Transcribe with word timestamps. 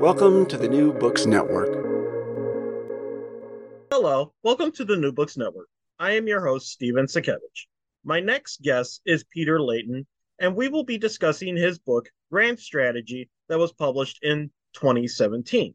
Welcome 0.00 0.46
to 0.46 0.56
the 0.56 0.66
New 0.66 0.94
Books 0.94 1.26
Network. 1.26 1.74
Hello, 3.90 4.32
welcome 4.42 4.72
to 4.72 4.84
the 4.86 4.96
New 4.96 5.12
Books 5.12 5.36
Network. 5.36 5.68
I 5.98 6.12
am 6.12 6.26
your 6.26 6.40
host, 6.40 6.68
Stephen 6.70 7.04
Satkiewicz. 7.04 7.66
My 8.02 8.18
next 8.18 8.62
guest 8.62 9.02
is 9.04 9.24
Peter 9.24 9.60
Layton, 9.60 10.06
and 10.38 10.56
we 10.56 10.68
will 10.68 10.84
be 10.84 10.96
discussing 10.96 11.54
his 11.54 11.78
book, 11.78 12.08
Grand 12.32 12.58
Strategy, 12.58 13.28
that 13.50 13.58
was 13.58 13.74
published 13.74 14.20
in 14.22 14.50
2017. 14.72 15.74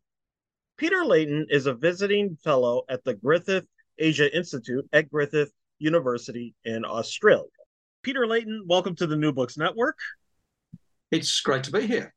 Peter 0.77 1.05
Layton 1.05 1.45
is 1.51 1.67
a 1.67 1.75
visiting 1.75 2.35
fellow 2.43 2.81
at 2.89 3.03
the 3.03 3.13
Griffith 3.13 3.67
Asia 3.99 4.35
Institute 4.35 4.89
at 4.91 5.07
Griffith 5.07 5.51
University 5.77 6.55
in 6.63 6.83
Australia. 6.83 7.45
Peter 8.01 8.25
Layton, 8.25 8.63
welcome 8.65 8.95
to 8.95 9.05
the 9.05 9.17
New 9.17 9.33
Books 9.33 9.55
Network. 9.55 9.99
It's 11.11 11.41
great 11.41 11.63
to 11.65 11.71
be 11.71 11.85
here. 11.85 12.15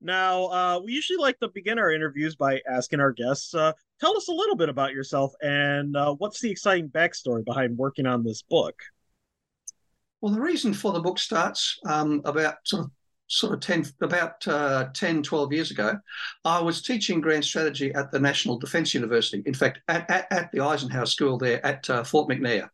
Now, 0.00 0.44
uh, 0.46 0.80
we 0.84 0.92
usually 0.92 1.18
like 1.18 1.38
to 1.40 1.48
begin 1.48 1.78
our 1.78 1.90
interviews 1.90 2.36
by 2.36 2.60
asking 2.70 3.00
our 3.00 3.12
guests, 3.12 3.54
uh, 3.54 3.72
tell 4.00 4.16
us 4.16 4.28
a 4.28 4.32
little 4.32 4.54
bit 4.54 4.68
about 4.68 4.92
yourself 4.92 5.32
and 5.42 5.96
uh, 5.96 6.14
what's 6.14 6.40
the 6.40 6.50
exciting 6.50 6.88
backstory 6.88 7.44
behind 7.44 7.76
working 7.76 8.06
on 8.06 8.24
this 8.24 8.42
book? 8.42 8.80
Well, 10.20 10.32
the 10.32 10.40
reason 10.40 10.72
for 10.72 10.92
the 10.92 11.00
book 11.00 11.18
starts 11.18 11.78
um, 11.86 12.22
about 12.24 12.56
sort 12.64 12.84
of 12.84 12.90
sort 13.30 13.52
of 13.52 13.60
10 13.60 13.84
about 14.00 14.48
uh, 14.48 14.86
10 14.94 15.22
12 15.22 15.52
years 15.52 15.70
ago 15.70 15.98
i 16.46 16.58
was 16.58 16.80
teaching 16.80 17.20
grand 17.20 17.44
strategy 17.44 17.92
at 17.92 18.10
the 18.10 18.18
national 18.18 18.58
defence 18.58 18.94
university 18.94 19.42
in 19.44 19.52
fact 19.52 19.80
at, 19.88 20.10
at, 20.10 20.26
at 20.32 20.50
the 20.50 20.60
eisenhower 20.60 21.04
school 21.04 21.36
there 21.36 21.62
at 21.66 21.90
uh, 21.90 22.02
fort 22.02 22.26
mcnair 22.26 22.70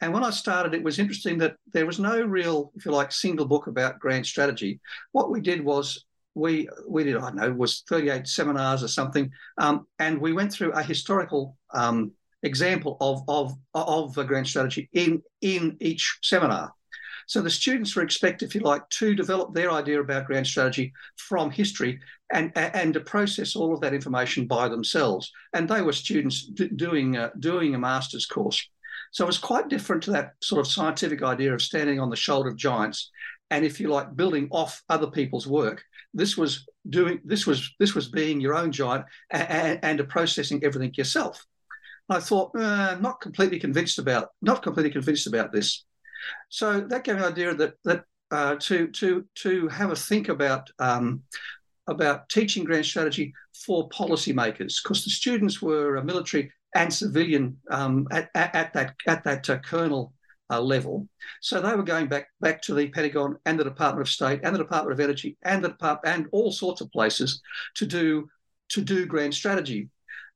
and 0.00 0.12
when 0.12 0.22
I 0.22 0.30
started, 0.30 0.74
it 0.74 0.82
was 0.82 0.98
interesting 0.98 1.38
that 1.38 1.56
there 1.72 1.86
was 1.86 1.98
no 1.98 2.22
real, 2.22 2.72
if 2.76 2.84
you 2.84 2.92
like, 2.92 3.10
single 3.10 3.46
book 3.46 3.66
about 3.66 3.98
grand 3.98 4.26
strategy. 4.26 4.80
What 5.12 5.30
we 5.30 5.40
did 5.40 5.64
was 5.64 6.04
we 6.38 6.68
we 6.86 7.04
did 7.04 7.16
I 7.16 7.20
don't 7.20 7.36
know 7.36 7.52
was 7.52 7.82
38 7.88 8.26
seminars 8.26 8.82
or 8.82 8.88
something, 8.88 9.30
um, 9.58 9.86
and 9.98 10.20
we 10.20 10.32
went 10.32 10.52
through 10.52 10.72
a 10.72 10.82
historical 10.82 11.56
um, 11.74 12.12
example 12.42 12.96
of 13.00 13.22
of 13.28 13.54
of 13.74 14.16
a 14.16 14.24
grand 14.24 14.46
strategy 14.46 14.88
in 14.92 15.22
in 15.40 15.76
each 15.80 16.18
seminar. 16.22 16.72
So 17.26 17.42
the 17.42 17.50
students 17.50 17.94
were 17.94 18.02
expected, 18.02 18.46
if 18.46 18.54
you 18.54 18.62
like, 18.62 18.88
to 18.88 19.14
develop 19.14 19.52
their 19.52 19.70
idea 19.70 20.00
about 20.00 20.24
grand 20.24 20.46
strategy 20.46 20.94
from 21.16 21.50
history 21.50 22.00
and 22.32 22.52
and 22.56 22.94
to 22.94 23.00
process 23.00 23.54
all 23.54 23.74
of 23.74 23.80
that 23.80 23.94
information 23.94 24.46
by 24.46 24.68
themselves. 24.68 25.30
And 25.52 25.68
they 25.68 25.82
were 25.82 25.92
students 25.92 26.46
d- 26.46 26.68
doing 26.68 27.16
uh, 27.16 27.30
doing 27.38 27.74
a 27.74 27.78
master's 27.78 28.26
course. 28.26 28.66
So 29.10 29.24
it 29.24 29.26
was 29.26 29.38
quite 29.38 29.68
different 29.68 30.02
to 30.04 30.10
that 30.12 30.34
sort 30.42 30.60
of 30.60 30.72
scientific 30.72 31.22
idea 31.22 31.54
of 31.54 31.62
standing 31.62 31.98
on 31.98 32.10
the 32.10 32.16
shoulder 32.16 32.50
of 32.50 32.56
giants 32.56 33.10
and 33.50 33.64
if 33.64 33.80
you 33.80 33.88
like 33.88 34.16
building 34.16 34.48
off 34.50 34.82
other 34.88 35.06
people's 35.06 35.46
work 35.46 35.84
this 36.14 36.36
was 36.36 36.66
doing 36.88 37.20
this 37.24 37.46
was 37.46 37.74
this 37.78 37.94
was 37.94 38.08
being 38.08 38.40
your 38.40 38.54
own 38.54 38.72
giant 38.72 39.04
and, 39.30 39.78
and 39.82 40.08
processing 40.08 40.62
everything 40.64 40.92
yourself. 40.94 41.44
I 42.08 42.20
thought 42.20 42.56
uh, 42.56 42.96
not 43.00 43.20
completely 43.20 43.58
convinced 43.58 43.98
about 43.98 44.30
not 44.40 44.62
completely 44.62 44.90
convinced 44.90 45.26
about 45.26 45.52
this. 45.52 45.84
So 46.48 46.80
that 46.80 47.04
gave 47.04 47.16
me 47.16 47.22
an 47.22 47.32
idea 47.32 47.54
that 47.54 47.74
that 47.84 48.04
uh, 48.30 48.56
to 48.60 48.88
to 48.88 49.24
to 49.36 49.68
have 49.68 49.90
a 49.90 49.96
think 49.96 50.28
about 50.28 50.70
um, 50.78 51.22
about 51.86 52.28
teaching 52.28 52.64
grand 52.64 52.86
strategy 52.86 53.32
for 53.64 53.88
policymakers 53.88 54.82
because 54.82 55.04
the 55.04 55.10
students 55.10 55.60
were 55.62 56.02
military 56.02 56.52
and 56.74 56.92
civilian 56.92 57.56
um, 57.70 58.06
at, 58.10 58.30
at, 58.34 58.54
at, 58.54 58.72
that 58.74 58.94
at 59.06 59.24
that 59.24 59.48
uh, 59.48 59.58
colonel 59.58 60.12
uh, 60.50 60.60
level. 60.60 61.08
So 61.40 61.60
they 61.60 61.74
were 61.74 61.82
going 61.82 62.06
back 62.06 62.28
back 62.40 62.62
to 62.62 62.74
the 62.74 62.88
Pentagon 62.88 63.38
and 63.44 63.58
the 63.58 63.64
Department 63.64 64.06
of 64.06 64.12
State 64.12 64.40
and 64.42 64.54
the 64.54 64.60
Department 64.60 64.92
of 64.92 65.00
Energy 65.00 65.36
and 65.42 65.62
the 65.62 65.68
Department 65.68 66.14
and 66.14 66.26
all 66.32 66.52
sorts 66.52 66.80
of 66.80 66.92
places 66.92 67.40
to 67.74 67.86
do 67.86 68.28
to 68.70 68.80
do 68.80 69.06
grand 69.06 69.34
strategy. 69.34 69.88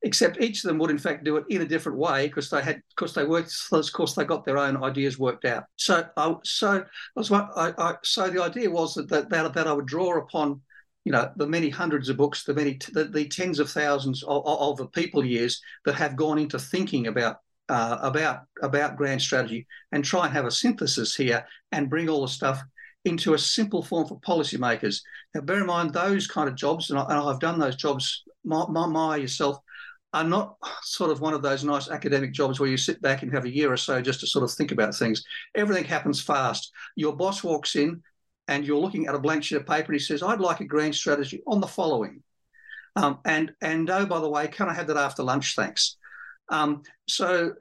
Except 0.05 0.41
each 0.41 0.65
of 0.65 0.69
them 0.69 0.79
would 0.79 0.91
in 0.91 0.99
fact 0.99 1.23
do 1.23 1.37
it 1.37 1.45
in 1.49 1.63
a 1.63 1.67
different 1.67 1.97
way 1.97 2.27
because 2.27 2.51
they 2.51 2.61
had 2.61 2.83
because 2.97 3.15
they 3.15 3.25
worked 3.25 3.55
of 3.71 3.93
course 3.93 4.15
they 4.15 4.25
got 4.25 4.45
their 4.45 4.59
own 4.59 4.83
ideas 4.83 5.19
worked 5.19 5.45
out. 5.45 5.65
So 5.77 6.05
I 6.17 6.35
so 6.45 6.85
I, 7.17 7.73
I, 7.79 7.95
so 8.03 8.29
the 8.29 8.43
idea 8.43 8.69
was 8.69 8.95
that, 8.95 9.09
that 9.11 9.31
that 9.31 9.55
that 9.55 9.67
I 9.69 9.73
would 9.73 9.87
draw 9.87 10.19
upon 10.19 10.61
you 11.05 11.13
know 11.13 11.31
the 11.37 11.47
many 11.47 11.69
hundreds 11.69 12.09
of 12.09 12.17
books, 12.17 12.45
the 12.45 12.55
many 12.55 12.79
the, 12.93 13.05
the 13.05 13.29
tens 13.29 13.59
of 13.59 13.71
thousands 13.71 14.23
of, 14.25 14.43
of, 14.45 14.77
the 14.77 14.87
people 14.89 15.25
years 15.25 15.61
that 15.85 15.95
have 15.95 16.17
gone 16.17 16.39
into 16.39 16.59
thinking 16.59 17.07
about 17.07 17.39
uh, 17.69 17.99
about 18.03 18.43
about 18.63 18.97
grand 18.97 19.23
strategy 19.23 19.67
and 19.93 20.05
try 20.05 20.27
and 20.27 20.35
have 20.35 20.45
a 20.45 20.51
synthesis 20.51 21.15
here 21.15 21.45
and 21.71 21.91
bring 21.91 22.09
all 22.09 22.23
the 22.23 22.29
stuff 22.29 22.63
into 23.05 23.35
a 23.35 23.39
simple 23.39 23.83
form 23.83 24.07
for 24.07 24.21
policymakers. 24.21 25.01
Now, 25.35 25.41
bear 25.41 25.61
in 25.61 25.67
mind 25.67 25.93
those 25.93 26.27
kind 26.27 26.49
of 26.49 26.55
jobs, 26.55 26.91
and, 26.91 26.99
I, 26.99 27.27
have 27.27 27.41
done 27.41 27.59
those 27.59 27.77
jobs. 27.77 28.23
My, 28.45 28.65
my, 28.69 28.87
my, 28.87 29.17
yourself 29.17 29.59
are 30.13 30.25
not 30.25 30.57
sort 30.83 31.11
of 31.11 31.21
one 31.21 31.35
of 31.35 31.43
those 31.43 31.65
nice 31.65 31.89
academic 31.89 32.33
jobs 32.33 32.61
where 32.61 32.69
you 32.69 32.77
sit 32.77 33.01
back 33.01 33.23
and 33.23 33.33
have 33.33 33.45
a 33.45 33.55
year 33.55 33.73
or 33.73 33.77
so 33.77 34.01
just 34.03 34.21
to 34.21 34.27
sort 34.27 34.45
of 34.45 34.53
think 34.53 34.71
about 34.71 34.95
things. 34.95 35.25
Everything 35.55 35.85
happens 35.85 36.23
fast. 36.23 36.71
Your 36.97 37.17
boss 37.17 37.43
walks 37.43 37.77
in 37.77 38.03
and 38.49 38.65
you're 38.65 38.79
looking 38.79 39.07
at 39.07 39.15
a 39.15 39.19
blank 39.19 39.45
sheet 39.45 39.57
of 39.57 39.67
paper 39.67 39.93
and 39.93 39.95
he 39.95 40.05
says, 40.05 40.23
"I'd 40.23 40.41
like 40.41 40.61
a 40.61 40.65
grand 40.65 40.95
strategy 40.95 41.43
on 41.47 41.61
the 41.61 41.67
following." 41.67 42.23
Um, 42.95 43.21
and 43.25 43.53
and 43.63 43.89
oh, 43.89 44.05
by 44.07 44.21
the 44.21 44.29
way, 44.29 44.49
can 44.49 44.69
I 44.69 44.75
have 44.75 44.89
that 44.89 44.97
after 44.97 45.23
lunch? 45.23 45.55
Thanks. 45.55 45.97
Um, 46.49 46.83
so 47.09 47.55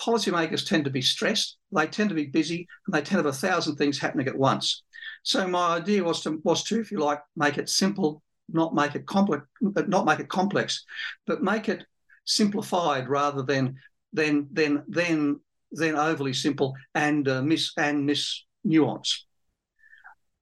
policymakers 0.00 0.66
tend 0.66 0.84
to 0.84 0.90
be 0.90 1.02
stressed, 1.02 1.56
they 1.72 1.86
tend 1.86 2.10
to 2.10 2.14
be 2.14 2.26
busy, 2.26 2.66
and 2.86 2.94
they 2.94 2.98
tend 2.98 3.22
to 3.22 3.24
have 3.24 3.26
a 3.26 3.32
thousand 3.32 3.76
things 3.76 3.98
happening 3.98 4.28
at 4.28 4.36
once. 4.36 4.82
So 5.22 5.46
my 5.46 5.76
idea 5.76 6.04
was 6.04 6.22
to 6.22 6.40
was 6.44 6.64
to, 6.64 6.80
if 6.80 6.90
you 6.90 6.98
like, 6.98 7.20
make 7.36 7.58
it 7.58 7.68
simple, 7.68 8.22
not 8.48 8.74
make 8.74 8.94
it 8.94 9.06
complex, 9.06 9.44
but 9.60 9.88
not 9.88 10.06
make 10.06 10.20
it 10.20 10.28
complex, 10.28 10.84
but 11.26 11.42
make 11.42 11.68
it 11.68 11.84
simplified 12.24 13.08
rather 13.08 13.42
than 13.42 13.76
than 14.12 14.48
than 14.52 14.84
than 14.88 15.40
than 15.72 15.96
overly 15.96 16.32
simple 16.32 16.74
and 16.94 17.28
uh, 17.28 17.42
miss 17.42 17.72
and 17.76 18.06
miss 18.06 18.44
nuance. 18.64 19.26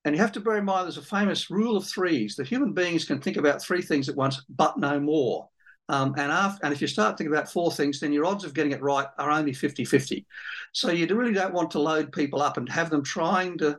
And 0.04 0.14
you 0.14 0.20
have 0.20 0.32
to 0.32 0.40
bear 0.40 0.58
in 0.58 0.66
mind 0.66 0.84
there's 0.84 0.98
a 0.98 1.02
famous 1.02 1.50
rule 1.50 1.76
of 1.76 1.86
threes 1.86 2.36
that 2.36 2.46
human 2.46 2.74
beings 2.74 3.06
can 3.06 3.20
think 3.20 3.38
about 3.38 3.62
three 3.62 3.80
things 3.80 4.08
at 4.08 4.16
once, 4.16 4.42
but 4.50 4.78
no 4.78 5.00
more. 5.00 5.48
Um, 5.88 6.14
and, 6.16 6.32
after, 6.32 6.64
and 6.64 6.72
if 6.72 6.80
you 6.80 6.86
start 6.86 7.18
thinking 7.18 7.34
about 7.34 7.52
four 7.52 7.70
things, 7.70 8.00
then 8.00 8.12
your 8.12 8.24
odds 8.24 8.44
of 8.44 8.54
getting 8.54 8.72
it 8.72 8.82
right 8.82 9.06
are 9.18 9.30
only 9.30 9.52
50 9.52 9.84
50. 9.84 10.26
So 10.72 10.90
you 10.90 11.06
really 11.14 11.34
don't 11.34 11.52
want 11.52 11.70
to 11.72 11.78
load 11.78 12.12
people 12.12 12.40
up 12.40 12.56
and 12.56 12.68
have 12.68 12.90
them 12.90 13.02
trying 13.02 13.58
to 13.58 13.78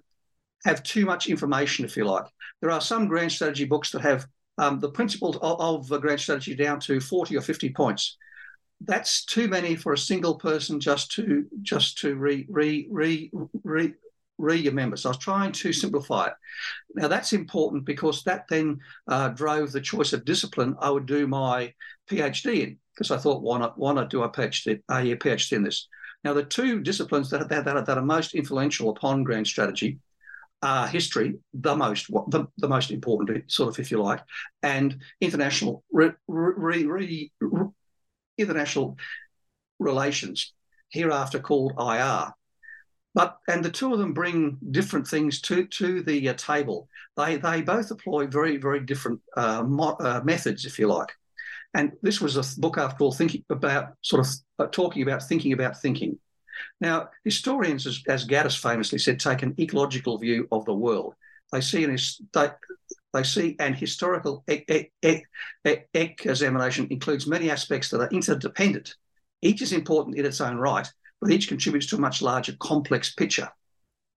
have 0.65 0.83
too 0.83 1.05
much 1.05 1.27
information, 1.27 1.85
if 1.85 1.97
you 1.97 2.05
like. 2.05 2.25
There 2.61 2.71
are 2.71 2.81
some 2.81 3.07
grand 3.07 3.31
strategy 3.31 3.65
books 3.65 3.91
that 3.91 4.01
have 4.01 4.27
um, 4.57 4.79
the 4.79 4.89
principles 4.89 5.37
of, 5.37 5.59
of 5.59 5.87
the 5.87 5.99
grand 5.99 6.19
strategy 6.19 6.55
down 6.55 6.79
to 6.81 6.99
40 6.99 7.37
or 7.37 7.41
50 7.41 7.69
points. 7.69 8.17
That's 8.81 9.25
too 9.25 9.47
many 9.47 9.75
for 9.75 9.93
a 9.93 9.97
single 9.97 10.35
person 10.35 10.79
just 10.79 11.11
to 11.13 11.45
just 11.61 11.97
to 11.99 12.15
re 12.15 12.45
re 12.49 12.87
re 12.91 13.31
re 13.63 13.93
read 14.37 14.63
your 14.63 14.73
members. 14.73 15.01
So 15.01 15.09
I 15.09 15.11
was 15.11 15.17
trying 15.17 15.53
to 15.53 15.71
simplify 15.71 16.27
it. 16.27 16.33
Now 16.93 17.07
that's 17.07 17.31
important 17.31 17.85
because 17.85 18.23
that 18.23 18.47
then 18.49 18.79
uh, 19.07 19.29
drove 19.29 19.71
the 19.71 19.81
choice 19.81 20.11
of 20.11 20.25
discipline 20.25 20.75
I 20.79 20.89
would 20.89 21.05
do 21.05 21.25
my 21.25 21.73
PhD 22.09 22.63
in 22.63 22.77
because 22.93 23.11
I 23.11 23.17
thought 23.17 23.41
why 23.41 23.59
not 23.59 23.77
why 23.77 23.93
not 23.93 24.09
do 24.09 24.23
a 24.23 24.29
PhD 24.29 24.81
a 24.89 25.15
PhD 25.15 25.53
in 25.53 25.63
this. 25.63 25.87
Now 26.23 26.33
the 26.33 26.43
two 26.43 26.81
disciplines 26.81 27.29
that, 27.29 27.49
that, 27.49 27.65
that, 27.65 27.77
are, 27.77 27.83
that 27.83 27.97
are 27.97 28.05
most 28.05 28.33
influential 28.33 28.89
upon 28.89 29.23
grand 29.23 29.47
strategy 29.47 29.99
are 30.61 30.87
history, 30.87 31.35
the 31.53 31.75
most 31.75 32.07
the, 32.07 32.47
the 32.57 32.67
most 32.67 32.91
important 32.91 33.51
sort 33.51 33.69
of, 33.69 33.79
if 33.79 33.91
you 33.91 34.01
like, 34.01 34.21
and 34.63 34.97
international 35.21 35.83
re, 35.91 36.11
re, 36.27 36.85
re, 36.85 37.31
international 38.37 38.97
relations, 39.79 40.53
hereafter 40.89 41.39
called 41.39 41.73
IR. 41.77 42.31
But 43.13 43.37
and 43.47 43.63
the 43.63 43.69
two 43.69 43.93
of 43.93 43.99
them 43.99 44.13
bring 44.13 44.57
different 44.71 45.07
things 45.07 45.39
to 45.41 45.65
to 45.67 46.01
the 46.01 46.29
uh, 46.29 46.33
table. 46.33 46.89
They 47.15 47.37
they 47.37 47.61
both 47.61 47.91
employ 47.91 48.27
very 48.27 48.57
very 48.57 48.81
different 48.81 49.21
uh, 49.37 49.63
mo- 49.63 49.97
uh, 49.99 50.21
methods, 50.23 50.65
if 50.65 50.79
you 50.79 50.87
like. 50.87 51.11
And 51.75 51.91
this 52.01 52.21
was 52.21 52.37
a 52.37 52.59
book, 52.59 52.77
after 52.77 53.03
all, 53.03 53.11
thinking 53.11 53.43
about 53.49 53.95
sort 54.01 54.25
of 54.25 54.33
uh, 54.57 54.67
talking 54.71 55.03
about 55.03 55.23
thinking 55.23 55.51
about 55.51 55.81
thinking. 55.81 56.17
Now, 56.79 57.09
historians, 57.25 57.85
as, 57.85 58.01
as 58.07 58.25
Gaddis 58.25 58.57
famously 58.57 58.97
said, 58.97 59.19
take 59.19 59.43
an 59.43 59.53
ecological 59.59 60.17
view 60.17 60.47
of 60.53 60.63
the 60.63 60.73
world. 60.73 61.15
They 61.51 61.59
see 61.59 61.83
an 61.83 61.97
they, 62.33 62.49
they 63.13 63.23
see 63.23 63.57
an 63.59 63.73
historical 63.73 64.45
e- 64.49 64.63
e- 64.71 64.87
e- 65.05 65.23
examination 65.93 66.87
includes 66.89 67.27
many 67.27 67.51
aspects 67.51 67.89
that 67.89 67.99
are 67.99 68.09
interdependent. 68.09 68.95
Each 69.41 69.61
is 69.61 69.73
important 69.73 70.17
in 70.17 70.25
its 70.25 70.39
own 70.39 70.55
right, 70.55 70.89
but 71.19 71.29
each 71.29 71.49
contributes 71.49 71.87
to 71.87 71.97
a 71.97 71.99
much 71.99 72.21
larger, 72.21 72.53
complex 72.57 73.13
picture. 73.13 73.49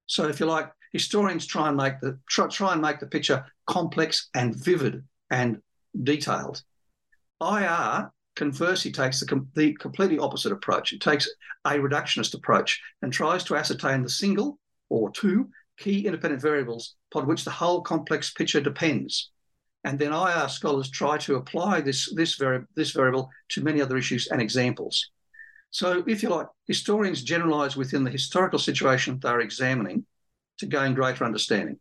So, 0.06 0.28
if 0.28 0.38
you 0.38 0.46
like, 0.46 0.70
historians 0.93 1.44
try 1.44 1.66
and 1.66 1.76
make 1.76 2.00
the 2.00 2.20
try, 2.28 2.46
try 2.46 2.72
and 2.72 2.81
make 2.81 3.00
the 3.00 3.06
picture 3.08 3.44
complex 3.66 4.31
and 4.32 4.55
vivid 4.55 5.02
and 5.28 5.60
detailed. 6.05 6.62
IR 7.40 8.11
conversely 8.37 8.93
takes 8.93 9.20
the, 9.20 9.26
com- 9.26 9.49
the 9.55 9.75
completely 9.75 10.19
opposite 10.19 10.52
approach. 10.52 10.93
It 10.93 11.00
takes 11.00 11.29
a 11.64 11.73
reductionist 11.73 12.35
approach 12.35 12.81
and 13.02 13.12
tries 13.12 13.44
to 13.44 13.56
ascertain 13.56 14.02
the 14.02 14.08
single 14.08 14.58
or 14.88 15.11
two 15.11 15.50
key 15.79 16.06
independent 16.06 16.43
variables 16.43 16.94
upon 17.11 17.26
which 17.26 17.44
the 17.44 17.50
whole 17.50 17.81
complex 17.82 18.32
picture 18.32 18.61
depends. 18.61 19.31
And 19.85 19.99
then 19.99 20.12
IR 20.12 20.49
scholars 20.49 20.90
try 20.90 21.19
to 21.19 21.37
apply 21.37 21.81
this, 21.81 22.12
this, 22.14 22.35
vari- 22.35 22.64
this 22.75 22.90
variable 22.90 23.31
to 23.50 23.62
many 23.62 23.81
other 23.81 23.96
issues 23.96 24.29
and 24.29 24.41
examples. 24.43 25.11
So, 25.70 26.02
if 26.06 26.23
you 26.23 26.31
like, 26.31 26.46
historians 26.67 27.23
generalize 27.23 27.76
within 27.76 28.02
the 28.02 28.11
historical 28.11 28.58
situation 28.58 29.19
they're 29.20 29.41
examining 29.41 30.06
to 30.58 30.67
gain 30.67 30.94
greater 30.94 31.25
understanding. 31.25 31.79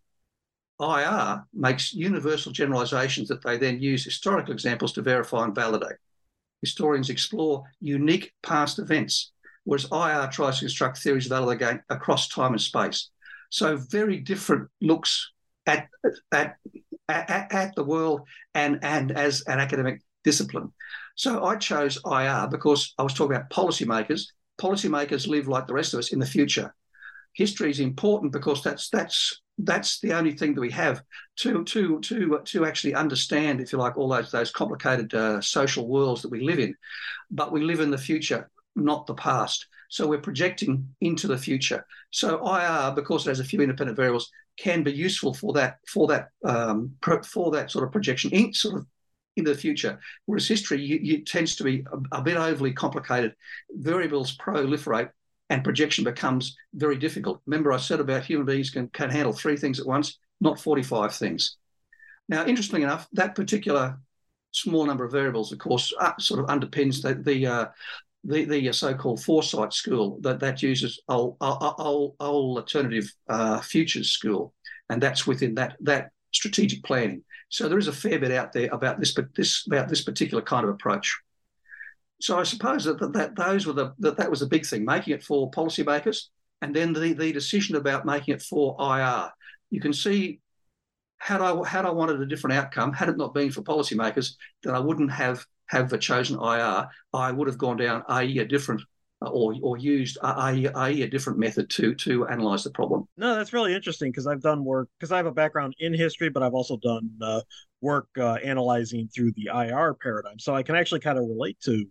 IR 0.80 1.44
makes 1.54 1.94
universal 1.94 2.52
generalizations 2.52 3.28
that 3.30 3.44
they 3.44 3.58
then 3.58 3.82
use 3.82 4.04
historical 4.04 4.54
examples 4.54 4.94
to 4.94 5.02
verify 5.02 5.44
and 5.44 5.56
validate 5.56 5.98
historians 6.62 7.10
explore 7.10 7.64
unique 7.80 8.34
past 8.44 8.80
events, 8.80 9.32
whereas 9.64 9.88
IR 9.92 10.28
tries 10.32 10.60
to 10.60 10.66
construct 10.66 10.98
theories 10.98 11.26
of 11.26 11.30
valid 11.30 11.56
again 11.56 11.82
across 11.90 12.28
time 12.28 12.54
and 12.54 12.62
space. 12.62 13.10
So 13.50 13.78
very 13.78 14.18
different 14.18 14.70
looks 14.82 15.32
at 15.66 15.88
at 16.32 16.58
at, 17.10 17.54
at 17.54 17.76
the 17.76 17.84
world 17.84 18.22
and 18.54 18.80
and 18.82 19.12
as 19.12 19.42
an 19.48 19.60
academic 19.60 20.02
discipline. 20.24 20.74
So 21.16 21.46
I 21.46 21.56
chose 21.56 22.00
IR 22.06 22.48
because 22.50 22.94
I 22.98 23.04
was 23.04 23.14
talking 23.14 23.36
about 23.36 23.50
policymakers. 23.50 24.24
Policymakers 24.60 25.28
live 25.28 25.48
like 25.48 25.68
the 25.68 25.74
rest 25.74 25.94
of 25.94 26.00
us 26.00 26.12
in 26.12 26.20
the 26.20 26.26
future. 26.26 26.74
History 27.34 27.70
is 27.70 27.80
important 27.80 28.32
because 28.34 28.64
that's 28.64 28.90
that's 28.90 29.42
that's 29.58 30.00
the 30.00 30.14
only 30.14 30.34
thing 30.34 30.54
that 30.54 30.62
we 30.62 30.72
have 30.72 31.02
to 31.38 31.64
to 31.64 32.00
to 32.02 32.42
to 32.46 32.66
actually 32.66 32.94
understand, 32.94 33.60
if 33.60 33.72
you 33.72 33.80
like, 33.80 33.98
all 33.98 34.10
those 34.10 34.32
those 34.32 34.52
complicated 34.52 35.14
uh, 35.14 35.42
social 35.42 35.88
worlds 35.88 36.22
that 36.22 36.32
we 36.32 36.42
live 36.42 36.60
in. 36.60 36.76
But 37.32 37.52
we 37.52 37.62
live 37.62 37.80
in 37.80 37.92
the 37.92 37.98
future, 37.98 38.50
not 38.76 39.08
the 39.08 39.16
past. 39.16 39.68
So 39.90 40.08
we're 40.08 40.20
projecting 40.20 40.88
into 41.02 41.28
the 41.28 41.38
future. 41.38 41.86
So 42.12 42.46
IR, 42.46 42.92
because 42.94 43.26
it 43.26 43.30
has 43.30 43.40
a 43.40 43.46
few 43.46 43.62
independent 43.62 43.96
variables, 43.96 44.30
can 44.58 44.84
be 44.84 44.92
useful 44.92 45.34
for 45.34 45.54
that 45.54 45.78
for 45.88 46.08
that 46.08 46.30
um, 46.44 46.94
for 47.24 47.52
that 47.52 47.72
sort 47.72 47.86
of 47.86 47.92
projection 47.92 48.32
in 48.32 48.54
sort 48.54 48.76
of 48.76 48.86
into 49.38 49.54
the 49.54 49.58
future. 49.58 50.00
Whereas 50.26 50.48
history 50.48 50.82
you, 50.82 51.00
you 51.02 51.24
tends 51.24 51.56
to 51.56 51.64
be 51.64 51.86
a, 52.12 52.18
a 52.18 52.22
bit 52.22 52.38
overly 52.38 52.74
complicated. 52.74 53.36
Variables 53.72 54.36
proliferate 54.36 55.10
and 55.50 55.64
projection 55.64 56.04
becomes 56.04 56.56
very 56.74 56.98
difficult. 56.98 57.42
Remember, 57.46 57.72
I 57.72 57.78
said 57.78 58.00
about 58.00 58.26
human 58.26 58.46
beings 58.46 58.70
can, 58.70 58.90
can 58.90 59.10
handle 59.10 59.34
three 59.34 59.58
things 59.58 59.80
at 59.80 59.86
once, 59.86 60.18
not 60.42 60.60
45 60.60 61.14
things. 61.16 61.58
Now, 62.30 62.46
interestingly 62.46 62.84
enough, 62.84 63.08
that 63.14 63.36
particular 63.36 63.98
small 64.52 64.86
number 64.86 65.06
of 65.06 65.12
variables, 65.12 65.52
of 65.52 65.60
course, 65.60 65.94
uh, 66.00 66.14
sort 66.20 66.40
of 66.40 66.48
underpins 66.48 67.02
the 67.02 67.16
the, 67.16 67.48
uh, 67.48 67.66
the, 68.24 68.46
the 68.46 68.74
so-called 68.74 69.24
foresight 69.24 69.74
school 69.74 70.20
that 70.22 70.40
that 70.42 70.62
uses 70.62 71.02
old, 71.08 71.38
old 71.40 72.16
alternative 72.20 73.14
uh, 73.30 73.62
futures 73.62 74.10
school, 74.10 74.54
and 74.90 75.02
that's 75.02 75.26
within 75.26 75.56
that 75.56 75.78
that 75.82 76.12
strategic 76.34 76.84
planning. 76.84 77.24
So 77.50 77.70
there 77.70 77.78
is 77.78 77.88
a 77.88 77.94
fair 77.94 78.20
bit 78.20 78.32
out 78.32 78.52
there 78.52 78.70
about 78.74 79.00
this, 79.00 79.14
but 79.14 79.34
this 79.34 79.66
about 79.66 79.88
this 79.88 80.04
particular 80.04 80.44
kind 80.44 80.66
of 80.66 80.72
approach 80.72 81.18
so 82.20 82.40
I 82.40 82.44
suppose 82.44 82.84
that, 82.86 83.00
that, 83.00 83.14
that 83.14 83.36
those 83.36 83.66
were 83.66 83.74
the 83.74 83.94
that, 84.00 84.18
that 84.18 84.30
was 84.30 84.40
the 84.40 84.48
big 84.48 84.66
thing, 84.66 84.86
making 84.86 85.14
it 85.14 85.24
for 85.24 85.52
policymakers, 85.52 86.26
and 86.62 86.76
then 86.76 86.94
the, 86.94 87.14
the 87.14 87.32
decision 87.32 87.76
about 87.76 88.06
making 88.06 88.34
it 88.36 88.42
for 88.42 88.76
IR. 88.80 89.30
You 89.70 89.80
can 89.80 89.94
see 89.94 90.40
had 91.20 91.42
I 91.42 91.68
had 91.68 91.86
I 91.86 91.92
wanted 91.92 92.22
a 92.22 92.26
different 92.26 92.58
outcome, 92.58 92.94
had 92.94 93.10
it 93.10 93.18
not 93.18 93.34
been 93.34 93.52
for 93.52 93.62
policymakers, 93.62 94.36
then 94.64 94.76
I 94.76 94.80
wouldn't 94.80 95.12
have 95.12 95.46
have 95.68 95.98
chosen 96.00 96.40
IR. 96.40 96.88
I 97.14 97.32
would 97.32 97.48
have 97.48 97.58
gone 97.58 97.78
down 97.78 98.04
a, 98.10 98.22
a 98.22 98.46
different 98.46 98.82
or 99.22 99.56
or 99.62 99.78
used 99.78 100.18
a, 100.22 100.72
a, 100.76 101.02
a 101.04 101.08
different 101.08 101.40
method 101.40 101.70
to 101.72 101.96
to 101.96 102.28
analyze 102.28 102.64
the 102.64 102.70
problem. 102.72 103.08
No, 103.18 103.36
that's 103.36 103.54
really 103.54 103.74
interesting 103.74 104.12
because 104.12 104.28
I've 104.28 104.42
done 104.42 104.64
work 104.64 104.90
because 105.00 105.12
I 105.12 105.18
have 105.18 105.26
a 105.26 105.32
background 105.32 105.76
in 105.80 105.94
history, 105.94 106.30
but 106.30 106.44
I've 106.44 106.54
also 106.54 106.78
done 106.78 107.10
uh, 107.22 107.42
work 107.82 108.08
uh, 108.18 108.34
analyzing 108.36 109.10
through 109.14 109.34
the 109.34 109.50
IR 109.54 109.96
paradigm, 109.96 110.40
so 110.40 110.56
I 110.56 110.64
can 110.64 110.76
actually 110.76 111.00
kind 111.00 111.18
of 111.18 111.26
relate 111.28 111.60
to 111.62 111.86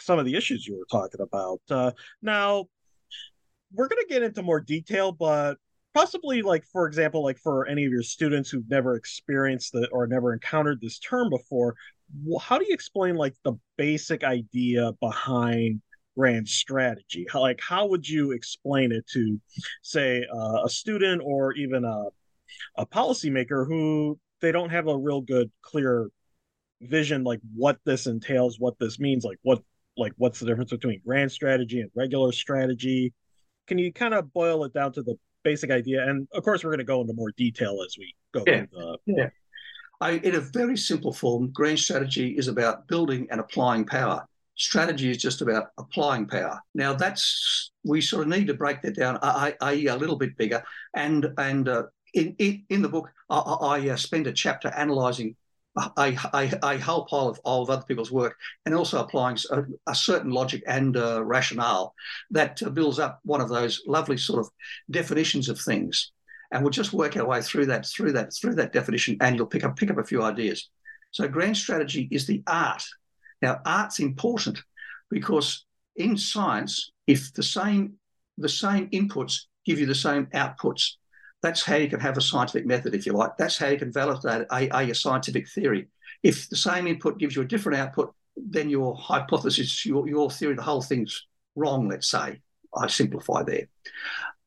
some 0.00 0.18
of 0.18 0.24
the 0.24 0.36
issues 0.36 0.66
you 0.66 0.76
were 0.76 0.86
talking 0.90 1.20
about. 1.20 1.60
Uh, 1.70 1.92
now, 2.22 2.66
we're 3.72 3.88
going 3.88 4.02
to 4.02 4.12
get 4.12 4.22
into 4.22 4.42
more 4.42 4.60
detail, 4.60 5.12
but 5.12 5.56
possibly, 5.94 6.42
like 6.42 6.64
for 6.72 6.86
example, 6.86 7.22
like 7.22 7.38
for 7.38 7.66
any 7.66 7.84
of 7.84 7.92
your 7.92 8.02
students 8.02 8.50
who've 8.50 8.68
never 8.68 8.96
experienced 8.96 9.74
it 9.74 9.88
or 9.92 10.06
never 10.06 10.32
encountered 10.32 10.80
this 10.80 10.98
term 10.98 11.30
before, 11.30 11.74
how 12.40 12.58
do 12.58 12.66
you 12.66 12.74
explain 12.74 13.16
like 13.16 13.34
the 13.44 13.54
basic 13.76 14.24
idea 14.24 14.92
behind 15.00 15.80
grand 16.16 16.48
strategy? 16.48 17.26
How, 17.30 17.40
like 17.40 17.60
how 17.60 17.86
would 17.86 18.08
you 18.08 18.32
explain 18.32 18.92
it 18.92 19.06
to, 19.12 19.40
say, 19.82 20.24
uh, 20.32 20.64
a 20.64 20.68
student 20.68 21.22
or 21.24 21.52
even 21.54 21.84
a 21.84 22.04
a 22.76 22.86
policymaker 22.86 23.66
who 23.66 24.18
they 24.40 24.52
don't 24.52 24.70
have 24.70 24.88
a 24.88 24.96
real 24.96 25.20
good 25.20 25.50
clear 25.62 26.10
vision 26.80 27.22
like 27.22 27.40
what 27.54 27.78
this 27.84 28.06
entails 28.06 28.58
what 28.58 28.78
this 28.78 28.98
means 28.98 29.24
like 29.24 29.38
what 29.42 29.62
like 29.96 30.12
what's 30.16 30.40
the 30.40 30.46
difference 30.46 30.70
between 30.70 31.00
grand 31.04 31.30
strategy 31.30 31.80
and 31.80 31.90
regular 31.94 32.32
strategy? 32.32 33.12
Can 33.66 33.78
you 33.78 33.92
kind 33.92 34.14
of 34.14 34.32
boil 34.32 34.64
it 34.64 34.72
down 34.72 34.92
to 34.92 35.02
the 35.02 35.16
basic 35.44 35.70
idea? 35.70 36.08
And 36.08 36.26
of 36.32 36.42
course 36.42 36.64
we're 36.64 36.70
going 36.70 36.78
to 36.78 36.84
go 36.84 37.00
into 37.00 37.12
more 37.14 37.32
detail 37.36 37.78
as 37.84 37.96
we 37.98 38.14
go 38.32 38.44
yeah. 38.46 38.64
the 38.72 38.98
yeah. 39.06 39.28
I, 40.00 40.12
in 40.12 40.34
a 40.34 40.40
very 40.40 40.76
simple 40.76 41.12
form 41.12 41.52
grand 41.52 41.78
strategy 41.78 42.30
is 42.36 42.48
about 42.48 42.88
building 42.88 43.28
and 43.30 43.40
applying 43.40 43.84
power. 43.84 44.26
Strategy 44.56 45.10
is 45.10 45.18
just 45.18 45.40
about 45.42 45.68
applying 45.78 46.26
power. 46.26 46.60
Now 46.74 46.92
that's 46.92 47.70
we 47.84 48.00
sort 48.00 48.22
of 48.22 48.28
need 48.28 48.48
to 48.48 48.54
break 48.54 48.82
that 48.82 48.96
down 48.96 49.18
a, 49.22 49.54
a, 49.62 49.86
a 49.86 49.96
little 49.96 50.16
bit 50.16 50.36
bigger. 50.36 50.62
And 50.94 51.28
and 51.38 51.68
uh, 51.68 51.84
in, 52.14 52.34
in, 52.38 52.64
in 52.68 52.82
the 52.82 52.88
book 52.88 53.08
i, 53.30 53.38
I 53.38 53.88
uh, 53.90 53.96
spend 53.96 54.26
a 54.26 54.32
chapter 54.32 54.68
analyzing 54.68 55.36
a, 55.76 56.16
a, 56.34 56.52
a, 56.62 56.78
whole 56.78 57.06
pile 57.06 57.28
of, 57.28 57.40
of 57.44 57.70
other 57.70 57.82
people's 57.86 58.12
work 58.12 58.36
and 58.66 58.74
also 58.74 59.00
applying 59.00 59.38
a, 59.50 59.62
a 59.86 59.94
certain 59.94 60.30
logic 60.30 60.62
and 60.66 60.96
uh, 60.96 61.24
rationale 61.24 61.94
that 62.30 62.62
uh, 62.62 62.70
builds 62.70 62.98
up 62.98 63.20
one 63.24 63.40
of 63.40 63.48
those 63.48 63.82
lovely 63.86 64.16
sort 64.18 64.40
of 64.40 64.50
definitions 64.90 65.48
of 65.48 65.58
things. 65.58 66.12
And 66.50 66.62
we'll 66.62 66.70
just 66.70 66.92
work 66.92 67.16
our 67.16 67.26
way 67.26 67.40
through 67.40 67.66
that, 67.66 67.86
through 67.86 68.12
that, 68.12 68.34
through 68.34 68.56
that 68.56 68.72
definition, 68.72 69.16
and 69.20 69.36
you'll 69.36 69.46
pick 69.46 69.64
up 69.64 69.76
pick 69.76 69.90
up 69.90 69.98
a 69.98 70.04
few 70.04 70.22
ideas. 70.22 70.68
So 71.10 71.26
grand 71.26 71.56
strategy 71.56 72.08
is 72.10 72.26
the 72.26 72.42
art. 72.46 72.84
Now, 73.40 73.60
art's 73.64 74.00
important 74.00 74.58
because 75.10 75.64
in 75.96 76.18
science, 76.18 76.90
if 77.06 77.32
the 77.32 77.42
same 77.42 77.94
the 78.36 78.48
same 78.48 78.88
inputs 78.90 79.42
give 79.64 79.78
you 79.78 79.86
the 79.86 79.94
same 79.94 80.26
outputs, 80.26 80.96
that's 81.42 81.62
how 81.62 81.76
you 81.76 81.88
can 81.88 82.00
have 82.00 82.16
a 82.16 82.20
scientific 82.20 82.66
method, 82.66 82.94
if 82.94 83.04
you 83.04 83.12
like. 83.12 83.36
That's 83.36 83.58
how 83.58 83.68
you 83.68 83.78
can 83.78 83.92
validate 83.92 84.46
a, 84.50 84.76
a, 84.76 84.90
a 84.90 84.94
scientific 84.94 85.48
theory. 85.48 85.88
If 86.22 86.48
the 86.48 86.56
same 86.56 86.86
input 86.86 87.18
gives 87.18 87.34
you 87.34 87.42
a 87.42 87.46
different 87.46 87.80
output, 87.80 88.14
then 88.36 88.70
your 88.70 88.94
hypothesis, 88.94 89.84
your, 89.84 90.08
your 90.08 90.30
theory, 90.30 90.54
the 90.54 90.62
whole 90.62 90.82
thing's 90.82 91.26
wrong, 91.56 91.88
let's 91.88 92.08
say. 92.08 92.40
I 92.74 92.86
simplify 92.86 93.42
there. 93.42 93.68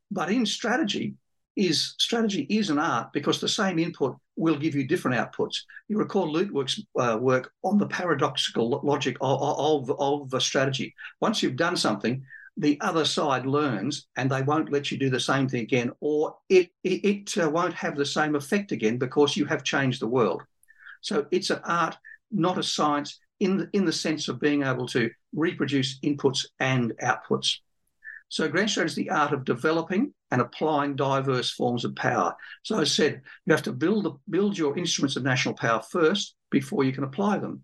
But 0.10 0.32
in 0.32 0.46
strategy, 0.46 1.16
is 1.56 1.96
strategy 2.00 2.46
is 2.50 2.70
an 2.70 2.80
art 2.80 3.14
because 3.14 3.40
the 3.40 3.48
same 3.48 3.80
input 3.80 4.18
will 4.36 4.58
give 4.58 4.76
you 4.76 4.86
different 4.86 5.18
outputs. 5.18 5.60
You 5.88 5.98
recall 5.98 6.34
Luttwak's 6.34 6.82
uh, 7.00 7.18
work 7.20 7.52
on 7.64 7.78
the 7.78 7.88
paradoxical 7.88 8.82
logic 8.84 9.16
of, 9.22 9.90
of, 9.90 10.00
of 10.00 10.34
a 10.34 10.42
strategy. 10.42 10.94
Once 11.22 11.42
you've 11.42 11.56
done 11.56 11.78
something, 11.78 12.26
the 12.58 12.80
other 12.82 13.06
side 13.06 13.46
learns 13.46 14.08
and 14.16 14.30
they 14.30 14.42
won't 14.42 14.72
let 14.72 14.92
you 14.92 14.98
do 14.98 15.10
the 15.10 15.20
same 15.20 15.48
thing 15.48 15.62
again, 15.62 15.92
or 16.00 16.36
it, 16.50 16.70
it, 16.84 17.06
it 17.06 17.38
uh, 17.38 17.50
won't 17.50 17.74
have 17.74 17.96
the 17.96 18.06
same 18.06 18.36
effect 18.36 18.72
again 18.72 18.98
because 18.98 19.36
you 19.36 19.46
have 19.46 19.64
changed 19.64 20.02
the 20.02 20.08
world. 20.08 20.42
So 21.02 21.26
it's 21.32 21.50
an 21.50 21.60
art, 21.66 21.98
not 22.32 22.58
a 22.58 22.64
science, 22.64 23.20
in 23.40 23.58
the, 23.58 23.70
in 23.74 23.86
the 23.86 23.92
sense 23.92 24.30
of 24.30 24.40
being 24.40 24.64
able 24.64 24.88
to 24.88 25.10
reproduce 25.34 26.00
inputs 26.00 26.46
and 26.60 26.94
outputs. 27.04 27.58
So 28.30 28.48
grand 28.48 28.70
strategy 28.70 28.92
is 28.92 28.96
the 28.96 29.10
art 29.12 29.34
of 29.34 29.46
developing 29.46 30.14
and 30.32 30.42
applying 30.42 30.96
diverse 30.96 31.52
forms 31.52 31.86
of 31.86 31.96
power. 31.96 32.36
So 32.64 32.80
I 32.80 32.86
said 32.86 33.22
you 33.46 33.54
have 33.54 33.64
to 33.64 33.72
build 33.72 34.20
build 34.30 34.58
your 34.58 34.78
instruments 34.78 35.16
of 35.16 35.24
national 35.24 35.56
power 35.56 35.82
first 35.82 36.36
before 36.50 36.84
you 36.84 36.92
can 36.92 37.04
apply 37.04 37.38
them. 37.38 37.64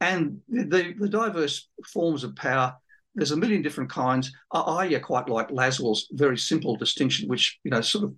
And 0.00 0.40
the, 0.48 0.94
the 0.98 1.08
diverse 1.08 1.68
forms 1.92 2.22
of 2.24 2.36
power, 2.36 2.76
there's 3.16 3.32
a 3.32 3.36
million 3.36 3.62
different 3.62 3.90
kinds. 3.90 4.32
I, 4.52 4.88
I 4.94 4.98
quite 5.00 5.28
like 5.28 5.48
Lasswell's 5.50 6.06
very 6.12 6.38
simple 6.38 6.76
distinction, 6.76 7.28
which 7.28 7.58
you 7.64 7.70
know 7.72 7.80
sort 7.80 8.04
of 8.04 8.14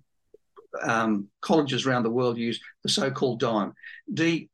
um, 0.87 1.27
colleges 1.41 1.85
around 1.85 2.03
the 2.03 2.11
world 2.11 2.37
use 2.37 2.59
the 2.83 2.89
so-called 2.89 3.39
DIME. 3.39 3.73
D, 4.13 4.49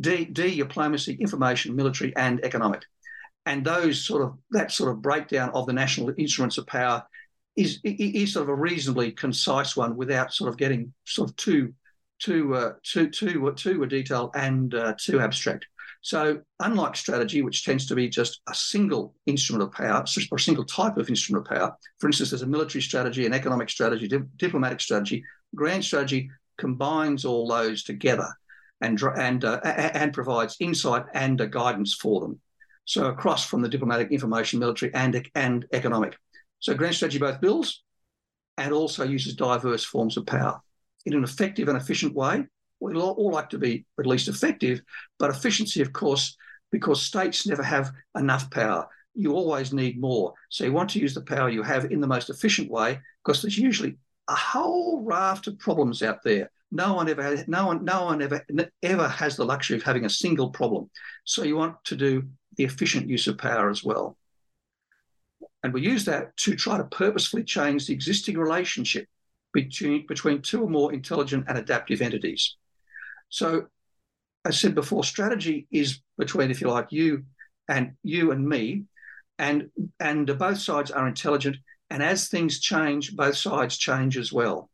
D, 0.00 0.24
D, 0.24 0.56
diplomacy, 0.56 1.18
information, 1.20 1.76
military, 1.76 2.16
and 2.16 2.42
economic 2.44 2.82
and 3.46 3.64
those 3.64 4.04
sort 4.04 4.22
of 4.22 4.38
that 4.50 4.70
sort 4.70 4.90
of 4.90 5.02
breakdown 5.02 5.50
of 5.50 5.66
the 5.66 5.72
national 5.72 6.12
instruments 6.18 6.58
of 6.58 6.66
power 6.66 7.02
is 7.56 7.78
is 7.84 8.32
sort 8.32 8.44
of 8.44 8.48
a 8.48 8.54
reasonably 8.54 9.12
concise 9.12 9.76
one 9.76 9.96
without 9.96 10.32
sort 10.32 10.48
of 10.48 10.56
getting 10.56 10.92
sort 11.04 11.30
of 11.30 11.36
too 11.36 11.72
too 12.18 12.54
uh, 12.54 12.72
too 12.82 13.08
too 13.08 13.52
too 13.56 13.86
detailed 13.86 14.30
and 14.34 14.74
uh, 14.74 14.94
too 14.98 15.20
abstract. 15.20 15.66
So, 16.04 16.42
unlike 16.60 16.96
strategy, 16.96 17.40
which 17.40 17.64
tends 17.64 17.86
to 17.86 17.94
be 17.94 18.10
just 18.10 18.42
a 18.46 18.54
single 18.54 19.14
instrument 19.24 19.62
of 19.62 19.72
power 19.72 20.04
or 20.30 20.36
a 20.36 20.40
single 20.40 20.66
type 20.66 20.98
of 20.98 21.08
instrument 21.08 21.46
of 21.46 21.56
power, 21.56 21.74
for 21.98 22.08
instance, 22.08 22.28
there's 22.28 22.42
a 22.42 22.46
military 22.46 22.82
strategy, 22.82 23.24
an 23.24 23.32
economic 23.32 23.70
strategy, 23.70 24.06
di- 24.06 24.18
diplomatic 24.36 24.82
strategy. 24.82 25.24
Grand 25.54 25.82
strategy 25.82 26.28
combines 26.58 27.24
all 27.24 27.48
those 27.48 27.84
together 27.84 28.28
and 28.82 29.00
and 29.16 29.46
uh, 29.46 29.60
and 29.64 30.12
provides 30.12 30.58
insight 30.60 31.06
and 31.14 31.50
guidance 31.50 31.94
for 31.94 32.20
them. 32.20 32.38
So 32.84 33.06
across 33.06 33.46
from 33.46 33.62
the 33.62 33.68
diplomatic, 33.70 34.12
information, 34.12 34.58
military, 34.58 34.92
and, 34.92 35.26
and 35.34 35.64
economic. 35.72 36.18
So 36.58 36.74
grand 36.74 36.96
strategy 36.96 37.18
both 37.18 37.40
builds 37.40 37.82
and 38.58 38.74
also 38.74 39.04
uses 39.04 39.36
diverse 39.36 39.84
forms 39.84 40.18
of 40.18 40.26
power 40.26 40.60
in 41.06 41.14
an 41.14 41.24
effective 41.24 41.68
and 41.68 41.78
efficient 41.78 42.14
way. 42.14 42.44
We 42.84 43.00
all, 43.00 43.30
like 43.30 43.48
to 43.50 43.58
be 43.58 43.86
at 43.98 44.06
least 44.06 44.28
effective, 44.28 44.82
but 45.18 45.30
efficiency, 45.30 45.80
of 45.80 45.92
course, 45.92 46.36
because 46.70 47.00
states 47.00 47.46
never 47.46 47.62
have 47.62 47.90
enough 48.16 48.50
power. 48.50 48.86
You 49.14 49.32
always 49.32 49.72
need 49.72 50.00
more. 50.00 50.34
So 50.50 50.64
you 50.64 50.72
want 50.72 50.90
to 50.90 50.98
use 50.98 51.14
the 51.14 51.22
power 51.22 51.48
you 51.48 51.62
have 51.62 51.90
in 51.90 52.00
the 52.00 52.06
most 52.06 52.30
efficient 52.30 52.70
way 52.70 53.00
because 53.24 53.40
there's 53.40 53.56
usually 53.56 53.96
a 54.28 54.34
whole 54.34 55.02
raft 55.02 55.46
of 55.46 55.58
problems 55.58 56.02
out 56.02 56.22
there. 56.24 56.50
No 56.70 56.94
one 56.94 57.08
ever, 57.08 57.44
no 57.46 57.66
one, 57.68 57.84
no 57.84 58.04
one 58.04 58.20
ever, 58.20 58.44
ever 58.82 59.08
has 59.08 59.36
the 59.36 59.44
luxury 59.44 59.76
of 59.76 59.82
having 59.82 60.04
a 60.04 60.10
single 60.10 60.50
problem. 60.50 60.90
So 61.24 61.42
you 61.42 61.56
want 61.56 61.76
to 61.84 61.96
do 61.96 62.24
the 62.56 62.64
efficient 62.64 63.08
use 63.08 63.26
of 63.28 63.38
power 63.38 63.70
as 63.70 63.84
well. 63.84 64.18
And 65.62 65.72
we 65.72 65.80
use 65.80 66.04
that 66.04 66.36
to 66.38 66.54
try 66.54 66.76
to 66.76 66.84
purposefully 66.84 67.44
change 67.44 67.86
the 67.86 67.94
existing 67.94 68.36
relationship 68.36 69.06
between, 69.52 70.06
between 70.06 70.42
two 70.42 70.62
or 70.62 70.68
more 70.68 70.92
intelligent 70.92 71.44
and 71.48 71.56
adaptive 71.56 72.02
entities. 72.02 72.56
So, 73.34 73.66
I 74.44 74.50
said 74.50 74.74
before, 74.74 75.02
strategy 75.02 75.66
is 75.70 76.00
between, 76.18 76.50
if 76.50 76.60
you 76.60 76.68
like, 76.68 76.88
you 76.90 77.24
and 77.68 77.92
you 78.02 78.30
and 78.30 78.46
me, 78.46 78.84
and 79.38 79.70
and 79.98 80.26
both 80.38 80.58
sides 80.58 80.90
are 80.90 81.08
intelligent. 81.08 81.56
And 81.90 82.02
as 82.02 82.28
things 82.28 82.60
change, 82.60 83.16
both 83.16 83.36
sides 83.36 83.76
change 83.76 84.16
as 84.16 84.32
well. 84.32 84.70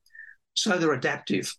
So 0.54 0.76
they're 0.76 0.92
adaptive. 0.92 1.54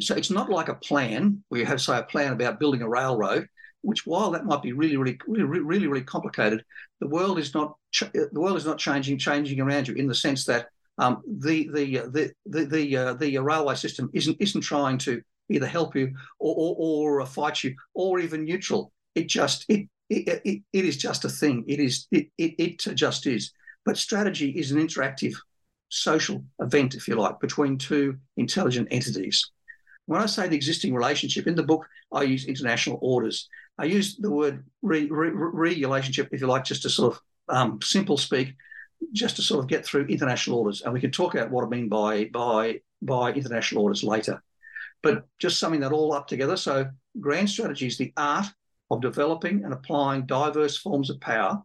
So 0.00 0.16
it's 0.16 0.30
not 0.30 0.50
like 0.50 0.68
a 0.68 0.74
plan. 0.74 1.44
where 1.48 1.60
you 1.60 1.66
have, 1.66 1.80
say, 1.80 1.98
a 1.98 2.02
plan 2.02 2.32
about 2.32 2.58
building 2.58 2.82
a 2.82 2.88
railroad 2.88 3.48
which 3.84 4.06
while 4.06 4.30
that 4.30 4.46
might 4.46 4.62
be 4.62 4.72
really, 4.72 4.96
really, 4.96 5.18
really, 5.26 5.60
really, 5.60 5.86
really 5.86 6.04
complicated, 6.04 6.64
the 7.00 7.06
world 7.06 7.38
is 7.38 7.54
not 7.54 7.76
the 8.00 8.28
world 8.32 8.56
is 8.56 8.66
not 8.66 8.78
changing, 8.78 9.18
changing 9.18 9.60
around 9.60 9.86
you 9.86 9.94
in 9.94 10.08
the 10.08 10.14
sense 10.14 10.44
that 10.46 10.68
um, 10.98 11.22
the 11.26 11.68
the 11.72 11.98
the 12.08 12.32
the 12.46 12.64
the, 12.64 12.96
uh, 12.96 13.14
the 13.14 13.38
railway 13.38 13.74
system 13.74 14.10
isn't 14.14 14.36
isn't 14.40 14.62
trying 14.62 14.98
to 14.98 15.22
either 15.48 15.66
help 15.66 15.94
you 15.94 16.14
or, 16.38 16.54
or, 16.56 17.20
or 17.20 17.26
fight 17.26 17.62
you 17.62 17.74
or 17.94 18.20
even 18.20 18.44
neutral. 18.44 18.92
It 19.14 19.28
just 19.28 19.64
it 19.68 19.88
it, 20.10 20.40
it, 20.44 20.62
it 20.72 20.84
is 20.84 20.96
just 20.96 21.24
a 21.24 21.28
thing. 21.28 21.64
It 21.66 21.80
is 21.80 22.06
it, 22.10 22.28
it 22.38 22.54
it 22.58 22.94
just 22.94 23.26
is. 23.26 23.52
But 23.84 23.98
strategy 23.98 24.50
is 24.50 24.70
an 24.70 24.78
interactive 24.78 25.34
social 25.88 26.44
event, 26.60 26.94
if 26.94 27.06
you 27.06 27.14
like, 27.14 27.38
between 27.40 27.78
two 27.78 28.16
intelligent 28.36 28.88
entities. 28.90 29.50
When 30.06 30.20
I 30.20 30.26
say 30.26 30.48
the 30.48 30.56
existing 30.56 30.94
relationship 30.94 31.46
in 31.46 31.54
the 31.54 31.62
book, 31.62 31.86
I 32.12 32.22
use 32.22 32.46
international 32.46 32.98
orders. 33.00 33.48
I 33.78 33.84
use 33.84 34.16
the 34.16 34.30
word 34.30 34.64
re, 34.82 35.06
re, 35.10 35.30
re 35.30 35.74
relationship, 35.80 36.28
if 36.32 36.40
you 36.40 36.46
like, 36.46 36.64
just 36.64 36.82
to 36.82 36.90
sort 36.90 37.14
of 37.14 37.20
um, 37.48 37.80
simple 37.82 38.16
speak, 38.16 38.54
just 39.12 39.36
to 39.36 39.42
sort 39.42 39.60
of 39.60 39.68
get 39.68 39.84
through 39.84 40.06
international 40.06 40.58
orders. 40.58 40.82
And 40.82 40.92
we 40.92 41.00
can 41.00 41.10
talk 41.10 41.34
about 41.34 41.50
what 41.50 41.64
I 41.64 41.68
mean 41.68 41.88
by 41.88 42.26
by 42.26 42.80
by 43.02 43.32
international 43.32 43.82
orders 43.82 44.02
later. 44.02 44.42
But 45.04 45.26
just 45.38 45.58
summing 45.58 45.80
that 45.80 45.92
all 45.92 46.12
up 46.12 46.26
together. 46.26 46.56
So 46.56 46.88
grand 47.20 47.48
strategy 47.48 47.86
is 47.86 47.98
the 47.98 48.12
art 48.16 48.46
of 48.90 49.00
developing 49.00 49.64
and 49.64 49.72
applying 49.72 50.26
diverse 50.26 50.76
forms 50.76 51.10
of 51.10 51.20
power 51.20 51.62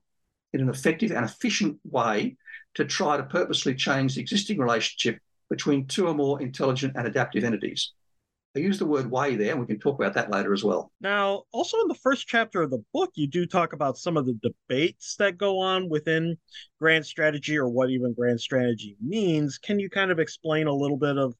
in 0.53 0.62
an 0.62 0.69
effective 0.69 1.12
and 1.12 1.25
efficient 1.25 1.79
way 1.84 2.36
to 2.75 2.86
try 2.86 3.17
to 3.17 3.24
purposely 3.24 3.75
change 3.75 4.15
the 4.15 4.22
existing 4.22 4.58
relationship 4.60 5.19
between 5.50 5.88
two 5.88 6.08
or 6.08 6.13
more 6.13 6.41
intelligent 6.41 6.93
and 6.96 7.08
adaptive 7.08 7.43
entities. 7.43 7.93
I 8.55 8.60
use 8.60 8.79
the 8.79 8.86
word 8.86 9.10
way 9.12 9.36
there, 9.36 9.51
and 9.51 9.60
we 9.60 9.67
can 9.67 9.79
talk 9.79 10.00
about 10.00 10.15
that 10.15 10.31
later 10.31 10.53
as 10.53 10.63
well. 10.63 10.91
Now, 11.01 11.43
also 11.51 11.79
in 11.81 11.88
the 11.88 11.93
first 11.93 12.27
chapter 12.27 12.63
of 12.63 12.72
the 12.72 12.84
book, 12.93 13.12
you 13.13 13.27
do 13.27 13.46
talk 13.46 13.74
about 13.74 13.98
some 13.98 14.17
of 14.17 14.25
the 14.25 14.39
debates 14.41 15.15
that 15.17 15.38
go 15.38 15.60
on 15.60 15.88
within 15.88 16.36
grand 16.79 17.05
strategy 17.05 17.58
or 17.58 17.69
what 17.69 17.91
even 17.91 18.13
grand 18.13 18.41
strategy 18.41 18.98
means. 19.00 19.60
Can 19.60 19.79
you 19.79 19.88
kind 19.88 20.10
of 20.10 20.17
explain 20.17 20.65
a 20.65 20.74
little 20.74 20.98
bit 20.98 21.17
of 21.17 21.36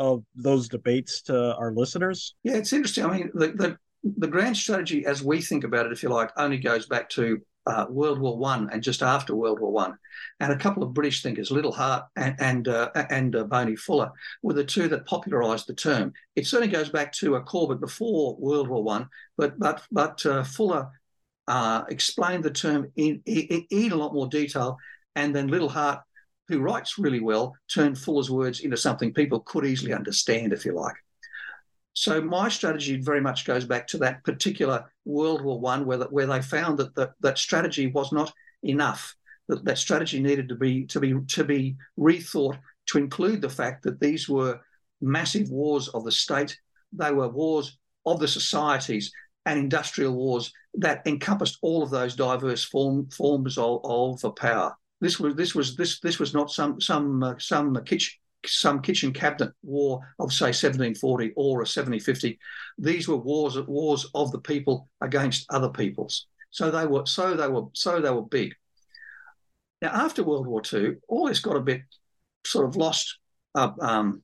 of 0.00 0.24
those 0.34 0.68
debates 0.68 1.20
to 1.22 1.54
our 1.56 1.72
listeners? 1.72 2.34
Yeah, 2.42 2.56
it's 2.56 2.72
interesting. 2.72 3.04
I 3.04 3.18
mean, 3.18 3.30
the, 3.34 3.48
the, 3.48 3.78
the 4.16 4.26
grand 4.26 4.56
strategy, 4.56 5.04
as 5.04 5.22
we 5.22 5.42
think 5.42 5.62
about 5.62 5.86
it, 5.86 5.92
if 5.92 6.02
you 6.02 6.08
like, 6.08 6.30
only 6.36 6.56
goes 6.58 6.86
back 6.86 7.10
to 7.10 7.38
uh, 7.66 7.84
World 7.90 8.18
War 8.18 8.38
One 8.38 8.70
and 8.72 8.82
just 8.82 9.02
after 9.02 9.36
World 9.36 9.60
War 9.60 9.70
One, 9.70 9.94
and 10.40 10.52
a 10.52 10.56
couple 10.56 10.82
of 10.82 10.94
British 10.94 11.22
thinkers, 11.22 11.50
Liddell 11.50 11.72
Hart 11.72 12.04
and 12.16 12.34
and, 12.40 12.66
uh, 12.66 12.90
and 13.10 13.36
uh, 13.36 13.44
Boney 13.44 13.76
Fuller, 13.76 14.10
were 14.42 14.54
the 14.54 14.64
two 14.64 14.88
that 14.88 15.04
popularised 15.04 15.66
the 15.66 15.74
term. 15.74 16.14
It 16.34 16.46
certainly 16.46 16.72
goes 16.72 16.88
back 16.88 17.12
to 17.20 17.34
a 17.34 17.42
Corbett 17.42 17.80
before 17.80 18.36
World 18.38 18.68
War 18.68 18.82
One, 18.82 19.06
but 19.36 19.58
but 19.58 19.82
but 19.92 20.24
uh, 20.24 20.42
Fuller 20.44 20.88
uh, 21.46 21.82
explained 21.90 22.44
the 22.44 22.50
term 22.50 22.90
in, 22.96 23.20
in, 23.26 23.66
in 23.70 23.92
a 23.92 23.96
lot 23.96 24.14
more 24.14 24.28
detail, 24.28 24.78
and 25.14 25.36
then 25.36 25.48
Liddell 25.48 25.68
Hart, 25.68 26.00
who 26.50 26.60
writes 26.60 26.98
really 26.98 27.20
well, 27.20 27.54
turned 27.72 27.96
Fuller's 27.96 28.30
words 28.30 28.60
into 28.60 28.76
something 28.76 29.14
people 29.14 29.40
could 29.40 29.64
easily 29.64 29.92
understand, 29.92 30.52
if 30.52 30.64
you 30.64 30.72
like. 30.74 30.96
So 31.92 32.20
my 32.20 32.48
strategy 32.48 33.00
very 33.00 33.20
much 33.20 33.44
goes 33.44 33.64
back 33.64 33.86
to 33.88 33.98
that 33.98 34.24
particular 34.24 34.84
World 35.04 35.42
War 35.42 35.60
One, 35.60 35.86
where, 35.86 35.98
where 35.98 36.26
they 36.26 36.42
found 36.42 36.78
that 36.78 36.94
the, 36.94 37.12
that 37.20 37.38
strategy 37.38 37.86
was 37.86 38.12
not 38.12 38.32
enough. 38.62 39.14
That, 39.48 39.64
that 39.64 39.78
strategy 39.78 40.20
needed 40.20 40.48
to 40.48 40.54
be 40.56 40.86
to 40.86 41.00
be 41.00 41.14
to 41.28 41.44
be 41.44 41.76
rethought 41.98 42.58
to 42.86 42.98
include 42.98 43.40
the 43.40 43.48
fact 43.48 43.84
that 43.84 44.00
these 44.00 44.28
were 44.28 44.60
massive 45.00 45.50
wars 45.50 45.88
of 45.88 46.04
the 46.04 46.12
state. 46.12 46.58
They 46.92 47.12
were 47.12 47.28
wars 47.28 47.78
of 48.06 48.18
the 48.18 48.28
societies 48.28 49.12
and 49.46 49.58
industrial 49.58 50.14
wars 50.14 50.52
that 50.74 51.06
encompassed 51.06 51.58
all 51.62 51.82
of 51.82 51.90
those 51.90 52.14
diverse 52.14 52.64
form, 52.64 53.08
forms 53.10 53.58
of, 53.58 53.80
of 53.84 54.36
power. 54.36 54.76
This 55.00 55.18
was 55.18 55.34
this 55.34 55.54
was 55.54 55.76
this 55.76 56.00
this 56.00 56.18
was 56.18 56.34
not 56.34 56.50
some 56.50 56.80
some 56.80 57.22
uh, 57.22 57.34
some 57.38 57.74
kitchen 57.84 58.18
some 58.46 58.80
kitchen 58.80 59.12
cabinet 59.12 59.52
war 59.62 60.00
of 60.18 60.32
say 60.32 60.46
1740 60.46 61.32
or 61.36 61.58
a 61.58 61.68
1750 61.68 62.38
these 62.78 63.06
were 63.06 63.16
wars 63.16 63.58
wars 63.66 64.06
of 64.14 64.32
the 64.32 64.40
people 64.40 64.88
against 65.00 65.46
other 65.50 65.68
peoples. 65.68 66.26
So 66.50 66.70
they 66.70 66.86
were 66.86 67.06
so 67.06 67.34
they 67.34 67.48
were 67.48 67.66
so 67.74 68.00
they 68.00 68.10
were 68.10 68.22
big. 68.22 68.54
Now 69.82 69.90
after 69.90 70.24
world 70.24 70.46
war 70.46 70.62
ii 70.72 70.96
all 71.08 71.28
this 71.28 71.40
got 71.40 71.56
a 71.56 71.60
bit 71.60 71.82
sort 72.44 72.66
of 72.66 72.76
lost 72.76 73.18
uh, 73.54 73.72
um, 73.80 74.22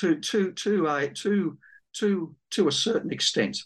to 0.00 0.16
to 0.16 0.52
to 0.52 0.86
a 0.86 1.08
to 1.08 1.58
to 1.94 2.34
to 2.50 2.68
a 2.68 2.72
certain 2.72 3.12
extent. 3.12 3.58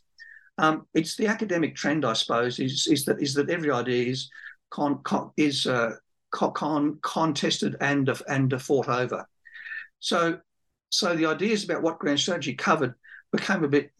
Um, 0.58 0.86
it's 0.92 1.16
the 1.16 1.26
academic 1.26 1.74
trend 1.74 2.04
i 2.04 2.12
suppose 2.12 2.58
is 2.58 2.86
is 2.86 3.06
that 3.06 3.22
is 3.22 3.32
that 3.34 3.48
every 3.48 3.70
idea 3.70 4.10
is 4.10 4.30
con, 4.68 5.02
con 5.02 5.30
is 5.38 5.66
uh, 5.66 5.92
con, 6.30 6.98
contested 7.02 7.76
and 7.80 8.10
and 8.28 8.60
fought 8.62 8.88
over 8.88 9.26
so, 10.00 10.38
so 10.88 11.14
the 11.14 11.26
ideas 11.26 11.62
about 11.62 11.82
what 11.82 11.98
grand 11.98 12.18
strategy 12.18 12.54
covered 12.54 12.94
became 13.32 13.62
a 13.62 13.68
bit 13.68 13.92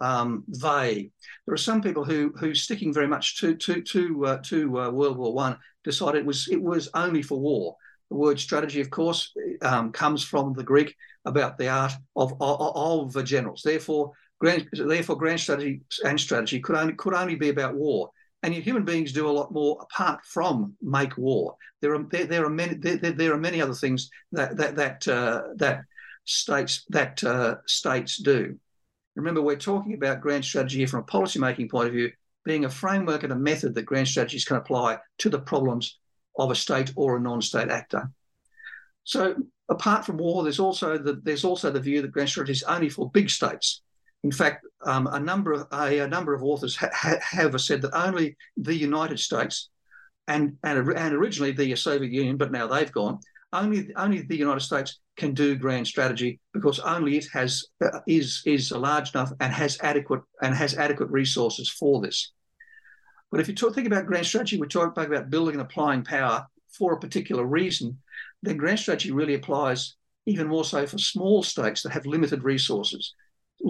um, 0.00 0.44
vague. 0.48 1.12
There 1.46 1.54
are 1.54 1.58
some 1.58 1.82
people 1.82 2.04
who 2.04 2.32
who 2.38 2.54
sticking 2.54 2.94
very 2.94 3.08
much 3.08 3.38
to 3.40 3.54
to 3.56 3.82
to 3.82 4.26
uh, 4.26 4.38
to 4.44 4.80
uh, 4.80 4.90
World 4.90 5.18
War 5.18 5.34
One 5.34 5.58
decided 5.84 6.20
it 6.20 6.26
was 6.26 6.48
it 6.48 6.62
was 6.62 6.88
only 6.94 7.22
for 7.22 7.38
war. 7.38 7.76
The 8.08 8.16
word 8.16 8.40
strategy, 8.40 8.80
of 8.80 8.90
course, 8.90 9.32
um, 9.62 9.92
comes 9.92 10.22
from 10.22 10.54
the 10.54 10.64
Greek 10.64 10.94
about 11.24 11.58
the 11.58 11.68
art 11.68 11.92
of 12.16 12.34
of, 12.40 13.12
of 13.14 13.24
generals. 13.24 13.62
Therefore, 13.64 14.12
grand, 14.38 14.68
therefore, 14.72 15.16
grand 15.16 15.40
strategy 15.40 15.82
and 16.04 16.18
strategy 16.18 16.60
could 16.60 16.76
only 16.76 16.94
could 16.94 17.14
only 17.14 17.34
be 17.34 17.50
about 17.50 17.74
war. 17.74 18.10
And 18.42 18.54
yet, 18.54 18.64
human 18.64 18.84
beings 18.84 19.12
do 19.12 19.28
a 19.28 19.30
lot 19.30 19.52
more 19.52 19.78
apart 19.80 20.24
from 20.24 20.74
make 20.82 21.16
war. 21.16 21.56
There 21.80 21.94
are 21.94 22.02
there, 22.10 22.26
there 22.26 22.44
are 22.44 22.50
many 22.50 22.74
there, 22.74 22.96
there, 22.96 23.32
are 23.32 23.38
many 23.38 23.60
other 23.60 23.74
things 23.74 24.10
that 24.32 24.56
that 24.56 24.76
that 24.76 25.08
uh, 25.08 25.42
that 25.56 25.84
states 26.24 26.84
that 26.88 27.22
uh, 27.22 27.56
states 27.66 28.16
do. 28.16 28.58
Remember, 29.14 29.42
we're 29.42 29.56
talking 29.56 29.94
about 29.94 30.20
grand 30.20 30.44
strategy 30.44 30.78
here 30.78 30.88
from 30.88 31.00
a 31.00 31.04
policy 31.04 31.38
making 31.38 31.68
point 31.68 31.88
of 31.88 31.92
view, 31.92 32.10
being 32.44 32.64
a 32.64 32.70
framework 32.70 33.22
and 33.22 33.32
a 33.32 33.36
method 33.36 33.74
that 33.74 33.82
grand 33.82 34.08
strategies 34.08 34.44
can 34.44 34.56
apply 34.56 34.98
to 35.18 35.28
the 35.28 35.38
problems 35.38 35.98
of 36.38 36.50
a 36.50 36.54
state 36.54 36.92
or 36.96 37.16
a 37.16 37.20
non-state 37.20 37.68
actor. 37.68 38.10
So, 39.04 39.36
apart 39.68 40.04
from 40.04 40.16
war, 40.16 40.42
there's 40.42 40.60
also 40.60 40.98
the 40.98 41.20
there's 41.22 41.44
also 41.44 41.70
the 41.70 41.80
view 41.80 42.02
that 42.02 42.12
grand 42.12 42.28
strategy 42.28 42.52
is 42.52 42.62
only 42.64 42.88
for 42.88 43.10
big 43.10 43.30
states. 43.30 43.81
In 44.24 44.32
fact, 44.32 44.64
um, 44.84 45.06
a 45.08 45.18
number 45.18 45.52
of 45.52 45.66
a, 45.72 45.98
a 45.98 46.08
number 46.08 46.34
of 46.34 46.42
authors 46.42 46.76
ha, 46.76 46.88
ha, 46.92 47.16
have 47.20 47.60
said 47.60 47.82
that 47.82 47.94
only 47.94 48.36
the 48.56 48.74
United 48.74 49.18
States 49.18 49.68
and, 50.28 50.56
and 50.62 50.78
and 50.90 51.14
originally 51.14 51.52
the 51.52 51.74
Soviet 51.76 52.12
Union, 52.12 52.36
but 52.36 52.52
now 52.52 52.66
they've 52.66 52.92
gone. 52.92 53.18
Only 53.52 53.92
only 53.96 54.22
the 54.22 54.36
United 54.36 54.60
States 54.60 55.00
can 55.16 55.34
do 55.34 55.56
grand 55.56 55.86
strategy 55.86 56.40
because 56.54 56.78
only 56.80 57.18
it 57.18 57.26
has 57.32 57.66
uh, 57.84 58.00
is 58.06 58.42
is 58.46 58.70
large 58.70 59.14
enough 59.14 59.32
and 59.40 59.52
has 59.52 59.78
adequate 59.82 60.22
and 60.40 60.54
has 60.54 60.74
adequate 60.74 61.10
resources 61.10 61.68
for 61.68 62.00
this. 62.00 62.32
But 63.30 63.40
if 63.40 63.48
you 63.48 63.54
talk, 63.54 63.74
think 63.74 63.86
about 63.86 64.06
grand 64.06 64.26
strategy, 64.26 64.58
we 64.58 64.68
talk 64.68 64.96
about 64.96 65.30
building 65.30 65.54
and 65.54 65.62
applying 65.62 66.04
power 66.04 66.46
for 66.70 66.92
a 66.92 67.00
particular 67.00 67.44
reason. 67.44 67.98
Then 68.42 68.56
grand 68.56 68.78
strategy 68.78 69.10
really 69.10 69.34
applies 69.34 69.96
even 70.26 70.46
more 70.46 70.64
so 70.64 70.86
for 70.86 70.98
small 70.98 71.42
states 71.42 71.82
that 71.82 71.92
have 71.92 72.06
limited 72.06 72.44
resources 72.44 73.14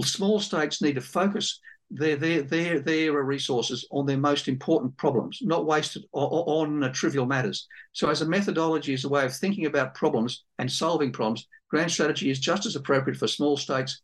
small 0.04 0.40
states 0.40 0.82
need 0.82 0.94
to 0.94 1.00
focus 1.00 1.60
their 1.90 2.16
their 2.16 2.42
their 2.42 2.80
their 2.80 3.12
resources 3.22 3.86
on 3.90 4.06
their 4.06 4.16
most 4.16 4.48
important 4.48 4.96
problems, 4.96 5.38
not 5.42 5.66
wasted 5.66 6.04
on, 6.12 6.82
on 6.82 6.92
trivial 6.92 7.26
matters. 7.26 7.68
So, 7.92 8.08
as 8.08 8.22
a 8.22 8.26
methodology, 8.26 8.94
as 8.94 9.04
a 9.04 9.08
way 9.08 9.24
of 9.24 9.36
thinking 9.36 9.66
about 9.66 9.94
problems 9.94 10.44
and 10.58 10.72
solving 10.72 11.12
problems, 11.12 11.46
grand 11.68 11.90
strategy 11.90 12.30
is 12.30 12.40
just 12.40 12.64
as 12.66 12.76
appropriate 12.76 13.18
for 13.18 13.28
small 13.28 13.56
states, 13.56 14.00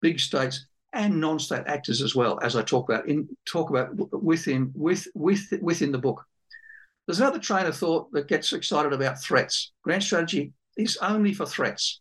big 0.00 0.20
states, 0.20 0.66
and 0.92 1.20
non-state 1.20 1.64
actors 1.66 2.02
as 2.02 2.14
well, 2.14 2.38
as 2.40 2.54
I 2.54 2.62
talk 2.62 2.88
about 2.88 3.08
in 3.08 3.28
talk 3.46 3.70
about 3.70 3.90
within 4.22 4.70
with 4.74 5.08
with 5.14 5.52
within 5.60 5.90
the 5.90 5.98
book. 5.98 6.24
There's 7.06 7.20
another 7.20 7.40
train 7.40 7.66
of 7.66 7.76
thought 7.76 8.10
that 8.12 8.28
gets 8.28 8.52
excited 8.52 8.92
about 8.92 9.20
threats. 9.20 9.72
Grand 9.82 10.02
strategy 10.02 10.52
is 10.76 10.96
only 10.98 11.34
for 11.34 11.44
threats. 11.44 12.00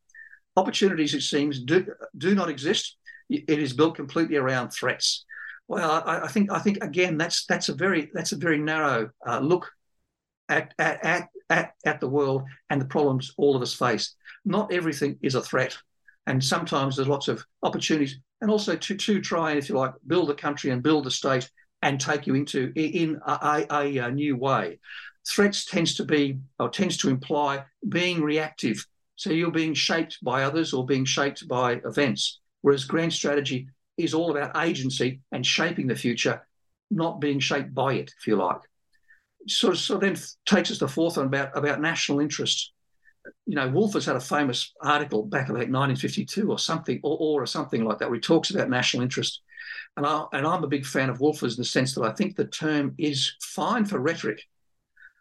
Opportunities, 0.56 1.13
it 1.13 1.22
seems, 1.22 1.60
do, 1.60 1.86
do 2.18 2.36
not 2.36 2.50
exist 2.50 2.96
it 3.30 3.60
is 3.60 3.74
built 3.74 3.96
completely 3.96 4.38
around 4.38 4.70
threats. 4.70 5.25
Well, 5.68 6.03
I, 6.06 6.22
I 6.24 6.27
think 6.27 6.51
I 6.51 6.60
think 6.60 6.84
again 6.84 7.18
that's 7.18 7.46
that's 7.46 7.70
a 7.70 7.74
very 7.74 8.12
that's 8.13 8.34
a 8.34 8.38
very 8.38 8.58
narrow 8.58 9.10
uh, 9.25 9.39
look 9.39 9.72
at, 10.50 10.74
at 10.77 11.30
at 11.50 11.74
at 11.86 12.00
the 12.00 12.10
world 12.10 12.44
and 12.70 12.80
the 12.80 12.86
problems 12.86 13.34
all 13.38 13.56
of 13.56 13.62
us 13.62 13.74
face. 13.74 14.15
Not 14.46 14.74
everything 14.74 15.18
is 15.22 15.36
a 15.36 15.42
threat, 15.42 15.77
and 16.27 16.44
sometimes 16.44 16.96
there's 16.96 17.08
lots 17.08 17.27
of 17.27 17.46
opportunities, 17.63 18.20
and 18.42 18.51
also 18.51 18.75
to 18.75 18.96
to 18.96 19.22
try, 19.22 19.51
and 19.51 19.60
if 19.60 19.70
you 19.70 19.75
like, 19.75 19.94
build 20.06 20.30
a 20.30 20.36
country 20.36 20.72
and 20.72 20.84
build 20.84 21.08
a 21.08 21.12
state 21.12 21.50
and 21.82 22.00
take 22.00 22.27
you 22.27 22.36
into 22.36 22.72
in 22.75 23.20
a, 23.25 23.65
a, 23.72 23.98
a 23.98 24.12
new 24.12 24.36
way. 24.38 24.80
Threats 25.27 25.65
tends 25.65 25.96
to 25.96 26.06
be 26.06 26.39
or 26.60 26.70
tends 26.70 26.98
to 26.98 27.10
imply 27.10 27.63
being 27.88 28.22
reactive. 28.22 28.86
So 29.15 29.30
you're 29.30 29.51
being 29.51 29.74
shaped 29.74 30.18
by 30.24 30.44
others 30.44 30.74
or 30.74 30.86
being 30.86 31.06
shaped 31.06 31.48
by 31.48 31.82
events. 31.86 32.39
Whereas 32.63 32.86
grand 32.86 33.12
strategy 33.12 33.67
is 33.98 34.13
all 34.13 34.32
about 34.32 34.58
agency 34.58 35.20
and 35.34 35.46
shaping 35.46 35.86
the 35.86 35.96
future, 35.96 36.48
not 36.89 37.20
being 37.20 37.39
shaped 37.39 37.75
by 37.75 37.96
it, 37.96 38.12
if 38.17 38.25
you 38.25 38.38
like. 38.38 38.62
So, 39.48 39.74
so 39.74 39.98
then 39.98 40.16
takes 40.46 40.72
us 40.72 40.77
to 40.77 40.87
fourth 40.87 41.18
one 41.18 41.25
about, 41.27 41.55
about 41.57 41.81
national 41.81 42.22
interest. 42.22 42.72
You 43.46 43.55
know, 43.55 43.70
Wolfers 43.70 44.05
had 44.05 44.16
a 44.16 44.22
famous 44.22 44.74
article 44.81 45.24
back 45.24 45.50
about 45.50 45.70
1952 45.70 46.50
or 46.50 46.57
something, 46.57 47.01
or, 47.03 47.42
or 47.42 47.46
something 47.46 47.83
like 47.83 48.00
that, 48.00 48.09
where 48.09 48.16
he 48.16 48.22
talks 48.22 48.50
about 48.50 48.70
national 48.70 49.03
interest. 49.03 49.42
And, 49.98 50.05
I, 50.05 50.24
and 50.31 50.48
I'm 50.48 50.64
a 50.64 50.68
big 50.68 50.85
fan 50.85 51.09
of 51.09 51.20
Wolfers 51.20 51.57
in 51.57 51.61
the 51.61 51.66
sense 51.66 51.94
that 51.96 52.05
I 52.05 52.14
think 52.14 52.37
the 52.37 52.48
term 52.48 52.96
is 52.98 53.35
fine 53.42 53.83
for 53.83 54.00
rhetoric, 54.00 54.42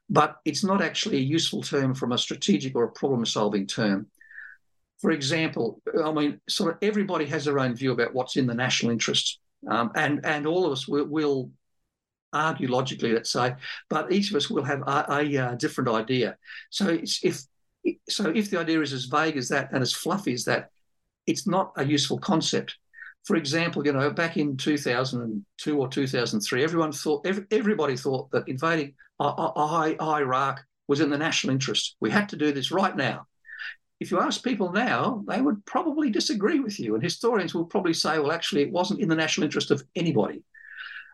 but 0.08 0.36
it's 0.44 0.62
not 0.62 0.80
actually 0.80 1.16
a 1.16 1.20
useful 1.20 1.62
term 1.62 1.92
from 1.92 2.12
a 2.12 2.18
strategic 2.18 2.76
or 2.76 2.84
a 2.84 2.92
problem 2.92 3.26
solving 3.26 3.66
term 3.66 4.06
for 5.02 5.10
example, 5.10 5.82
I 6.02 6.12
mean, 6.12 6.40
sort 6.48 6.72
of 6.72 6.78
everybody 6.80 7.26
has 7.26 7.44
their 7.44 7.58
own 7.58 7.74
view 7.74 7.90
about 7.90 8.14
what's 8.14 8.36
in 8.36 8.46
the 8.46 8.54
national 8.54 8.92
interest, 8.92 9.40
um, 9.68 9.90
and 9.96 10.24
and 10.24 10.46
all 10.46 10.64
of 10.64 10.70
us 10.70 10.86
will, 10.86 11.06
will, 11.06 11.50
argue 12.32 12.68
logically, 12.68 13.12
let's 13.12 13.30
say, 13.30 13.54
but 13.90 14.10
each 14.10 14.30
of 14.30 14.36
us 14.36 14.48
will 14.48 14.62
have 14.62 14.80
a, 14.82 15.04
a, 15.10 15.36
a 15.36 15.38
uh, 15.38 15.54
different 15.56 15.90
idea. 15.90 16.38
So 16.70 16.98
if 17.02 17.42
so, 18.08 18.30
if 18.30 18.48
the 18.48 18.60
idea 18.60 18.80
is 18.80 18.92
as 18.92 19.06
vague 19.06 19.36
as 19.36 19.48
that 19.48 19.70
and 19.72 19.82
as 19.82 19.92
fluffy 19.92 20.32
as 20.32 20.44
that, 20.44 20.70
it's 21.26 21.48
not 21.48 21.72
a 21.76 21.84
useful 21.84 22.18
concept. 22.18 22.76
For 23.24 23.36
example, 23.36 23.84
you 23.84 23.92
know, 23.92 24.10
back 24.10 24.36
in 24.36 24.56
2002 24.56 25.78
or 25.78 25.88
2003, 25.88 26.64
everyone 26.64 26.92
thought, 26.92 27.26
every, 27.26 27.44
everybody 27.50 27.96
thought 27.96 28.30
that 28.30 28.48
invading 28.48 28.94
Iraq 29.20 30.64
was 30.88 31.00
in 31.00 31.10
the 31.10 31.18
national 31.18 31.52
interest. 31.52 31.96
We 32.00 32.10
had 32.10 32.28
to 32.30 32.36
do 32.36 32.52
this 32.52 32.70
right 32.70 32.96
now 32.96 33.26
if 34.02 34.10
you 34.10 34.18
ask 34.18 34.42
people 34.42 34.72
now, 34.72 35.22
they 35.28 35.40
would 35.40 35.64
probably 35.64 36.10
disagree 36.10 36.58
with 36.58 36.80
you. 36.80 36.94
And 36.94 37.02
historians 37.02 37.54
will 37.54 37.64
probably 37.64 37.94
say, 37.94 38.18
well, 38.18 38.32
actually, 38.32 38.62
it 38.62 38.72
wasn't 38.72 38.98
in 38.98 39.08
the 39.08 39.14
national 39.14 39.44
interest 39.44 39.70
of 39.70 39.84
anybody. 39.94 40.42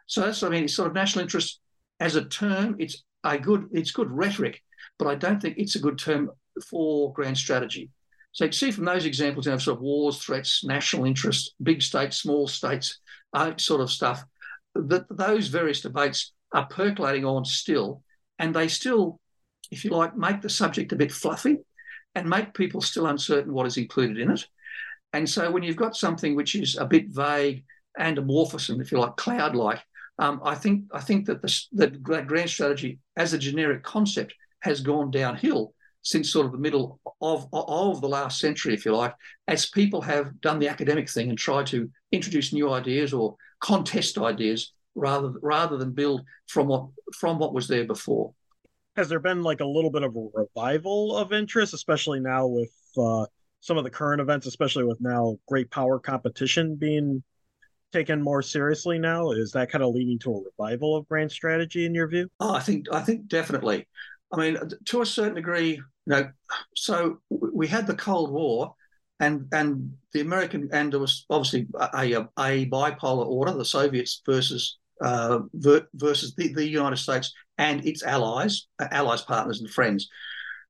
So 0.07 0.23
that's, 0.23 0.43
I 0.43 0.49
mean, 0.49 0.65
it's 0.65 0.75
sort 0.75 0.89
of 0.89 0.95
national 0.95 1.23
interest 1.23 1.61
as 2.01 2.17
a 2.17 2.25
term, 2.25 2.77
it's 2.79 3.05
a 3.25 3.39
good, 3.39 3.69
it's 3.73 3.91
good 3.91 4.11
rhetoric, 4.11 4.63
but 4.99 5.07
I 5.07 5.17
don't 5.17 5.41
think 5.41 5.59
it's 5.59 5.77
a 5.77 5.81
good 5.81 5.99
term 5.99 6.31
for 6.71 7.13
grand 7.13 7.37
strategy. 7.37 7.91
So 8.33 8.47
you 8.47 8.53
see 8.53 8.71
from 8.71 8.87
those 8.87 9.05
examples, 9.05 9.45
you 9.45 9.53
know, 9.53 9.59
sort 9.59 9.77
of 9.77 9.83
wars, 9.83 10.19
threats, 10.19 10.65
national 10.65 11.05
interest, 11.05 11.55
big 11.63 11.83
states, 11.83 12.17
small 12.17 12.49
states, 12.49 13.01
uh, 13.35 13.53
sort 13.59 13.83
of 13.83 13.91
stuff, 13.91 14.25
that 14.75 15.05
those 15.11 15.49
various 15.49 15.83
debates 15.83 16.33
are 16.53 16.67
percolating 16.67 17.27
on 17.27 17.45
still, 17.45 18.03
and 18.39 18.55
they 18.55 18.69
still, 18.69 19.21
if 19.71 19.85
you 19.85 19.91
like, 19.91 20.17
make 20.17 20.41
the 20.41 20.49
subject 20.49 20.93
a 20.93 20.97
bit 20.97 21.13
fluffy 21.13 21.59
and 22.19 22.29
make 22.29 22.53
people 22.53 22.81
still 22.81 23.07
uncertain 23.07 23.53
what 23.53 23.67
is 23.67 23.77
included 23.77 24.19
in 24.19 24.33
it. 24.33 24.45
And 25.13 25.29
so 25.29 25.51
when 25.51 25.63
you've 25.63 25.77
got 25.77 25.97
something 25.97 26.35
which 26.35 26.57
is 26.57 26.77
a 26.77 26.85
bit 26.85 27.07
vague 27.09 27.65
and 27.97 28.19
amorphous 28.19 28.69
and 28.69 28.81
if 28.81 28.91
you 28.91 28.99
like 28.99 29.17
cloud-like, 29.17 29.81
um, 30.19 30.41
I 30.45 30.57
think 30.57 30.85
I 30.93 31.01
think 31.01 31.27
that 31.27 31.41
the 31.43 31.63
that 31.75 32.03
grand 32.03 32.51
strategy 32.51 32.99
as 33.17 33.33
a 33.33 33.39
generic 33.39 33.85
concept 33.85 34.35
has 34.63 34.81
gone 34.81 35.13
downhill 35.13 35.75
since 36.03 36.33
sort 36.33 36.47
of 36.47 36.53
the 36.53 36.59
middle 36.59 37.01
of, 37.21 37.47
of 37.53 38.01
the 38.01 38.09
last 38.09 38.41
century, 38.41 38.75
if 38.75 38.85
you 38.85 38.97
like, 38.97 39.15
as 39.47 39.71
people 39.71 40.01
have 40.01 40.41
done 40.41 40.59
the 40.59 40.69
academic 40.69 41.09
thing 41.09 41.29
and 41.29 41.39
tried 41.39 41.67
to 41.67 41.89
introduce 42.11 42.53
new 42.53 42.73
ideas 42.73 43.13
or 43.13 43.37
contest 43.61 44.19
ideas 44.19 44.73
rather 44.97 45.33
rather 45.41 45.77
than 45.77 45.93
build 45.93 46.23
from 46.49 46.67
what 46.67 46.87
from 47.17 47.39
what 47.39 47.55
was 47.55 47.69
there 47.69 47.85
before 47.85 48.35
has 48.99 49.09
there 49.09 49.21
been 49.21 49.45
like 49.45 49.61
a 49.61 49.65
little 49.65 49.91
bit 49.91 50.03
of 50.03 50.17
a 50.17 50.29
revival 50.35 51.17
of 51.17 51.33
interest, 51.33 51.73
especially 51.73 52.19
now 52.19 52.49
with 52.49 52.73
uh, 52.99 53.25
some 53.61 53.79
of 53.79 53.85
the 53.85 53.91
current 53.91 54.21
events, 54.21 54.45
especially 54.45 54.83
with 54.83 55.01
now 55.01 55.39
great 55.47 55.71
power 55.71 56.01
competition 56.01 56.75
being 56.75 57.23
taken 57.93 58.21
more 58.21 58.43
seriously 58.43 58.99
now? 58.99 59.31
Is 59.31 59.53
that 59.53 59.71
kind 59.71 59.85
of 59.85 59.95
leading 59.95 60.19
to 60.21 60.33
a 60.35 60.43
revival 60.43 60.97
of 60.97 61.07
grand 61.09 61.31
strategy 61.31 61.87
in 61.87 61.95
your 61.95 62.09
view? 62.09 62.29
Oh, 62.41 62.53
I 62.53 62.59
think 62.59 62.87
I 62.93 63.01
think 63.01 63.29
definitely. 63.29 63.87
I 64.33 64.37
mean, 64.37 64.59
to 64.87 65.01
a 65.01 65.07
certain 65.07 65.37
degree, 65.37 65.75
you 65.75 65.85
know, 66.07 66.29
so 66.75 67.21
we 67.31 67.69
had 67.69 67.87
the 67.87 67.95
Cold 67.95 68.33
War, 68.33 68.75
and 69.21 69.47
and 69.53 69.93
the 70.13 70.23
American 70.23 70.71
and 70.73 70.93
there 70.93 70.99
was 70.99 71.25
obviously 71.31 71.69
a, 71.79 71.89
a, 71.95 72.29
a 72.37 72.67
bipolar 72.67 73.27
order, 73.27 73.53
the 73.53 73.65
Soviets 73.65 74.23
versus 74.27 74.79
uh, 75.01 75.39
versus 75.95 76.35
the, 76.35 76.53
the 76.53 76.69
United 76.69 76.97
States 76.97 77.33
and 77.59 77.85
its 77.87 78.03
allies, 78.03 78.67
uh, 78.79 78.89
allies, 78.91 79.23
partners, 79.23 79.61
and 79.61 79.71
friends. 79.71 80.09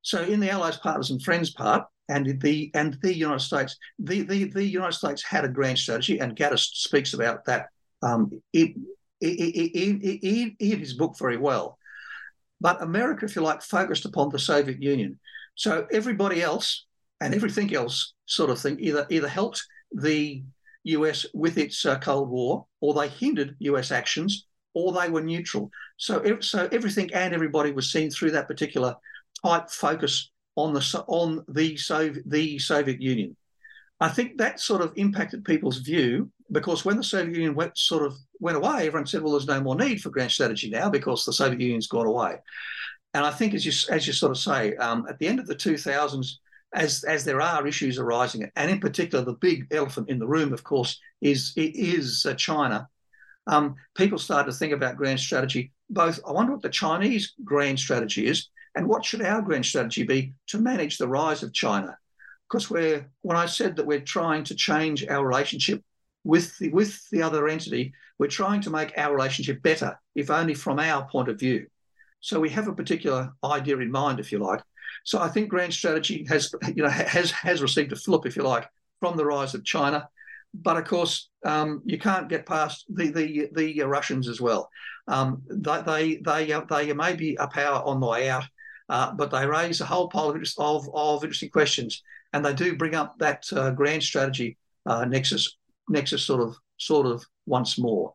So, 0.02 0.22
in 0.22 0.40
the 0.40 0.50
allies, 0.50 0.76
partners, 0.76 1.10
and 1.10 1.22
friends 1.22 1.50
part, 1.50 1.84
and 2.08 2.40
the 2.40 2.70
and 2.74 2.98
the 3.02 3.14
United 3.14 3.40
States, 3.40 3.76
the 3.98 4.22
the, 4.22 4.44
the 4.44 4.64
United 4.64 4.94
States 4.94 5.22
had 5.22 5.44
a 5.44 5.48
grand 5.48 5.78
strategy, 5.78 6.18
and 6.18 6.36
Gaddis 6.36 6.64
speaks 6.72 7.14
about 7.14 7.44
that 7.44 7.66
um, 8.02 8.30
in, 8.52 8.86
in, 9.20 10.00
in, 10.00 10.56
in 10.58 10.78
his 10.78 10.94
book 10.94 11.18
very 11.18 11.36
well. 11.36 11.78
But 12.60 12.82
America, 12.82 13.24
if 13.24 13.36
you 13.36 13.42
like, 13.42 13.62
focused 13.62 14.04
upon 14.04 14.30
the 14.30 14.38
Soviet 14.38 14.82
Union. 14.82 15.18
So 15.54 15.86
everybody 15.92 16.42
else 16.42 16.86
and 17.20 17.34
everything 17.34 17.74
else, 17.74 18.14
sort 18.26 18.50
of 18.50 18.58
thing, 18.58 18.78
either 18.80 19.06
either 19.10 19.28
helped 19.28 19.64
the 19.92 20.42
US 20.84 21.26
with 21.34 21.58
its 21.58 21.84
uh, 21.84 21.98
Cold 21.98 22.30
War, 22.30 22.66
or 22.80 22.94
they 22.94 23.08
hindered 23.08 23.56
US 23.58 23.90
actions, 23.90 24.46
or 24.74 24.92
they 24.92 25.08
were 25.08 25.22
neutral. 25.22 25.70
So, 25.98 26.38
so 26.40 26.68
everything 26.72 27.12
and 27.12 27.34
everybody 27.34 27.72
was 27.72 27.92
seen 27.92 28.10
through 28.10 28.30
that 28.30 28.48
particular 28.48 28.96
tight 29.44 29.70
focus 29.70 30.30
on 30.56 30.72
the 30.72 31.04
on 31.06 31.44
the 31.48 31.76
Soviet, 31.76 32.22
the 32.26 32.58
Soviet 32.58 33.00
Union. 33.00 33.36
I 34.00 34.08
think 34.08 34.38
that 34.38 34.60
sort 34.60 34.80
of 34.80 34.92
impacted 34.96 35.44
people's 35.44 35.78
view 35.78 36.30
because 36.52 36.84
when 36.84 36.96
the 36.96 37.02
Soviet 37.02 37.34
Union 37.34 37.54
went 37.54 37.76
sort 37.76 38.04
of 38.04 38.16
went 38.40 38.56
away, 38.56 38.86
everyone 38.86 39.06
said, 39.06 39.22
"Well, 39.22 39.32
there's 39.32 39.46
no 39.46 39.60
more 39.60 39.76
need 39.76 40.00
for 40.00 40.10
grand 40.10 40.30
strategy 40.30 40.70
now 40.70 40.88
because 40.88 41.24
the 41.24 41.32
Soviet 41.32 41.60
Union's 41.60 41.88
gone 41.88 42.06
away." 42.06 42.38
And 43.14 43.26
I 43.26 43.30
think, 43.30 43.54
as 43.54 43.66
you 43.66 43.72
as 43.92 44.06
you 44.06 44.12
sort 44.12 44.30
of 44.30 44.38
say, 44.38 44.76
um, 44.76 45.06
at 45.08 45.18
the 45.18 45.26
end 45.26 45.40
of 45.40 45.46
the 45.46 45.56
2000s, 45.56 46.38
as 46.74 47.04
as 47.04 47.24
there 47.24 47.40
are 47.40 47.66
issues 47.66 47.98
arising, 47.98 48.50
and 48.54 48.70
in 48.70 48.80
particular, 48.80 49.24
the 49.24 49.34
big 49.34 49.66
elephant 49.72 50.08
in 50.10 50.18
the 50.18 50.28
room, 50.28 50.52
of 50.52 50.62
course, 50.62 51.00
is 51.20 51.52
is 51.56 52.24
uh, 52.26 52.34
China. 52.34 52.88
Um, 53.46 53.76
people 53.96 54.18
start 54.18 54.46
to 54.46 54.52
think 54.52 54.72
about 54.72 54.96
grand 54.96 55.20
strategy. 55.20 55.72
Both, 55.90 56.20
I 56.26 56.32
wonder 56.32 56.52
what 56.52 56.62
the 56.62 56.68
Chinese 56.68 57.34
grand 57.44 57.78
strategy 57.78 58.26
is, 58.26 58.48
and 58.74 58.86
what 58.86 59.04
should 59.04 59.22
our 59.22 59.42
grand 59.42 59.66
strategy 59.66 60.04
be 60.04 60.34
to 60.48 60.58
manage 60.58 60.98
the 60.98 61.08
rise 61.08 61.42
of 61.42 61.52
China? 61.52 61.96
Because 62.48 62.70
we're 62.70 63.10
when 63.22 63.36
I 63.36 63.46
said 63.46 63.76
that 63.76 63.86
we're 63.86 64.00
trying 64.00 64.44
to 64.44 64.54
change 64.54 65.06
our 65.06 65.26
relationship 65.26 65.82
with 66.24 66.56
the 66.58 66.70
with 66.70 67.08
the 67.10 67.22
other 67.22 67.48
entity, 67.48 67.92
we're 68.18 68.28
trying 68.28 68.60
to 68.62 68.70
make 68.70 68.92
our 68.96 69.14
relationship 69.14 69.62
better, 69.62 69.98
if 70.14 70.30
only 70.30 70.54
from 70.54 70.78
our 70.78 71.06
point 71.08 71.28
of 71.28 71.38
view. 71.38 71.66
So 72.20 72.40
we 72.40 72.50
have 72.50 72.68
a 72.68 72.74
particular 72.74 73.32
idea 73.44 73.78
in 73.78 73.90
mind, 73.90 74.20
if 74.20 74.32
you 74.32 74.38
like. 74.38 74.62
So 75.04 75.20
I 75.20 75.28
think 75.28 75.48
grand 75.48 75.72
strategy 75.72 76.26
has, 76.28 76.52
you 76.74 76.82
know, 76.82 76.88
has 76.88 77.30
has 77.30 77.62
received 77.62 77.92
a 77.92 77.96
flip, 77.96 78.26
if 78.26 78.36
you 78.36 78.42
like, 78.42 78.68
from 79.00 79.16
the 79.16 79.24
rise 79.24 79.54
of 79.54 79.64
China. 79.64 80.08
But 80.54 80.76
of 80.76 80.84
course, 80.86 81.28
um, 81.44 81.82
you 81.84 81.98
can't 81.98 82.28
get 82.28 82.46
past 82.46 82.84
the 82.88 83.10
the 83.10 83.48
the 83.52 83.82
Russians 83.82 84.28
as 84.28 84.40
well. 84.40 84.68
Um, 85.06 85.42
they 85.48 85.82
they 85.82 86.16
they, 86.16 86.60
they 86.68 86.92
may 86.92 87.14
be 87.14 87.36
a 87.36 87.48
power 87.48 87.82
on 87.84 88.00
the 88.00 88.06
way 88.06 88.28
out, 88.28 88.44
uh, 88.88 89.12
but 89.12 89.30
they 89.30 89.46
raise 89.46 89.80
a 89.80 89.86
whole 89.86 90.08
pile 90.08 90.30
of, 90.58 90.88
of, 90.94 91.24
interesting 91.24 91.50
questions, 91.50 92.02
and 92.32 92.44
they 92.44 92.54
do 92.54 92.76
bring 92.76 92.94
up 92.94 93.18
that 93.18 93.44
uh, 93.52 93.70
grand 93.70 94.02
strategy 94.02 94.56
uh, 94.86 95.04
nexus 95.04 95.56
nexus 95.88 96.24
sort 96.24 96.40
of 96.40 96.56
sort 96.78 97.06
of 97.06 97.24
once 97.46 97.78
more. 97.78 98.12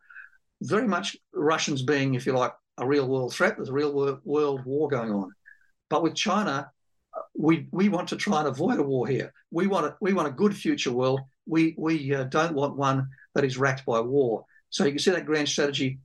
Very 0.61 0.87
much 0.87 1.17
Russians 1.33 1.83
being, 1.83 2.13
if 2.15 2.25
you 2.25 2.33
like, 2.33 2.53
a 2.77 2.87
real 2.87 3.07
world 3.07 3.33
threat. 3.33 3.57
There's 3.57 3.69
a 3.69 3.73
real 3.73 3.93
world, 3.93 4.19
world 4.23 4.65
war 4.65 4.87
going 4.87 5.11
on. 5.11 5.31
But 5.89 6.03
with 6.03 6.15
China, 6.15 6.71
we 7.37 7.67
we 7.71 7.89
want 7.89 8.07
to 8.09 8.15
try 8.15 8.39
and 8.39 8.47
avoid 8.47 8.79
a 8.79 8.83
war 8.83 9.07
here. 9.07 9.33
We 9.51 9.67
want 9.67 9.85
a, 9.85 9.95
we 10.01 10.13
want 10.13 10.27
a 10.27 10.31
good 10.31 10.55
future 10.55 10.91
world. 10.91 11.21
We 11.45 11.75
we 11.77 12.13
uh, 12.13 12.25
don't 12.25 12.53
want 12.53 12.77
one 12.77 13.07
that 13.35 13.43
is 13.43 13.57
racked 13.57 13.85
by 13.85 13.99
war. 13.99 14.45
So 14.69 14.85
you 14.85 14.91
can 14.91 14.99
see 14.99 15.11
that 15.11 15.25
grand 15.25 15.49
strategy 15.49 15.99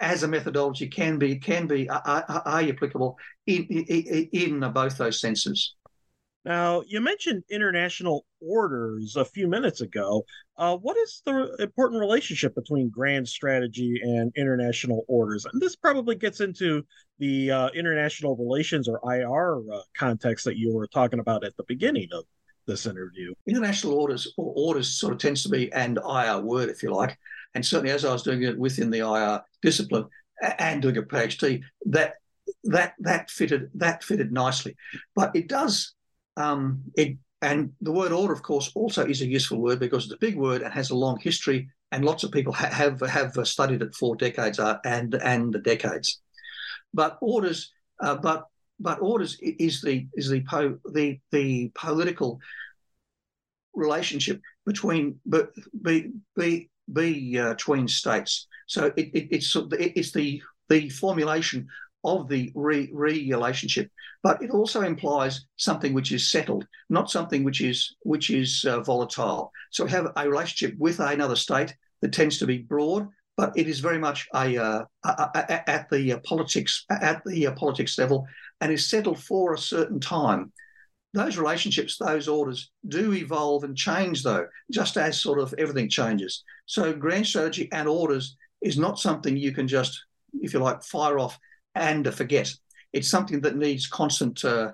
as 0.00 0.22
a 0.22 0.28
methodology 0.28 0.88
can 0.88 1.18
be 1.18 1.36
can 1.36 1.66
be 1.66 1.88
are, 1.88 2.02
uh, 2.04 2.22
uh, 2.28 2.40
are 2.44 2.62
applicable 2.62 3.16
in, 3.46 3.64
in 3.64 4.28
in 4.32 4.72
both 4.72 4.98
those 4.98 5.20
senses. 5.20 5.74
Now, 6.44 6.82
you 6.86 7.00
mentioned 7.00 7.42
international 7.50 8.26
orders 8.42 9.16
a 9.16 9.24
few 9.24 9.48
minutes 9.48 9.80
ago. 9.80 10.26
Uh, 10.58 10.76
what 10.76 10.96
is 10.98 11.22
the 11.24 11.56
important 11.58 12.00
relationship 12.00 12.54
between 12.54 12.90
grand 12.90 13.26
strategy 13.26 13.98
and 14.02 14.30
international 14.36 15.04
orders? 15.08 15.46
And 15.50 15.60
this 15.60 15.74
probably 15.74 16.16
gets 16.16 16.40
into 16.40 16.82
the 17.18 17.50
uh, 17.50 17.68
international 17.70 18.36
relations 18.36 18.88
or 18.88 19.00
IR 19.10 19.62
uh, 19.72 19.80
context 19.96 20.44
that 20.44 20.58
you 20.58 20.74
were 20.74 20.86
talking 20.86 21.18
about 21.18 21.44
at 21.44 21.56
the 21.56 21.64
beginning 21.66 22.08
of 22.12 22.24
this 22.66 22.86
interview. 22.86 23.34
International 23.46 23.94
orders 23.94 24.32
or 24.36 24.52
orders 24.56 24.88
sort 24.88 25.12
of 25.12 25.18
tends 25.18 25.42
to 25.42 25.48
be 25.48 25.72
an 25.72 25.98
IR 25.98 26.40
word, 26.40 26.68
if 26.68 26.82
you 26.82 26.92
like. 26.92 27.18
And 27.54 27.64
certainly, 27.64 27.92
as 27.92 28.04
I 28.04 28.12
was 28.12 28.22
doing 28.22 28.42
it 28.42 28.58
within 28.58 28.90
the 28.90 29.00
IR 29.00 29.42
discipline 29.62 30.06
and 30.58 30.82
doing 30.82 30.96
a 30.96 31.02
PhD, 31.02 31.62
that 31.86 32.14
that 32.64 32.94
that 32.98 33.30
fitted 33.30 33.70
that 33.74 34.02
fitted 34.02 34.32
nicely. 34.32 34.76
But 35.14 35.34
it 35.34 35.48
does 35.48 35.94
um, 36.36 36.82
it, 36.96 37.16
and 37.42 37.72
the 37.80 37.92
word 37.92 38.12
order, 38.12 38.32
of 38.32 38.42
course, 38.42 38.70
also 38.74 39.04
is 39.04 39.20
a 39.20 39.26
useful 39.26 39.60
word 39.60 39.78
because 39.78 40.04
it's 40.04 40.14
a 40.14 40.18
big 40.18 40.36
word 40.36 40.62
and 40.62 40.72
has 40.72 40.90
a 40.90 40.96
long 40.96 41.18
history, 41.20 41.68
and 41.92 42.04
lots 42.04 42.24
of 42.24 42.32
people 42.32 42.52
ha- 42.52 42.70
have 42.70 43.00
have 43.00 43.34
studied 43.46 43.82
it 43.82 43.94
for 43.94 44.16
decades 44.16 44.58
uh, 44.58 44.78
and 44.84 45.14
and 45.14 45.62
decades. 45.62 46.20
But 46.92 47.18
orders, 47.20 47.72
uh, 48.00 48.16
but 48.16 48.46
but 48.80 49.00
orders 49.00 49.38
is 49.40 49.80
the 49.80 50.06
is 50.14 50.28
the 50.28 50.42
po- 50.42 50.78
the 50.92 51.18
the 51.30 51.70
political 51.74 52.40
relationship 53.74 54.40
between 54.66 55.18
be 55.82 56.12
be 56.36 56.70
be 56.92 57.38
uh, 57.38 57.50
between 57.50 57.88
states. 57.88 58.46
So 58.66 58.92
it, 58.96 59.10
it, 59.14 59.28
it's 59.30 59.56
it's 59.72 60.12
the 60.12 60.42
the 60.68 60.88
formulation 60.88 61.68
of 62.04 62.28
the 62.28 62.52
re, 62.54 62.90
re 62.92 63.30
relationship, 63.30 63.90
but 64.22 64.42
it 64.42 64.50
also 64.50 64.82
implies 64.82 65.46
something 65.56 65.94
which 65.94 66.12
is 66.12 66.30
settled, 66.30 66.66
not 66.90 67.10
something 67.10 67.44
which 67.44 67.60
is 67.60 67.96
which 68.02 68.30
is 68.30 68.64
uh, 68.66 68.80
volatile. 68.80 69.50
So 69.70 69.86
have 69.86 70.12
a 70.16 70.28
relationship 70.28 70.78
with 70.78 71.00
another 71.00 71.36
state 71.36 71.74
that 72.02 72.12
tends 72.12 72.38
to 72.38 72.46
be 72.46 72.58
broad, 72.58 73.08
but 73.36 73.52
it 73.56 73.66
is 73.68 73.80
very 73.80 73.98
much 73.98 74.28
a, 74.34 74.56
uh, 74.56 74.84
a, 75.04 75.30
a 75.34 75.70
at 75.70 75.88
the 75.90 76.12
uh, 76.12 76.18
politics 76.18 76.84
at 76.90 77.22
the 77.24 77.46
uh, 77.46 77.52
politics 77.52 77.98
level 77.98 78.26
and 78.64 78.72
is 78.72 78.88
settled 78.88 79.22
for 79.22 79.52
a 79.52 79.58
certain 79.58 80.00
time. 80.00 80.50
Those 81.12 81.36
relationships, 81.36 81.98
those 81.98 82.28
orders 82.28 82.70
do 82.88 83.12
evolve 83.12 83.62
and 83.62 83.76
change, 83.76 84.22
though, 84.22 84.46
just 84.72 84.96
as 84.96 85.20
sort 85.20 85.38
of 85.38 85.54
everything 85.58 85.90
changes. 85.90 86.42
So, 86.64 86.94
grand 86.94 87.26
strategy 87.26 87.68
and 87.72 87.86
orders 87.86 88.36
is 88.62 88.78
not 88.78 88.98
something 88.98 89.36
you 89.36 89.52
can 89.52 89.68
just, 89.68 90.02
if 90.40 90.54
you 90.54 90.60
like, 90.60 90.82
fire 90.82 91.18
off 91.18 91.38
and 91.74 92.12
forget. 92.14 92.50
It's 92.94 93.06
something 93.06 93.42
that 93.42 93.54
needs 93.54 93.86
constant, 93.86 94.42
uh, 94.42 94.72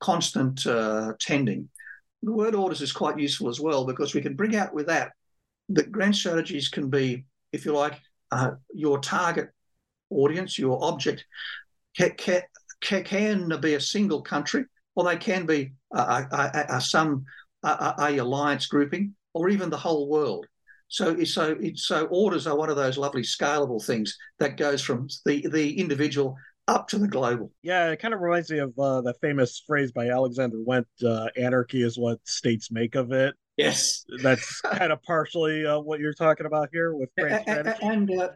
constant 0.00 0.66
uh, 0.66 1.12
tending. 1.20 1.68
The 2.22 2.32
word 2.32 2.54
orders 2.54 2.80
is 2.80 2.90
quite 2.90 3.18
useful 3.18 3.50
as 3.50 3.60
well 3.60 3.84
because 3.84 4.14
we 4.14 4.22
can 4.22 4.34
bring 4.34 4.56
out 4.56 4.72
with 4.72 4.86
that 4.86 5.12
that 5.68 5.92
grand 5.92 6.16
strategies 6.16 6.68
can 6.68 6.88
be, 6.88 7.24
if 7.52 7.66
you 7.66 7.72
like, 7.72 8.00
uh, 8.30 8.52
your 8.72 8.98
target 8.98 9.50
audience, 10.10 10.58
your 10.58 10.82
object 10.82 11.24
can, 12.80 13.52
be 13.60 13.74
a 13.74 13.80
single 13.80 14.22
country, 14.22 14.64
or 14.94 15.04
they 15.04 15.16
can 15.16 15.46
be 15.46 15.72
some 16.80 17.24
a 17.62 18.16
alliance 18.18 18.66
grouping, 18.66 19.14
or 19.34 19.48
even 19.48 19.70
the 19.70 19.76
whole 19.76 20.08
world. 20.08 20.46
So, 20.88 21.24
so, 21.24 21.56
so 21.74 22.06
orders 22.06 22.46
are 22.46 22.56
one 22.56 22.70
of 22.70 22.76
those 22.76 22.96
lovely 22.96 23.22
scalable 23.22 23.84
things 23.84 24.16
that 24.38 24.56
goes 24.56 24.80
from 24.82 25.08
the, 25.24 25.46
the 25.48 25.78
individual 25.78 26.36
up 26.68 26.88
to 26.88 26.98
the 26.98 27.08
global. 27.08 27.50
Yeah, 27.62 27.90
it 27.90 27.98
kind 27.98 28.14
of 28.14 28.20
reminds 28.20 28.50
me 28.50 28.58
of 28.58 28.78
uh, 28.78 29.00
the 29.00 29.14
famous 29.20 29.62
phrase 29.66 29.92
by 29.92 30.08
Alexander 30.08 30.58
Wendt: 30.58 30.86
uh, 31.04 31.28
"Anarchy 31.36 31.82
is 31.82 31.98
what 31.98 32.18
states 32.26 32.70
make 32.70 32.94
of 32.94 33.12
it." 33.12 33.34
Yes, 33.56 34.04
that's 34.22 34.60
kind 34.72 34.92
of 34.92 35.02
partially 35.02 35.64
uh, 35.64 35.78
what 35.78 36.00
you're 36.00 36.14
talking 36.14 36.46
about 36.46 36.68
here 36.72 36.94
with 36.94 37.10
strategy. 37.18 37.50
And, 37.50 38.08
and 38.10 38.20
uh, 38.20 38.28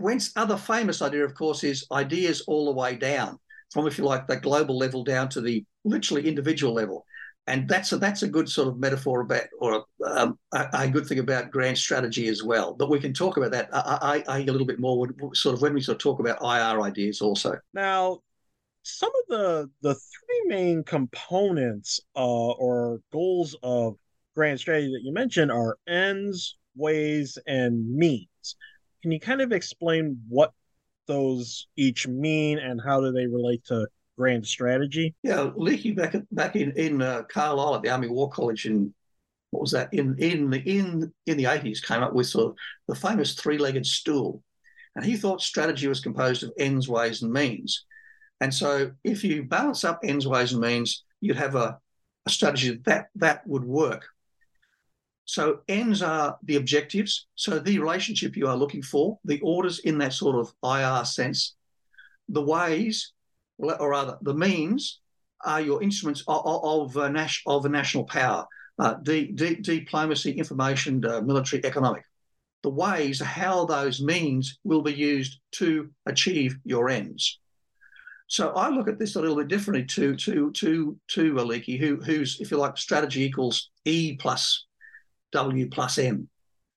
Wendt's 0.00 0.32
other 0.36 0.56
famous 0.56 1.02
idea, 1.02 1.24
of 1.24 1.34
course, 1.34 1.64
is 1.64 1.86
ideas 1.92 2.42
all 2.46 2.66
the 2.66 2.72
way 2.72 2.96
down, 2.96 3.38
from 3.72 3.86
if 3.86 3.98
you 3.98 4.04
like 4.04 4.26
the 4.26 4.36
global 4.36 4.78
level 4.78 5.04
down 5.04 5.28
to 5.28 5.40
the 5.40 5.64
literally 5.84 6.28
individual 6.28 6.72
level 6.72 7.04
and 7.46 7.68
that's 7.68 7.92
a 7.92 7.98
that's 7.98 8.22
a 8.22 8.28
good 8.28 8.48
sort 8.48 8.68
of 8.68 8.78
metaphor 8.78 9.20
about 9.20 9.44
or 9.60 9.84
um, 10.06 10.38
a, 10.52 10.66
a, 10.72 10.88
good 10.88 11.06
thing 11.06 11.18
about 11.18 11.50
grand 11.50 11.76
strategy 11.76 12.28
as 12.28 12.42
well. 12.42 12.74
But 12.74 12.88
we 12.88 13.00
can 13.00 13.12
talk 13.12 13.36
about 13.36 13.50
that 13.50 13.68
I, 13.72 14.24
I, 14.26 14.38
a 14.38 14.44
little 14.44 14.66
bit 14.66 14.80
more 14.80 15.08
sort 15.34 15.54
of 15.54 15.62
when 15.62 15.74
we 15.74 15.82
sort 15.82 15.96
of 15.96 16.02
talk 16.02 16.20
about 16.20 16.42
IR 16.42 16.80
ideas 16.82 17.20
also. 17.20 17.58
Now, 17.74 18.20
some 18.82 19.10
of 19.10 19.28
the 19.28 19.70
the 19.82 19.94
three 19.94 20.42
main 20.46 20.84
components 20.84 22.00
uh, 22.16 22.52
or 22.52 23.00
goals 23.12 23.56
of 23.62 23.96
grand 24.34 24.58
strategy 24.58 24.92
that 24.92 25.02
you 25.02 25.12
mentioned 25.12 25.52
are 25.52 25.76
ends, 25.86 26.56
ways, 26.74 27.38
and 27.46 27.94
means. 27.94 28.56
Can 29.02 29.12
you 29.12 29.20
kind 29.20 29.42
of 29.42 29.52
explain 29.52 30.18
what 30.28 30.52
those 31.06 31.66
each 31.76 32.06
mean 32.06 32.58
and 32.58 32.80
how 32.84 33.00
do 33.00 33.12
they 33.12 33.26
relate 33.26 33.64
to 33.66 33.86
grand 34.16 34.46
strategy. 34.46 35.14
Yeah, 35.22 35.50
Lykke 35.56 35.96
back 35.96 36.14
back 36.30 36.56
in 36.56 36.72
in 36.72 37.02
uh, 37.02 37.22
Carlisle 37.24 37.76
at 37.76 37.82
the 37.82 37.90
Army 37.90 38.08
War 38.08 38.30
College 38.30 38.66
in 38.66 38.94
what 39.50 39.60
was 39.60 39.72
that 39.72 39.92
in 39.92 40.16
in 40.18 40.50
the 40.50 40.60
in 40.60 41.12
in 41.26 41.36
the 41.36 41.46
eighties 41.46 41.80
came 41.80 42.02
up 42.02 42.12
with 42.12 42.26
sort 42.26 42.50
of 42.50 42.56
the 42.88 42.94
famous 42.94 43.34
three 43.34 43.58
legged 43.58 43.86
stool, 43.86 44.42
and 44.96 45.04
he 45.04 45.16
thought 45.16 45.40
strategy 45.40 45.86
was 45.88 46.00
composed 46.00 46.42
of 46.42 46.52
ends, 46.58 46.88
ways, 46.88 47.22
and 47.22 47.32
means. 47.32 47.84
And 48.40 48.52
so, 48.52 48.90
if 49.04 49.24
you 49.24 49.44
balance 49.44 49.84
up 49.84 50.00
ends, 50.02 50.26
ways, 50.26 50.52
and 50.52 50.60
means, 50.60 51.04
you'd 51.20 51.36
have 51.36 51.54
a, 51.54 51.78
a 52.26 52.30
strategy 52.30 52.80
that 52.84 53.06
that 53.16 53.46
would 53.46 53.64
work. 53.64 54.06
So 55.24 55.60
ends 55.68 56.02
are 56.02 56.38
the 56.42 56.56
objectives. 56.56 57.26
So 57.34 57.58
the 57.58 57.78
relationship 57.78 58.36
you 58.36 58.46
are 58.46 58.56
looking 58.56 58.82
for, 58.82 59.18
the 59.24 59.40
orders 59.40 59.78
in 59.80 59.98
that 59.98 60.12
sort 60.12 60.36
of 60.36 60.52
IR 60.62 61.04
sense, 61.04 61.54
the 62.28 62.42
ways 62.42 63.12
or 63.58 63.90
rather, 63.90 64.18
the 64.22 64.34
means 64.34 65.00
are 65.44 65.60
your 65.60 65.82
instruments 65.82 66.24
of, 66.26 66.42
of, 66.44 66.96
a, 66.96 67.28
of 67.46 67.70
national 67.70 68.04
power. 68.04 68.46
uh, 68.78 68.94
diplomacy, 69.04 70.32
information, 70.32 71.04
uh, 71.04 71.20
military, 71.20 71.64
economic. 71.64 72.02
The 72.62 72.70
ways 72.70 73.20
how 73.20 73.66
those 73.66 74.00
means 74.00 74.58
will 74.64 74.82
be 74.82 74.92
used 74.92 75.38
to 75.52 75.90
achieve 76.06 76.56
your 76.64 76.88
ends. 76.88 77.38
So 78.26 78.50
I 78.50 78.70
look 78.70 78.88
at 78.88 78.98
this 78.98 79.16
a 79.16 79.20
little 79.20 79.36
bit 79.36 79.48
differently 79.48 79.84
to 79.84 80.16
to 80.16 80.50
to 80.52 80.98
to 81.08 81.34
Lykke, 81.34 81.78
who 81.78 81.96
who's 81.96 82.40
if 82.40 82.50
you 82.50 82.56
like, 82.56 82.78
strategy 82.78 83.22
equals 83.22 83.70
E 83.84 84.16
plus 84.16 84.64
W 85.34 85.68
plus 85.68 85.98
M. 85.98 86.28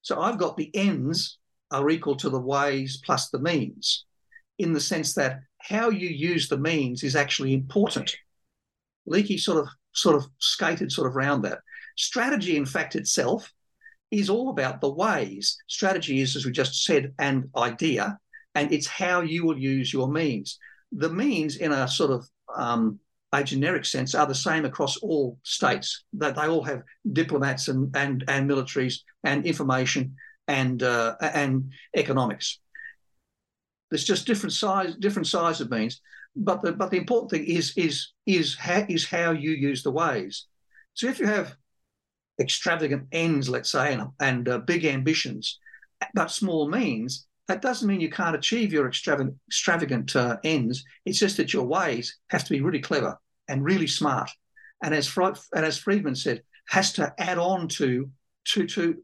So 0.01 0.19
I've 0.19 0.37
got 0.37 0.57
the 0.57 0.71
ends 0.75 1.37
are 1.71 1.89
equal 1.89 2.15
to 2.17 2.29
the 2.29 2.39
ways 2.39 3.01
plus 3.05 3.29
the 3.29 3.39
means, 3.39 4.05
in 4.57 4.73
the 4.73 4.79
sense 4.79 5.13
that 5.13 5.39
how 5.59 5.89
you 5.89 6.09
use 6.09 6.47
the 6.47 6.57
means 6.57 7.03
is 7.03 7.15
actually 7.15 7.53
important. 7.53 8.15
Lykke 9.07 9.39
sort 9.39 9.59
of 9.59 9.67
sort 9.93 10.15
of 10.15 10.25
skated 10.39 10.91
sort 10.91 11.07
of 11.07 11.15
around 11.15 11.41
that. 11.43 11.59
Strategy, 11.95 12.57
in 12.57 12.65
fact, 12.65 12.95
itself 12.95 13.51
is 14.11 14.29
all 14.29 14.49
about 14.49 14.81
the 14.81 14.89
ways. 14.89 15.57
Strategy 15.67 16.21
is, 16.21 16.35
as 16.35 16.45
we 16.45 16.51
just 16.51 16.83
said, 16.83 17.13
an 17.19 17.49
idea, 17.55 18.17
and 18.55 18.71
it's 18.71 18.87
how 18.87 19.21
you 19.21 19.45
will 19.45 19.57
use 19.57 19.91
your 19.91 20.09
means. 20.09 20.59
The 20.91 21.09
means, 21.09 21.57
in 21.57 21.71
a 21.71 21.87
sort 21.87 22.11
of 22.11 22.27
um, 22.55 22.99
a 23.39 23.43
generic 23.43 23.85
sense, 23.85 24.15
are 24.15 24.25
the 24.25 24.35
same 24.35 24.65
across 24.65 24.97
all 24.97 25.37
states. 25.43 26.05
That 26.13 26.35
they 26.35 26.47
all 26.47 26.63
have 26.63 26.83
diplomats 27.11 27.67
and 27.67 27.95
and 27.95 28.23
and 28.27 28.49
militaries 28.49 28.99
and 29.23 29.45
information 29.45 30.15
and 30.47 30.81
uh, 30.83 31.15
and 31.21 31.71
economics. 31.95 32.59
There's 33.89 34.03
just 34.03 34.27
different 34.27 34.53
size 34.53 34.95
different 34.95 35.27
size 35.27 35.61
of 35.61 35.71
means, 35.71 36.01
but 36.35 36.61
the 36.61 36.71
but 36.71 36.91
the 36.91 36.97
important 36.97 37.31
thing 37.31 37.45
is 37.45 37.73
is 37.75 38.13
is 38.25 38.55
how 38.55 38.85
is 38.89 39.07
how 39.07 39.31
you 39.31 39.51
use 39.51 39.83
the 39.83 39.91
ways. 39.91 40.45
So 40.93 41.07
if 41.07 41.19
you 41.19 41.27
have 41.27 41.55
extravagant 42.39 43.07
ends, 43.11 43.49
let's 43.49 43.71
say, 43.71 43.93
and, 43.93 44.09
and 44.19 44.47
uh, 44.47 44.59
big 44.59 44.85
ambitions, 44.85 45.59
but 46.13 46.31
small 46.31 46.69
means, 46.69 47.27
that 47.47 47.61
doesn't 47.61 47.87
mean 47.87 48.01
you 48.01 48.09
can't 48.09 48.35
achieve 48.35 48.73
your 48.73 48.87
extravagant, 48.87 49.35
extravagant 49.47 50.15
uh, 50.15 50.37
ends. 50.43 50.83
It's 51.05 51.19
just 51.19 51.37
that 51.37 51.53
your 51.53 51.65
ways 51.65 52.17
have 52.29 52.43
to 52.43 52.49
be 52.49 52.61
really 52.61 52.79
clever 52.79 53.17
and 53.47 53.63
really 53.63 53.87
smart. 53.87 54.29
And 54.83 54.93
as 54.93 55.15
and 55.17 55.65
as 55.65 55.77
Freedman 55.77 56.15
said, 56.15 56.43
has 56.69 56.93
to 56.93 57.13
add 57.17 57.37
on 57.37 57.67
to 57.69 58.09
to 58.45 58.67
to 58.67 58.97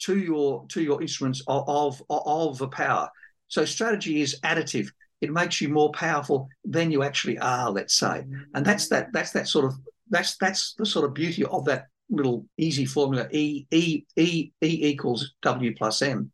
to 0.00 0.18
your 0.18 0.66
to 0.68 0.82
your 0.82 1.00
instruments 1.00 1.42
of 1.46 1.64
of, 1.68 2.02
of 2.10 2.58
the 2.58 2.68
power. 2.68 3.08
So 3.48 3.64
strategy 3.64 4.20
is 4.20 4.40
additive. 4.44 4.88
It 5.20 5.32
makes 5.32 5.60
you 5.60 5.68
more 5.68 5.90
powerful 5.92 6.48
than 6.64 6.90
you 6.90 7.02
actually 7.02 7.38
are. 7.38 7.70
Let's 7.70 7.94
say, 7.94 8.24
and 8.54 8.64
that's 8.64 8.88
that 8.88 9.12
that's 9.12 9.32
that 9.32 9.48
sort 9.48 9.64
of 9.66 9.74
that's 10.10 10.36
that's 10.36 10.74
the 10.74 10.86
sort 10.86 11.04
of 11.04 11.14
beauty 11.14 11.44
of 11.44 11.64
that 11.66 11.86
little 12.10 12.46
easy 12.56 12.86
formula 12.86 13.28
E 13.30 13.66
E 13.70 14.04
E 14.16 14.50
E 14.62 14.88
equals 14.88 15.34
W 15.42 15.74
plus 15.76 16.02
M. 16.02 16.32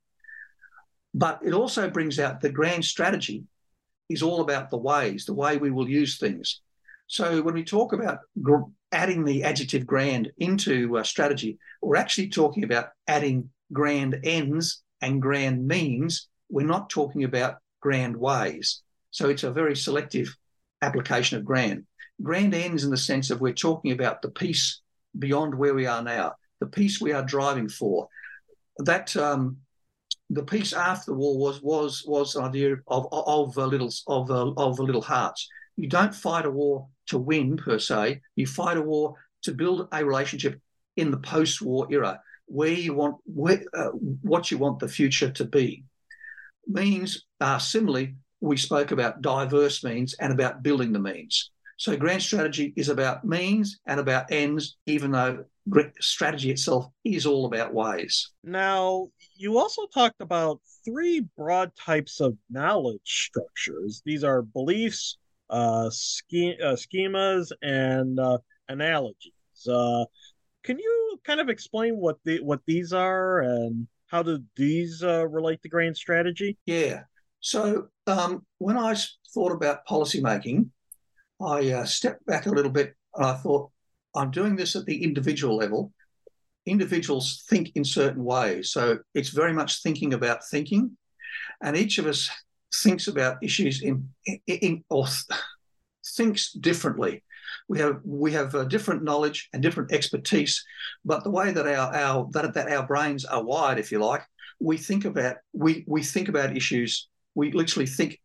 But 1.14 1.40
it 1.44 1.54
also 1.54 1.88
brings 1.88 2.18
out 2.18 2.40
the 2.40 2.50
grand 2.50 2.84
strategy 2.84 3.44
is 4.08 4.22
all 4.22 4.40
about 4.40 4.70
the 4.70 4.76
ways, 4.76 5.24
the 5.24 5.34
way 5.34 5.56
we 5.56 5.70
will 5.70 5.88
use 5.88 6.18
things. 6.18 6.60
So 7.14 7.42
when 7.42 7.55
we 7.55 7.62
talk 7.62 7.92
about 7.92 8.18
gr- 8.42 8.72
adding 8.90 9.24
the 9.24 9.44
adjective 9.44 9.87
grand 9.87 10.33
into 10.38 10.98
uh, 10.98 11.05
strategy, 11.05 11.59
we're 11.81 11.94
actually 11.94 12.29
talking 12.29 12.64
about 12.64 12.88
adding 13.07 13.50
grand 13.72 14.18
ends 14.24 14.83
and 15.00 15.22
grand 15.22 15.64
means. 15.64 16.27
We're 16.50 16.66
not 16.66 16.90
talking 16.90 17.22
about 17.22 17.59
grand 17.81 18.16
ways. 18.16 18.83
So 19.12 19.29
it's 19.29 19.44
a 19.44 19.53
very 19.53 19.77
selective 19.77 20.37
application 20.83 21.38
of 21.38 21.44
grand. 21.44 21.85
Grand 22.20 22.53
ends 22.53 22.83
in 22.83 22.90
the 22.90 22.96
sense 22.96 23.31
of 23.31 23.40
we're 23.40 23.53
talking 23.53 23.92
about 23.92 24.20
the 24.20 24.31
peace 24.31 24.81
beyond 25.16 25.55
where 25.55 25.74
we 25.74 25.87
are 25.87 26.03
now, 26.03 26.33
the 26.59 26.66
peace 26.66 27.00
we 27.00 27.12
are 27.12 27.22
driving 27.22 27.68
for. 27.68 28.09
That 28.79 29.16
um, 29.16 29.59
the 30.31 30.42
peace 30.42 30.72
after 30.72 31.12
the 31.12 31.16
war 31.16 31.38
was 31.38 31.62
was 31.62 32.03
was 32.09 32.35
an 32.35 32.42
idea 32.42 32.72
of 32.88 33.07
of, 33.12 33.57
of 33.57 33.57
little 33.57 33.92
of 34.09 34.33
of 34.33 34.81
Liddell 34.81 35.00
Hart's. 35.00 35.48
You 35.76 35.88
don't 35.88 36.14
fight 36.14 36.46
a 36.46 36.50
war 36.50 36.88
to 37.06 37.18
win 37.18 37.56
per 37.56 37.78
se. 37.78 38.20
You 38.37 38.46
fight 38.46 38.76
a 38.76 38.82
war 38.82 39.14
to 39.42 39.52
build 39.52 39.88
a 39.92 40.04
relationship 40.04 40.60
in 40.96 41.10
the 41.10 41.18
post-war 41.18 41.88
era 41.90 42.20
where 42.46 42.72
you 42.72 42.94
want 42.94 43.16
where, 43.24 43.64
uh, 43.74 43.88
what 44.22 44.50
you 44.50 44.58
want 44.58 44.78
the 44.78 44.88
future 44.88 45.30
to 45.30 45.44
be. 45.44 45.84
Means 46.66 47.26
uh, 47.40 47.58
similarly, 47.58 48.16
we 48.40 48.56
spoke 48.56 48.90
about 48.90 49.22
diverse 49.22 49.82
means 49.82 50.14
and 50.14 50.32
about 50.32 50.62
building 50.62 50.92
the 50.92 50.98
means. 50.98 51.50
So 51.76 51.96
grand 51.96 52.22
strategy 52.22 52.72
is 52.76 52.88
about 52.88 53.24
means 53.24 53.80
and 53.87 53.98
about 53.98 54.30
ends, 54.30 54.76
even 54.87 55.10
though 55.10 55.44
strategy 56.00 56.50
itself 56.50 56.88
is 57.04 57.26
all 57.26 57.46
about 57.46 57.74
ways. 57.74 58.30
Now, 58.44 59.08
you 59.34 59.58
also 59.58 59.87
talked 59.92 60.20
about 60.20 60.60
three 60.84 61.26
broad 61.37 61.72
types 61.74 62.20
of 62.20 62.37
knowledge 62.50 63.00
structures. 63.04 64.02
These 64.04 64.22
are 64.22 64.42
beliefs, 64.42 65.18
uh, 65.54 65.90
sch- 65.90 66.58
uh 66.62 66.76
schemas, 66.76 67.52
and 67.62 68.18
uh, 68.18 68.38
analogies. 68.68 69.32
Uh, 69.68 70.04
can 70.64 70.78
you 70.78 71.20
kind 71.24 71.40
of 71.40 71.48
explain 71.48 71.96
what 71.96 72.18
the 72.24 72.40
what 72.40 72.60
these 72.66 72.92
are 72.92 73.40
and 73.40 73.86
how 74.06 74.22
do 74.22 74.40
these 74.56 75.02
uh, 75.02 75.26
relate 75.28 75.62
to 75.62 75.68
grand 75.68 75.96
strategy? 75.96 76.56
Yeah. 76.66 77.02
So 77.40 77.88
um, 78.06 78.46
when 78.58 78.76
I 78.76 78.96
thought 79.34 79.52
about 79.52 79.86
policymaking, 79.86 80.70
I 81.40 81.70
uh, 81.70 81.84
stepped 81.84 82.24
back 82.26 82.46
a 82.46 82.50
little 82.50 82.70
bit 82.70 82.94
and 83.14 83.26
I 83.26 83.34
thought, 83.34 83.70
I'm 84.16 84.30
doing 84.30 84.56
this 84.56 84.76
at 84.76 84.86
the 84.86 85.02
individual 85.02 85.56
level. 85.56 85.92
Individuals 86.66 87.44
think 87.48 87.72
in 87.74 87.84
certain 87.84 88.24
ways. 88.24 88.70
So 88.70 88.98
it's 89.14 89.30
very 89.30 89.52
much 89.52 89.82
thinking 89.82 90.14
about 90.14 90.46
thinking. 90.50 90.96
And 91.62 91.76
each 91.76 91.98
of 91.98 92.06
us 92.06 92.30
thinks 92.82 93.08
about 93.08 93.42
issues 93.42 93.82
in, 93.82 94.08
in, 94.26 94.40
in 94.46 94.84
or 94.88 95.06
th- 95.06 95.40
thinks 96.16 96.52
differently. 96.52 97.22
We 97.68 97.78
have 97.78 98.00
we 98.04 98.32
have 98.32 98.54
uh, 98.54 98.64
different 98.64 99.02
knowledge 99.02 99.48
and 99.52 99.62
different 99.62 99.92
expertise, 99.92 100.64
but 101.04 101.24
the 101.24 101.30
way 101.30 101.52
that 101.52 101.66
our 101.66 101.94
our 101.94 102.28
that, 102.32 102.54
that 102.54 102.70
our 102.70 102.87
brains 102.87 103.24
are 103.24 103.42
wired, 103.42 103.78
if 103.78 103.90
you 103.90 103.98
like, 103.98 104.22
we 104.60 104.76
think 104.76 105.04
about 105.04 105.37
we 105.52 105.84
we 105.87 106.02
think 106.02 106.28
about 106.28 106.56
issues. 106.56 107.08
We 107.34 107.52
literally 107.52 107.87
think 107.87 108.20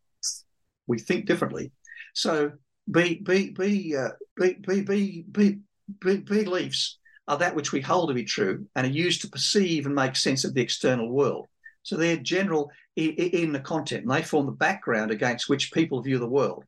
we 0.88 1.00
think 1.00 1.26
differently. 1.26 1.72
So 2.14 2.52
be, 2.90 3.22
be, 3.24 3.52
be, 3.52 3.96
uh, 3.96 4.10
be, 4.36 4.54
be, 4.68 4.82
be, 4.82 5.26
be, 5.32 5.60
be, 6.00 6.18
beliefs 6.18 6.98
are 7.28 7.38
that 7.38 7.56
which 7.56 7.72
we 7.72 7.82
hold 7.82 8.10
to 8.10 8.16
be 8.16 8.24
true 8.24 8.66
and 8.76 8.88
are 8.88 8.90
used 8.90 9.22
to 9.22 9.30
perceive 9.30 9.86
and 9.86 9.94
make 9.94 10.16
sense 10.16 10.44
of 10.44 10.54
the 10.54 10.62
external 10.62 11.10
world. 11.10 11.48
So 11.84 11.96
they're 11.96 12.18
general 12.18 12.72
in 13.08 13.52
the 13.52 13.60
content 13.60 14.04
and 14.04 14.12
they 14.12 14.24
form 14.24 14.46
the 14.46 14.52
background 14.52 15.12
against 15.12 15.50
which 15.50 15.72
people 15.72 16.02
view 16.02 16.20
the 16.20 16.28
world, 16.28 16.64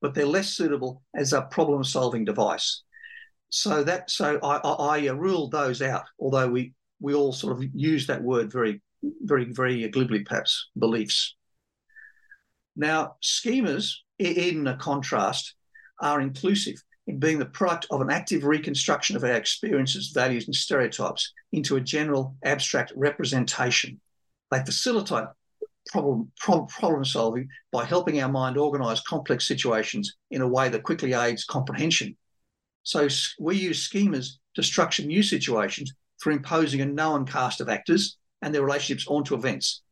but 0.00 0.14
they're 0.14 0.26
less 0.26 0.48
suitable 0.48 1.02
as 1.14 1.32
a 1.32 1.42
problem 1.42 1.84
solving 1.84 2.24
device. 2.24 2.82
So 3.48 3.84
that 3.84 4.10
so 4.10 4.38
I, 4.42 4.56
I, 4.56 4.98
I 4.98 5.08
uh, 5.08 5.14
ruled 5.14 5.52
those 5.52 5.80
out, 5.82 6.04
although 6.18 6.48
we 6.48 6.74
we 7.00 7.14
all 7.14 7.32
sort 7.32 7.56
of 7.56 7.64
use 7.74 8.06
that 8.06 8.22
word 8.22 8.52
very 8.52 8.82
very 9.22 9.44
very 9.44 9.88
glibly, 9.88 10.20
perhaps 10.24 10.68
beliefs. 10.78 11.36
Now 12.74 13.16
schemas, 13.22 13.92
in 14.18 14.76
contrast, 14.78 15.54
are 16.00 16.20
inclusive 16.20 16.82
in 17.06 17.18
being 17.20 17.38
the 17.38 17.46
product 17.46 17.86
of 17.90 18.00
an 18.00 18.10
active 18.10 18.44
reconstruction 18.44 19.16
of 19.16 19.22
our 19.22 19.32
experiences, 19.34 20.10
values, 20.12 20.46
and 20.46 20.54
stereotypes 20.54 21.32
into 21.52 21.76
a 21.76 21.80
general 21.80 22.34
abstract 22.44 22.92
representation. 22.96 24.00
They 24.50 24.64
facilitate 24.64 25.26
problem, 25.86 26.30
problem, 26.38 26.66
problem 26.68 27.04
solving 27.04 27.48
by 27.72 27.84
helping 27.84 28.20
our 28.20 28.30
mind 28.30 28.56
organize 28.56 29.00
complex 29.00 29.46
situations 29.46 30.16
in 30.30 30.42
a 30.42 30.48
way 30.48 30.68
that 30.68 30.82
quickly 30.82 31.12
aids 31.12 31.44
comprehension. 31.44 32.16
So 32.82 33.08
we 33.40 33.56
use 33.56 33.88
schemas 33.88 34.32
to 34.54 34.62
structure 34.62 35.04
new 35.04 35.22
situations 35.22 35.92
through 36.22 36.34
imposing 36.34 36.80
a 36.80 36.86
known 36.86 37.26
cast 37.26 37.60
of 37.60 37.68
actors 37.68 38.16
and 38.42 38.54
their 38.54 38.62
relationships 38.62 39.08
onto 39.08 39.34
events, 39.34 39.82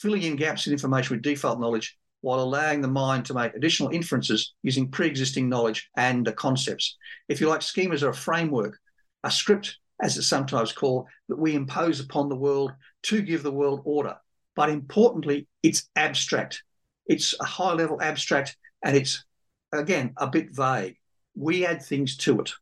filling 0.00 0.22
in 0.22 0.36
gaps 0.36 0.66
in 0.66 0.72
information 0.72 1.16
with 1.16 1.22
default 1.22 1.60
knowledge 1.60 1.96
while 2.20 2.40
allowing 2.40 2.80
the 2.80 2.88
mind 2.88 3.24
to 3.26 3.34
make 3.34 3.54
additional 3.54 3.90
inferences 3.90 4.54
using 4.62 4.90
pre-existing 4.90 5.48
knowledge 5.48 5.90
and 5.96 6.34
concepts. 6.36 6.96
If 7.28 7.40
you 7.40 7.48
like, 7.48 7.60
schemas 7.60 8.02
are 8.02 8.10
a 8.10 8.14
framework, 8.14 8.78
a 9.24 9.30
script, 9.30 9.78
as 10.00 10.16
it's 10.16 10.26
sometimes 10.26 10.72
called, 10.72 11.06
that 11.28 11.38
we 11.38 11.54
impose 11.54 12.00
upon 12.00 12.28
the 12.28 12.36
world 12.36 12.72
to 13.04 13.20
give 13.20 13.42
the 13.42 13.52
world 13.52 13.82
order. 13.84 14.16
But 14.54 14.70
importantly, 14.70 15.48
it's 15.62 15.88
abstract. 15.96 16.62
It's 17.06 17.34
a 17.40 17.44
high 17.44 17.72
level 17.72 18.00
abstract 18.00 18.56
and 18.82 18.96
it's, 18.96 19.24
again, 19.72 20.14
a 20.16 20.28
bit 20.28 20.54
vague. 20.54 20.96
We 21.34 21.66
add 21.66 21.82
things 21.82 22.16
to 22.18 22.40
it. 22.40 22.52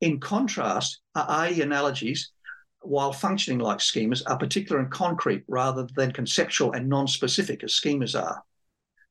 In 0.00 0.18
contrast, 0.18 1.00
AI 1.16 1.48
analogies, 1.48 2.32
while 2.80 3.12
functioning 3.12 3.60
like 3.60 3.78
schemas, 3.78 4.22
are 4.26 4.36
particular 4.36 4.80
and 4.80 4.90
concrete 4.90 5.44
rather 5.46 5.86
than 5.94 6.12
conceptual 6.12 6.72
and 6.72 6.88
non 6.88 7.06
specific 7.06 7.62
as 7.62 7.72
schemas 7.72 8.20
are. 8.20 8.42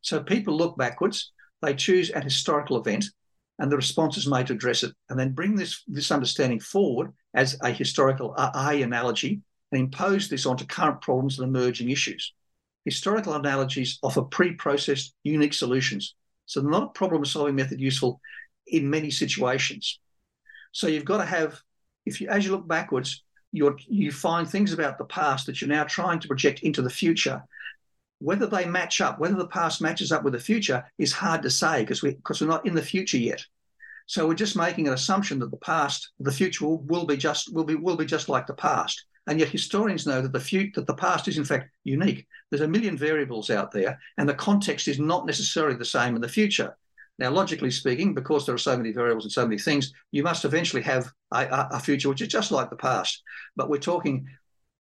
So 0.01 0.21
people 0.21 0.57
look 0.57 0.77
backwards, 0.77 1.31
they 1.61 1.75
choose 1.75 2.09
an 2.09 2.23
historical 2.23 2.77
event, 2.77 3.05
and 3.59 3.71
the 3.71 3.77
response 3.77 4.17
is 4.17 4.27
made 4.27 4.47
to 4.47 4.53
address 4.53 4.83
it, 4.83 4.93
and 5.09 5.17
then 5.17 5.31
bring 5.31 5.55
this, 5.55 5.83
this 5.87 6.11
understanding 6.11 6.59
forward 6.59 7.13
as 7.33 7.57
a 7.61 7.71
historical 7.71 8.35
A 8.35 8.81
analogy 8.81 9.41
and 9.71 9.81
impose 9.81 10.29
this 10.29 10.45
onto 10.45 10.65
current 10.65 11.01
problems 11.01 11.39
and 11.39 11.47
emerging 11.47 11.89
issues. 11.89 12.33
Historical 12.85 13.33
analogies 13.33 13.99
offer 14.01 14.23
pre-processed, 14.23 15.13
unique 15.23 15.53
solutions. 15.53 16.15
So 16.45 16.61
they're 16.61 16.69
not 16.69 16.83
a 16.83 16.87
problem-solving 16.87 17.55
method 17.55 17.79
useful 17.79 18.19
in 18.67 18.89
many 18.89 19.11
situations. 19.11 19.99
So 20.71 20.87
you've 20.87 21.05
got 21.05 21.17
to 21.17 21.25
have, 21.25 21.59
if 22.05 22.19
you 22.21 22.27
as 22.29 22.45
you 22.45 22.51
look 22.51 22.67
backwards, 22.67 23.23
you 23.51 23.75
you 23.87 24.11
find 24.11 24.49
things 24.49 24.73
about 24.73 24.97
the 24.97 25.05
past 25.05 25.45
that 25.45 25.61
you're 25.61 25.69
now 25.69 25.83
trying 25.83 26.19
to 26.19 26.27
project 26.27 26.61
into 26.61 26.81
the 26.81 26.89
future. 26.89 27.43
Whether 28.19 28.47
they 28.47 28.65
match 28.65 29.01
up, 29.01 29.19
whether 29.19 29.35
the 29.35 29.47
past 29.47 29.81
matches 29.81 30.11
up 30.11 30.23
with 30.23 30.33
the 30.33 30.39
future, 30.39 30.85
is 30.97 31.11
hard 31.11 31.41
to 31.43 31.49
say 31.49 31.81
because 31.81 32.01
we 32.01 32.11
because 32.11 32.41
we're 32.41 32.47
not 32.47 32.65
in 32.65 32.75
the 32.75 32.81
future 32.81 33.17
yet. 33.17 33.45
So 34.05 34.27
we're 34.27 34.33
just 34.33 34.57
making 34.57 34.87
an 34.87 34.93
assumption 34.93 35.39
that 35.39 35.51
the 35.51 35.57
past, 35.57 36.11
the 36.19 36.31
future 36.31 36.65
will, 36.65 36.79
will 36.79 37.05
be 37.05 37.17
just 37.17 37.53
will 37.53 37.63
be 37.63 37.75
will 37.75 37.97
be 37.97 38.05
just 38.05 38.29
like 38.29 38.47
the 38.47 38.53
past. 38.53 39.05
And 39.27 39.39
yet 39.39 39.49
historians 39.49 40.07
know 40.07 40.21
that 40.21 40.33
the 40.33 40.39
future, 40.39 40.71
that 40.75 40.87
the 40.87 40.95
past 40.95 41.27
is 41.27 41.37
in 41.37 41.45
fact 41.45 41.69
unique. 41.83 42.27
There's 42.49 42.61
a 42.61 42.67
million 42.67 42.97
variables 42.97 43.49
out 43.49 43.71
there, 43.71 43.99
and 44.17 44.27
the 44.27 44.33
context 44.33 44.87
is 44.87 44.99
not 44.99 45.25
necessarily 45.25 45.77
the 45.77 45.85
same 45.85 46.15
in 46.15 46.21
the 46.21 46.27
future. 46.27 46.75
Now, 47.19 47.29
logically 47.29 47.69
speaking, 47.69 48.15
because 48.15 48.45
there 48.45 48.55
are 48.55 48.57
so 48.69 48.75
many 48.75 48.91
variables 48.91 49.25
and 49.25 49.31
so 49.31 49.45
many 49.45 49.59
things, 49.59 49.93
you 50.11 50.23
must 50.23 50.43
eventually 50.43 50.81
have 50.81 51.11
a, 51.31 51.67
a 51.71 51.79
future 51.79 52.09
which 52.09 52.21
is 52.21 52.29
just 52.29 52.51
like 52.51 52.71
the 52.71 52.75
past. 52.75 53.21
But 53.55 53.69
we're 53.69 53.77
talking 53.77 54.27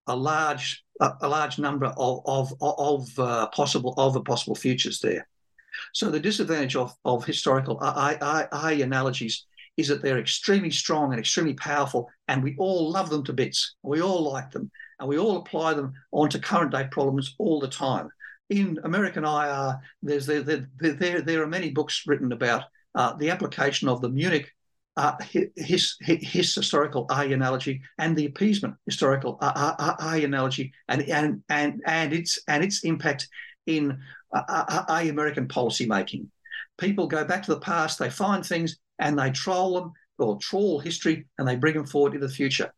a 0.07 0.15
large 0.15 0.83
a, 0.99 1.11
a 1.21 1.27
large 1.27 1.59
number 1.59 1.85
of 1.85 2.21
of, 2.25 2.53
of 2.59 3.19
uh, 3.19 3.47
possible 3.49 3.93
of 3.97 4.23
possible 4.25 4.55
futures 4.55 4.99
there. 4.99 5.27
So 5.93 6.09
the 6.09 6.19
disadvantage 6.19 6.75
of, 6.75 6.93
of 7.05 7.25
historical 7.25 7.79
I, 7.81 8.17
I, 8.21 8.47
I 8.51 8.71
analogies 8.73 9.45
is 9.81 9.89
that 9.89 10.01
they're 10.01 10.19
extremely 10.19 10.71
strong 10.71 11.11
and 11.11 11.19
extremely 11.19 11.53
powerful, 11.53 12.09
and 12.27 12.41
we 12.41 12.55
all 12.57 12.89
love 12.89 13.09
them 13.09 13.23
to 13.25 13.33
bits. 13.33 13.75
We 13.83 14.01
all 14.01 14.31
like 14.31 14.51
them, 14.51 14.71
and 14.99 15.09
we 15.09 15.17
all 15.17 15.37
apply 15.37 15.73
them 15.73 15.93
onto 16.11 16.39
current 16.39 16.71
day 16.71 16.87
problems 16.89 17.35
all 17.37 17.59
the 17.59 17.67
time 17.67 18.09
in 18.51 18.77
American 18.83 19.23
IR, 19.23 19.79
there's 20.03 20.25
there, 20.25 20.41
there, 20.41 20.67
there, 20.77 21.21
there 21.21 21.41
are 21.41 21.47
many 21.47 21.71
books 21.71 22.03
written 22.05 22.33
about 22.33 22.65
uh, 22.93 23.13
the 23.13 23.29
application 23.29 23.87
of 23.87 24.01
the 24.01 24.09
Munich 24.09 24.51
uh, 24.97 25.15
his, 25.55 25.95
his, 26.01 26.53
historical 26.53 27.05
I 27.09 27.25
analogy 27.25 27.81
and 27.97 28.13
the 28.15 28.25
appeasement 28.25 28.75
historical 28.85 29.37
I, 29.41 29.95
I 29.97 30.17
analogy 30.17 30.73
and, 30.89 31.01
and, 31.03 31.41
and, 31.47 31.81
and, 31.85 32.11
its, 32.11 32.39
and 32.49 32.61
its 32.61 32.83
impact 32.83 33.29
in 33.65 33.97
I 34.33 35.07
American 35.09 35.47
policy 35.47 35.85
making. 35.85 36.29
People 36.77 37.07
go 37.07 37.23
back 37.23 37.43
to 37.43 37.53
the 37.53 37.61
past, 37.61 37.99
they 37.99 38.09
find 38.09 38.45
things 38.45 38.79
and 39.01 39.19
they 39.19 39.31
troll 39.31 39.75
them 39.75 39.91
or 40.17 40.37
trawl 40.37 40.79
history 40.79 41.25
and 41.37 41.47
they 41.47 41.55
bring 41.55 41.73
them 41.73 41.85
forward 41.85 42.13
into 42.13 42.27
the 42.27 42.33
future. 42.33 42.71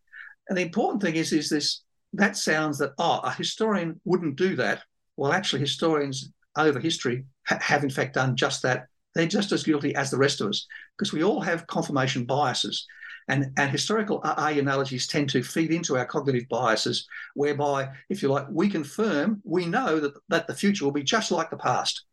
And 0.49 0.57
the 0.57 0.63
important 0.63 1.01
thing 1.01 1.15
is, 1.15 1.31
is 1.31 1.49
this 1.49 1.83
that 2.13 2.37
sounds 2.37 2.77
that, 2.79 2.93
oh, 2.97 3.19
a 3.23 3.31
historian 3.31 3.99
wouldn't 4.05 4.35
do 4.35 4.55
that 4.55 4.83
well, 5.17 5.31
actually, 5.31 5.59
historians 5.61 6.31
over 6.57 6.79
history 6.79 7.25
ha- 7.47 7.59
have 7.61 7.83
in 7.83 7.89
fact 7.89 8.15
done 8.15 8.35
just 8.35 8.61
that. 8.63 8.87
They're 9.15 9.27
just 9.27 9.51
as 9.51 9.63
guilty 9.63 9.93
as 9.95 10.09
the 10.09 10.17
rest 10.17 10.41
of 10.41 10.49
us 10.49 10.65
because 10.97 11.13
we 11.13 11.23
all 11.23 11.41
have 11.41 11.67
confirmation 11.67 12.25
biases. 12.25 12.87
And, 13.27 13.51
and 13.57 13.71
historical 13.71 14.21
uh, 14.23 14.33
I 14.35 14.51
analogies 14.51 15.07
tend 15.07 15.29
to 15.29 15.43
feed 15.43 15.71
into 15.71 15.95
our 15.95 16.05
cognitive 16.05 16.49
biases, 16.49 17.07
whereby, 17.35 17.89
if 18.09 18.21
you 18.21 18.29
like, 18.29 18.47
we 18.49 18.69
confirm, 18.69 19.41
we 19.45 19.65
know 19.65 19.99
that, 19.99 20.13
that 20.29 20.47
the 20.47 20.55
future 20.55 20.83
will 20.83 20.91
be 20.91 21.03
just 21.03 21.31
like 21.31 21.49
the 21.49 21.57
past. 21.57 22.03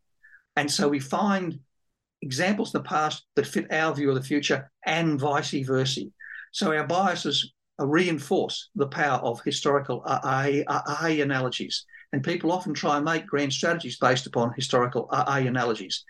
And 0.55 0.69
so 0.69 0.87
we 0.87 0.99
find 0.99 1.59
examples 2.21 2.73
in 2.73 2.81
the 2.81 2.87
past 2.87 3.25
that 3.35 3.47
fit 3.47 3.71
our 3.71 3.93
view 3.93 4.09
of 4.09 4.15
the 4.15 4.23
future 4.23 4.71
and 4.85 5.19
vice 5.19 5.65
versa. 5.65 6.01
So 6.51 6.75
our 6.75 6.85
biases 6.85 7.53
reinforce 7.79 8.69
the 8.75 8.87
power 8.87 9.19
of 9.19 9.41
historical 9.43 10.03
I, 10.05 10.63
I, 10.67 10.81
I 11.01 11.09
analogies. 11.09 11.85
And 12.13 12.23
people 12.23 12.51
often 12.51 12.73
try 12.73 12.97
and 12.97 13.05
make 13.05 13.25
grand 13.25 13.53
strategies 13.53 13.97
based 13.97 14.27
upon 14.27 14.53
historical 14.53 15.07
uh, 15.11 15.23
I 15.25 15.39
analogies. 15.41 16.03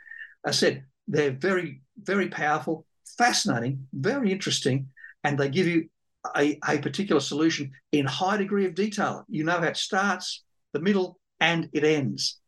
I 0.46 0.52
said 0.52 0.84
they're 1.08 1.32
very, 1.32 1.82
very 2.02 2.28
powerful, 2.28 2.86
fascinating, 3.18 3.88
very 3.94 4.32
interesting, 4.32 4.90
and 5.24 5.38
they 5.38 5.50
give 5.50 5.68
you 5.68 5.90
a, 6.36 6.58
a 6.68 6.80
particular 6.80 7.22
solution 7.22 7.72
in 7.92 8.06
high 8.06 8.38
degree 8.38 8.66
of 8.66 8.76
detail. 8.76 9.26
You 9.30 9.44
know 9.44 9.60
how 9.60 9.68
it 9.68 9.78
starts, 9.78 10.44
the 10.74 10.80
middle, 10.80 11.20
and 11.40 11.70
it 11.74 11.84
ends. 11.84 12.41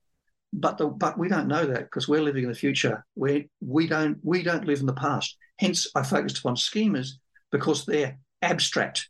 But 0.55 0.77
the, 0.77 0.87
but 0.87 1.17
we 1.17 1.29
don't 1.29 1.47
know 1.47 1.65
that 1.65 1.81
because 1.81 2.07
we're 2.07 2.21
living 2.21 2.43
in 2.43 2.49
the 2.49 2.55
future 2.55 3.03
where 3.15 3.43
we 3.59 3.87
don't 3.87 4.19
we 4.21 4.43
don't 4.43 4.67
live 4.67 4.81
in 4.81 4.85
the 4.85 4.93
past. 4.93 5.35
Hence, 5.59 5.87
I 5.95 6.03
focused 6.03 6.39
upon 6.39 6.55
schemas 6.55 7.13
because 7.51 7.85
they're 7.85 8.17
abstract 8.41 9.09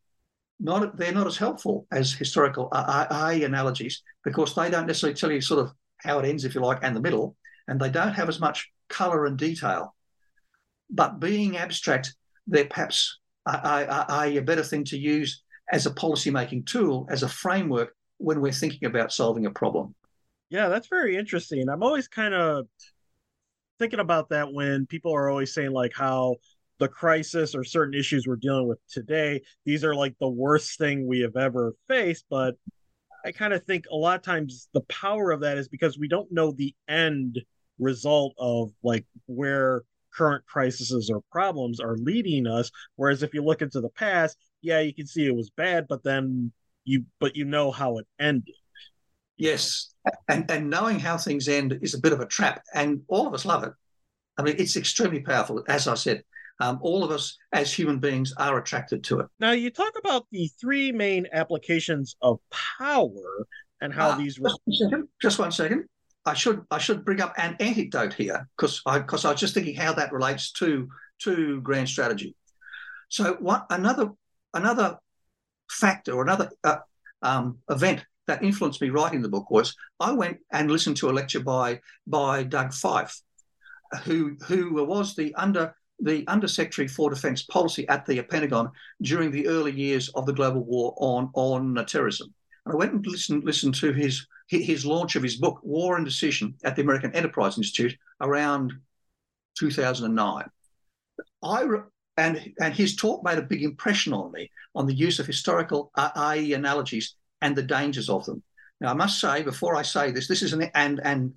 not 0.59 0.97
they're 0.97 1.13
not 1.13 1.27
as 1.27 1.37
helpful 1.37 1.85
as 1.91 2.13
historical 2.13 2.69
uh, 2.71 3.05
I, 3.09 3.15
I 3.15 3.33
analogies 3.33 4.01
because 4.23 4.55
they 4.55 4.69
don't 4.69 4.87
necessarily 4.87 5.15
tell 5.15 5.31
you 5.31 5.41
sort 5.41 5.59
of 5.59 5.73
how 5.97 6.19
it 6.19 6.25
ends, 6.25 6.45
if 6.45 6.55
you 6.55 6.61
like, 6.61 6.79
and 6.81 6.95
the 6.95 7.01
middle, 7.01 7.35
and 7.67 7.79
they 7.79 7.89
don't 7.89 8.13
have 8.13 8.29
as 8.29 8.39
much 8.39 8.69
color 8.89 9.25
and 9.25 9.37
detail. 9.37 9.95
But 10.89 11.19
being 11.19 11.57
abstract, 11.57 12.15
they're 12.45 12.65
perhaps 12.65 13.19
a, 13.45 14.05
a, 14.09 14.37
a 14.37 14.41
better 14.41 14.63
thing 14.63 14.83
to 14.85 14.97
use 14.97 15.43
as 15.71 15.85
a 15.85 15.91
policy-making 15.91 16.65
tool, 16.65 17.07
as 17.09 17.23
a 17.23 17.29
framework 17.29 17.95
when 18.17 18.41
we're 18.41 18.51
thinking 18.51 18.85
about 18.85 19.13
solving 19.13 19.45
a 19.45 19.51
problem. 19.51 19.95
Yeah, 20.53 20.69
that's 20.69 20.87
very 20.87 21.17
interesting. 21.17 21.67
I'm 21.67 21.81
always 21.81 22.07
kind 22.07 22.35
of 22.35 22.67
thinking 23.79 23.99
about 23.99 24.29
that 24.29 24.53
when 24.53 24.85
people 24.85 25.11
are 25.11 25.27
always 25.27 25.51
saying 25.51 25.71
like 25.71 25.93
how 25.95 26.35
the 26.77 26.87
crisis 26.87 27.55
or 27.55 27.63
certain 27.63 27.99
issues 27.99 28.27
we're 28.27 28.35
dealing 28.35 28.67
with 28.67 28.77
today 28.87 29.41
these 29.65 29.83
are 29.83 29.95
like 29.95 30.13
the 30.19 30.29
worst 30.29 30.77
thing 30.77 31.07
we 31.07 31.21
have 31.21 31.35
ever 31.35 31.73
faced. 31.87 32.25
But 32.29 32.53
i 33.25 33.31
kind 33.31 33.51
of 33.51 33.63
think 33.65 33.85
a 33.91 33.95
lot 33.95 34.15
of 34.17 34.21
times 34.21 34.69
the 34.75 34.81
power 34.81 35.31
of 35.31 35.39
that 35.41 35.57
is 35.57 35.67
because 35.67 35.97
we 35.97 36.07
don't 36.07 36.31
know 36.31 36.51
the 36.51 36.75
end 36.87 37.41
result 37.79 38.35
of 38.37 38.69
like 38.83 39.07
where 39.25 39.81
current 40.13 40.45
crises 40.45 41.09
or 41.11 41.21
problems 41.31 41.79
are 41.79 41.97
leading 41.97 42.45
us. 42.45 42.69
Whereas 42.95 43.23
if 43.23 43.33
you 43.33 43.43
look 43.43 43.63
into 43.63 43.81
the 43.81 43.89
past 43.89 44.37
yeah 44.61 44.81
you 44.81 44.93
can 44.93 45.07
see 45.07 45.25
it 45.25 45.35
was 45.35 45.49
bad 45.49 45.87
but 45.89 46.03
then 46.03 46.51
you 46.85 47.05
but 47.19 47.35
you 47.35 47.43
know 47.43 47.71
how 47.71 47.97
it 47.97 48.05
ended 48.19 48.53
yes 49.37 49.93
and 50.27 50.49
and 50.49 50.69
knowing 50.69 50.99
how 50.99 51.17
things 51.17 51.47
end 51.47 51.79
is 51.81 51.93
a 51.93 51.99
bit 51.99 52.13
of 52.13 52.19
a 52.19 52.25
trap 52.25 52.61
and 52.73 53.01
all 53.07 53.27
of 53.27 53.33
us 53.33 53.45
love 53.45 53.63
it 53.63 53.73
i 54.37 54.41
mean 54.41 54.55
it's 54.57 54.75
extremely 54.75 55.19
powerful 55.19 55.63
as 55.67 55.87
i 55.87 55.93
said 55.93 56.23
um, 56.59 56.79
all 56.81 57.03
of 57.03 57.11
us 57.11 57.37
as 57.51 57.73
human 57.73 57.99
beings 57.99 58.33
are 58.37 58.57
attracted 58.59 59.03
to 59.05 59.19
it. 59.19 59.27
Now, 59.39 59.51
you 59.51 59.69
talk 59.69 59.93
about 59.97 60.27
the 60.31 60.49
three 60.61 60.91
main 60.91 61.27
applications 61.33 62.15
of 62.21 62.39
power 62.77 63.47
and 63.81 63.93
how 63.93 64.11
ah, 64.11 64.15
these. 64.15 64.35
Just 64.35 64.61
one, 64.65 64.75
second, 64.75 65.07
just 65.21 65.39
one 65.39 65.51
second. 65.51 65.85
I 66.25 66.33
should 66.33 66.61
I 66.71 66.77
should 66.77 67.03
bring 67.03 67.21
up 67.21 67.33
an 67.37 67.57
anecdote 67.59 68.13
here 68.13 68.47
because 68.55 68.81
I 68.85 68.99
because 68.99 69.25
I 69.25 69.31
was 69.31 69.39
just 69.39 69.53
thinking 69.53 69.75
how 69.75 69.93
that 69.93 70.13
relates 70.13 70.51
to 70.53 70.87
to 71.23 71.59
grand 71.61 71.89
strategy. 71.89 72.35
So 73.09 73.35
what 73.39 73.65
another 73.69 74.11
another 74.53 74.97
factor 75.69 76.13
or 76.13 76.21
another 76.21 76.49
uh, 76.63 76.77
um, 77.21 77.57
event 77.69 78.05
that 78.27 78.43
influenced 78.43 78.81
me 78.81 78.89
writing 78.89 79.21
the 79.21 79.29
book 79.29 79.49
was 79.51 79.75
I 79.99 80.11
went 80.11 80.37
and 80.51 80.71
listened 80.71 80.97
to 80.97 81.09
a 81.09 81.13
lecture 81.13 81.41
by 81.41 81.81
by 82.07 82.43
Doug 82.43 82.69
Feith, 82.69 83.21
who 84.03 84.37
who 84.47 84.83
was 84.85 85.15
the 85.15 85.33
under 85.35 85.75
the 85.99 86.27
Undersecretary 86.27 86.87
for 86.87 87.09
Defence 87.09 87.43
Policy 87.43 87.87
at 87.87 88.05
the 88.05 88.21
Pentagon 88.23 88.71
during 89.01 89.31
the 89.31 89.47
early 89.47 89.71
years 89.71 90.09
of 90.09 90.25
the 90.25 90.33
global 90.33 90.63
war 90.63 90.93
on, 90.97 91.29
on 91.33 91.85
terrorism. 91.85 92.33
And 92.65 92.73
I 92.73 92.77
went 92.77 92.93
and 92.93 93.05
listened, 93.05 93.43
listened 93.43 93.75
to 93.75 93.93
his, 93.93 94.25
his 94.47 94.85
launch 94.85 95.15
of 95.15 95.23
his 95.23 95.37
book, 95.37 95.59
War 95.63 95.95
and 95.95 96.05
Decision, 96.05 96.55
at 96.63 96.75
the 96.75 96.81
American 96.81 97.13
Enterprise 97.13 97.57
Institute 97.57 97.95
around 98.21 98.73
2009. 99.57 100.45
I 101.43 101.65
and 102.17 102.53
and 102.59 102.73
his 102.73 102.95
talk 102.95 103.23
made 103.23 103.39
a 103.39 103.43
big 103.43 103.63
impression 103.63 104.13
on 104.13 104.31
me 104.31 104.49
on 104.75 104.85
the 104.85 104.93
use 104.93 105.19
of 105.19 105.25
historical 105.25 105.91
uh, 105.95 106.33
IE 106.35 106.53
analogies 106.53 107.15
and 107.43 107.55
the 107.55 107.61
dangers 107.61 108.09
of 108.09 108.25
them. 108.25 108.41
Now, 108.81 108.89
I 108.89 108.93
must 108.93 109.21
say 109.21 109.43
before 109.43 109.75
I 109.75 109.81
say 109.83 110.11
this, 110.11 110.27
this 110.27 110.41
is 110.41 110.53
an 110.53 110.63
and 110.73 110.99
and 111.03 111.33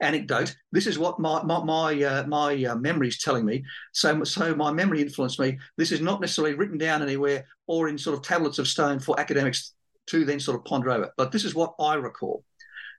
anecdote. 0.00 0.54
This 0.70 0.86
is 0.86 0.98
what 0.98 1.18
my 1.18 1.42
my 1.42 1.62
my, 1.64 2.02
uh, 2.02 2.26
my 2.26 2.64
uh, 2.64 2.76
memory 2.76 3.08
is 3.08 3.18
telling 3.18 3.44
me. 3.44 3.64
So 3.92 4.22
so 4.24 4.54
my 4.54 4.72
memory 4.72 5.00
influenced 5.00 5.40
me. 5.40 5.58
This 5.76 5.92
is 5.92 6.00
not 6.00 6.20
necessarily 6.20 6.54
written 6.54 6.78
down 6.78 7.02
anywhere 7.02 7.46
or 7.66 7.88
in 7.88 7.98
sort 7.98 8.16
of 8.16 8.22
tablets 8.22 8.58
of 8.58 8.68
stone 8.68 9.00
for 9.00 9.18
academics 9.18 9.72
to 10.06 10.24
then 10.24 10.38
sort 10.38 10.58
of 10.58 10.64
ponder 10.64 10.90
over. 10.90 11.10
But 11.16 11.32
this 11.32 11.44
is 11.44 11.54
what 11.54 11.74
I 11.80 11.94
recall. 11.94 12.44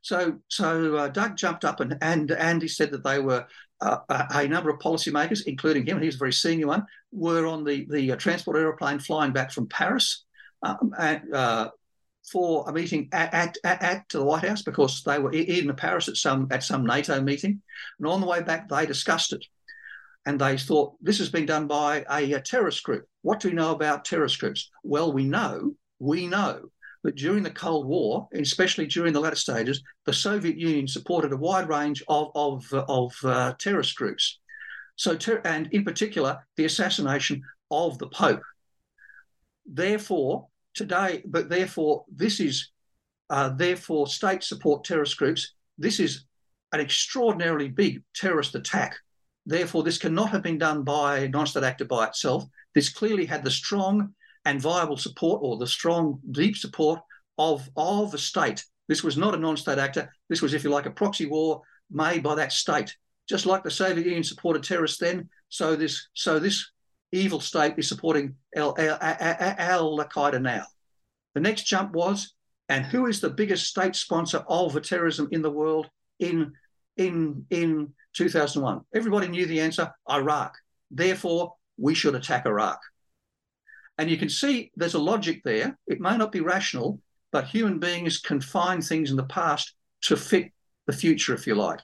So 0.01 0.39
so 0.49 0.95
uh, 0.97 1.07
Doug 1.09 1.38
jumped 1.38 1.63
up 1.63 1.79
and 1.79 1.97
and 2.01 2.32
and 2.32 2.61
he 2.61 2.67
said 2.67 2.91
that 2.91 3.03
they 3.03 3.19
were. 3.19 3.45
Uh, 3.82 3.97
a, 4.34 4.47
number 4.47 4.69
of 4.69 4.79
policymakers, 4.79 5.47
including 5.47 5.86
him, 5.86 5.97
and 5.97 6.01
he 6.01 6.07
was 6.07 6.15
a 6.15 6.17
very 6.17 6.32
senior 6.32 6.67
one, 6.67 6.86
were 7.11 7.45
on 7.45 7.65
the 7.65 7.86
the 7.89 8.13
uh, 8.13 8.15
transport 8.15 8.55
aeroplane 8.55 8.99
flying 8.99 9.34
back 9.34 9.51
from 9.51 9.67
Paris, 9.67 10.23
um, 10.63 10.93
and, 10.97 11.34
uh, 11.34 11.69
for 12.32 12.67
a 12.67 12.73
meeting 12.73 13.09
at, 13.11 13.34
at, 13.34 13.57
at, 13.63 14.05
the 14.09 14.23
White 14.23 14.45
House 14.45 14.61
because 14.61 15.03
they 15.03 15.19
were 15.19 15.32
in 15.32 15.73
Paris 15.76 16.07
at 16.07 16.17
some 16.17 16.47
at 16.51 16.63
some 16.63 16.86
NATO 16.86 17.21
meeting, 17.21 17.61
and 17.99 18.07
on 18.07 18.21
the 18.21 18.28
way 18.28 18.41
back 18.41 18.67
they 18.67 18.86
discussed 18.86 19.34
it. 19.34 19.45
and 20.26 20.39
they 20.39 20.57
thought 20.57 20.95
this 21.01 21.19
has 21.19 21.30
been 21.30 21.45
done 21.45 21.67
by 21.67 22.03
a, 22.09 22.34
a 22.34 22.41
terrorist 22.41 22.84
group. 22.84 23.07
What 23.21 23.39
do 23.39 23.49
we 23.49 23.55
know 23.55 23.71
about 23.71 24.05
terrorist 24.05 24.39
groups? 24.39 24.69
Well, 24.84 25.13
we 25.13 25.23
know, 25.23 25.76
we 25.99 26.28
know 26.28 26.71
that 27.03 27.15
during 27.15 27.43
the 27.43 27.51
Cold 27.51 27.86
War, 27.86 28.28
especially 28.34 28.88
during 28.88 29.13
the 29.13 29.19
latter 29.19 29.36
stages, 29.36 29.84
the 30.05 30.13
Soviet 30.13 30.57
Union 30.57 30.88
supported 30.88 31.32
a 31.32 31.38
wide 31.38 31.69
range 31.69 32.03
of, 32.07 32.32
of, 32.34 32.65
of 32.73 33.13
uh, 33.23 33.53
terrorist 33.59 33.95
groups. 33.95 34.39
So, 34.95 35.15
ter- 35.15 35.41
and 35.45 35.67
in 35.71 35.84
particular, 35.84 36.39
the 36.57 36.65
assassination 36.65 37.43
of 37.69 37.99
the 37.99 38.07
Pope. 38.07 38.41
Therefore, 39.67 40.47
today, 40.76 41.23
but 41.26 41.49
therefore, 41.49 42.05
this 42.13 42.39
is, 42.39 42.69
uh, 43.30 43.49
therefore, 43.49 44.07
states 44.07 44.47
support 44.47 44.84
terrorist 44.84 45.17
groups. 45.17 45.53
This 45.78 45.99
is 45.99 46.26
an 46.71 46.80
extraordinarily 46.80 47.69
big 47.69 48.03
terrorist 48.13 48.53
attack. 48.55 48.95
Therefore, 49.45 49.84
this 49.84 49.97
cannot 49.97 50.32
have 50.32 50.43
been 50.43 50.57
done 50.57 50.84
by 50.84 51.19
a 51.19 51.30
non 51.30 51.47
state 51.47 51.63
actor 51.63 51.86
by 51.86 52.05
itself. 52.07 52.45
This 52.73 52.89
clearly 52.89 53.26
had 53.26 53.43
the 53.43 53.51
strong 53.51 54.13
and 54.43 54.61
viable 54.61 54.97
support 54.97 55.41
or 55.43 55.57
the 55.57 55.67
strong, 55.67 56.19
deep 56.32 56.57
support 56.57 56.99
of, 57.38 57.67
of 57.76 58.13
a 58.13 58.17
state. 58.17 58.63
This 58.88 59.03
was 59.03 59.17
not 59.17 59.34
a 59.34 59.39
non 59.39 59.57
state 59.57 59.78
actor. 59.78 60.13
This 60.30 60.41
was, 60.41 60.53
if 60.53 60.63
you 60.63 60.69
like, 60.69 60.86
a 60.86 60.91
proxy 60.91 61.26
war 61.26 61.61
made 61.89 62.23
by 62.23 62.36
that 62.36 62.51
state. 62.51 62.95
Just 63.28 63.45
like 63.45 63.63
the 63.63 63.71
Soviet 63.71 64.05
Union 64.05 64.23
supported 64.23 64.63
terrorists 64.63 64.99
then, 64.99 65.30
so 65.49 65.76
this, 65.76 66.09
so 66.13 66.38
this 66.38 66.71
evil 67.11 67.39
state 67.39 67.75
is 67.77 67.87
supporting 67.87 68.35
Al, 68.55 68.75
Qaeda 68.75 70.41
now. 70.41 70.63
The 71.33 71.41
next 71.41 71.63
jump 71.63 71.93
was, 71.93 72.33
and 72.69 72.85
who 72.85 73.05
is 73.05 73.21
the 73.21 73.29
biggest 73.29 73.67
state 73.67 73.95
sponsor 73.95 74.43
of 74.47 74.81
terrorism 74.81 75.27
in 75.31 75.41
the 75.41 75.51
world 75.51 75.89
in, 76.19 76.53
in, 76.97 77.45
in 77.49 77.93
2001? 78.13 78.81
Everybody 78.93 79.27
knew 79.27 79.45
the 79.45 79.61
answer 79.61 79.91
Iraq. 80.09 80.55
Therefore, 80.91 81.55
we 81.77 81.93
should 81.93 82.15
attack 82.15 82.45
Iraq. 82.45 82.79
And 83.97 84.09
you 84.09 84.17
can 84.17 84.29
see 84.29 84.71
there's 84.75 84.93
a 84.93 84.99
logic 84.99 85.41
there. 85.43 85.77
It 85.87 86.01
may 86.01 86.17
not 86.17 86.31
be 86.31 86.41
rational, 86.41 86.99
but 87.31 87.45
human 87.45 87.79
beings 87.79 88.17
can 88.17 88.41
find 88.41 88.83
things 88.83 89.09
in 89.09 89.17
the 89.17 89.23
past 89.23 89.73
to 90.03 90.17
fit 90.17 90.51
the 90.87 90.93
future, 90.93 91.33
if 91.33 91.47
you 91.47 91.55
like. 91.55 91.79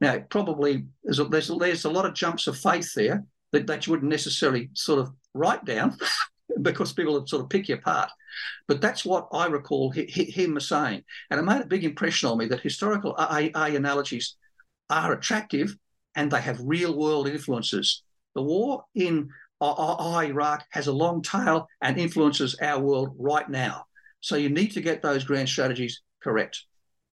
Now, 0.00 0.18
probably 0.18 0.84
there's 1.02 1.18
a, 1.18 1.24
there's 1.24 1.50
a, 1.50 1.54
there's 1.54 1.84
a 1.84 1.90
lot 1.90 2.06
of 2.06 2.14
jumps 2.14 2.46
of 2.46 2.58
faith 2.58 2.92
there 2.94 3.24
that, 3.56 3.66
that 3.66 3.86
you 3.86 3.92
wouldn't 3.92 4.10
necessarily 4.10 4.68
sort 4.74 4.98
of 4.98 5.12
write 5.34 5.64
down 5.64 5.96
because 6.62 6.92
people 6.92 7.14
would 7.14 7.28
sort 7.28 7.42
of 7.42 7.48
pick 7.48 7.68
you 7.68 7.76
apart. 7.76 8.10
But 8.68 8.80
that's 8.80 9.04
what 9.04 9.28
I 9.32 9.46
recall 9.46 9.90
him 9.90 10.60
saying. 10.60 11.02
And 11.30 11.40
it 11.40 11.42
made 11.42 11.62
a 11.62 11.66
big 11.66 11.84
impression 11.84 12.28
on 12.28 12.38
me 12.38 12.46
that 12.46 12.60
historical 12.60 13.14
AI 13.18 13.68
analogies 13.68 14.36
are 14.90 15.12
attractive 15.12 15.76
and 16.14 16.30
they 16.30 16.40
have 16.40 16.60
real 16.60 16.96
world 16.96 17.28
influences. 17.28 18.02
The 18.34 18.42
war 18.42 18.84
in 18.94 19.30
Iraq 19.62 20.64
has 20.70 20.86
a 20.86 20.92
long 20.92 21.22
tail 21.22 21.66
and 21.80 21.96
influences 21.96 22.56
our 22.60 22.78
world 22.78 23.14
right 23.18 23.48
now. 23.48 23.86
So 24.20 24.36
you 24.36 24.50
need 24.50 24.72
to 24.72 24.82
get 24.82 25.00
those 25.00 25.24
grand 25.24 25.48
strategies 25.48 26.02
correct. 26.22 26.64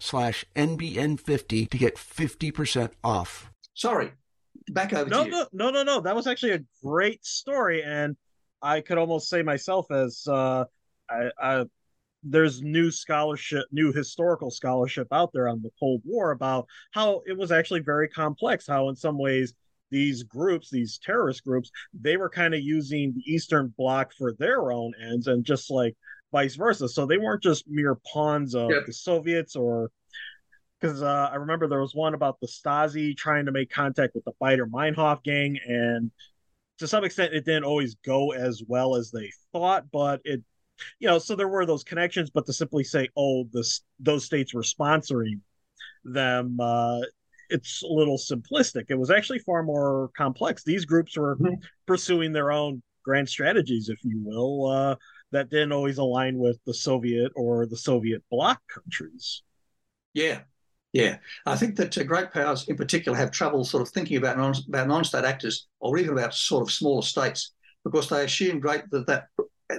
slash 0.00 0.44
NBN50 0.56 1.70
to 1.70 1.78
get 1.78 1.96
50% 1.96 2.90
off. 3.04 3.50
Sorry, 3.74 4.10
back 4.70 4.92
over 4.92 5.08
no, 5.08 5.24
to 5.24 5.30
you. 5.30 5.32
No, 5.52 5.70
no, 5.70 5.70
no, 5.70 5.82
no. 5.82 6.00
That 6.00 6.16
was 6.16 6.26
actually 6.26 6.52
a 6.52 6.64
great 6.82 7.24
story. 7.24 7.84
And 7.84 8.16
I 8.60 8.80
could 8.80 8.98
almost 8.98 9.28
say 9.28 9.42
myself 9.42 9.90
as 9.92 10.26
uh, 10.26 10.64
I, 11.08 11.30
I, 11.40 11.64
there's 12.22 12.62
new 12.62 12.90
scholarship, 12.90 13.66
new 13.70 13.92
historical 13.92 14.50
scholarship 14.50 15.08
out 15.12 15.30
there 15.32 15.48
on 15.48 15.62
the 15.62 15.70
Cold 15.78 16.02
War 16.04 16.32
about 16.32 16.66
how 16.92 17.22
it 17.26 17.36
was 17.36 17.52
actually 17.52 17.80
very 17.80 18.08
complex, 18.08 18.66
how 18.66 18.88
in 18.88 18.96
some 18.96 19.18
ways 19.18 19.54
these 19.90 20.22
groups, 20.22 20.70
these 20.70 20.98
terrorist 20.98 21.44
groups, 21.44 21.70
they 21.98 22.16
were 22.16 22.28
kind 22.28 22.54
of 22.54 22.60
using 22.60 23.12
the 23.12 23.32
Eastern 23.32 23.72
Bloc 23.76 24.12
for 24.12 24.34
their 24.34 24.70
own 24.70 24.92
ends 25.02 25.26
and 25.26 25.44
just 25.44 25.70
like 25.70 25.96
vice 26.32 26.56
versa. 26.56 26.88
So 26.88 27.06
they 27.06 27.18
weren't 27.18 27.42
just 27.42 27.64
mere 27.68 27.96
pawns 28.12 28.54
of 28.54 28.70
yep. 28.70 28.86
the 28.86 28.92
Soviets 28.92 29.56
or 29.56 29.90
because 30.80 31.02
uh, 31.02 31.28
I 31.30 31.36
remember 31.36 31.68
there 31.68 31.80
was 31.80 31.94
one 31.94 32.14
about 32.14 32.40
the 32.40 32.46
Stasi 32.46 33.16
trying 33.16 33.46
to 33.46 33.52
make 33.52 33.70
contact 33.70 34.14
with 34.14 34.24
the 34.24 34.32
Baader 34.40 34.68
Meinhof 34.68 35.22
gang, 35.22 35.58
and 35.66 36.10
to 36.78 36.88
some 36.88 37.04
extent, 37.04 37.34
it 37.34 37.44
didn't 37.44 37.64
always 37.64 37.96
go 37.96 38.32
as 38.32 38.62
well 38.66 38.96
as 38.96 39.10
they 39.10 39.30
thought. 39.52 39.90
But 39.92 40.22
it, 40.24 40.42
you 40.98 41.08
know, 41.08 41.18
so 41.18 41.36
there 41.36 41.48
were 41.48 41.66
those 41.66 41.84
connections. 41.84 42.30
But 42.30 42.46
to 42.46 42.52
simply 42.52 42.84
say, 42.84 43.08
"Oh, 43.16 43.46
this 43.52 43.82
those 43.98 44.24
states 44.24 44.54
were 44.54 44.62
sponsoring 44.62 45.40
them," 46.04 46.58
uh, 46.58 47.00
it's 47.50 47.82
a 47.82 47.92
little 47.92 48.16
simplistic. 48.16 48.86
It 48.88 48.98
was 48.98 49.10
actually 49.10 49.40
far 49.40 49.62
more 49.62 50.10
complex. 50.16 50.64
These 50.64 50.86
groups 50.86 51.16
were 51.16 51.36
mm-hmm. 51.36 51.54
pursuing 51.86 52.32
their 52.32 52.52
own 52.52 52.82
grand 53.04 53.28
strategies, 53.28 53.88
if 53.88 53.98
you 54.02 54.22
will. 54.24 54.66
Uh, 54.66 54.96
that 55.32 55.50
didn't 55.50 55.72
always 55.72 55.98
align 55.98 56.38
with 56.38 56.58
the 56.66 56.74
Soviet 56.74 57.32
or 57.36 57.66
the 57.66 57.76
Soviet 57.76 58.22
bloc 58.30 58.60
countries. 58.72 59.42
Yeah, 60.12 60.40
yeah. 60.92 61.18
I 61.46 61.56
think 61.56 61.76
that 61.76 61.96
uh, 61.96 62.02
great 62.02 62.32
powers 62.32 62.68
in 62.68 62.76
particular 62.76 63.16
have 63.16 63.30
trouble 63.30 63.64
sort 63.64 63.82
of 63.82 63.90
thinking 63.90 64.16
about 64.16 64.38
non, 64.38 64.54
about 64.68 64.88
non-state 64.88 65.24
actors 65.24 65.68
or 65.78 65.98
even 65.98 66.12
about 66.12 66.34
sort 66.34 66.62
of 66.62 66.72
smaller 66.72 67.02
states 67.02 67.52
because 67.84 68.08
they 68.08 68.24
assume 68.24 68.60
great 68.60 68.82
that, 68.90 69.06
that 69.06 69.28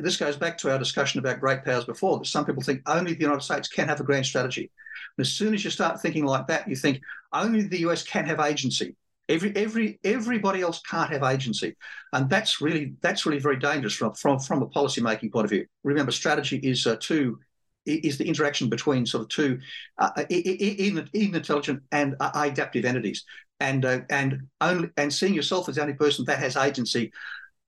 this 0.02 0.18
goes 0.18 0.38
back 0.38 0.58
to 0.58 0.72
our 0.72 0.80
discussion 0.80 1.20
about 1.20 1.40
great 1.40 1.66
powers 1.66 1.86
before 1.86 2.18
that 2.18 2.26
some 2.26 2.46
people 2.46 2.64
think 2.64 2.82
only 2.88 3.14
the 3.14 3.22
United 3.22 3.42
States 3.42 3.68
can 3.68 3.88
have 3.88 4.00
a 4.00 4.04
grand 4.04 4.26
strategy. 4.26 4.72
And 5.18 5.26
as 5.26 5.32
soon 5.32 5.54
as 5.54 5.64
you 5.64 5.70
start 5.70 6.02
thinking 6.02 6.26
like 6.26 6.48
that, 6.48 6.68
you 6.68 6.76
think 6.76 7.02
only 7.34 7.64
the 7.64 7.80
US 7.80 8.04
can 8.04 8.26
have 8.26 8.40
agency. 8.40 8.96
Every 9.32 9.56
every 9.56 10.00
everybody 10.04 10.62
else 10.62 10.82
can't 10.82 11.10
have 11.10 11.24
agency, 11.24 11.76
and 12.12 12.30
that's 12.30 12.60
really 12.60 12.96
that's 13.02 13.26
really 13.26 13.40
very 13.40 13.58
dangerous 13.58 13.94
from 13.94 14.14
from 14.14 14.40
from 14.40 14.62
a 14.62 14.68
policy 14.68 15.02
making 15.02 15.32
point 15.32 15.46
of 15.46 15.52
view. 15.52 15.66
Remember, 15.84 16.12
strategy 16.12 16.58
is 16.58 16.86
uh, 16.86 16.98
two 17.00 17.40
is 17.86 18.18
the 18.18 18.28
interaction 18.28 18.70
between 18.70 19.06
sort 19.06 19.24
of 19.24 19.30
two 19.30 19.60
uh, 19.98 20.12
even, 20.30 21.10
even 21.14 21.36
intelligent 21.36 21.82
and 21.92 22.16
uh, 22.20 22.32
adaptive 22.36 22.84
entities, 22.84 23.24
and 23.62 23.86
uh, 23.86 24.02
and 24.10 24.48
only 24.60 24.90
and 24.98 25.14
seeing 25.14 25.34
yourself 25.34 25.70
as 25.70 25.76
the 25.76 25.82
only 25.82 25.94
person 25.94 26.26
that 26.26 26.40
has 26.40 26.58
agency 26.58 27.12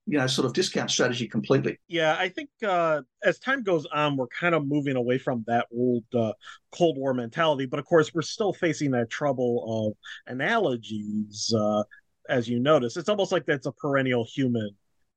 you 0.06 0.18
know 0.18 0.26
sort 0.26 0.44
of 0.44 0.52
discount 0.52 0.90
strategy 0.90 1.26
completely. 1.26 1.78
Yeah 1.88 2.16
i 2.18 2.28
think 2.28 2.50
uh 2.66 3.02
as 3.22 3.38
time 3.38 3.62
goes 3.62 3.86
on 3.86 4.16
we're 4.16 4.26
kind 4.28 4.54
of 4.54 4.66
moving 4.66 4.96
away 4.96 5.18
from 5.18 5.44
that 5.46 5.66
old 5.74 6.04
uh, 6.14 6.32
cold 6.72 6.98
war 6.98 7.14
mentality 7.14 7.66
but 7.66 7.78
of 7.78 7.86
course 7.86 8.12
we're 8.12 8.22
still 8.22 8.52
facing 8.52 8.90
that 8.92 9.10
trouble 9.10 9.88
of 9.88 10.32
analogies 10.32 11.52
uh 11.56 11.82
as 12.26 12.48
you 12.48 12.58
notice. 12.58 12.96
It's 12.96 13.10
almost 13.10 13.32
like 13.32 13.44
that's 13.44 13.66
a 13.66 13.72
perennial 13.72 14.24
human 14.24 14.70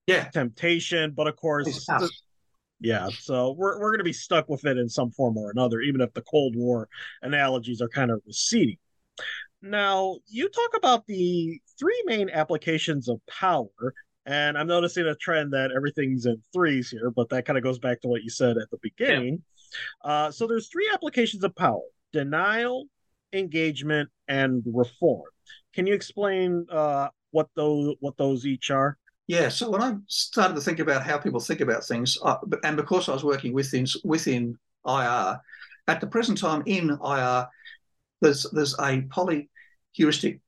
yeah. 0.08 0.26
temptation 0.26 1.12
but 1.16 1.28
of 1.28 1.36
course 1.36 1.88
yeah 2.80 3.10
so 3.20 3.52
we're, 3.58 3.80
we're 3.80 3.92
going 3.92 4.00
to 4.00 4.04
be 4.04 4.14
stuck 4.14 4.48
with 4.50 4.66
it 4.66 4.78
in 4.78 4.88
some 4.88 5.12
form 5.12 5.38
or 5.38 5.50
another 5.50 5.82
even 5.82 6.02
if 6.02 6.14
the 6.14 6.22
cold 6.22 6.56
war 6.56 6.88
analogies 7.22 7.82
are 7.82 7.90
kind 7.90 8.12
of 8.12 8.22
receding. 8.26 8.78
Now 9.62 10.18
you 10.28 10.50
talk 10.50 10.76
about 10.76 11.08
the 11.08 11.60
three 11.80 12.04
main 12.06 12.30
applications 12.30 13.10
of 13.10 13.20
power 13.26 13.94
and 14.28 14.58
I'm 14.58 14.68
noticing 14.68 15.06
a 15.06 15.16
trend 15.16 15.54
that 15.54 15.72
everything's 15.72 16.26
in 16.26 16.42
threes 16.52 16.90
here, 16.90 17.10
but 17.10 17.30
that 17.30 17.46
kind 17.46 17.58
of 17.58 17.64
goes 17.64 17.80
back 17.80 18.02
to 18.02 18.10
what 18.10 18.24
you 18.24 18.30
said 18.30 18.58
at 18.58 18.70
the 18.70 18.78
beginning. 18.82 19.42
Yeah. 20.04 20.12
Uh, 20.12 20.32
so 20.32 20.46
there's 20.46 20.68
three 20.68 20.90
applications 20.94 21.44
of 21.46 21.56
power: 21.56 21.82
denial, 22.12 22.88
engagement, 23.32 24.10
and 24.28 24.64
reform. 24.66 25.30
Can 25.74 25.88
you 25.88 25.94
explain 25.94 26.66
uh, 26.70 27.08
what 27.32 27.48
those 27.56 27.96
what 28.02 28.18
those 28.18 28.46
each 28.46 28.70
are? 28.70 28.98
Yeah. 29.28 29.48
So 29.48 29.70
when 29.70 29.82
I 29.82 29.96
started 30.08 30.56
to 30.56 30.62
think 30.62 30.80
about 30.80 31.04
how 31.04 31.18
people 31.18 31.40
think 31.40 31.62
about 31.62 31.86
things, 31.86 32.18
uh, 32.22 32.38
and 32.64 32.76
because 32.76 33.08
I 33.08 33.14
was 33.14 33.24
working 33.24 33.54
within 33.54 33.88
within 34.04 34.58
IR, 34.86 35.40
at 35.88 36.02
the 36.02 36.08
present 36.08 36.38
time 36.38 36.64
in 36.66 36.90
IR, 36.90 37.48
there's 38.20 38.46
there's 38.52 38.74
a 38.74 39.02
polyheuristic 39.04 40.42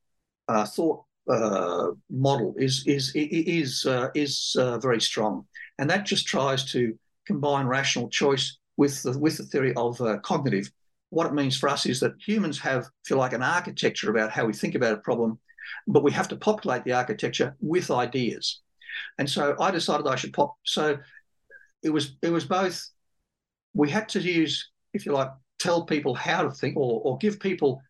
uh, 0.48 0.66
thought 0.66 1.04
uh, 1.30 1.92
model 2.08 2.54
is 2.58 2.84
is 2.86 3.12
is 3.14 3.86
uh, 3.86 4.08
is 4.14 4.56
uh, 4.58 4.78
very 4.78 5.00
strong, 5.00 5.46
and 5.78 5.88
that 5.90 6.04
just 6.04 6.26
tries 6.26 6.64
to 6.72 6.98
combine 7.26 7.66
rational 7.66 8.08
choice 8.08 8.58
with 8.76 9.02
the 9.02 9.18
with 9.18 9.36
the 9.36 9.44
theory 9.44 9.74
of 9.74 10.00
uh, 10.00 10.18
cognitive. 10.18 10.70
What 11.10 11.26
it 11.26 11.34
means 11.34 11.56
for 11.56 11.68
us 11.68 11.86
is 11.86 12.00
that 12.00 12.14
humans 12.24 12.58
have, 12.60 12.86
if 13.04 13.10
you 13.10 13.16
like, 13.16 13.32
an 13.32 13.42
architecture 13.42 14.10
about 14.10 14.30
how 14.30 14.44
we 14.44 14.52
think 14.52 14.74
about 14.74 14.94
a 14.94 14.98
problem, 14.98 15.38
but 15.86 16.04
we 16.04 16.12
have 16.12 16.28
to 16.28 16.36
populate 16.36 16.84
the 16.84 16.92
architecture 16.92 17.56
with 17.60 17.90
ideas. 17.90 18.60
And 19.18 19.28
so 19.28 19.56
I 19.60 19.70
decided 19.70 20.06
I 20.06 20.16
should 20.16 20.32
pop. 20.32 20.56
So 20.64 20.98
it 21.82 21.90
was 21.90 22.16
it 22.22 22.30
was 22.30 22.44
both. 22.44 22.88
We 23.72 23.90
had 23.90 24.08
to 24.10 24.20
use, 24.20 24.70
if 24.92 25.06
you 25.06 25.12
like, 25.12 25.30
tell 25.58 25.84
people 25.84 26.14
how 26.14 26.42
to 26.42 26.50
think, 26.50 26.76
or 26.76 27.00
or 27.04 27.18
give 27.18 27.38
people 27.38 27.80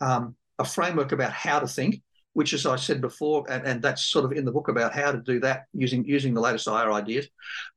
um, 0.00 0.36
a 0.58 0.64
framework 0.64 1.12
about 1.12 1.32
how 1.32 1.60
to 1.60 1.68
think, 1.68 2.02
which, 2.32 2.52
as 2.52 2.66
I 2.66 2.76
said 2.76 3.00
before, 3.00 3.44
and, 3.50 3.66
and 3.66 3.82
that's 3.82 4.06
sort 4.06 4.24
of 4.24 4.32
in 4.32 4.44
the 4.44 4.52
book 4.52 4.68
about 4.68 4.94
how 4.94 5.12
to 5.12 5.18
do 5.18 5.40
that 5.40 5.64
using 5.72 6.04
using 6.04 6.34
the 6.34 6.40
latest 6.40 6.66
IR 6.66 6.92
ideas. 6.92 7.28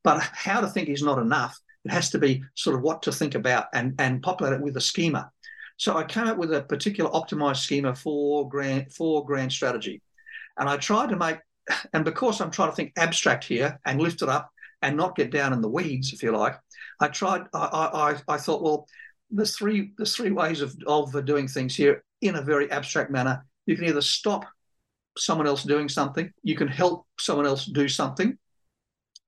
But 0.04 0.22
how 0.22 0.62
to 0.62 0.68
think 0.68 0.90
is 0.90 1.04
not 1.04 1.20
enough. 1.20 1.60
It 1.86 1.92
has 1.92 2.10
to 2.12 2.20
be 2.20 2.44
sort 2.56 2.76
of 2.76 2.82
what 2.82 3.02
to 3.04 3.12
think 3.12 3.36
about 3.36 3.68
and 3.74 3.96
and 4.00 4.22
populate 4.22 4.54
it 4.54 4.62
with 4.62 4.78
a 4.78 4.82
schema. 4.82 5.32
So 5.78 5.98
I 5.98 6.04
came 6.04 6.28
up 6.28 6.38
with 6.38 6.54
a 6.54 6.62
particular 6.62 7.10
optimized 7.12 7.58
schema 7.58 7.96
for 7.96 8.48
grand 8.48 8.94
for 8.94 9.26
grand 9.26 9.52
strategy, 9.52 10.02
and 10.58 10.70
I 10.70 10.78
tried 10.78 11.10
to 11.10 11.16
make 11.16 11.40
and 11.94 12.06
because 12.06 12.42
I'm 12.42 12.52
trying 12.52 12.70
to 12.70 12.76
think 12.76 12.94
abstract 12.98 13.44
here 13.44 13.80
and 13.86 14.02
lift 14.02 14.22
it 14.22 14.30
up 14.30 14.50
and 14.82 14.98
not 14.98 15.16
get 15.16 15.32
down 15.32 15.54
in 15.54 15.62
the 15.62 15.70
weeds, 15.70 16.12
if 16.14 16.22
you 16.22 16.32
like, 16.32 16.56
I 17.00 17.08
tried. 17.08 17.44
I 17.54 18.16
I, 18.28 18.34
I 18.34 18.38
thought, 18.38 18.62
well, 18.62 18.88
there's 19.32 19.56
three 19.56 19.94
there's 19.98 20.16
three 20.16 20.32
ways 20.32 20.62
of 20.62 20.76
of 20.86 21.26
doing 21.26 21.48
things 21.48 21.76
here 21.76 22.04
in 22.22 22.36
a 22.36 22.42
very 22.42 22.72
abstract 22.72 23.12
manner. 23.12 23.46
You 23.66 23.76
can 23.76 23.86
either 23.86 24.02
stop 24.02 24.46
someone 25.18 25.48
else 25.48 25.64
doing 25.64 25.90
something, 25.90 26.32
you 26.44 26.56
can 26.56 26.68
help 26.68 27.06
someone 27.20 27.46
else 27.46 27.66
do 27.66 27.88
something, 27.88 28.38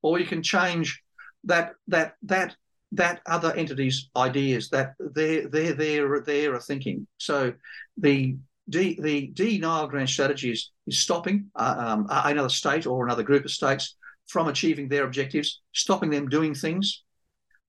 or 0.01 0.19
you 0.19 0.25
can 0.25 0.43
change 0.43 1.01
that 1.43 1.73
that 1.88 2.15
that 2.23 2.55
that 2.91 3.21
other 3.25 3.53
entity's 3.53 4.09
ideas 4.15 4.69
that 4.69 4.93
their 4.99 5.47
their 5.47 5.73
their 5.73 6.21
their 6.21 6.59
thinking. 6.59 7.07
So 7.17 7.53
the 7.97 8.38
D, 8.67 8.97
the 8.99 9.27
denial 9.27 9.88
grand 9.88 10.09
strategy 10.09 10.51
is, 10.51 10.71
is 10.88 10.99
stopping 10.99 11.51
uh, 11.55 11.75
um, 11.77 12.07
another 12.09 12.49
state 12.49 12.88
or 12.88 13.05
another 13.05 13.21
group 13.21 13.45
of 13.45 13.51
states 13.51 13.95
from 14.27 14.47
achieving 14.47 14.88
their 14.88 15.03
objectives, 15.03 15.61
stopping 15.73 16.09
them 16.09 16.29
doing 16.29 16.55
things. 16.55 17.03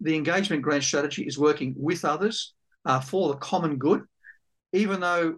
The 0.01 0.17
engagement 0.17 0.63
grand 0.63 0.85
strategy 0.85 1.25
is 1.25 1.39
working 1.39 1.75
with 1.77 2.05
others 2.05 2.55
uh, 2.87 3.01
for 3.01 3.29
the 3.29 3.37
common 3.37 3.77
good, 3.77 4.05
even 4.73 5.01
though 5.01 5.37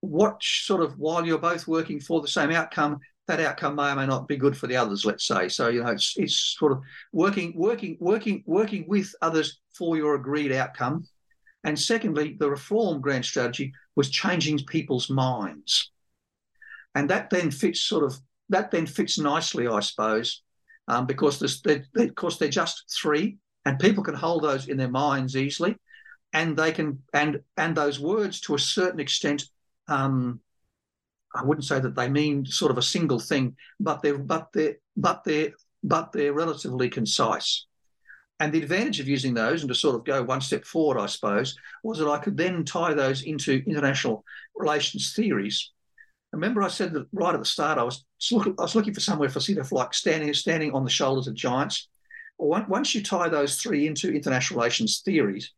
what 0.00 0.42
sort 0.42 0.82
of 0.82 0.98
while 0.98 1.26
you're 1.26 1.38
both 1.38 1.66
working 1.66 2.00
for 2.00 2.20
the 2.20 2.28
same 2.28 2.50
outcome, 2.50 2.98
that 3.26 3.40
outcome 3.40 3.76
may 3.76 3.92
or 3.92 3.96
may 3.96 4.06
not 4.06 4.26
be 4.26 4.36
good 4.36 4.56
for 4.56 4.66
the 4.66 4.76
others. 4.76 5.04
Let's 5.04 5.26
say 5.26 5.48
so. 5.48 5.68
You 5.68 5.82
know, 5.82 5.90
it's 5.90 6.14
it's 6.16 6.56
sort 6.58 6.72
of 6.72 6.80
working, 7.12 7.52
working, 7.56 7.96
working, 8.00 8.42
working 8.46 8.84
with 8.88 9.14
others 9.22 9.60
for 9.72 9.96
your 9.96 10.14
agreed 10.14 10.52
outcome. 10.52 11.06
And 11.64 11.78
secondly, 11.78 12.36
the 12.38 12.50
reform 12.50 13.00
grand 13.00 13.24
strategy 13.24 13.72
was 13.94 14.10
changing 14.10 14.58
people's 14.66 15.10
minds. 15.10 15.90
And 16.94 17.10
that 17.10 17.30
then 17.30 17.50
fits 17.50 17.80
sort 17.80 18.04
of 18.04 18.18
that 18.48 18.70
then 18.70 18.86
fits 18.86 19.18
nicely, 19.18 19.68
I 19.68 19.80
suppose, 19.80 20.42
um, 20.88 21.06
because 21.06 21.38
there's, 21.38 21.60
they're, 21.62 21.84
they're, 21.94 22.08
of 22.08 22.14
course 22.16 22.36
they're 22.38 22.48
just 22.48 22.84
three, 23.00 23.36
and 23.64 23.78
people 23.78 24.02
can 24.02 24.14
hold 24.14 24.42
those 24.42 24.66
in 24.66 24.76
their 24.76 24.90
minds 24.90 25.36
easily, 25.36 25.76
and 26.32 26.56
they 26.56 26.72
can 26.72 27.02
and 27.14 27.40
and 27.56 27.76
those 27.76 28.00
words 28.00 28.40
to 28.42 28.54
a 28.54 28.58
certain 28.58 29.00
extent. 29.00 29.44
Um, 29.90 30.40
I 31.34 31.44
wouldn't 31.44 31.66
say 31.66 31.78
that 31.78 31.94
they 31.94 32.08
mean 32.08 32.46
sort 32.46 32.70
of 32.70 32.78
a 32.78 32.82
single 32.82 33.20
thing, 33.20 33.56
but 33.78 34.02
they're 34.02 34.18
but 34.18 34.48
they're 34.52 34.76
but 34.96 35.22
they're 35.24 35.52
but 35.82 36.12
they're 36.12 36.32
relatively 36.32 36.88
concise. 36.88 37.66
And 38.40 38.52
the 38.52 38.62
advantage 38.62 39.00
of 39.00 39.08
using 39.08 39.34
those 39.34 39.60
and 39.60 39.68
to 39.68 39.74
sort 39.74 39.96
of 39.96 40.04
go 40.04 40.22
one 40.22 40.40
step 40.40 40.64
forward, 40.64 40.98
I 40.98 41.06
suppose, 41.06 41.54
was 41.84 41.98
that 41.98 42.08
I 42.08 42.16
could 42.18 42.38
then 42.38 42.64
tie 42.64 42.94
those 42.94 43.22
into 43.22 43.62
international 43.66 44.24
relations 44.54 45.12
theories. 45.12 45.72
Remember, 46.32 46.62
I 46.62 46.68
said 46.68 46.94
that 46.94 47.06
right 47.12 47.34
at 47.34 47.40
the 47.40 47.46
start, 47.46 47.76
I 47.76 47.82
was 47.82 48.04
looking, 48.32 48.54
I 48.58 48.62
was 48.62 48.74
looking 48.74 48.94
for 48.94 49.00
somewhere 49.00 49.28
for 49.28 49.40
sort 49.40 49.58
of 49.58 49.70
like 49.72 49.92
standing 49.92 50.32
standing 50.32 50.72
on 50.72 50.84
the 50.84 50.90
shoulders 50.90 51.26
of 51.26 51.34
giants. 51.34 51.88
Once 52.38 52.94
you 52.94 53.02
tie 53.02 53.28
those 53.28 53.60
three 53.60 53.86
into 53.86 54.10
international 54.10 54.58
relations 54.58 55.00
theories, 55.00 55.52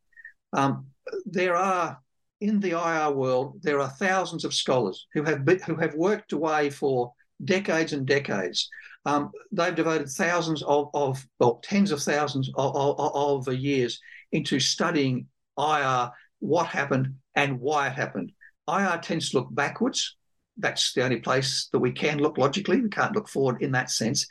um, 0.52 0.86
there 1.24 1.54
are 1.54 2.00
in 2.42 2.60
the 2.60 2.72
IR 2.72 3.12
world 3.12 3.58
there 3.62 3.80
are 3.80 3.88
thousands 3.88 4.44
of 4.44 4.52
scholars 4.52 5.06
who 5.14 5.22
have 5.22 5.40
who 5.66 5.76
have 5.76 5.94
worked 5.94 6.32
away 6.32 6.70
for 6.70 7.12
decades 7.44 7.92
and 7.92 8.06
decades 8.06 8.68
um, 9.04 9.32
they've 9.50 9.74
devoted 9.74 10.08
thousands 10.08 10.62
of, 10.62 10.90
of 10.94 11.26
well, 11.38 11.60
tens 11.62 11.90
of 11.90 12.00
thousands 12.00 12.50
of, 12.54 12.76
of, 12.76 13.46
of 13.48 13.54
years 13.54 14.00
into 14.30 14.60
studying 14.60 15.26
IR, 15.58 16.10
what 16.38 16.66
happened 16.66 17.14
and 17.34 17.60
why 17.60 17.88
it 17.88 17.94
happened. 17.94 18.32
IR 18.68 18.98
tends 19.02 19.30
to 19.30 19.38
look 19.38 19.48
backwards. 19.50 20.16
That's 20.56 20.92
the 20.92 21.02
only 21.02 21.18
place 21.18 21.68
that 21.72 21.80
we 21.80 21.90
can 21.90 22.18
look 22.18 22.38
logically. 22.38 22.80
We 22.80 22.90
can't 22.90 23.14
look 23.14 23.28
forward 23.28 23.62
in 23.62 23.72
that 23.72 23.90
sense, 23.90 24.26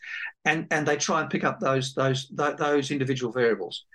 and 0.46 0.68
and 0.70 0.88
they 0.88 0.96
try 0.96 1.20
and 1.20 1.30
pick 1.30 1.44
up 1.44 1.60
those 1.60 1.96
those 1.96 2.32
those 2.36 2.92
individual 2.92 3.34
variables. 3.34 3.86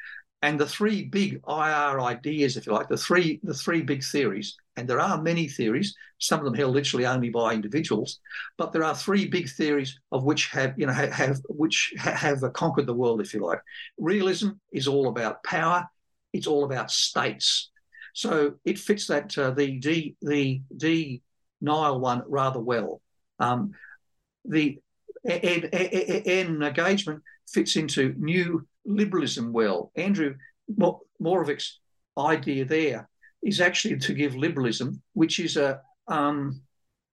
And 0.46 0.60
the 0.60 0.66
three 0.66 1.02
big 1.02 1.42
IR 1.48 2.00
ideas, 2.00 2.56
if 2.56 2.66
you 2.66 2.72
like, 2.72 2.88
the 2.88 2.96
three 2.96 3.40
the 3.42 3.52
three 3.52 3.82
big 3.82 4.04
theories, 4.04 4.56
and 4.76 4.88
there 4.88 5.00
are 5.00 5.20
many 5.20 5.48
theories, 5.48 5.96
some 6.18 6.38
of 6.38 6.44
them 6.44 6.54
held 6.54 6.72
literally 6.72 7.04
only 7.04 7.30
by 7.30 7.52
individuals, 7.52 8.20
but 8.56 8.70
there 8.72 8.84
are 8.84 8.94
three 8.94 9.26
big 9.26 9.48
theories 9.48 9.98
of 10.12 10.22
which 10.22 10.46
have 10.50 10.78
you 10.78 10.86
know 10.86 10.92
have, 10.92 11.10
have 11.10 11.40
which 11.48 11.92
have 11.96 12.44
conquered 12.52 12.86
the 12.86 12.94
world, 12.94 13.20
if 13.20 13.34
you 13.34 13.40
like. 13.44 13.60
Realism 13.98 14.50
is 14.70 14.86
all 14.86 15.08
about 15.08 15.42
power. 15.42 15.84
It's 16.32 16.46
all 16.46 16.62
about 16.62 16.92
states. 16.92 17.72
So 18.14 18.54
it 18.64 18.78
fits 18.78 19.08
that 19.08 19.36
uh, 19.36 19.50
the 19.50 19.80
D 19.80 20.14
the 20.22 20.62
D 20.76 21.22
Nile 21.60 21.98
one 21.98 22.22
rather 22.24 22.60
well. 22.60 23.00
Um, 23.40 23.72
the 24.44 24.78
N, 25.28 25.68
N 25.72 26.62
engagement 26.62 27.24
fits 27.48 27.74
into 27.74 28.14
new 28.16 28.64
liberalism 28.86 29.52
well. 29.52 29.90
Andrew 29.96 30.34
Moravcsik's 31.20 31.80
idea 32.18 32.64
there 32.64 33.08
is 33.42 33.60
actually 33.60 33.98
to 33.98 34.14
give 34.14 34.34
liberalism, 34.34 35.02
which 35.14 35.38
is 35.38 35.56
a 35.56 35.80
um, 36.08 36.60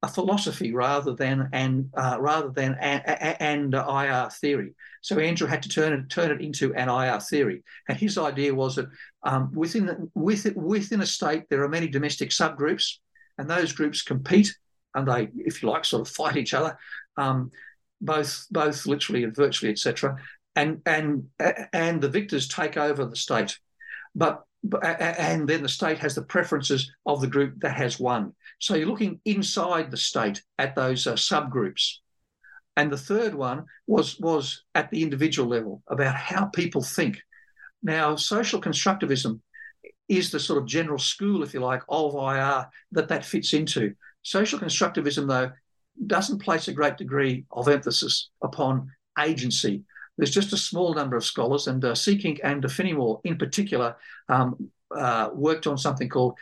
a 0.01 0.07
philosophy 0.07 0.74
rather 0.74 1.13
than 1.15 1.49
and 1.53 1.89
uh, 1.95 2.17
rather 2.19 2.49
than 2.49 2.76
and 2.76 3.74
IR 3.74 4.30
theory. 4.41 4.74
So 5.01 5.19
Andrew 5.19 5.47
had 5.47 5.63
to 5.63 5.69
turn 5.69 5.93
it 5.93 6.09
turn 6.09 6.32
it 6.32 6.41
into 6.41 6.74
an 6.76 6.89
IR 6.89 7.19
theory, 7.19 7.63
and 7.88 7.97
his 7.97 8.17
idea 8.17 8.53
was 8.53 8.76
that 8.76 8.88
um, 9.24 9.51
within 9.53 10.09
within 10.13 10.53
within 10.55 11.01
a 11.01 11.05
state 11.05 11.43
there 11.49 11.63
are 11.63 11.69
many 11.69 11.88
domestic 11.88 12.30
subgroups, 12.30 12.97
and 13.38 13.49
those 13.49 13.74
groups 13.74 14.01
compete 14.01 14.53
and 14.95 15.07
they, 15.07 15.28
if 15.38 15.63
you 15.63 15.69
like, 15.69 15.86
sort 15.86 16.07
of 16.07 16.13
fight 16.13 16.38
each 16.38 16.53
other, 16.53 16.78
um, 17.17 17.49
both 17.99 18.45
both 18.51 18.86
literally 18.86 19.24
and 19.24 19.36
virtually, 19.36 19.71
etc 19.71 20.17
and 20.56 20.82
and 20.86 21.28
and 21.74 22.01
the 22.01 22.10
victors 22.10 22.47
take 22.47 22.78
over 22.78 23.06
the 23.06 23.16
state, 23.16 23.58
but 24.16 24.43
and 24.82 25.47
then 25.47 25.62
the 25.62 25.70
state 25.70 25.99
has 25.99 26.16
the 26.16 26.22
preferences 26.22 26.91
of 27.06 27.20
the 27.22 27.28
group 27.28 27.60
that 27.60 27.76
has 27.76 27.99
won. 27.99 28.34
So 28.60 28.76
you're 28.76 28.88
looking 28.88 29.20
inside 29.26 29.91
the 29.91 29.97
state 29.97 30.41
at 30.58 30.76
those 30.76 31.06
uh, 31.06 31.14
subgroups. 31.14 31.97
And 32.78 32.91
the 32.91 32.97
third 32.97 33.36
one 33.36 33.66
was 33.88 34.20
was 34.20 34.64
at 34.74 34.89
the 34.89 35.04
individual 35.04 35.49
level 35.49 35.84
about 35.88 36.16
how 36.16 36.45
people 36.45 36.82
think. 36.82 37.22
Now, 37.84 38.16
social 38.16 38.62
constructivism 38.62 39.41
is 40.08 40.32
the 40.32 40.39
sort 40.39 40.62
of 40.62 40.68
general 40.68 40.97
school, 40.97 41.43
if 41.43 41.54
you 41.54 41.60
like, 41.60 41.82
of 41.89 42.16
IR 42.16 42.68
that 42.93 43.10
that 43.10 43.26
fits 43.26 43.54
into. 43.54 43.93
Social 44.22 44.58
constructivism, 44.60 45.28
though, 45.28 45.51
doesn't 46.08 46.41
place 46.41 46.68
a 46.68 46.74
great 46.74 46.97
degree 46.97 47.45
of 47.51 47.68
emphasis 47.68 48.30
upon 48.41 48.89
agency 49.20 49.84
there's 50.18 50.32
just 50.32 50.53
a 50.53 50.57
small 50.57 50.93
number 50.93 51.16
of 51.16 51.26
scholars, 51.26 51.68
and 51.68 51.84
uh, 51.84 51.93
Sikkink 51.93 52.39
and 52.43 52.64
Finnemore 52.64 53.22
in 53.24 53.38
particular 53.38 53.95
um, 54.30 54.70
uh, 54.95 55.30
worked 55.34 55.68
on 55.68 55.78
something 55.78 56.09
called 56.09 56.36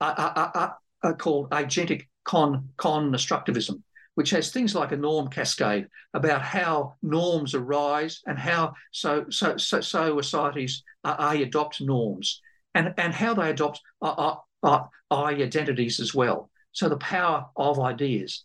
uh, 0.00 0.14
uh, 0.16 0.50
uh, 0.54 0.70
uh 1.02 1.12
called 1.14 1.50
agentic 1.50 2.08
con 2.24 2.68
constructivism, 2.76 3.82
which 4.16 4.30
has 4.30 4.50
things 4.50 4.74
like 4.74 4.92
a 4.92 4.96
norm 4.96 5.28
cascade 5.28 5.86
about 6.12 6.42
how 6.42 6.94
norms 7.02 7.54
arise 7.54 8.20
and 8.26 8.38
how 8.38 8.74
so 8.92 9.24
so 9.30 9.56
so, 9.56 9.80
so 9.80 10.20
societies 10.20 10.82
adopt 11.04 11.80
norms 11.80 12.40
and 12.74 12.92
and 12.98 13.14
how 13.14 13.32
they 13.32 13.50
adopt 13.50 13.80
i 14.02 14.36
identities 15.10 16.00
as 16.00 16.14
well. 16.14 16.50
So 16.72 16.88
the 16.88 16.98
power 16.98 17.46
of 17.56 17.80
ideas. 17.80 18.44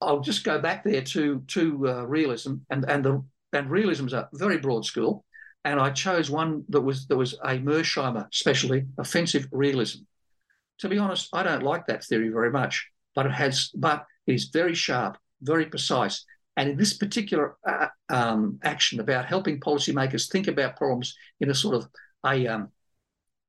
I'll 0.00 0.20
just 0.20 0.42
go 0.42 0.58
back 0.58 0.82
there 0.82 1.02
to 1.02 1.44
to 1.46 1.88
uh, 1.88 2.02
realism, 2.06 2.54
and 2.70 2.84
and 2.88 3.04
the 3.04 3.24
and 3.52 3.70
realism 3.70 4.06
is 4.06 4.12
a 4.12 4.28
very 4.34 4.58
broad 4.58 4.84
school, 4.84 5.24
and 5.64 5.78
I 5.78 5.90
chose 5.90 6.30
one 6.30 6.64
that 6.70 6.80
was 6.80 7.06
that 7.06 7.16
was 7.16 7.34
a 7.44 7.58
Mearsheimer 7.58 8.26
specialty, 8.32 8.86
offensive 8.98 9.46
realism. 9.52 10.02
To 10.78 10.88
be 10.88 10.98
honest, 10.98 11.28
I 11.32 11.42
don't 11.42 11.62
like 11.62 11.86
that 11.86 12.04
theory 12.04 12.28
very 12.28 12.50
much, 12.50 12.88
but 13.14 13.26
it 13.26 13.32
has 13.32 13.70
but 13.74 14.04
it 14.26 14.34
is 14.34 14.46
very 14.46 14.74
sharp, 14.74 15.18
very 15.40 15.66
precise, 15.66 16.24
and 16.56 16.70
in 16.70 16.76
this 16.76 16.94
particular 16.94 17.56
uh, 17.68 17.88
um, 18.08 18.58
action 18.62 19.00
about 19.00 19.26
helping 19.26 19.60
policymakers 19.60 20.30
think 20.30 20.48
about 20.48 20.76
problems 20.76 21.14
in 21.40 21.50
a 21.50 21.54
sort 21.54 21.76
of 21.76 21.88
a 22.26 22.46
um, 22.46 22.68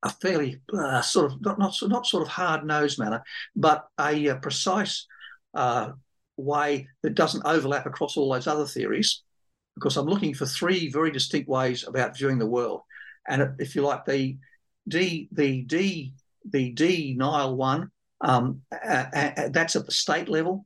a 0.04 0.10
fairly 0.10 0.62
uh, 0.78 1.01
sort 1.01 1.32
of 1.32 1.41
not 1.41 1.58
not, 1.58 1.76
not 1.84 2.06
sort 2.06 2.24
of 2.24 2.30
hard 2.30 2.66
nosed 2.66 2.99
manner, 2.99 3.24
but 3.56 3.88
a, 3.99 4.28
a 4.28 4.36
precise 4.36 5.08
uh, 5.54 5.91
way 6.38 6.88
that 7.01 7.16
doesn't 7.16 7.45
overlap 7.45 7.86
across 7.86 8.18
all 8.18 8.32
those 8.32 8.47
other 8.47 8.66
theories. 8.66 9.24
Because 9.76 9.98
I'm 9.98 10.06
looking 10.06 10.34
for 10.34 10.46
three 10.46 10.90
very 10.90 11.12
distinct 11.12 11.50
ways 11.50 11.88
about 11.88 12.18
viewing 12.18 12.38
the 12.38 12.48
world, 12.48 12.82
and 13.28 13.56
if 13.60 13.76
you 13.76 13.82
like, 13.82 14.06
the 14.06 14.38
D 14.88 15.30
the 15.32 15.62
D 15.64 16.14
the 16.52 16.72
denial 16.74 17.56
one 17.56 17.90
um, 18.22 18.62
that's 18.72 19.76
at 19.76 19.86
the 19.86 19.92
state 19.92 20.30
level. 20.30 20.66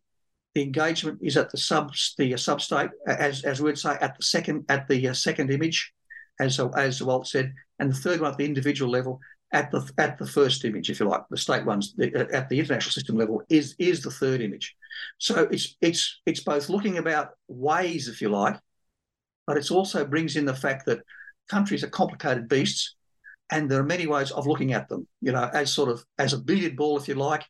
The 0.56 0.64
engagement 0.64 1.20
is 1.22 1.38
at 1.38 1.52
the 1.52 1.58
sub 1.58 1.94
the 2.18 2.34
substate, 2.34 2.90
as 3.06 3.44
as 3.44 3.62
we'd 3.62 3.78
say 3.78 3.96
at 4.02 4.18
the 4.18 4.24
second 4.24 4.66
at 4.70 4.88
the 4.88 5.10
uh, 5.10 5.14
second 5.14 5.52
image, 5.52 5.94
as 6.40 6.60
as 6.76 7.02
Waltz 7.02 7.32
said, 7.32 7.54
and 7.80 7.92
the 7.92 7.96
third 7.96 8.22
one 8.22 8.32
at 8.32 8.38
the 8.38 8.46
individual 8.46 8.92
level 8.92 9.20
at 9.54 9.72
the 9.72 9.90
at 9.98 10.18
the 10.18 10.28
first 10.28 10.66
image, 10.66 10.90
if 10.90 11.00
you 11.00 11.08
like, 11.08 11.22
the 11.30 11.38
state 11.38 11.66
ones 11.66 11.94
the, 11.96 12.14
at 12.34 12.50
the 12.50 12.60
international 12.60 12.92
system 12.92 13.16
level 13.16 13.42
is 13.50 13.76
is 13.80 14.02
the 14.02 14.12
third 14.12 14.42
image. 14.42 14.76
So 15.20 15.48
it's 15.52 15.78
it's 15.82 16.22
it's 16.26 16.44
both 16.44 16.70
looking 16.70 16.98
about 16.98 17.30
ways, 17.48 18.08
if 18.08 18.22
you 18.22 18.30
like, 18.30 18.60
but 19.48 19.58
it 19.58 19.72
also 19.72 20.06
brings 20.06 20.36
in 20.36 20.46
the 20.46 20.54
fact 20.54 20.86
that 20.86 21.02
countries 21.50 21.84
are 21.84 21.90
complicated 21.90 22.48
beasts, 22.48 22.96
and 23.50 23.72
there 23.72 23.80
are 23.80 23.86
many 23.86 24.06
ways 24.06 24.30
of 24.32 24.46
looking 24.46 24.74
at 24.74 24.90
them. 24.90 25.08
You 25.22 25.32
know, 25.32 25.50
as 25.54 25.74
sort 25.74 25.90
of 25.90 26.06
as 26.20 26.34
a 26.34 26.38
billiard 26.38 26.76
ball, 26.76 26.98
if 26.98 27.08
you 27.08 27.16
like, 27.16 27.44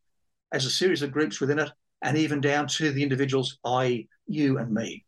as 0.53 0.65
a 0.65 0.69
series 0.69 1.01
of 1.01 1.11
groups 1.11 1.41
within 1.41 1.59
it, 1.59 1.71
and 2.03 2.17
even 2.17 2.39
down 2.39 2.67
to 2.67 2.91
the 2.91 3.03
individuals, 3.03 3.57
I, 3.65 4.07
you, 4.27 4.59
and 4.59 4.71
me. 4.71 5.03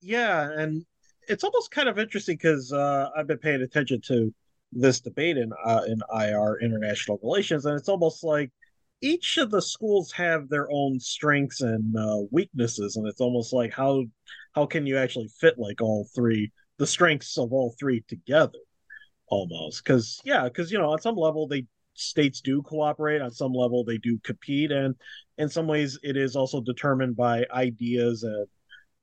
Yeah, 0.00 0.48
and 0.56 0.84
it's 1.26 1.42
almost 1.42 1.70
kind 1.70 1.88
of 1.88 1.98
interesting 1.98 2.36
because 2.36 2.72
uh, 2.72 3.08
I've 3.16 3.26
been 3.26 3.38
paying 3.38 3.62
attention 3.62 4.00
to 4.02 4.32
this 4.72 5.00
debate 5.00 5.38
in 5.38 5.52
uh, 5.64 5.82
in 5.88 6.00
IR 6.14 6.58
international 6.60 7.18
relations, 7.22 7.64
and 7.64 7.78
it's 7.78 7.88
almost 7.88 8.22
like 8.22 8.50
each 9.00 9.38
of 9.38 9.50
the 9.50 9.62
schools 9.62 10.12
have 10.12 10.48
their 10.48 10.70
own 10.70 11.00
strengths 11.00 11.62
and 11.62 11.96
uh, 11.96 12.22
weaknesses, 12.30 12.96
and 12.96 13.06
it's 13.06 13.20
almost 13.20 13.52
like 13.52 13.72
how 13.72 14.04
how 14.56 14.64
can 14.66 14.86
you 14.86 14.96
actually 14.96 15.28
fit 15.38 15.58
like 15.58 15.82
all 15.82 16.08
three 16.14 16.50
the 16.78 16.86
strengths 16.86 17.38
of 17.38 17.52
all 17.52 17.74
three 17.78 18.02
together, 18.08 18.58
almost? 19.28 19.84
Because 19.84 20.20
yeah, 20.24 20.44
because 20.44 20.72
you 20.72 20.78
know 20.78 20.90
on 20.90 21.00
some 21.00 21.14
level 21.14 21.46
they 21.46 21.66
states 21.94 22.40
do 22.40 22.62
cooperate 22.62 23.20
on 23.20 23.30
some 23.30 23.52
level 23.52 23.84
they 23.84 23.98
do 23.98 24.18
compete 24.22 24.70
and 24.70 24.94
in 25.38 25.48
some 25.48 25.66
ways 25.66 25.98
it 26.02 26.14
is 26.16 26.36
also 26.36 26.60
determined 26.60 27.16
by 27.16 27.44
ideas 27.54 28.22
and 28.22 28.46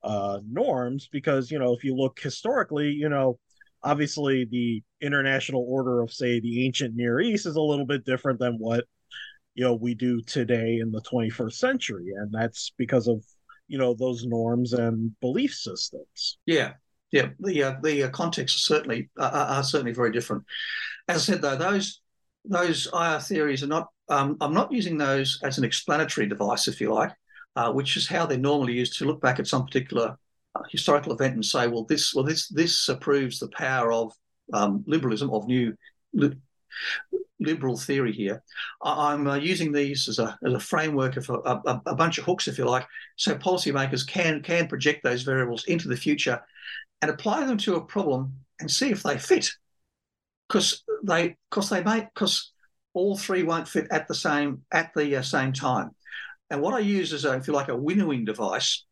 uh, 0.04 0.40
norms 0.48 1.10
because 1.12 1.50
you 1.50 1.58
know 1.58 1.74
if 1.74 1.84
you 1.84 1.96
look 1.96 2.20
historically 2.20 2.90
you 2.90 3.10
know 3.10 3.40
obviously 3.82 4.46
the 4.46 4.84
international 5.02 5.66
order 5.68 6.02
of 6.02 6.14
say 6.14 6.40
the 6.40 6.64
ancient 6.64 6.96
near 6.96 7.20
east 7.20 7.48
is 7.48 7.56
a 7.56 7.62
little 7.62 7.86
bit 7.86 8.06
different 8.06 8.38
than 8.38 8.58
what 8.60 8.86
you 9.56 9.64
know 9.64 9.74
we 9.74 9.96
do 9.96 10.22
today 10.22 10.78
in 10.80 10.92
the 10.92 11.02
21st 11.02 11.54
century 11.54 12.12
and 12.16 12.32
that's 12.32 12.74
because 12.78 13.08
of 13.08 13.24
you 13.68 13.78
know 13.78 13.94
those 13.94 14.26
norms 14.26 14.74
and 14.74 15.12
belief 15.22 15.54
systems. 15.54 16.38
Yeah. 16.46 16.74
Yeah. 17.12 17.30
The 17.40 17.64
uh, 17.64 17.76
the 17.82 18.04
uh, 18.04 18.10
contexts 18.10 18.58
are 18.58 18.76
certainly 18.76 19.10
uh, 19.20 19.48
are 19.50 19.64
certainly 19.64 19.94
very 19.94 20.12
different. 20.12 20.44
As 21.08 21.30
i 21.30 21.34
said 21.34 21.42
though 21.42 21.56
those 21.56 22.02
those 22.46 22.88
IR 22.94 23.20
theories 23.20 23.64
are 23.64 23.68
not, 23.68 23.90
um, 24.10 24.38
I'm 24.42 24.54
not 24.54 24.72
using 24.72 24.98
those 24.98 25.40
as 25.44 25.58
an 25.58 25.64
explanatory 25.64 26.28
device, 26.28 26.68
if 26.68 26.82
you 26.82 26.94
like, 26.94 27.12
uh, 27.56 27.72
which 27.72 27.96
is 27.98 28.08
how 28.08 28.26
they're 28.26 28.38
normally 28.38 28.74
used 28.74 28.98
to 29.00 29.06
look 29.06 29.22
back 29.22 29.40
at 29.40 29.48
some 29.48 29.66
particular 29.66 30.18
uh, 30.56 30.62
historical 30.70 31.14
event 31.14 31.36
and 31.36 31.46
say, 31.46 31.68
well, 31.68 31.86
this, 31.86 32.14
well, 32.14 32.24
this, 32.24 32.48
this 32.50 32.90
proves 33.00 33.40
the 33.40 33.48
power 33.50 33.92
of 33.92 34.12
um, 34.52 34.84
liberalism, 34.88 35.30
of 35.30 35.48
new 35.48 35.76
liberal 37.40 37.78
theory 37.78 38.12
here. 38.12 38.44
I, 38.82 39.14
am 39.14 39.28
uh, 39.28 39.36
using 39.36 39.72
these 39.72 40.08
as 40.08 40.20
a, 40.20 40.38
as 40.46 40.54
a 40.54 40.60
framework 40.60 41.18
of 41.18 41.30
a, 41.30 41.34
a, 41.34 41.82
a 41.88 41.96
bunch 41.96 42.18
of 42.18 42.26
hooks, 42.26 42.48
if 42.48 42.58
you 42.58 42.66
like, 42.66 42.88
so 43.16 43.36
policymakers 43.36 44.08
can, 44.08 44.42
can 44.42 44.68
project 44.68 45.04
those 45.04 45.24
variables 45.24 45.66
into 45.66 45.88
the 45.88 45.98
future 45.98 46.42
and 47.02 47.12
apply 47.12 47.46
them 47.46 47.58
to 47.58 47.76
a 47.76 47.82
problem 47.82 48.34
and 48.60 48.72
see 48.72 48.90
if 48.90 49.04
they 49.04 49.18
fit 49.18 49.52
because 50.48 50.84
they 51.04 51.36
because 51.50 51.70
they 51.70 51.84
may 51.84 52.08
because 52.14 52.52
all 52.94 53.18
three 53.18 53.44
won't 53.44 53.68
fit 53.68 53.88
at 53.92 54.08
the 54.08 54.16
same 54.16 54.62
at 54.72 54.92
the 54.96 55.18
uh, 55.18 55.22
same 55.22 55.52
time. 55.52 55.92
And 56.50 56.62
what 56.62 56.74
I 56.74 56.80
use 56.80 57.12
as 57.14 57.26
a, 57.26 57.34
if 57.34 57.48
you 57.48 57.54
like 57.54 57.70
a 57.70 57.76
winnowing 57.76 58.26
device 58.26 58.86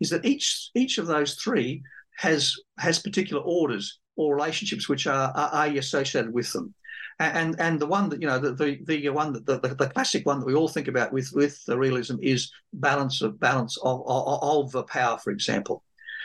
is 0.00 0.10
that 0.10 0.24
each 0.24 0.70
each 0.74 0.98
of 0.98 1.06
those 1.06 1.34
three 1.34 1.82
has 2.16 2.56
has 2.78 2.98
particular 2.98 3.42
orders 3.42 4.00
or 4.16 4.34
relationships 4.34 4.88
which 4.88 5.06
are, 5.06 5.30
are, 5.36 5.50
are 5.50 5.66
associated 5.68 6.32
with 6.32 6.50
them. 6.52 6.74
And 7.18 7.58
and 7.58 7.80
the 7.80 7.86
one 7.86 8.10
that 8.10 8.20
you 8.20 8.28
know 8.28 8.38
the 8.38 8.52
the, 8.52 8.84
the 8.84 9.08
one 9.08 9.32
that 9.32 9.46
the, 9.46 9.58
the 9.58 9.88
classic 9.88 10.26
one 10.26 10.38
that 10.40 10.46
we 10.46 10.54
all 10.54 10.68
think 10.68 10.86
about 10.86 11.12
with 11.12 11.30
with 11.32 11.64
the 11.64 11.78
realism 11.78 12.16
is 12.20 12.52
balance 12.74 13.22
of 13.22 13.40
balance 13.40 13.78
of, 13.78 14.02
of, 14.06 14.74
of 14.74 14.86
power, 14.86 15.16
for 15.16 15.30
example. 15.30 15.82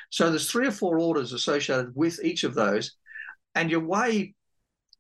So 0.10 0.30
there's 0.30 0.52
three 0.52 0.68
or 0.68 0.72
four 0.72 1.00
orders 1.00 1.32
associated 1.32 1.96
with 1.96 2.22
each 2.22 2.44
of 2.44 2.54
those, 2.54 2.98
and 3.56 3.72
your 3.72 3.80
way 3.80 4.36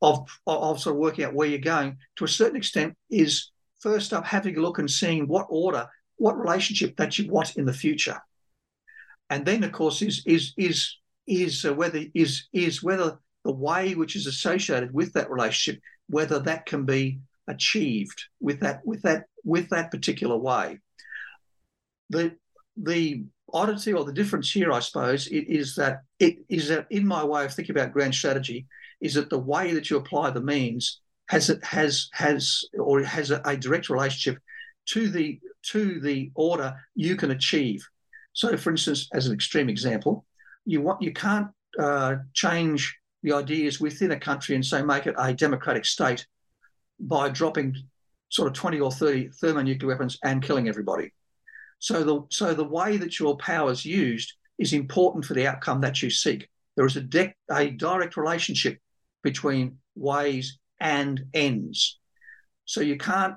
of, 0.01 0.27
of 0.47 0.79
sort 0.79 0.95
of 0.95 0.99
working 0.99 1.25
out 1.25 1.33
where 1.33 1.47
you're 1.47 1.59
going 1.59 1.97
to 2.15 2.25
a 2.25 2.27
certain 2.27 2.57
extent 2.57 2.95
is 3.09 3.51
first 3.79 4.13
up 4.13 4.25
having 4.25 4.57
a 4.57 4.61
look 4.61 4.79
and 4.79 4.89
seeing 4.89 5.27
what 5.27 5.47
order, 5.49 5.87
what 6.17 6.39
relationship 6.39 6.95
that 6.97 7.17
you 7.17 7.29
want 7.29 7.57
in 7.57 7.65
the 7.65 7.73
future. 7.73 8.19
And 9.29 9.45
then, 9.45 9.63
of 9.63 9.71
course, 9.71 10.01
is 10.01 10.23
is 10.25 10.53
is 10.57 10.97
is 11.27 11.65
uh, 11.65 11.73
whether 11.73 12.03
is 12.13 12.47
is 12.51 12.83
whether 12.83 13.19
the 13.43 13.51
way 13.51 13.95
which 13.95 14.15
is 14.15 14.27
associated 14.27 14.93
with 14.93 15.13
that 15.13 15.31
relationship, 15.31 15.81
whether 16.07 16.39
that 16.39 16.65
can 16.65 16.85
be 16.85 17.19
achieved 17.47 18.23
with 18.39 18.59
that 18.61 18.85
with 18.85 19.01
that 19.01 19.25
with 19.43 19.69
that 19.69 19.91
particular 19.91 20.37
way. 20.37 20.79
The 22.09 22.35
the 22.77 23.25
oddity 23.53 23.93
or 23.93 24.05
the 24.05 24.13
difference 24.13 24.51
here, 24.51 24.71
I 24.71 24.79
suppose, 24.79 25.27
is 25.27 25.75
that 25.75 26.01
it 26.19 26.37
is 26.49 26.69
that 26.69 26.87
in 26.89 27.05
my 27.05 27.23
way 27.23 27.45
of 27.45 27.53
thinking 27.53 27.75
about 27.75 27.93
grand 27.93 28.15
strategy, 28.15 28.67
is 29.01 29.15
that 29.15 29.29
the 29.29 29.39
way 29.39 29.73
that 29.73 29.89
you 29.89 29.97
apply 29.97 30.29
the 30.31 30.41
means 30.41 31.01
has 31.27 31.49
it 31.49 31.63
has 31.63 32.09
has 32.13 32.65
or 32.77 33.01
has 33.03 33.31
a, 33.31 33.41
a 33.45 33.57
direct 33.57 33.89
relationship 33.89 34.41
to 34.87 35.09
the 35.09 35.39
to 35.63 35.99
the 35.99 36.31
order 36.35 36.75
you 36.95 37.15
can 37.15 37.31
achieve. 37.31 37.87
So, 38.33 38.55
for 38.57 38.71
instance, 38.71 39.09
as 39.13 39.27
an 39.27 39.33
extreme 39.33 39.69
example, 39.69 40.25
you 40.65 40.81
want 40.81 41.01
you 41.01 41.13
can't 41.13 41.47
uh, 41.79 42.17
change 42.33 42.97
the 43.23 43.33
ideas 43.33 43.79
within 43.79 44.11
a 44.11 44.19
country 44.19 44.55
and 44.55 44.65
say 44.65 44.81
make 44.81 45.07
it 45.07 45.15
a 45.17 45.33
democratic 45.33 45.85
state 45.85 46.25
by 46.99 47.29
dropping 47.29 47.75
sort 48.29 48.47
of 48.47 48.53
20 48.53 48.79
or 48.79 48.91
30 48.91 49.29
thermonuclear 49.29 49.89
weapons 49.89 50.17
and 50.23 50.43
killing 50.43 50.67
everybody. 50.67 51.13
So 51.79 52.03
the 52.03 52.21
so 52.29 52.53
the 52.53 52.63
way 52.63 52.97
that 52.97 53.19
your 53.19 53.37
power 53.37 53.71
is 53.71 53.85
used 53.85 54.33
is 54.59 54.73
important 54.73 55.25
for 55.25 55.33
the 55.33 55.47
outcome 55.47 55.81
that 55.81 56.01
you 56.01 56.09
seek. 56.09 56.47
There 56.75 56.85
is 56.85 56.95
a, 56.95 57.01
de- 57.01 57.35
a 57.49 57.71
direct 57.71 58.17
relationship 58.17 58.77
between 59.23 59.77
ways 59.95 60.59
and 60.79 61.25
ends. 61.33 61.99
So 62.65 62.81
you 62.81 62.97
can't 62.97 63.35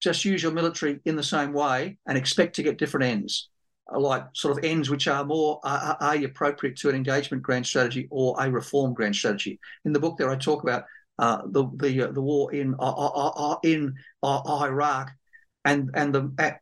just 0.00 0.24
use 0.24 0.42
your 0.42 0.52
military 0.52 1.00
in 1.04 1.16
the 1.16 1.22
same 1.22 1.52
way 1.52 1.98
and 2.06 2.16
expect 2.16 2.56
to 2.56 2.62
get 2.62 2.78
different 2.78 3.06
ends, 3.06 3.49
like 3.98 4.24
sort 4.32 4.56
of 4.56 4.64
ends 4.64 4.90
which 4.90 5.08
are 5.08 5.24
more 5.24 5.60
are, 5.64 5.96
are 6.00 6.24
appropriate 6.24 6.76
to 6.76 6.88
an 6.88 6.94
engagement 6.94 7.42
grand 7.42 7.66
strategy 7.66 8.08
or 8.10 8.36
a 8.38 8.50
reform 8.50 8.94
grand 8.94 9.16
strategy. 9.16 9.58
In 9.84 9.92
the 9.92 10.00
book 10.00 10.16
there, 10.16 10.30
I 10.30 10.36
talk 10.36 10.62
about 10.62 10.84
uh, 11.18 11.42
the 11.46 11.68
the 11.76 12.02
uh, 12.08 12.12
the 12.12 12.22
war 12.22 12.52
in 12.52 12.74
uh, 12.78 12.82
uh, 12.82 13.28
uh 13.28 13.56
in 13.62 13.94
Iraq 14.24 15.10
and 15.64 15.90
and 15.94 16.14
the 16.14 16.58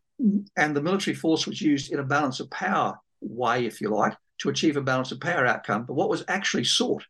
and 0.56 0.76
the 0.76 0.82
military 0.82 1.14
force 1.14 1.46
was 1.46 1.60
used 1.60 1.92
in 1.92 2.00
a 2.00 2.04
balance 2.04 2.40
of 2.40 2.50
power 2.50 2.98
way, 3.20 3.66
if 3.66 3.80
you 3.80 3.88
like, 3.88 4.16
to 4.38 4.48
achieve 4.48 4.76
a 4.76 4.82
balance 4.82 5.12
of 5.12 5.20
power 5.20 5.46
outcome. 5.46 5.84
But 5.84 5.94
what 5.94 6.08
was 6.08 6.24
actually 6.28 6.64
sought 6.64 7.04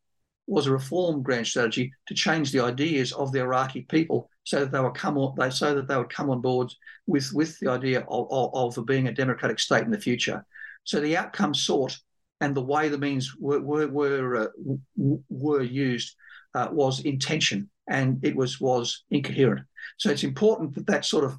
was 0.48 0.66
a 0.66 0.72
reform 0.72 1.22
grand 1.22 1.46
strategy 1.46 1.92
to 2.06 2.14
change 2.14 2.50
the 2.50 2.60
ideas 2.60 3.12
of 3.12 3.30
the 3.32 3.40
Iraqi 3.40 3.82
people 3.82 4.30
so 4.44 4.60
that 4.60 4.72
they 4.72 4.80
would 4.80 4.94
come 4.94 5.18
on, 5.18 5.34
they, 5.36 5.50
so 5.50 5.74
that 5.74 5.86
they 5.86 5.96
would 5.96 6.08
come 6.08 6.30
on 6.30 6.40
board 6.40 6.72
with, 7.06 7.30
with 7.34 7.58
the 7.60 7.70
idea 7.70 8.00
of, 8.08 8.26
of, 8.30 8.78
of 8.78 8.86
being 8.86 9.08
a 9.08 9.12
democratic 9.12 9.60
state 9.60 9.84
in 9.84 9.90
the 9.90 10.00
future. 10.00 10.44
So 10.84 11.00
the 11.00 11.18
outcome 11.18 11.54
sought 11.54 11.96
and 12.40 12.54
the 12.54 12.62
way 12.62 12.88
the 12.88 12.98
means 12.98 13.34
were 13.38 13.60
were 13.60 13.88
were, 13.88 14.36
uh, 14.36 15.16
were 15.28 15.62
used 15.62 16.14
uh, 16.54 16.68
was 16.70 17.00
intention 17.00 17.68
and 17.88 18.24
it 18.24 18.34
was 18.34 18.60
was 18.60 19.04
incoherent. 19.10 19.66
So 19.98 20.10
it's 20.10 20.24
important 20.24 20.74
that 20.74 20.86
that 20.86 21.04
sort 21.04 21.24
of 21.24 21.36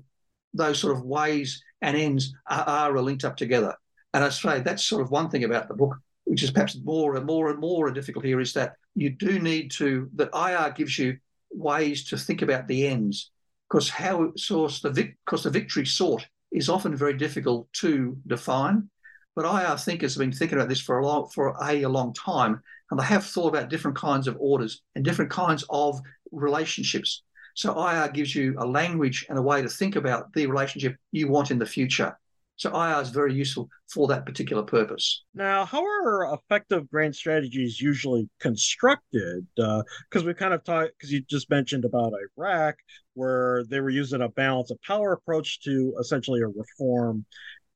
those 0.54 0.80
sort 0.80 0.96
of 0.96 1.04
ways 1.04 1.64
and 1.82 1.96
ends 1.96 2.34
are, 2.50 2.64
are 2.68 3.02
linked 3.02 3.26
up 3.26 3.38
together. 3.38 3.74
And 4.14 4.24
I 4.24 4.30
say 4.30 4.60
that's 4.60 4.86
sort 4.86 5.02
of 5.02 5.12
one 5.12 5.30
thing 5.30 5.46
about 5.46 5.68
the 5.68 5.74
book, 5.76 5.98
which 6.26 6.44
is 6.44 6.52
perhaps 6.52 6.78
more 6.84 7.16
and 7.16 7.26
more 7.26 7.50
and 7.50 7.60
more 7.60 7.92
difficult 7.92 8.26
here, 8.26 8.40
is 8.40 8.54
that 8.54 8.74
you 8.96 9.10
do 9.10 9.40
need 9.40 9.72
to 9.72 10.10
that 10.16 10.30
IR 10.34 10.72
gives 10.72 10.98
you 10.98 11.18
ways 11.52 12.06
to 12.06 12.18
think 12.18 12.42
about 12.42 12.68
the 12.68 12.88
ends, 12.88 13.32
because 13.70 13.90
how 13.90 14.32
source 14.36 14.82
the 14.82 14.90
because 15.26 15.44
the 15.44 15.50
victory 15.50 15.86
sought 15.86 16.26
is 16.52 16.70
often 16.70 16.96
very 16.96 17.14
difficult 17.14 17.72
to 17.74 18.18
define. 18.28 18.90
But 19.36 19.46
IR 19.46 19.78
thinkers 19.78 20.16
have 20.16 20.20
been 20.20 20.32
thinking 20.32 20.58
about 20.58 20.70
this 20.70 20.82
for 20.82 21.00
a 21.00 21.06
long 21.06 21.30
for 21.30 21.56
a, 21.62 21.84
a 21.84 21.90
long 21.90 22.14
time, 22.14 22.62
and 22.92 23.00
they 23.00 23.06
have 23.06 23.26
thought 23.26 23.50
about 23.50 23.70
different 23.70 23.98
kinds 23.98 24.28
of 24.28 24.38
orders 24.40 24.82
and 24.96 25.06
different 25.06 25.32
kinds 25.32 25.64
of 25.70 26.00
relationships. 26.32 27.24
So 27.56 27.88
IR 27.88 28.10
gives 28.10 28.36
you 28.36 28.56
a 28.58 28.66
language 28.66 29.26
and 29.30 29.38
a 29.38 29.42
way 29.42 29.62
to 29.62 29.70
think 29.70 29.96
about 29.96 30.32
the 30.34 30.48
relationship 30.48 30.96
you 31.12 31.28
want 31.28 31.52
in 31.52 31.60
the 31.60 31.66
future. 31.66 32.18
So 32.60 32.70
IR 32.76 33.02
is 33.02 33.10
very 33.10 33.34
useful 33.34 33.70
for 33.88 34.10
that 34.10 34.26
particular 34.26 34.64
purpose. 34.64 35.24
Now, 35.34 35.64
how 35.64 35.82
are 35.82 36.34
effective 36.34 36.90
grand 36.90 37.16
strategies 37.16 37.80
usually 37.80 38.30
constructed? 38.42 39.48
Because 39.56 40.24
uh, 40.24 40.26
we 40.26 40.34
kind 40.34 40.54
of 40.54 40.66
talked, 40.66 40.92
because 40.98 41.10
you 41.10 41.22
just 41.22 41.50
mentioned 41.50 41.86
about 41.86 42.12
Iraq, 42.38 42.76
where 43.14 43.64
they 43.70 43.80
were 43.80 43.90
using 43.90 44.22
a 44.22 44.28
balance 44.28 44.72
of 44.72 44.82
power 44.82 45.14
approach 45.14 45.62
to 45.62 45.94
essentially 46.02 46.42
a 46.42 46.48
reform 46.48 47.26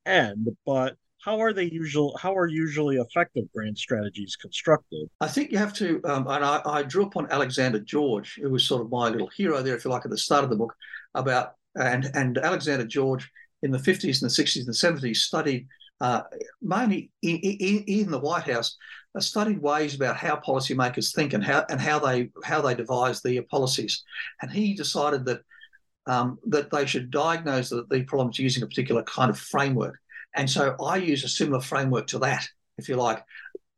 end. 0.05 0.49
But 0.65 0.97
how 1.23 1.39
are 1.39 1.53
they 1.53 1.63
usual? 1.71 2.17
How 2.21 2.36
are 2.36 2.47
usually 2.47 2.97
effective 2.97 3.45
grand 3.55 3.77
strategies 3.77 4.36
constructed? 4.36 5.07
I 5.21 5.29
think 5.29 5.53
you 5.53 5.59
have 5.59 5.73
to, 5.75 6.01
um, 6.03 6.27
and 6.27 6.43
I, 6.43 6.61
I 6.65 6.84
drew 6.84 7.05
upon 7.05 7.31
Alexander 7.31 7.79
George, 7.79 8.38
who 8.41 8.49
was 8.49 8.65
sort 8.65 8.81
of 8.81 8.91
my 8.91 9.07
little 9.07 9.29
hero 9.29 9.61
there, 9.61 9.77
if 9.77 9.86
you 9.86 9.91
like, 9.91 10.03
at 10.03 10.11
the 10.11 10.17
start 10.17 10.43
of 10.43 10.49
the 10.49 10.57
book, 10.57 10.73
about 11.15 11.53
and 11.75 12.11
and 12.13 12.38
Alexander 12.38 12.86
George 12.86 13.31
in 13.64 13.72
the 13.72 13.80
50s 13.80 14.22
and 14.22 14.30
the 14.30 14.43
60s 14.43 14.57
and 14.57 14.68
the 15.01 15.07
70s 15.07 15.18
studied 15.18 15.68
uh, 16.01 16.22
mainly 16.61 17.11
in, 17.22 17.38
in, 17.38 17.84
in, 17.88 18.11
the 18.11 18.20
White 18.20 18.43
House, 18.43 18.76
uh, 19.16 19.22
studied 19.22 19.61
ways 19.61 19.95
about 19.95 20.18
how 20.18 20.36
policymakers 20.36 21.14
think 21.16 21.32
and 21.32 21.41
how 21.41 21.66
and 21.70 21.80
how 21.80 21.97
they 21.97 22.30
how 22.43 22.59
they 22.61 22.76
devise 22.76 23.22
their 23.22 23.41
policies. 23.43 24.03
And 24.41 24.51
he 24.51 24.74
decided 24.74 25.24
that 25.26 25.41
um, 26.05 26.39
that 26.47 26.72
they 26.72 26.86
should 26.86 27.09
diagnose 27.09 27.70
the, 27.70 27.86
the 27.89 28.03
problems 28.03 28.38
using 28.38 28.64
a 28.64 28.68
particular 28.68 29.03
kind 29.03 29.30
of 29.30 29.39
framework. 29.39 29.97
And 30.36 30.49
so 30.49 30.76
I 30.84 30.97
use 30.97 31.24
a 31.24 31.30
similar 31.30 31.61
framework 31.61 32.07
to 32.07 32.20
that, 32.20 32.45
if 32.78 32.89
you 32.89 32.97
like, 32.97 33.24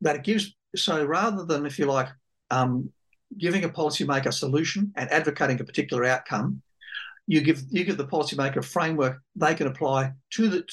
that 0.00 0.24
gives. 0.24 0.52
So 0.74 1.04
rather 1.04 1.44
than, 1.44 1.64
if 1.64 1.78
you 1.78 1.86
like, 1.86 2.08
um, 2.50 2.90
giving 3.38 3.64
a 3.64 3.68
policymaker 3.68 4.26
a 4.26 4.32
solution 4.32 4.92
and 4.96 5.10
advocating 5.12 5.60
a 5.60 5.64
particular 5.64 6.04
outcome, 6.04 6.62
you 7.26 7.40
give 7.40 7.62
you 7.70 7.84
give 7.84 7.96
the 7.96 8.06
policymaker 8.06 8.58
a 8.58 8.62
framework 8.62 9.20
they 9.34 9.54
can 9.54 9.66
apply 9.66 10.12
to 10.30 10.48
the 10.48 10.64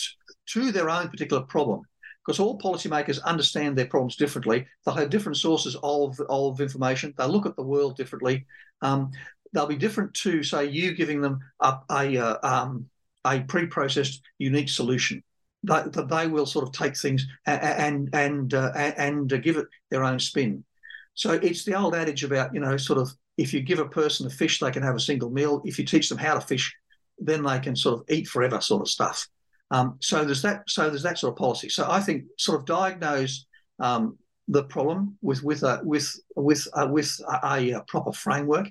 to 0.48 0.72
their 0.72 0.90
own 0.90 1.10
particular 1.10 1.44
problem. 1.44 1.82
Because 2.26 2.40
all 2.40 2.58
policymakers 2.58 3.22
understand 3.24 3.78
their 3.78 3.88
problems 3.88 4.16
differently. 4.16 4.66
They'll 4.86 4.96
have 4.96 5.10
different 5.10 5.38
sources 5.38 5.76
of, 5.84 6.18
of 6.30 6.62
information. 6.62 7.14
They'll 7.18 7.28
look 7.28 7.46
at 7.46 7.58
the 7.58 7.64
world 7.64 7.98
differently. 7.98 8.46
Um, 8.82 9.12
they'll 9.52 9.68
be 9.68 9.76
different 9.76 10.14
to 10.16 10.42
say 10.42 10.66
you 10.66 10.94
giving 10.94 11.20
them 11.20 11.40
a, 11.60 11.80
a, 11.92 12.18
uh, 12.18 12.38
um, 12.44 12.90
a 13.26 13.42
pre-processed 13.42 14.22
unique 14.38 14.70
solution. 14.70 15.22
That 15.64 15.92
they, 15.92 16.04
they, 16.04 16.28
will 16.28 16.46
sort 16.46 16.66
of 16.66 16.74
take 16.74 16.98
things 16.98 17.26
and 17.46 17.62
and 17.62 18.10
and, 18.14 18.54
uh, 18.54 18.72
and 18.76 19.30
give 19.44 19.58
it 19.58 19.68
their 19.92 20.04
own 20.04 20.20
spin. 20.20 20.64
So 21.14 21.32
it's 21.32 21.64
the 21.64 21.76
old 21.76 21.96
adage 21.96 22.24
about 22.24 22.54
you 22.54 22.60
know 22.60 22.76
sort 22.78 23.00
of 23.00 23.14
if 23.38 23.54
you 23.54 23.62
give 23.62 23.80
a 23.80 23.88
person 23.88 24.28
a 24.28 24.30
fish, 24.30 24.60
they 24.60 24.72
can 24.72 24.84
have 24.84 24.96
a 24.96 25.00
single 25.00 25.30
meal. 25.30 25.62
If 25.66 25.80
you 25.80 25.86
teach 25.86 26.10
them 26.10 26.18
how 26.18 26.36
to 26.36 26.42
fish, 26.42 26.76
then 27.18 27.44
they 27.44 27.60
can 27.60 27.76
sort 27.76 28.00
of 28.00 28.06
eat 28.10 28.28
forever, 28.28 28.62
sort 28.62 28.82
of 28.82 28.90
stuff. 28.90 29.28
Um, 29.72 29.98
so 30.02 30.24
there's 30.24 30.42
that. 30.44 30.64
So 30.68 30.90
there's 30.90 31.04
that 31.04 31.18
sort 31.18 31.34
of 31.34 31.38
policy. 31.38 31.70
So 31.70 31.90
I 31.90 32.00
think 32.00 32.26
sort 32.38 32.60
of 32.60 32.66
diagnose 32.66 33.46
um, 33.80 34.18
the 34.48 34.64
problem 34.64 35.18
with 35.22 35.44
with 35.44 35.64
a 35.64 35.82
with 35.84 36.14
with 36.36 36.68
a, 36.76 36.88
with 36.88 37.20
a, 37.44 37.72
a 37.72 37.84
proper 37.88 38.12
framework 38.12 38.70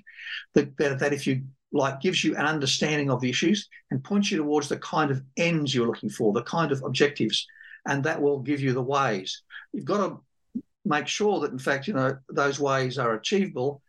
that, 0.53 0.75
that 0.77 0.99
that 0.99 1.13
if 1.13 1.27
you 1.27 1.43
like 1.73 1.99
gives 1.99 2.23
you 2.23 2.35
an 2.35 2.45
understanding 2.45 3.09
of 3.09 3.19
the 3.19 3.29
issues 3.29 3.67
and 3.89 4.03
points 4.03 4.31
you 4.31 4.37
towards 4.37 4.69
the 4.69 4.77
kind 4.77 5.09
of 5.09 5.21
ends 5.37 5.73
you're 5.73 5.87
looking 5.87 6.09
for, 6.09 6.31
the 6.31 6.43
kind 6.43 6.71
of 6.71 6.83
objectives, 6.83 7.47
and 7.87 8.03
that 8.03 8.21
will 8.21 8.39
give 8.39 8.61
you 8.61 8.73
the 8.73 8.81
ways. 8.81 9.41
You've 9.73 9.85
got 9.85 10.07
to 10.07 10.61
make 10.85 11.07
sure 11.07 11.39
that 11.39 11.51
in 11.51 11.59
fact 11.59 11.87
you 11.87 11.93
know 11.93 12.17
those 12.29 12.59
ways 12.59 12.97
are 12.97 13.15
achievable 13.15 13.81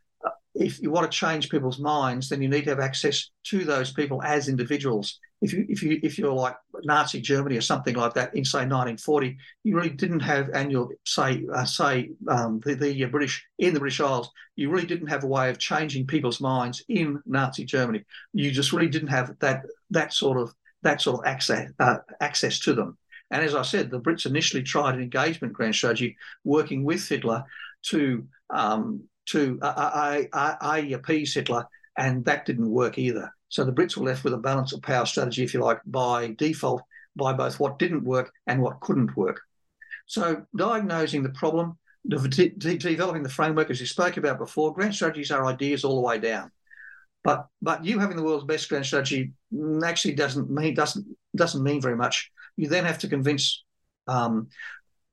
if 0.54 0.80
you 0.80 0.90
want 0.90 1.10
to 1.10 1.18
change 1.18 1.50
people's 1.50 1.80
minds, 1.80 2.28
then 2.28 2.40
you 2.40 2.48
need 2.48 2.64
to 2.64 2.70
have 2.70 2.80
access 2.80 3.30
to 3.44 3.64
those 3.64 3.92
people 3.92 4.22
as 4.22 4.48
individuals. 4.48 5.18
If 5.42 5.52
you 5.52 5.66
if 5.68 5.82
you 5.82 6.00
if 6.02 6.16
you're 6.16 6.32
like 6.32 6.56
Nazi 6.84 7.20
Germany 7.20 7.56
or 7.56 7.60
something 7.60 7.96
like 7.96 8.14
that 8.14 8.34
in 8.34 8.44
say 8.44 8.58
1940, 8.58 9.36
you 9.64 9.76
really 9.76 9.90
didn't 9.90 10.20
have, 10.20 10.48
and 10.54 10.70
you'll 10.70 10.90
say 11.04 11.44
uh, 11.52 11.64
say 11.64 12.10
um, 12.28 12.60
the, 12.64 12.74
the 12.74 13.04
British 13.06 13.44
in 13.58 13.74
the 13.74 13.80
British 13.80 14.00
Isles, 14.00 14.30
you 14.56 14.70
really 14.70 14.86
didn't 14.86 15.08
have 15.08 15.24
a 15.24 15.28
way 15.28 15.50
of 15.50 15.58
changing 15.58 16.06
people's 16.06 16.40
minds 16.40 16.84
in 16.88 17.20
Nazi 17.26 17.64
Germany. 17.64 18.04
You 18.32 18.50
just 18.52 18.72
really 18.72 18.88
didn't 18.88 19.08
have 19.08 19.36
that 19.40 19.66
that 19.90 20.12
sort 20.12 20.38
of 20.38 20.54
that 20.82 21.02
sort 21.02 21.18
of 21.18 21.26
access 21.26 21.70
uh, 21.80 21.96
access 22.20 22.60
to 22.60 22.74
them. 22.74 22.96
And 23.30 23.42
as 23.44 23.54
I 23.54 23.62
said, 23.62 23.90
the 23.90 24.00
Brits 24.00 24.26
initially 24.26 24.62
tried 24.62 24.94
an 24.94 25.02
engagement 25.02 25.52
grand 25.52 25.74
strategy, 25.74 26.16
working 26.44 26.84
with 26.84 27.06
Hitler 27.08 27.44
to 27.86 28.24
um, 28.50 29.02
to 29.26 29.58
I 29.62 30.90
appease 30.94 31.34
Hitler, 31.34 31.66
and 31.96 32.24
that 32.24 32.46
didn't 32.46 32.70
work 32.70 32.98
either. 32.98 33.32
So 33.48 33.64
the 33.64 33.72
Brits 33.72 33.96
were 33.96 34.06
left 34.06 34.24
with 34.24 34.34
a 34.34 34.38
balance 34.38 34.72
of 34.72 34.82
power 34.82 35.06
strategy, 35.06 35.44
if 35.44 35.54
you 35.54 35.60
like, 35.60 35.80
by 35.86 36.34
default, 36.38 36.82
by 37.14 37.32
both 37.32 37.60
what 37.60 37.78
didn't 37.78 38.04
work 38.04 38.32
and 38.46 38.60
what 38.60 38.80
couldn't 38.80 39.16
work. 39.16 39.40
So 40.06 40.44
diagnosing 40.56 41.22
the 41.22 41.30
problem, 41.30 41.78
de- 42.08 42.48
de- 42.50 42.78
developing 42.78 43.22
the 43.22 43.28
framework, 43.28 43.70
as 43.70 43.80
you 43.80 43.86
spoke 43.86 44.16
about 44.16 44.38
before, 44.38 44.74
grand 44.74 44.94
strategies 44.94 45.30
are 45.30 45.46
ideas 45.46 45.84
all 45.84 45.94
the 45.94 46.00
way 46.00 46.18
down. 46.18 46.50
But 47.22 47.46
but 47.62 47.84
you 47.84 47.98
having 47.98 48.16
the 48.16 48.22
world's 48.22 48.44
best 48.44 48.68
grand 48.68 48.84
strategy 48.84 49.32
actually 49.82 50.14
doesn't 50.14 50.50
mean 50.50 50.74
doesn't 50.74 51.06
doesn't 51.34 51.62
mean 51.62 51.80
very 51.80 51.96
much. 51.96 52.30
You 52.56 52.68
then 52.68 52.84
have 52.84 52.98
to 52.98 53.08
convince 53.08 53.64
um, 54.06 54.48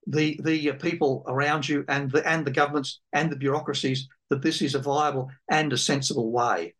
the 0.07 0.39
the 0.43 0.71
people 0.73 1.23
around 1.27 1.67
you 1.67 1.85
and 1.87 2.11
the 2.11 2.27
and 2.27 2.45
the 2.45 2.51
governments 2.51 2.99
and 3.13 3.31
the 3.31 3.35
bureaucracies 3.35 4.07
that 4.29 4.41
this 4.41 4.61
is 4.61 4.75
a 4.75 4.79
viable 4.79 5.29
and 5.49 5.71
a 5.73 5.77
sensible 5.77 6.31
way. 6.31 6.73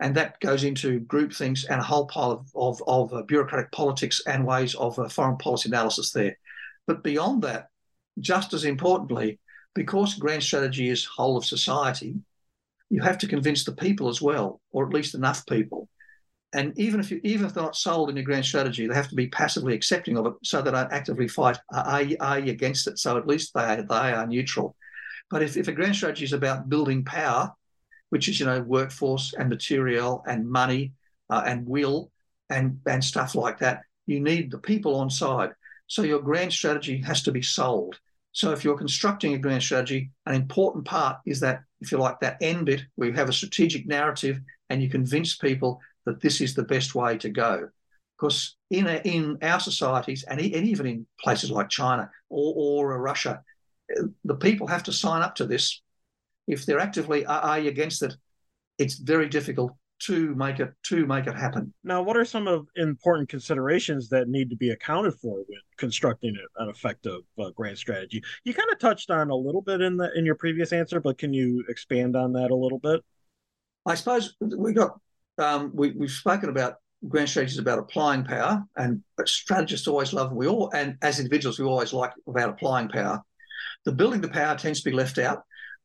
And 0.00 0.16
that 0.16 0.40
goes 0.40 0.64
into 0.64 1.00
group 1.00 1.32
things 1.32 1.64
and 1.64 1.80
a 1.80 1.84
whole 1.84 2.06
pile 2.06 2.32
of, 2.32 2.50
of, 2.56 2.82
of 2.88 3.12
uh, 3.12 3.22
bureaucratic 3.22 3.70
politics 3.70 4.20
and 4.26 4.44
ways 4.44 4.74
of 4.74 4.98
uh, 4.98 5.08
foreign 5.08 5.36
policy 5.36 5.68
analysis 5.68 6.10
there. 6.10 6.36
But 6.88 7.04
beyond 7.04 7.42
that, 7.42 7.68
just 8.18 8.54
as 8.54 8.64
importantly, 8.64 9.38
because 9.74 10.14
grand 10.14 10.42
strategy 10.42 10.88
is 10.88 11.04
whole 11.04 11.36
of 11.36 11.44
society, 11.44 12.16
you 12.90 13.02
have 13.02 13.18
to 13.18 13.28
convince 13.28 13.64
the 13.64 13.72
people 13.72 14.08
as 14.08 14.20
well, 14.20 14.60
or 14.72 14.86
at 14.86 14.92
least 14.92 15.14
enough 15.14 15.46
people, 15.46 15.88
and 16.54 16.78
even 16.78 17.00
if 17.00 17.10
you, 17.10 17.20
even 17.24 17.46
if 17.46 17.52
they're 17.52 17.62
not 17.62 17.76
sold 17.76 18.08
in 18.08 18.16
your 18.16 18.24
grand 18.24 18.44
strategy, 18.44 18.86
they 18.86 18.94
have 18.94 19.08
to 19.08 19.16
be 19.16 19.26
passively 19.26 19.74
accepting 19.74 20.16
of 20.16 20.26
it, 20.26 20.34
so 20.44 20.62
they 20.62 20.70
don't 20.70 20.92
actively 20.92 21.28
fight 21.28 21.58
are, 21.72 22.06
are 22.20 22.38
against 22.38 22.86
it. 22.86 22.98
So 22.98 23.18
at 23.18 23.26
least 23.26 23.52
they 23.54 23.84
they 23.88 24.12
are 24.12 24.26
neutral. 24.26 24.76
But 25.30 25.42
if, 25.42 25.56
if 25.56 25.68
a 25.68 25.72
grand 25.72 25.96
strategy 25.96 26.24
is 26.24 26.32
about 26.32 26.68
building 26.68 27.04
power, 27.04 27.52
which 28.10 28.28
is 28.28 28.38
you 28.38 28.46
know 28.46 28.60
workforce 28.60 29.34
and 29.36 29.48
material 29.48 30.22
and 30.28 30.48
money 30.48 30.92
uh, 31.28 31.42
and 31.44 31.66
will 31.66 32.10
and 32.48 32.78
and 32.86 33.02
stuff 33.02 33.34
like 33.34 33.58
that, 33.58 33.82
you 34.06 34.20
need 34.20 34.50
the 34.50 34.58
people 34.58 34.94
on 34.96 35.10
side. 35.10 35.50
So 35.88 36.02
your 36.02 36.20
grand 36.20 36.52
strategy 36.52 36.98
has 37.02 37.22
to 37.22 37.32
be 37.32 37.42
sold. 37.42 37.98
So 38.32 38.50
if 38.50 38.64
you're 38.64 38.78
constructing 38.78 39.34
a 39.34 39.38
grand 39.38 39.62
strategy, 39.62 40.10
an 40.26 40.34
important 40.34 40.84
part 40.84 41.18
is 41.24 41.40
that, 41.40 41.62
if 41.80 41.92
you 41.92 41.98
like, 41.98 42.18
that 42.20 42.38
end 42.40 42.66
bit 42.66 42.82
where 42.96 43.08
you 43.08 43.14
have 43.14 43.28
a 43.28 43.32
strategic 43.32 43.86
narrative 43.86 44.40
and 44.70 44.82
you 44.82 44.88
convince 44.88 45.36
people 45.36 45.80
that 46.06 46.20
this 46.20 46.40
is 46.40 46.54
the 46.54 46.64
best 46.64 46.94
way 46.94 47.18
to 47.18 47.28
go. 47.28 47.68
Because 48.18 48.56
in, 48.70 48.86
a, 48.86 49.00
in 49.04 49.38
our 49.42 49.58
societies, 49.58 50.24
and, 50.24 50.40
and 50.40 50.66
even 50.66 50.86
in 50.86 51.06
places 51.20 51.50
like 51.50 51.68
China 51.68 52.10
or, 52.30 52.86
or 52.90 53.00
Russia, 53.00 53.42
the 54.24 54.36
people 54.36 54.66
have 54.66 54.84
to 54.84 54.92
sign 54.92 55.22
up 55.22 55.34
to 55.36 55.46
this. 55.46 55.82
If 56.46 56.66
they're 56.66 56.78
actively 56.78 57.24
are 57.26 57.58
against 57.58 58.02
it, 58.02 58.14
it's 58.78 58.96
very 58.96 59.28
difficult 59.28 59.72
to 60.00 60.34
make 60.34 60.60
it 60.60 60.72
to 60.84 61.06
make 61.06 61.26
it 61.26 61.34
happen. 61.34 61.72
Now, 61.82 62.02
what 62.02 62.16
are 62.16 62.24
some 62.24 62.46
of 62.46 62.66
important 62.76 63.28
considerations 63.28 64.08
that 64.10 64.28
need 64.28 64.50
to 64.50 64.56
be 64.56 64.70
accounted 64.70 65.14
for 65.14 65.36
when 65.36 65.60
constructing 65.78 66.36
an 66.58 66.68
effective 66.68 67.20
uh, 67.38 67.50
grand 67.50 67.78
strategy? 67.78 68.22
You 68.44 68.52
kind 68.52 68.70
of 68.70 68.78
touched 68.78 69.10
on 69.10 69.30
a 69.30 69.36
little 69.36 69.62
bit 69.62 69.80
in 69.80 69.96
the 69.96 70.10
in 70.16 70.26
your 70.26 70.34
previous 70.34 70.72
answer, 70.72 71.00
but 71.00 71.18
can 71.18 71.32
you 71.32 71.64
expand 71.68 72.16
on 72.16 72.32
that 72.34 72.50
a 72.50 72.54
little 72.54 72.78
bit? 72.78 73.00
I 73.86 73.94
suppose 73.94 74.34
we 74.40 74.72
got 74.72 74.98
um, 75.38 75.70
we, 75.74 75.90
we've 75.92 76.10
spoken 76.10 76.48
about 76.48 76.76
grand 77.08 77.28
strategies 77.28 77.58
about 77.58 77.78
applying 77.78 78.24
power, 78.24 78.64
and 78.76 79.02
strategists 79.26 79.86
always 79.86 80.12
love, 80.12 80.32
we 80.32 80.46
all, 80.46 80.70
and 80.74 80.96
as 81.02 81.18
individuals, 81.18 81.58
we 81.58 81.66
always 81.66 81.92
like 81.92 82.12
about 82.26 82.50
applying 82.50 82.88
power. 82.88 83.22
The 83.84 83.92
building 83.92 84.20
the 84.20 84.28
power 84.28 84.56
tends 84.56 84.80
to 84.80 84.90
be 84.90 84.96
left 84.96 85.18
out. 85.18 85.42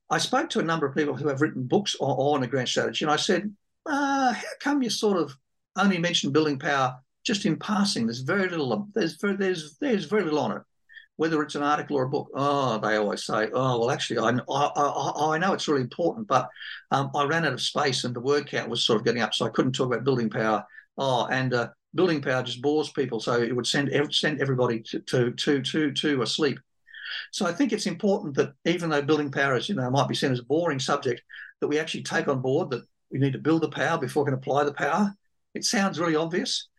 I 0.09 0.17
spoke 0.17 0.49
to 0.51 0.59
a 0.59 0.63
number 0.63 0.85
of 0.85 0.95
people 0.95 1.15
who 1.15 1.27
have 1.27 1.41
written 1.41 1.67
books 1.67 1.95
on, 1.99 2.11
on 2.11 2.43
a 2.43 2.47
grand 2.47 2.69
strategy, 2.69 3.05
and 3.05 3.11
I 3.11 3.17
said, 3.17 3.53
uh, 3.85 4.33
how 4.33 4.43
come 4.61 4.81
you 4.81 4.89
sort 4.89 5.17
of 5.17 5.35
only 5.77 5.97
mention 5.97 6.31
building 6.31 6.59
power 6.59 6.97
just 7.25 7.45
in 7.45 7.57
passing. 7.57 8.05
There's 8.05 8.21
very 8.21 8.49
little. 8.49 8.87
There's 8.93 9.15
very, 9.15 9.35
there's 9.35 9.77
there's 9.79 10.05
very 10.05 10.23
little 10.23 10.39
on 10.39 10.57
it. 10.57 10.61
Whether 11.19 11.41
it's 11.41 11.55
an 11.55 11.63
article 11.63 11.97
or 11.97 12.03
a 12.03 12.09
book, 12.09 12.29
oh, 12.33 12.77
they 12.77 12.95
always 12.95 13.25
say, 13.25 13.49
oh, 13.53 13.79
well, 13.79 13.91
actually, 13.91 14.19
I 14.19 14.39
I, 14.49 15.35
I, 15.35 15.37
know 15.37 15.51
it's 15.51 15.67
really 15.67 15.81
important, 15.81 16.29
but 16.29 16.47
um, 16.91 17.11
I 17.13 17.25
ran 17.25 17.45
out 17.45 17.51
of 17.51 17.61
space 17.61 18.05
and 18.05 18.15
the 18.15 18.21
word 18.21 18.47
count 18.47 18.69
was 18.69 18.85
sort 18.85 18.99
of 18.99 19.05
getting 19.05 19.21
up, 19.21 19.33
so 19.33 19.45
I 19.45 19.49
couldn't 19.49 19.73
talk 19.73 19.87
about 19.87 20.05
building 20.05 20.29
power. 20.29 20.63
Oh, 20.97 21.25
and 21.25 21.53
uh, 21.53 21.69
building 21.93 22.21
power 22.21 22.41
just 22.41 22.61
bores 22.61 22.89
people, 22.91 23.19
so 23.19 23.33
it 23.33 23.53
would 23.53 23.67
send 23.67 23.91
send 24.15 24.39
everybody 24.41 24.79
to 24.83 24.99
to 25.01 25.31
to 25.31 25.61
to, 25.61 25.91
to 25.91 26.21
asleep. 26.21 26.57
So 27.31 27.45
I 27.45 27.51
think 27.51 27.73
it's 27.73 27.85
important 27.85 28.35
that 28.35 28.53
even 28.63 28.89
though 28.89 29.01
building 29.01 29.29
power 29.29 29.57
is, 29.57 29.67
you 29.67 29.75
know, 29.75 29.89
might 29.89 30.07
be 30.07 30.15
seen 30.15 30.31
as 30.31 30.39
a 30.39 30.43
boring 30.43 30.79
subject, 30.79 31.21
that 31.59 31.67
we 31.67 31.79
actually 31.79 32.03
take 32.03 32.29
on 32.29 32.41
board 32.41 32.69
that 32.69 32.85
we 33.11 33.19
need 33.19 33.33
to 33.33 33.39
build 33.39 33.61
the 33.61 33.69
power 33.69 33.97
before 33.97 34.23
we 34.23 34.27
can 34.27 34.39
apply 34.39 34.63
the 34.63 34.73
power. 34.73 35.13
It 35.53 35.65
sounds 35.65 35.99
really 35.99 36.15
obvious, 36.15 36.69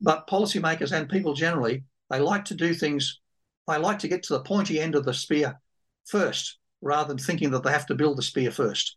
but 0.00 0.26
policymakers 0.26 0.92
and 0.92 1.08
people 1.08 1.34
generally, 1.34 1.84
they 2.08 2.20
like 2.20 2.46
to 2.46 2.54
do 2.54 2.72
things, 2.72 3.19
they 3.70 3.78
like 3.78 3.98
to 4.00 4.08
get 4.08 4.22
to 4.24 4.34
the 4.34 4.42
pointy 4.42 4.80
end 4.80 4.94
of 4.94 5.04
the 5.04 5.14
spear 5.14 5.58
first, 6.06 6.58
rather 6.80 7.08
than 7.08 7.18
thinking 7.18 7.50
that 7.50 7.62
they 7.62 7.70
have 7.70 7.86
to 7.86 7.94
build 7.94 8.18
the 8.18 8.22
spear 8.22 8.50
first. 8.50 8.96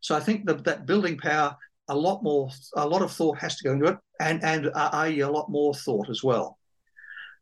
So 0.00 0.14
I 0.14 0.20
think 0.20 0.46
that, 0.46 0.64
that 0.64 0.86
building 0.86 1.16
power, 1.18 1.56
a 1.88 1.96
lot 1.96 2.22
more, 2.22 2.50
a 2.76 2.86
lot 2.86 3.02
of 3.02 3.12
thought 3.12 3.38
has 3.38 3.56
to 3.56 3.64
go 3.64 3.72
into 3.72 3.86
it, 3.86 3.98
and 4.20 4.42
and 4.42 4.66
a, 4.66 5.20
a 5.20 5.30
lot 5.30 5.50
more 5.50 5.74
thought 5.74 6.08
as 6.08 6.22
well. 6.22 6.58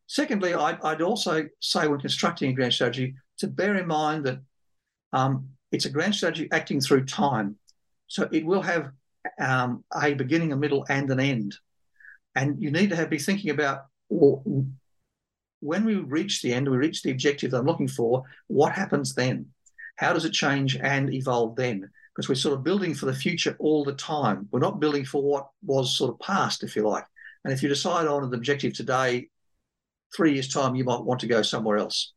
Secondly, 0.06 0.54
I'd, 0.54 0.80
I'd, 0.82 1.02
also 1.02 1.46
say 1.60 1.86
when 1.86 2.00
constructing 2.00 2.50
a 2.50 2.52
grand 2.52 2.72
strategy 2.72 3.14
to 3.38 3.46
bear 3.46 3.76
in 3.76 3.86
mind 3.86 4.26
that 4.26 4.40
um, 5.12 5.50
it's 5.70 5.84
a 5.84 5.90
grand 5.90 6.16
strategy 6.16 6.48
acting 6.50 6.80
through 6.80 7.04
time. 7.04 7.56
So 8.08 8.28
it 8.32 8.44
will 8.44 8.62
have 8.62 8.90
um, 9.40 9.84
a 9.94 10.14
beginning, 10.14 10.52
a 10.52 10.56
middle, 10.56 10.84
and 10.88 11.08
an 11.10 11.20
end. 11.20 11.54
And 12.34 12.60
you 12.60 12.72
need 12.72 12.90
to 12.90 12.96
have, 12.96 13.08
be 13.08 13.18
thinking 13.18 13.50
about 13.50 13.84
well, 14.08 14.42
when 15.60 15.84
we 15.84 15.94
reach 15.94 16.42
the 16.42 16.52
end, 16.52 16.68
we 16.68 16.76
reach 16.76 17.02
the 17.02 17.10
objective 17.10 17.50
that 17.50 17.58
I'm 17.58 17.66
looking 17.66 17.88
for, 17.88 18.24
what 18.48 18.72
happens 18.72 19.14
then? 19.14 19.46
How 19.96 20.12
does 20.12 20.24
it 20.24 20.32
change 20.32 20.76
and 20.76 21.12
evolve 21.12 21.56
then? 21.56 21.90
Because 22.14 22.28
we're 22.28 22.34
sort 22.34 22.58
of 22.58 22.64
building 22.64 22.94
for 22.94 23.06
the 23.06 23.14
future 23.14 23.56
all 23.58 23.84
the 23.84 23.92
time. 23.94 24.48
We're 24.50 24.60
not 24.60 24.80
building 24.80 25.04
for 25.04 25.22
what 25.22 25.48
was 25.62 25.96
sort 25.96 26.10
of 26.10 26.18
past, 26.18 26.62
if 26.62 26.74
you 26.74 26.88
like. 26.88 27.04
And 27.44 27.52
if 27.52 27.62
you 27.62 27.68
decide 27.68 28.06
on 28.06 28.24
an 28.24 28.34
objective 28.34 28.72
today, 28.72 29.28
three 30.14 30.34
years' 30.34 30.52
time, 30.52 30.74
you 30.74 30.84
might 30.84 31.04
want 31.04 31.20
to 31.20 31.26
go 31.26 31.42
somewhere 31.42 31.78
else. 31.78 32.12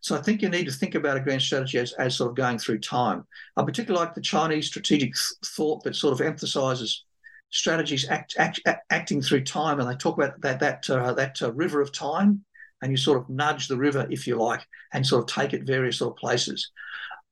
So 0.00 0.16
I 0.16 0.22
think 0.22 0.42
you 0.42 0.48
need 0.48 0.66
to 0.66 0.72
think 0.72 0.94
about 0.94 1.16
a 1.16 1.20
grand 1.20 1.42
strategy 1.42 1.78
as, 1.78 1.92
as 1.94 2.16
sort 2.16 2.30
of 2.30 2.36
going 2.36 2.58
through 2.58 2.80
time. 2.80 3.24
I 3.56 3.62
particularly 3.62 4.04
like 4.04 4.14
the 4.14 4.20
Chinese 4.20 4.66
strategic 4.66 5.14
thought 5.44 5.82
that 5.84 5.96
sort 5.96 6.12
of 6.12 6.26
emphasizes 6.26 7.04
strategies 7.50 8.08
act, 8.08 8.34
act, 8.38 8.60
act, 8.66 8.84
acting 8.90 9.22
through 9.22 9.44
time, 9.44 9.80
and 9.80 9.88
they 9.88 9.96
talk 9.96 10.18
about 10.18 10.40
that 10.42 10.60
that 10.60 10.88
uh, 10.90 11.12
that 11.14 11.40
uh, 11.42 11.52
river 11.52 11.80
of 11.80 11.92
time, 11.92 12.44
and 12.86 12.92
you 12.92 12.96
sort 12.96 13.18
of 13.18 13.28
nudge 13.28 13.66
the 13.66 13.76
river, 13.76 14.06
if 14.10 14.28
you 14.28 14.36
like, 14.36 14.64
and 14.92 15.04
sort 15.04 15.24
of 15.24 15.34
take 15.34 15.52
it 15.52 15.64
various 15.66 15.98
sort 15.98 16.12
of 16.12 16.16
places. 16.16 16.70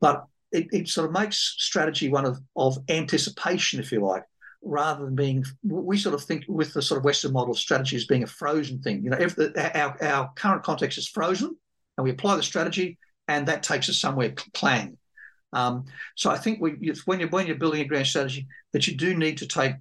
But 0.00 0.24
it, 0.50 0.66
it 0.72 0.88
sort 0.88 1.06
of 1.06 1.12
makes 1.12 1.54
strategy 1.58 2.08
one 2.08 2.24
of, 2.24 2.40
of 2.56 2.76
anticipation, 2.88 3.78
if 3.78 3.92
you 3.92 4.04
like, 4.04 4.24
rather 4.62 5.04
than 5.04 5.14
being 5.14 5.44
we 5.62 5.96
sort 5.96 6.14
of 6.16 6.24
think 6.24 6.44
with 6.48 6.72
the 6.72 6.82
sort 6.82 6.98
of 6.98 7.04
western 7.04 7.32
model 7.32 7.52
of 7.52 7.58
strategy 7.58 7.94
as 7.94 8.06
being 8.06 8.22
a 8.22 8.26
frozen 8.26 8.80
thing 8.80 9.04
you 9.04 9.10
know 9.10 9.18
if 9.20 9.36
the, 9.36 9.52
our, 9.78 10.02
our 10.02 10.32
current 10.36 10.62
context 10.62 10.96
is 10.96 11.06
frozen 11.06 11.54
and 11.98 12.04
we 12.04 12.10
apply 12.10 12.34
the 12.34 12.42
strategy 12.42 12.96
and 13.28 13.46
that 13.46 13.62
takes 13.62 13.90
us 13.90 13.98
somewhere 13.98 14.32
clang 14.54 14.96
um, 15.52 15.84
so 16.14 16.30
i 16.30 16.38
think 16.38 16.62
we, 16.62 16.70
when 17.04 17.20
you're 17.20 17.28
when 17.28 17.46
you're 17.46 17.58
building 17.58 17.82
a 17.82 17.84
grand 17.84 18.06
strategy 18.06 18.46
that 18.72 18.86
you 18.86 18.96
do 18.96 19.14
need 19.14 19.36
to 19.36 19.46
take 19.46 19.74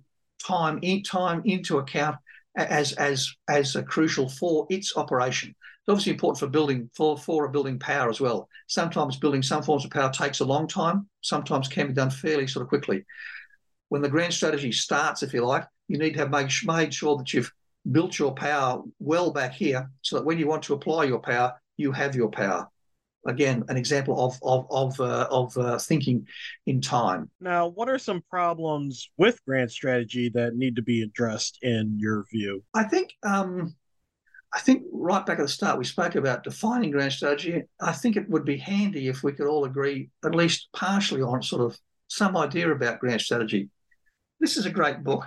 time 0.45 0.79
in 0.81 1.01
time 1.01 1.41
into 1.45 1.77
account 1.77 2.17
as 2.55 2.93
as 2.93 3.33
as 3.49 3.75
a 3.75 3.83
crucial 3.83 4.29
for 4.29 4.67
its 4.69 4.95
operation. 4.95 5.49
It's 5.49 5.89
obviously 5.89 6.13
important 6.13 6.39
for 6.39 6.47
building 6.47 6.89
for 6.95 7.17
for 7.17 7.45
a 7.45 7.49
building 7.49 7.79
power 7.79 8.09
as 8.09 8.21
well. 8.21 8.47
Sometimes 8.67 9.17
building 9.17 9.43
some 9.43 9.63
forms 9.63 9.85
of 9.85 9.91
power 9.91 10.11
takes 10.11 10.39
a 10.39 10.45
long 10.45 10.67
time. 10.67 11.09
Sometimes 11.21 11.67
can 11.67 11.87
be 11.87 11.93
done 11.93 12.09
fairly 12.09 12.47
sort 12.47 12.63
of 12.63 12.69
quickly. 12.69 13.05
When 13.89 14.01
the 14.01 14.09
grand 14.09 14.33
strategy 14.33 14.71
starts, 14.71 15.23
if 15.23 15.33
you 15.33 15.45
like, 15.45 15.65
you 15.87 15.97
need 15.97 16.13
to 16.13 16.19
have 16.19 16.31
made, 16.31 16.51
made 16.65 16.93
sure 16.93 17.17
that 17.17 17.33
you've 17.33 17.51
built 17.91 18.17
your 18.17 18.33
power 18.33 18.81
well 18.99 19.31
back 19.31 19.53
here 19.53 19.91
so 20.01 20.15
that 20.15 20.25
when 20.25 20.39
you 20.39 20.47
want 20.47 20.63
to 20.63 20.73
apply 20.73 21.03
your 21.03 21.19
power, 21.19 21.53
you 21.77 21.91
have 21.91 22.15
your 22.15 22.29
power. 22.29 22.69
Again, 23.25 23.63
an 23.69 23.77
example 23.77 24.25
of 24.25 24.37
of 24.43 24.67
of 24.69 24.99
uh, 24.99 25.27
of 25.31 25.57
uh, 25.57 25.77
thinking 25.79 26.27
in 26.65 26.81
time. 26.81 27.29
Now, 27.39 27.67
what 27.67 27.89
are 27.89 27.97
some 27.97 28.21
problems 28.29 29.09
with 29.17 29.43
grand 29.45 29.71
strategy 29.71 30.29
that 30.29 30.55
need 30.55 30.75
to 30.75 30.81
be 30.81 31.03
addressed 31.03 31.59
in 31.61 31.97
your 31.99 32.25
view? 32.31 32.63
I 32.73 32.83
think 32.83 33.13
um, 33.23 33.75
I 34.53 34.59
think 34.59 34.83
right 34.91 35.25
back 35.25 35.39
at 35.39 35.43
the 35.43 35.47
start 35.47 35.79
we 35.79 35.85
spoke 35.85 36.15
about 36.15 36.43
defining 36.43 36.91
grand 36.91 37.13
strategy. 37.13 37.63
I 37.81 37.91
think 37.91 38.17
it 38.17 38.29
would 38.29 38.45
be 38.45 38.57
handy 38.57 39.07
if 39.07 39.23
we 39.23 39.31
could 39.31 39.47
all 39.47 39.65
agree 39.65 40.09
at 40.23 40.35
least 40.35 40.67
partially 40.73 41.21
on 41.21 41.41
sort 41.41 41.63
of 41.63 41.77
some 42.07 42.37
idea 42.37 42.71
about 42.71 42.99
grand 42.99 43.21
strategy. 43.21 43.69
This 44.39 44.57
is 44.57 44.65
a 44.65 44.69
great 44.71 45.03
book. 45.03 45.25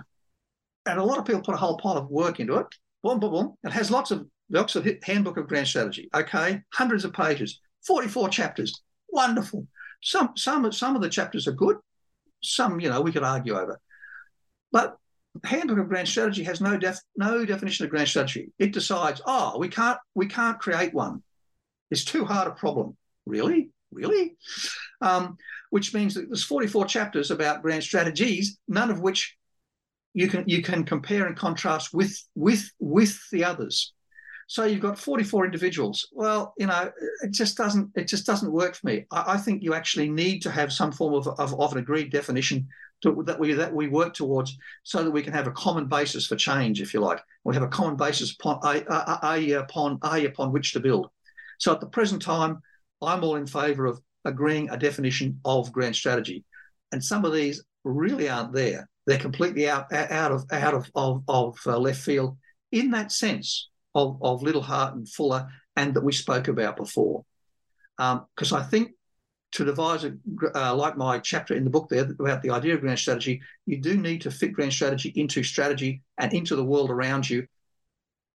And 0.87 1.01
a 1.01 1.05
lot 1.05 1.19
of 1.19 1.25
people 1.25 1.43
put 1.43 1.55
a 1.55 1.59
whole 1.59 1.79
pile 1.79 1.97
of 1.97 2.09
work 2.09 2.39
into 2.39 2.57
it. 2.57 2.67
Boom, 3.03 3.19
boom, 3.19 3.33
boom. 3.33 3.55
It 3.65 3.73
has 3.73 3.91
lots 3.91 4.13
of 4.13 4.27
the 4.51 4.61
Oxford 4.61 4.99
Handbook 5.03 5.37
of 5.37 5.49
Grand 5.49 5.67
Strategy. 5.67 6.09
Okay, 6.15 6.63
hundreds 6.73 7.05
of 7.05 7.13
pages, 7.13 7.61
44 7.87 8.29
chapters. 8.29 8.83
Wonderful. 9.09 9.67
Some 10.03 10.33
some 10.37 10.71
some 10.73 10.97
of 10.97 11.03
the 11.03 11.09
chapters 11.09 11.47
are 11.47 11.53
good. 11.53 11.77
Some, 12.43 12.81
you 12.81 12.91
know, 12.91 13.01
we 13.01 13.13
could 13.13 13.23
argue 13.23 13.59
over. 13.59 13.81
But 14.73 14.97
Handbook 15.45 15.79
of 15.79 15.89
Grand 15.89 16.09
Strategy 16.09 16.45
has 16.45 16.61
no 16.61 16.77
def, 16.77 16.99
no 17.17 17.45
definition 17.45 17.85
of 17.85 17.91
grand 17.91 18.09
strategy. 18.09 18.53
It 18.59 18.73
decides, 18.73 19.21
oh, 19.27 19.59
we 19.59 19.69
can't 19.69 19.99
we 20.15 20.27
can't 20.27 20.59
create 20.59 20.95
one. 20.95 21.23
It's 21.91 22.05
too 22.05 22.25
hard 22.25 22.49
a 22.49 22.53
problem. 22.53 22.97
Really? 23.27 23.71
Really? 23.93 24.37
Um, 25.01 25.37
which 25.71 25.95
means 25.95 26.15
that 26.15 26.29
there's 26.29 26.45
44 26.45 26.87
chapters 26.87 27.31
about 27.31 27.63
grand 27.63 27.83
strategies, 27.83 28.59
none 28.69 28.91
of 28.91 29.01
which 29.01 29.37
you 30.15 30.29
can 30.29 30.45
you 30.47 30.63
can 30.63 30.85
compare 30.85 31.27
and 31.27 31.37
contrast 31.37 31.93
with 31.93 32.19
with 32.35 32.71
with 32.79 33.19
the 33.31 33.45
others. 33.45 33.93
So 34.49 34.65
you've 34.65 34.81
got 34.81 34.99
44 34.99 35.45
individuals. 35.45 36.09
Well, 36.13 36.55
you 36.57 36.67
know, 36.67 36.91
it 37.23 37.33
just 37.33 37.57
doesn't 37.57 37.91
it 37.97 38.07
just 38.07 38.27
doesn't 38.27 38.53
work 38.53 38.77
for 38.77 38.87
me. 38.87 39.07
I, 39.11 39.35
I 39.35 39.37
think 39.39 39.63
you 39.63 39.75
actually 39.75 40.09
need 40.09 40.41
to 40.43 40.51
have 40.51 40.73
some 40.73 40.93
form 40.93 41.15
of, 41.15 41.27
of, 41.27 41.59
of 41.61 41.73
an 41.73 41.79
agreed 41.79 42.11
definition 42.11 42.69
to, 43.03 43.23
that 43.27 43.41
we 43.41 43.53
that 43.55 43.75
we 43.75 43.89
work 43.89 44.15
towards, 44.15 44.57
so 44.85 45.03
that 45.03 45.11
we 45.11 45.23
can 45.23 45.33
have 45.33 45.49
a 45.49 45.53
common 45.53 45.87
basis 45.87 46.29
for 46.29 46.37
change, 46.37 46.81
if 46.81 46.95
you 46.95 47.01
like. 47.01 47.21
We 47.45 47.55
have 47.55 47.65
a 47.65 47.69
common 47.69 47.97
basis 47.97 48.33
upon 48.33 48.61
a, 48.63 48.85
a, 48.89 49.19
a, 49.25 49.53
upon 49.55 49.99
a 50.05 50.25
upon 50.27 50.53
which 50.53 50.73
to 50.75 50.81
build. 50.81 51.11
So 51.59 51.73
at 51.73 51.81
the 51.81 51.87
present 51.87 52.23
time, 52.23 52.61
I'm 53.03 53.25
all 53.25 53.37
in 53.37 53.47
favour 53.47 53.87
of 53.87 54.01
agreeing 54.25 54.71
a 54.71 54.77
definition 54.77 55.41
of 55.45 55.73
grand 55.73 55.97
strategy. 55.97 56.45
And 56.93 57.03
some 57.03 57.25
of 57.25 57.33
these 57.33 57.65
really 57.85 58.29
aren't 58.29 58.53
there. 58.53 58.89
They're 59.07 59.19
completely 59.19 59.69
out, 59.69 59.93
out 59.93 60.33
of 60.33 60.45
out 60.53 60.75
of, 60.75 60.91
of, 60.95 61.23
of 61.27 61.59
uh, 61.67 61.79
left 61.79 62.01
field 62.01 62.37
in 62.71 62.93
that 62.93 63.11
sense 63.11 63.69
of, 63.97 64.19
of 64.23 64.43
Liddell 64.43 64.63
Hart 64.63 64.95
and 64.95 65.09
Fuller 65.09 65.49
and 65.75 65.95
that 65.95 66.05
we 66.05 66.13
spoke 66.13 66.49
about 66.49 66.77
before. 66.77 67.25
Because 67.97 68.53
um, 68.53 68.59
I 68.59 68.63
think 68.63 68.91
to 69.53 69.65
devise 69.65 70.05
a, 70.05 70.15
uh, 70.55 70.75
like 70.75 70.99
my 70.99 71.19
chapter 71.19 71.55
in 71.55 71.65
the 71.65 71.71
book 71.71 71.89
there 71.89 72.03
about 72.21 72.43
the 72.43 72.51
idea 72.51 72.75
of 72.75 72.83
grand 72.83 72.99
strategy, 72.99 73.41
you 73.65 73.79
do 73.79 73.97
need 73.97 74.21
to 74.21 74.31
fit 74.31 74.53
grand 74.53 74.73
strategy 74.73 75.13
into 75.17 75.43
strategy 75.43 76.03
and 76.19 76.33
into 76.35 76.55
the 76.57 76.65
world 76.65 76.91
around 76.91 77.29
you. 77.29 77.47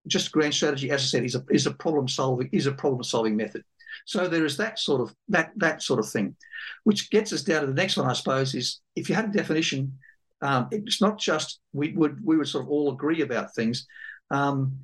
Just 0.07 0.31
grand 0.31 0.55
strategy, 0.55 0.91
as 0.91 1.03
I 1.03 1.07
said, 1.07 1.25
is 1.25 1.35
a 1.35 1.45
is 1.51 1.67
a 1.67 1.73
problem 1.73 2.07
solving 2.07 2.49
is 2.53 2.67
a 2.67 2.73
problem 2.73 3.03
solving 3.03 3.37
method. 3.37 3.63
So 4.07 4.29
there 4.29 4.45
is 4.45 4.57
that 4.59 4.79
sort 4.79 5.01
of 5.01 5.15
that 5.29 5.51
that 5.57 5.83
sort 5.83 5.99
of 5.99 6.09
thing, 6.09 6.37
which 6.85 7.11
gets 7.11 7.33
us 7.33 7.43
down 7.43 7.63
to 7.63 7.67
the 7.67 7.75
next 7.75 7.97
one, 7.97 8.09
I 8.09 8.13
suppose, 8.13 8.55
is 8.55 8.81
if 8.95 9.09
you 9.09 9.17
had 9.17 9.27
a 9.27 9.33
definition, 9.33 9.99
um, 10.41 10.69
it's 10.71 11.03
not 11.03 11.19
just 11.19 11.59
we 11.73 11.93
would 11.95 12.25
we 12.25 12.37
would 12.37 12.49
sort 12.49 12.65
of 12.65 12.71
all 12.71 12.93
agree 12.93 13.23
about 13.23 13.55
things, 13.55 13.87
um, 14.31 14.79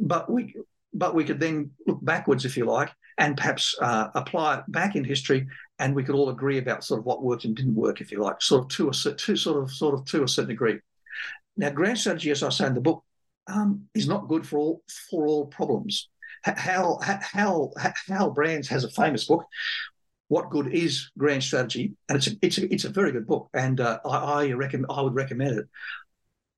but 0.00 0.30
we 0.30 0.54
but 0.92 1.14
we 1.14 1.24
could 1.24 1.38
then 1.38 1.70
look 1.86 2.04
backwards, 2.04 2.44
if 2.44 2.56
you 2.56 2.64
like, 2.64 2.90
and 3.16 3.36
perhaps 3.36 3.76
uh, 3.80 4.08
apply 4.14 4.58
it 4.58 4.64
back 4.68 4.96
in 4.96 5.04
history, 5.04 5.46
and 5.78 5.94
we 5.94 6.02
could 6.02 6.16
all 6.16 6.30
agree 6.30 6.58
about 6.58 6.82
sort 6.82 6.98
of 6.98 7.06
what 7.06 7.22
worked 7.22 7.44
and 7.44 7.54
didn't 7.54 7.76
work, 7.76 8.00
if 8.00 8.10
you 8.10 8.18
like, 8.18 8.42
sort 8.42 8.62
of 8.62 8.68
to 8.70 8.88
a 8.88 8.92
to 9.14 9.36
sort 9.36 9.62
of 9.62 9.70
sort 9.70 9.94
of 9.94 10.04
to 10.06 10.24
a 10.24 10.28
certain 10.28 10.48
degree. 10.48 10.80
Now, 11.56 11.70
grand 11.70 11.98
strategy, 11.98 12.30
as 12.30 12.42
I 12.42 12.48
say 12.48 12.66
in 12.66 12.74
the 12.74 12.80
book, 12.80 13.04
um, 13.46 13.88
is 13.94 14.08
not 14.08 14.28
good 14.28 14.46
for 14.46 14.58
all 14.58 14.82
for 15.10 15.26
all 15.26 15.46
problems. 15.46 16.08
Hal, 16.42 17.00
Hal, 17.00 17.72
Hal 18.08 18.30
Brands 18.30 18.68
has 18.68 18.84
a 18.84 18.90
famous 18.90 19.26
book, 19.26 19.44
What 20.28 20.48
Good 20.48 20.68
Is 20.72 21.10
Grand 21.18 21.42
Strategy? 21.42 21.92
And 22.08 22.16
it's 22.16 22.28
a, 22.28 22.30
it's 22.40 22.58
a, 22.58 22.72
it's 22.72 22.84
a 22.86 22.90
very 22.90 23.12
good 23.12 23.26
book, 23.26 23.50
and 23.52 23.78
uh, 23.78 23.98
I, 24.06 24.16
I, 24.16 24.52
recommend, 24.52 24.86
I 24.90 25.02
would 25.02 25.14
recommend 25.14 25.58
it. 25.58 25.68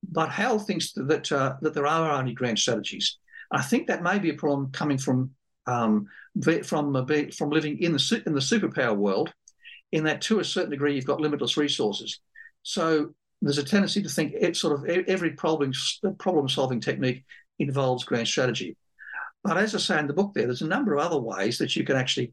But 0.09 0.31
Hal 0.31 0.61
thinks 0.61 0.93
that, 0.93 1.33
uh, 1.33 1.57
that 1.63 1.75
there 1.75 1.87
are 1.87 2.13
only 2.13 2.33
grand 2.33 2.61
strategies. 2.61 3.19
I 3.53 3.63
think 3.63 3.87
that 3.87 4.03
may 4.03 4.19
be 4.19 4.31
a 4.31 4.35
problem 4.35 4.71
coming 4.73 4.99
from 4.99 5.31
um, 5.67 6.09
from 6.65 6.97
uh, 6.97 7.05
from 7.37 7.51
living 7.51 7.79
in 7.79 7.93
the 7.93 8.23
in 8.27 8.33
the 8.33 8.41
superpower 8.41 8.97
world, 8.97 9.33
in 9.93 10.05
that 10.05 10.23
to 10.23 10.41
a 10.41 10.45
certain 10.45 10.71
degree 10.71 10.95
you've 10.95 11.05
got 11.05 11.21
limitless 11.21 11.57
resources. 11.57 12.21
So 12.63 13.15
there's 13.43 13.59
a 13.59 13.65
tendency 13.65 14.03
to 14.03 14.09
think 14.09 14.35
it 14.35 14.57
sort 14.57 14.75
of 14.75 14.85
every 15.09 15.33
problem 15.33 15.73
problem 16.19 16.49
solving 16.49 16.81
technique 16.81 17.25
involves 17.59 18.05
grand 18.05 18.27
strategy. 18.27 18.77
But 19.45 19.59
as 19.59 19.75
I 19.75 19.79
say 19.79 19.99
in 19.99 20.07
the 20.07 20.13
book, 20.15 20.33
there, 20.35 20.47
there's 20.47 20.63
a 20.63 20.67
number 20.67 20.95
of 20.95 21.05
other 21.05 21.21
ways 21.21 21.59
that 21.59 21.77
you 21.77 21.85
can 21.85 21.97
actually 21.97 22.33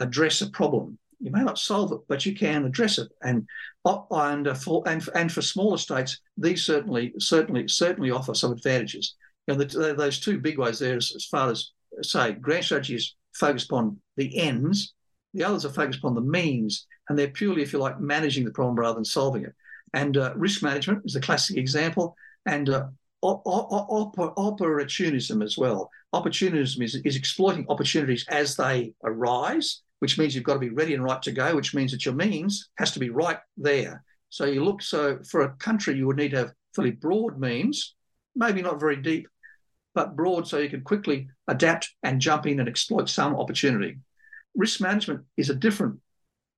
address 0.00 0.40
a 0.40 0.50
problem. 0.50 0.98
You 1.18 1.32
may 1.32 1.42
not 1.42 1.58
solve 1.58 1.92
it, 1.92 2.00
but 2.08 2.24
you 2.24 2.34
can 2.34 2.64
address 2.64 2.98
it. 2.98 3.08
And 3.22 3.46
and 3.84 4.58
for 4.58 4.82
and, 4.86 5.08
and 5.14 5.32
for 5.32 5.42
smaller 5.42 5.78
states, 5.78 6.20
these 6.36 6.64
certainly 6.64 7.12
certainly 7.18 7.68
certainly 7.68 8.10
offer 8.10 8.34
some 8.34 8.52
advantages. 8.52 9.14
You 9.46 9.54
know, 9.54 9.64
the, 9.64 9.94
those 9.94 10.20
two 10.20 10.38
big 10.38 10.58
ways 10.58 10.78
there, 10.78 10.96
as, 10.96 11.12
as 11.14 11.24
far 11.24 11.50
as 11.50 11.70
say, 12.02 12.32
grand 12.32 12.64
strategy 12.64 12.96
is 12.96 13.14
focused 13.34 13.66
upon 13.66 13.98
the 14.16 14.38
ends. 14.38 14.94
The 15.34 15.44
others 15.44 15.64
are 15.64 15.70
focused 15.70 16.00
upon 16.00 16.14
the 16.14 16.20
means, 16.20 16.86
and 17.08 17.18
they're 17.18 17.28
purely, 17.28 17.62
if 17.62 17.72
you 17.72 17.78
like, 17.78 18.00
managing 18.00 18.44
the 18.44 18.50
problem 18.50 18.76
rather 18.76 18.94
than 18.94 19.04
solving 19.04 19.44
it. 19.44 19.54
And 19.94 20.16
uh, 20.16 20.32
risk 20.36 20.62
management 20.62 21.02
is 21.04 21.16
a 21.16 21.20
classic 21.20 21.56
example, 21.56 22.16
and 22.46 22.68
uh, 22.68 22.86
opportunism 23.22 25.42
as 25.42 25.58
well. 25.58 25.90
Opportunism 26.12 26.82
is, 26.82 26.94
is 26.96 27.16
exploiting 27.16 27.66
opportunities 27.68 28.26
as 28.28 28.56
they 28.56 28.94
arise, 29.04 29.82
which 30.00 30.18
means 30.18 30.34
you've 30.34 30.44
got 30.44 30.54
to 30.54 30.60
be 30.60 30.70
ready 30.70 30.94
and 30.94 31.04
right 31.04 31.22
to 31.22 31.32
go, 31.32 31.54
which 31.54 31.74
means 31.74 31.92
that 31.92 32.04
your 32.04 32.14
means 32.14 32.68
has 32.76 32.92
to 32.92 32.98
be 32.98 33.10
right 33.10 33.38
there. 33.56 34.02
So 34.28 34.44
you 34.44 34.64
look, 34.64 34.82
so 34.82 35.18
for 35.30 35.42
a 35.42 35.54
country, 35.56 35.96
you 35.96 36.06
would 36.06 36.16
need 36.16 36.32
to 36.32 36.38
have 36.38 36.52
fairly 36.74 36.92
broad 36.92 37.38
means, 37.38 37.94
maybe 38.34 38.62
not 38.62 38.80
very 38.80 38.96
deep, 38.96 39.28
but 39.96 40.14
broad 40.14 40.46
so 40.46 40.58
you 40.58 40.68
can 40.68 40.82
quickly 40.82 41.26
adapt 41.48 41.88
and 42.02 42.20
jump 42.20 42.46
in 42.46 42.60
and 42.60 42.68
exploit 42.68 43.08
some 43.08 43.34
opportunity. 43.34 43.96
Risk 44.54 44.78
management 44.78 45.24
is 45.38 45.48
a 45.48 45.54
different 45.54 45.98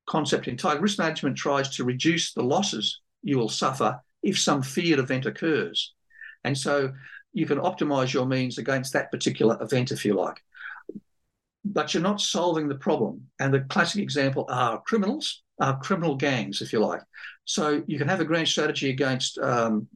concept 0.09 0.49
entirely. 0.49 0.81
Risk 0.81 0.99
management 0.99 1.37
tries 1.37 1.77
to 1.77 1.85
reduce 1.85 2.35
the 2.35 2.43
losses 2.43 3.01
you 3.23 3.39
will 3.39 3.49
suffer 3.49 4.01
if 4.25 4.39
some 4.39 4.61
feared 4.61 4.99
event 4.99 5.25
occurs. 5.25 5.95
And 6.43 6.59
so 6.59 6.93
you 7.33 7.47
can 7.47 7.59
optimize 7.59 8.13
your 8.13 8.27
means 8.27 8.59
against 8.59 8.93
that 8.95 9.13
particular 9.13 9.57
event, 9.63 9.93
if 9.93 10.05
you 10.05 10.15
like. 10.15 10.43
But 11.65 11.95
you're 11.95 12.03
not 12.03 12.21
solving 12.21 12.67
the 12.67 12.75
problem. 12.75 13.29
And 13.39 13.55
the 13.55 13.61
classic 13.61 14.03
example 14.03 14.47
are 14.49 14.83
criminals, 14.83 15.45
are 15.61 15.79
criminal 15.79 16.17
gangs, 16.17 16.61
if 16.61 16.73
you 16.73 16.81
like. 16.81 17.03
So 17.45 17.85
you 17.87 17.99
can 17.99 18.09
have 18.09 18.21
a 18.21 18.25
grand 18.25 18.49
strategy 18.49 18.91
against 18.91 19.39
um, 19.39 19.87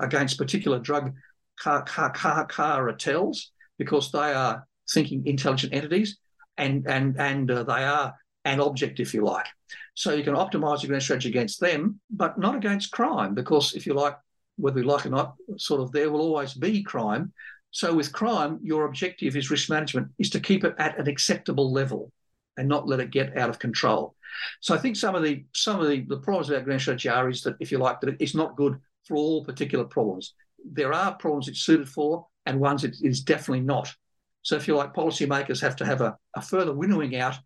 against 0.00 0.36
particular 0.36 0.78
drug 0.78 1.14
car, 1.60 1.82
car, 1.82 2.10
car, 2.10 2.46
cartels 2.46 3.52
because 3.78 4.10
they 4.10 4.32
are 4.32 4.66
thinking 4.92 5.26
intelligent 5.26 5.72
entities 5.72 6.18
and 6.58 6.86
and 6.86 7.18
and 7.18 7.50
uh, 7.50 7.62
they 7.62 7.84
are 7.84 8.14
an 8.44 8.60
object, 8.60 9.00
if 9.00 9.12
you 9.14 9.24
like. 9.24 9.46
So 9.94 10.14
you 10.14 10.24
can 10.24 10.34
optimize 10.34 10.82
your 10.82 10.88
grand 10.88 11.02
strategy 11.02 11.28
against 11.28 11.60
them, 11.60 12.00
but 12.10 12.38
not 12.38 12.56
against 12.56 12.90
crime, 12.90 13.34
because 13.34 13.74
if 13.74 13.86
you 13.86 13.92
like, 13.94 14.16
whether 14.56 14.76
we 14.76 14.82
like 14.82 15.04
or 15.06 15.10
not, 15.10 15.34
sort 15.58 15.80
of 15.80 15.92
there 15.92 16.10
will 16.10 16.20
always 16.20 16.54
be 16.54 16.82
crime. 16.82 17.32
So 17.70 17.94
with 17.94 18.12
crime, 18.12 18.58
your 18.62 18.86
objective 18.86 19.36
is 19.36 19.50
risk 19.50 19.68
management 19.68 20.08
is 20.18 20.30
to 20.30 20.40
keep 20.40 20.64
it 20.64 20.74
at 20.78 20.98
an 20.98 21.06
acceptable 21.06 21.70
level 21.72 22.10
and 22.56 22.68
not 22.68 22.88
let 22.88 23.00
it 23.00 23.10
get 23.10 23.36
out 23.36 23.50
of 23.50 23.58
control. 23.58 24.14
So 24.60 24.74
I 24.74 24.78
think 24.78 24.96
some 24.96 25.14
of 25.14 25.22
the 25.22 25.44
some 25.54 25.80
of 25.80 25.88
the, 25.88 26.00
the 26.02 26.18
problems 26.18 26.50
about 26.50 26.64
grand 26.64 26.80
strategy 26.80 27.08
are 27.08 27.28
is 27.28 27.42
that 27.42 27.56
if 27.60 27.70
you 27.70 27.78
like 27.78 28.00
that 28.00 28.16
it's 28.20 28.34
not 28.34 28.56
good 28.56 28.80
for 29.06 29.16
all 29.16 29.44
particular 29.44 29.84
problems. 29.84 30.34
There 30.64 30.92
are 30.92 31.14
problems 31.14 31.48
it's 31.48 31.60
suited 31.60 31.88
for 31.88 32.26
and 32.46 32.60
ones 32.60 32.84
it 32.84 32.96
is 33.02 33.22
definitely 33.22 33.60
not. 33.60 33.94
So 34.42 34.56
if 34.56 34.66
you 34.66 34.76
like, 34.76 34.94
policymakers 34.94 35.60
have 35.60 35.76
to 35.76 35.86
have 35.86 36.00
a, 36.00 36.16
a 36.34 36.40
further 36.40 36.72
winnowing 36.72 37.16
out 37.16 37.36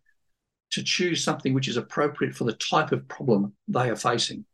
to 0.71 0.83
choose 0.83 1.23
something 1.23 1.53
which 1.53 1.67
is 1.67 1.77
appropriate 1.77 2.35
for 2.35 2.45
the 2.45 2.53
type 2.53 2.91
of 2.91 3.07
problem 3.07 3.53
they 3.67 3.89
are 3.89 3.95
facing. 3.95 4.45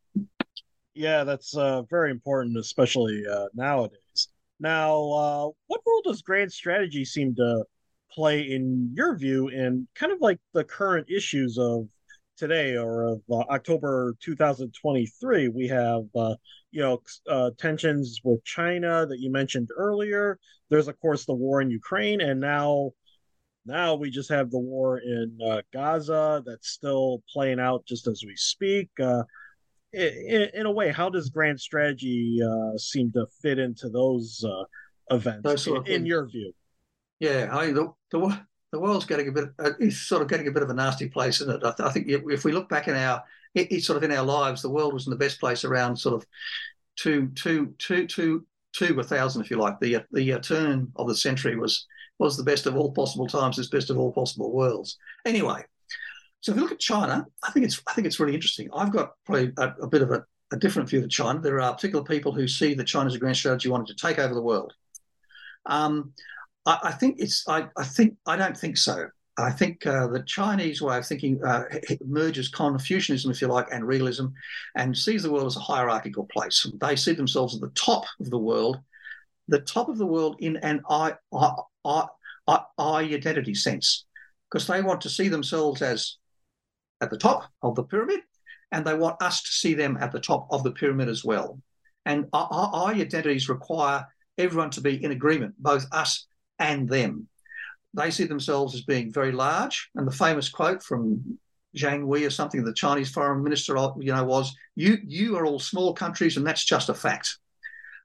Yeah, 0.93 1.23
that's 1.23 1.55
uh, 1.55 1.83
very 1.83 2.11
important, 2.11 2.57
especially 2.57 3.23
uh, 3.25 3.47
nowadays. 3.53 4.27
Now, 4.59 4.93
uh, 4.93 5.49
what 5.67 5.81
role 5.85 6.01
does 6.03 6.21
grand 6.21 6.51
strategy 6.51 7.05
seem 7.05 7.33
to 7.35 7.63
play, 8.11 8.41
in 8.41 8.91
your 8.93 9.15
view, 9.15 9.47
in 9.47 9.87
kind 9.95 10.11
of 10.11 10.19
like 10.19 10.39
the 10.53 10.63
current 10.63 11.07
issues 11.09 11.57
of 11.57 11.87
today 12.41 12.75
or 12.75 13.03
of 13.03 13.21
uh, 13.29 13.43
October 13.51 14.15
2023? 14.19 15.47
We 15.49 15.67
have, 15.67 16.05
uh, 16.15 16.35
you 16.71 16.81
know, 16.81 17.01
uh, 17.29 17.51
tensions 17.59 18.19
with 18.23 18.43
China 18.43 19.05
that 19.05 19.19
you 19.19 19.31
mentioned 19.31 19.69
earlier. 19.77 20.39
There's, 20.69 20.87
of 20.87 20.99
course, 20.99 21.25
the 21.25 21.35
war 21.35 21.61
in 21.61 21.69
Ukraine, 21.69 22.19
and 22.19 22.39
now 22.39 22.93
now 23.63 23.93
we 23.93 24.09
just 24.09 24.29
have 24.31 24.49
the 24.49 24.59
war 24.59 24.97
in 24.97 25.37
uh, 25.47 25.61
Gaza 25.71 26.41
that's 26.43 26.69
still 26.69 27.21
playing 27.31 27.59
out 27.59 27.85
just 27.85 28.07
as 28.07 28.23
we 28.25 28.35
speak. 28.35 28.89
Uh, 28.99 29.21
in, 29.93 30.49
in, 30.55 30.65
a 30.65 30.71
way, 30.71 30.89
how 30.91 31.09
does 31.09 31.29
grand 31.29 31.59
strategy 31.59 32.39
uh, 32.43 32.75
seem 32.77 33.11
to 33.11 33.27
fit 33.41 33.59
into 33.59 33.87
those 33.89 34.43
uh, 34.43 34.63
events 35.15 35.67
in, 35.67 35.85
in, 35.85 36.05
your 36.07 36.27
view? 36.27 36.53
Yeah, 37.19 37.49
I 37.51 37.67
the, 37.67 37.89
the, 38.09 38.41
the 38.71 38.79
world's 38.79 39.05
getting 39.05 39.27
a 39.27 39.31
bit, 39.31 39.49
uh, 39.59 39.71
it's 39.79 39.97
sort 39.97 40.21
of 40.21 40.27
getting 40.27 40.47
a 40.47 40.51
bit 40.51 40.63
of 40.63 40.69
a 40.69 40.73
nasty 40.73 41.07
place, 41.07 41.41
isn't 41.41 41.55
it? 41.55 41.65
I, 41.65 41.71
th- 41.71 41.89
I 41.89 41.91
think 41.91 42.07
if 42.07 42.45
we 42.45 42.51
look 42.51 42.69
back 42.69 42.87
in 42.87 42.95
our, 42.95 43.23
it, 43.53 43.71
it's 43.71 43.85
sort 43.85 43.97
of 43.97 44.03
in 44.03 44.17
our 44.17 44.25
lives, 44.25 44.61
the 44.61 44.69
world 44.69 44.93
was 44.93 45.07
in 45.07 45.11
the 45.11 45.17
best 45.17 45.39
place 45.39 45.65
around 45.65 45.97
sort 45.97 46.15
of 46.15 46.25
two, 46.95 47.27
two, 47.35 47.73
two, 47.77 48.07
two, 48.07 48.45
two, 48.73 48.99
a 48.99 49.03
thousand, 49.03 49.41
if 49.41 49.51
you 49.51 49.57
like. 49.57 49.79
The 49.79 50.05
the 50.11 50.39
turn 50.39 50.91
of 50.95 51.07
the 51.07 51.15
century 51.15 51.57
was 51.57 51.85
was 52.17 52.37
the 52.37 52.43
best 52.43 52.65
of 52.65 52.77
all 52.77 52.91
possible 52.91 53.27
times, 53.27 53.57
this 53.57 53.67
best 53.67 53.89
of 53.89 53.97
all 53.97 54.11
possible 54.11 54.51
worlds. 54.51 54.97
Anyway, 55.25 55.65
so 56.39 56.51
if 56.51 56.55
you 56.55 56.63
look 56.63 56.71
at 56.71 56.79
China, 56.79 57.25
I 57.43 57.51
think 57.51 57.65
it's 57.65 57.81
I 57.87 57.93
think 57.93 58.07
it's 58.07 58.19
really 58.19 58.35
interesting. 58.35 58.69
I've 58.75 58.91
got 58.91 59.13
probably 59.25 59.51
a, 59.57 59.73
a 59.81 59.87
bit 59.87 60.01
of 60.01 60.11
a, 60.11 60.23
a, 60.51 60.57
different 60.57 60.89
view 60.89 61.03
of 61.03 61.09
China. 61.09 61.39
There 61.39 61.59
are 61.59 61.73
particular 61.73 62.03
people 62.03 62.31
who 62.31 62.47
see 62.47 62.73
that 62.75 62.85
China's 62.85 63.15
a 63.15 63.19
grand 63.19 63.37
strategy 63.37 63.69
wanting 63.69 63.95
to 63.95 63.95
take 63.95 64.19
over 64.19 64.33
the 64.33 64.41
world. 64.41 64.73
Um, 65.65 66.13
I, 66.65 66.79
I, 66.83 66.91
think 66.91 67.17
it's 67.19 67.47
I, 67.47 67.67
I 67.77 67.83
think 67.83 68.15
I 68.25 68.35
don't 68.35 68.57
think 68.57 68.77
so. 68.77 69.07
I 69.37 69.51
think 69.51 69.85
uh, 69.85 70.07
the 70.07 70.23
Chinese 70.23 70.81
way 70.81 70.97
of 70.97 71.05
thinking 71.05 71.43
uh, 71.43 71.63
merges 72.05 72.49
Confucianism, 72.49 73.31
if 73.31 73.41
you 73.41 73.47
like, 73.47 73.67
and 73.71 73.87
realism, 73.87 74.27
and 74.75 74.95
sees 74.95 75.23
the 75.23 75.31
world 75.31 75.47
as 75.47 75.55
a 75.55 75.61
hierarchical 75.61 76.25
place. 76.25 76.67
They 76.79 76.95
see 76.95 77.13
themselves 77.13 77.55
at 77.55 77.61
the 77.61 77.69
top 77.69 78.05
of 78.19 78.29
the 78.29 78.37
world, 78.37 78.79
the 79.47 79.61
top 79.61 79.89
of 79.89 79.97
the 79.97 80.05
world 80.05 80.35
in 80.39 80.57
an 80.57 80.81
I, 80.89 81.15
I, 81.33 81.53
I, 81.85 82.07
I 82.77 83.01
identity 83.03 83.55
sense, 83.55 84.05
because 84.49 84.67
they 84.67 84.81
want 84.81 85.01
to 85.01 85.09
see 85.09 85.29
themselves 85.29 85.81
as 85.81 86.17
at 86.99 87.09
the 87.09 87.17
top 87.17 87.49
of 87.63 87.75
the 87.75 87.83
pyramid, 87.83 88.19
and 88.71 88.85
they 88.85 88.93
want 88.93 89.21
us 89.21 89.41
to 89.41 89.49
see 89.49 89.73
them 89.73 89.97
at 89.99 90.11
the 90.11 90.19
top 90.19 90.47
of 90.51 90.63
the 90.63 90.71
pyramid 90.71 91.07
as 91.07 91.23
well. 91.23 91.59
And 92.05 92.27
our, 92.33 92.47
our 92.51 92.93
identities 92.93 93.49
require 93.49 94.05
everyone 94.37 94.71
to 94.71 94.81
be 94.81 95.03
in 95.03 95.11
agreement, 95.11 95.55
both 95.57 95.85
us 95.91 96.27
and 96.61 96.87
them. 96.87 97.27
They 97.93 98.11
see 98.11 98.25
themselves 98.25 98.73
as 98.73 98.83
being 98.83 99.11
very 99.11 99.33
large, 99.33 99.89
and 99.95 100.07
the 100.07 100.11
famous 100.11 100.47
quote 100.47 100.81
from 100.81 101.39
Zhang 101.75 102.05
Wei 102.05 102.23
or 102.23 102.29
something, 102.29 102.63
the 102.63 102.73
Chinese 102.73 103.11
foreign 103.11 103.43
minister, 103.43 103.75
you 103.99 104.13
know, 104.13 104.23
was, 104.23 104.53
"You 104.75 104.97
you 105.03 105.37
are 105.37 105.45
all 105.45 105.59
small 105.59 105.93
countries, 105.93 106.37
and 106.37 106.45
that's 106.45 106.63
just 106.63 106.89
a 106.89 106.93
fact." 106.93 107.37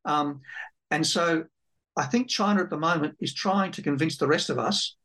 Um, 0.05 0.41
and 0.91 1.07
so 1.07 1.45
I 1.97 2.07
think 2.07 2.29
China 2.29 2.63
at 2.63 2.71
the 2.71 2.79
moment 2.79 3.17
is 3.21 3.35
trying 3.35 3.73
to 3.73 3.83
convince 3.83 4.17
the 4.17 4.27
rest 4.27 4.51
of 4.51 4.59
us 4.59 4.97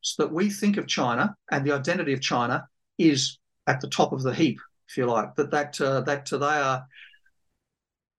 so 0.00 0.22
that 0.22 0.32
we 0.32 0.50
think 0.50 0.76
of 0.76 0.86
China 0.86 1.36
and 1.50 1.64
the 1.64 1.72
identity 1.72 2.12
of 2.12 2.20
China 2.20 2.68
is 2.98 3.38
at 3.66 3.80
the 3.80 3.88
top 3.88 4.12
of 4.12 4.22
the 4.22 4.34
heap, 4.34 4.58
if 4.88 4.96
you 4.96 5.06
like, 5.06 5.34
that 5.36 5.50
that 5.50 5.80
uh, 5.80 6.00
that 6.02 6.32
uh, 6.32 6.38
they 6.38 6.46
are 6.46 6.86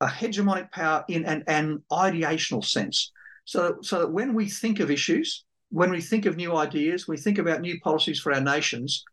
a 0.01 0.07
hegemonic 0.07 0.71
power 0.71 1.05
in 1.07 1.25
an, 1.25 1.43
an 1.47 1.83
ideational 1.91 2.63
sense. 2.63 3.11
So, 3.45 3.77
so 3.81 3.99
that 3.99 4.11
when 4.11 4.33
we 4.33 4.49
think 4.49 4.79
of 4.79 4.91
issues, 4.91 5.45
when 5.69 5.91
we 5.91 6.01
think 6.01 6.25
of 6.25 6.35
new 6.35 6.55
ideas, 6.55 7.07
we 7.07 7.17
think 7.17 7.37
about 7.37 7.61
new 7.61 7.79
policies 7.79 8.19
for 8.19 8.33
our 8.33 8.41
nations, 8.41 9.03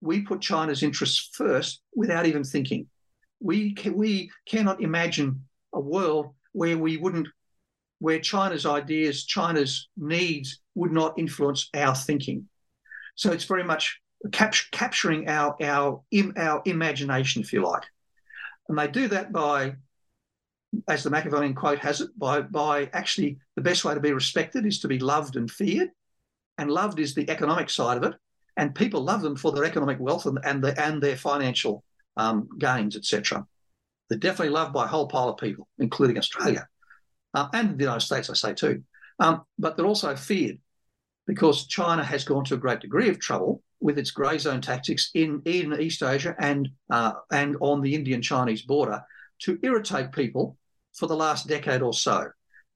we 0.00 0.20
put 0.22 0.40
China's 0.40 0.82
interests 0.82 1.30
first 1.32 1.80
without 1.94 2.26
even 2.26 2.44
thinking. 2.44 2.86
We, 3.40 3.74
can, 3.74 3.96
we 3.96 4.30
cannot 4.46 4.82
imagine 4.82 5.44
a 5.72 5.80
world 5.80 6.34
where 6.52 6.78
we 6.78 6.96
wouldn't 6.96 7.28
where 7.98 8.18
China's 8.18 8.66
ideas, 8.66 9.24
China's 9.24 9.88
needs 9.96 10.60
would 10.74 10.92
not 10.92 11.18
influence 11.18 11.70
our 11.74 11.94
thinking. 11.94 12.46
So 13.14 13.32
it's 13.32 13.44
very 13.44 13.64
much 13.64 13.98
cap- 14.30 14.54
capturing 14.72 15.28
our, 15.28 15.56
our, 15.62 16.02
Im- 16.10 16.34
our 16.36 16.60
imagination, 16.66 17.40
if 17.40 17.52
you 17.52 17.64
like. 17.64 17.84
And 18.68 18.76
they 18.76 18.88
do 18.88 19.08
that 19.08 19.32
by, 19.32 19.76
as 20.88 21.02
the 21.02 21.10
Machiavellian 21.10 21.54
quote 21.54 21.78
has 21.78 22.00
it, 22.00 22.18
by, 22.18 22.40
by 22.40 22.90
actually 22.92 23.38
the 23.56 23.62
best 23.62 23.84
way 23.84 23.94
to 23.94 24.00
be 24.00 24.12
respected 24.12 24.66
is 24.66 24.80
to 24.80 24.88
be 24.88 24.98
loved 24.98 25.36
and 25.36 25.50
feared. 25.50 25.90
And 26.58 26.70
loved 26.70 27.00
is 27.00 27.14
the 27.14 27.28
economic 27.28 27.68
side 27.70 27.96
of 27.96 28.04
it. 28.04 28.14
And 28.56 28.74
people 28.74 29.02
love 29.02 29.22
them 29.22 29.36
for 29.36 29.50
their 29.52 29.64
economic 29.64 29.98
wealth 29.98 30.26
and, 30.26 30.38
and, 30.44 30.62
the, 30.62 30.80
and 30.80 31.02
their 31.02 31.16
financial 31.16 31.82
um, 32.16 32.48
gains, 32.58 32.96
etc. 32.96 33.44
They're 34.08 34.18
definitely 34.18 34.54
loved 34.54 34.72
by 34.72 34.84
a 34.84 34.88
whole 34.88 35.08
pile 35.08 35.30
of 35.30 35.38
people, 35.38 35.66
including 35.78 36.18
Australia 36.18 36.68
uh, 37.34 37.48
and 37.52 37.76
the 37.76 37.84
United 37.84 38.00
States, 38.00 38.30
I 38.30 38.34
say 38.34 38.54
too. 38.54 38.82
Um, 39.18 39.42
but 39.58 39.76
they're 39.76 39.86
also 39.86 40.16
feared 40.16 40.58
because 41.26 41.66
China 41.66 42.04
has 42.04 42.24
gone 42.24 42.44
to 42.44 42.54
a 42.54 42.58
great 42.58 42.80
degree 42.80 43.08
of 43.08 43.18
trouble 43.18 43.62
with 43.80 43.98
its 43.98 44.10
grey 44.10 44.38
zone 44.38 44.60
tactics 44.60 45.10
in, 45.14 45.42
in 45.44 45.78
East 45.78 46.02
Asia 46.02 46.34
and 46.38 46.68
uh, 46.90 47.12
and 47.30 47.56
on 47.60 47.80
the 47.80 47.94
Indian 47.94 48.22
Chinese 48.22 48.62
border 48.62 49.02
to 49.40 49.58
irritate 49.62 50.12
people 50.12 50.56
for 50.94 51.06
the 51.06 51.16
last 51.16 51.46
decade 51.46 51.82
or 51.82 51.92
so. 51.92 52.30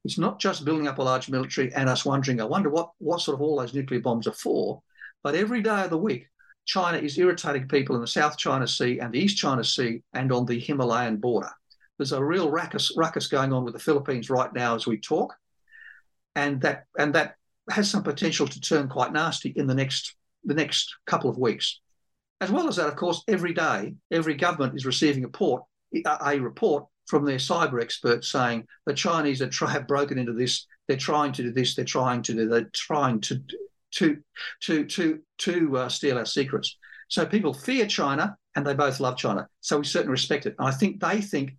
It's 0.05 0.17
not 0.17 0.39
just 0.39 0.65
building 0.65 0.87
up 0.87 0.99
a 0.99 1.03
large 1.03 1.29
military 1.29 1.73
and 1.73 1.89
us 1.89 2.05
wondering, 2.05 2.39
I 2.39 2.45
wonder 2.45 2.69
what, 2.69 2.91
what 2.99 3.21
sort 3.21 3.35
of 3.35 3.41
all 3.41 3.59
those 3.59 3.73
nuclear 3.73 3.99
bombs 3.99 4.27
are 4.27 4.33
for. 4.33 4.81
But 5.23 5.35
every 5.35 5.61
day 5.61 5.83
of 5.83 5.89
the 5.89 5.97
week, 5.97 6.27
China 6.65 6.97
is 6.97 7.17
irritating 7.17 7.67
people 7.67 7.95
in 7.95 8.01
the 8.01 8.07
South 8.07 8.37
China 8.37 8.67
Sea 8.67 8.99
and 8.99 9.13
the 9.13 9.19
East 9.19 9.37
China 9.37 9.63
Sea 9.63 10.01
and 10.13 10.31
on 10.31 10.45
the 10.45 10.59
Himalayan 10.59 11.17
border. 11.17 11.49
There's 11.97 12.13
a 12.13 12.23
real 12.23 12.49
ruckus, 12.49 12.95
ruckus 12.95 13.27
going 13.27 13.51
on 13.51 13.65
with 13.65 13.73
the 13.73 13.79
Philippines 13.79 14.29
right 14.29 14.53
now 14.53 14.75
as 14.75 14.87
we 14.87 14.97
talk, 14.97 15.35
and 16.35 16.61
that 16.61 16.85
and 16.97 17.13
that 17.15 17.35
has 17.69 17.89
some 17.89 18.03
potential 18.03 18.47
to 18.47 18.61
turn 18.61 18.87
quite 18.87 19.11
nasty 19.11 19.49
in 19.49 19.67
the 19.67 19.75
next 19.75 20.15
the 20.45 20.53
next 20.53 20.95
couple 21.05 21.29
of 21.29 21.37
weeks. 21.37 21.81
As 22.39 22.51
well 22.51 22.69
as 22.69 22.77
that, 22.77 22.87
of 22.87 22.95
course, 22.95 23.21
every 23.27 23.53
day, 23.53 23.95
every 24.11 24.35
government 24.35 24.75
is 24.75 24.85
receiving 24.85 25.23
a 25.23 25.27
report, 25.27 25.63
a 26.05 26.39
report 26.39 26.85
from 27.09 27.25
their 27.25 27.37
cyber 27.37 27.81
experts 27.81 28.29
saying 28.29 28.65
the 28.85 28.93
Chinese 28.93 29.41
are 29.41 29.67
have 29.67 29.87
broken 29.95 30.17
into 30.17 30.33
this. 30.33 30.67
They're 30.87 30.97
trying 30.97 31.33
to 31.33 31.43
do 31.43 31.51
this. 31.51 31.75
They're 31.75 31.85
trying 31.85 32.21
to 32.23 32.33
do. 32.33 32.47
They're 32.47 32.69
trying 32.73 33.19
to 33.21 33.41
to 33.95 34.17
to 34.61 34.85
to 34.85 35.19
to 35.39 35.77
uh, 35.77 35.89
steal 35.89 36.17
our 36.17 36.25
secrets. 36.25 36.77
So 37.07 37.25
people 37.25 37.53
fear 37.53 37.87
China, 37.87 38.37
and 38.55 38.65
they 38.65 38.75
both 38.75 38.99
love 38.99 39.17
China. 39.17 39.47
So 39.61 39.79
we 39.79 39.85
certainly 39.85 40.11
respect 40.11 40.45
it. 40.45 40.55
And 40.59 40.67
I 40.67 40.71
think 40.71 40.99
they 40.99 41.21
think 41.21 41.55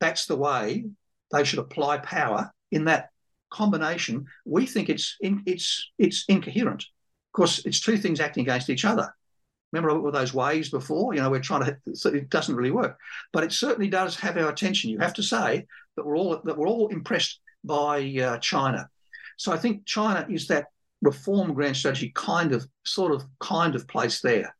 that's 0.00 0.26
the 0.26 0.36
way 0.36 0.86
they 1.30 1.44
should 1.44 1.58
apply 1.58 1.98
power 1.98 2.50
in 2.70 2.86
that 2.86 3.10
combination. 3.50 4.24
We 4.46 4.66
think 4.66 4.88
it's 4.88 5.16
in, 5.20 5.42
it's 5.46 5.90
it's 5.98 6.24
incoherent. 6.28 6.82
Of 6.82 7.32
course, 7.34 7.64
it's 7.66 7.80
two 7.80 7.98
things 7.98 8.20
acting 8.20 8.42
against 8.42 8.70
each 8.70 8.86
other. 8.86 9.14
Remember 9.72 9.98
with 9.98 10.14
those 10.14 10.34
waves 10.34 10.68
before? 10.68 11.14
You 11.14 11.20
know, 11.20 11.30
we're 11.30 11.40
trying 11.40 11.64
to. 11.64 11.76
It 12.10 12.28
doesn't 12.28 12.54
really 12.54 12.70
work, 12.70 12.98
but 13.32 13.44
it 13.44 13.52
certainly 13.52 13.88
does 13.88 14.16
have 14.16 14.36
our 14.36 14.50
attention. 14.50 14.90
You 14.90 14.98
have 14.98 15.14
to 15.14 15.22
say 15.22 15.66
that 15.96 16.04
we're 16.04 16.16
all 16.16 16.40
that 16.44 16.56
we're 16.56 16.68
all 16.68 16.88
impressed 16.88 17.40
by 17.64 18.00
uh, 18.22 18.38
China. 18.38 18.88
So 19.36 19.52
I 19.52 19.56
think 19.56 19.86
China 19.86 20.26
is 20.28 20.46
that 20.48 20.66
reform 21.00 21.52
grand 21.54 21.76
strategy 21.76 22.12
kind 22.14 22.52
of, 22.52 22.66
sort 22.84 23.12
of, 23.12 23.24
kind 23.40 23.74
of 23.74 23.88
place 23.88 24.20
there. 24.20 24.54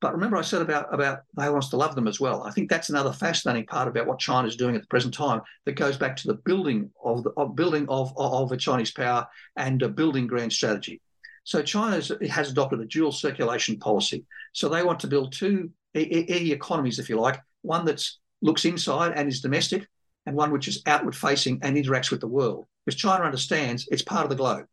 But 0.00 0.12
remember, 0.12 0.36
I 0.36 0.42
said 0.42 0.60
about 0.60 0.92
about 0.92 1.20
they 1.38 1.48
wants 1.48 1.70
to 1.70 1.76
love 1.76 1.94
them 1.94 2.06
as 2.06 2.20
well. 2.20 2.42
I 2.42 2.50
think 2.50 2.68
that's 2.68 2.90
another 2.90 3.12
fascinating 3.12 3.66
part 3.66 3.88
about 3.88 4.06
what 4.06 4.18
China 4.18 4.46
is 4.46 4.56
doing 4.56 4.74
at 4.74 4.82
the 4.82 4.88
present 4.88 5.14
time 5.14 5.40
that 5.64 5.72
goes 5.72 5.96
back 5.96 6.16
to 6.16 6.28
the 6.28 6.34
building 6.34 6.90
of 7.02 7.24
the 7.24 7.30
of 7.36 7.56
building 7.56 7.86
of 7.88 8.12
of 8.16 8.52
a 8.52 8.56
Chinese 8.58 8.92
power 8.92 9.26
and 9.56 9.82
a 9.82 9.88
building 9.88 10.26
grand 10.26 10.52
strategy. 10.52 11.00
So 11.46 11.62
China 11.62 12.02
has 12.28 12.50
adopted 12.50 12.80
a 12.80 12.86
dual 12.86 13.12
circulation 13.12 13.78
policy. 13.78 14.26
So 14.52 14.68
they 14.68 14.82
want 14.82 14.98
to 15.00 15.06
build 15.06 15.32
two 15.32 15.70
e 15.96 16.52
economies, 16.52 16.98
if 16.98 17.08
you 17.08 17.20
like, 17.20 17.40
one 17.62 17.84
that 17.84 18.04
looks 18.42 18.64
inside 18.64 19.12
and 19.14 19.28
is 19.28 19.42
domestic, 19.42 19.86
and 20.26 20.34
one 20.34 20.50
which 20.50 20.66
is 20.66 20.82
outward 20.86 21.14
facing 21.14 21.60
and 21.62 21.76
interacts 21.76 22.10
with 22.10 22.18
the 22.18 22.26
world. 22.26 22.66
Because 22.84 23.00
China 23.00 23.22
understands 23.22 23.86
it's 23.92 24.02
part 24.02 24.24
of 24.24 24.30
the 24.30 24.34
globe. 24.34 24.66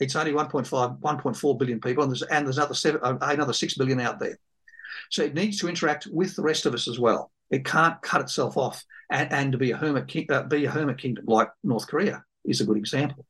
It's 0.00 0.16
only 0.16 0.32
1.5, 0.32 0.98
1.4 0.98 1.58
billion 1.58 1.80
people, 1.80 2.02
and 2.02 2.10
there's, 2.10 2.22
and 2.22 2.44
there's 2.44 2.58
another, 2.58 2.74
seven, 2.74 3.00
uh, 3.04 3.16
another 3.20 3.52
6 3.52 3.74
billion 3.74 4.00
out 4.00 4.18
there. 4.18 4.38
So 5.10 5.22
it 5.22 5.34
needs 5.34 5.60
to 5.60 5.68
interact 5.68 6.08
with 6.10 6.34
the 6.34 6.42
rest 6.42 6.66
of 6.66 6.74
us 6.74 6.88
as 6.88 6.98
well. 6.98 7.30
It 7.48 7.64
can't 7.64 8.02
cut 8.02 8.22
itself 8.22 8.56
off 8.56 8.84
and, 9.08 9.32
and 9.32 9.56
be 9.56 9.70
a 9.70 9.76
hermit 9.76 10.30
uh, 10.30 10.42
be 10.42 10.64
a 10.64 10.70
hermit 10.70 10.98
kingdom 10.98 11.26
like 11.28 11.48
North 11.62 11.86
Korea 11.86 12.24
is 12.44 12.60
a 12.60 12.66
good 12.66 12.76
example. 12.76 13.24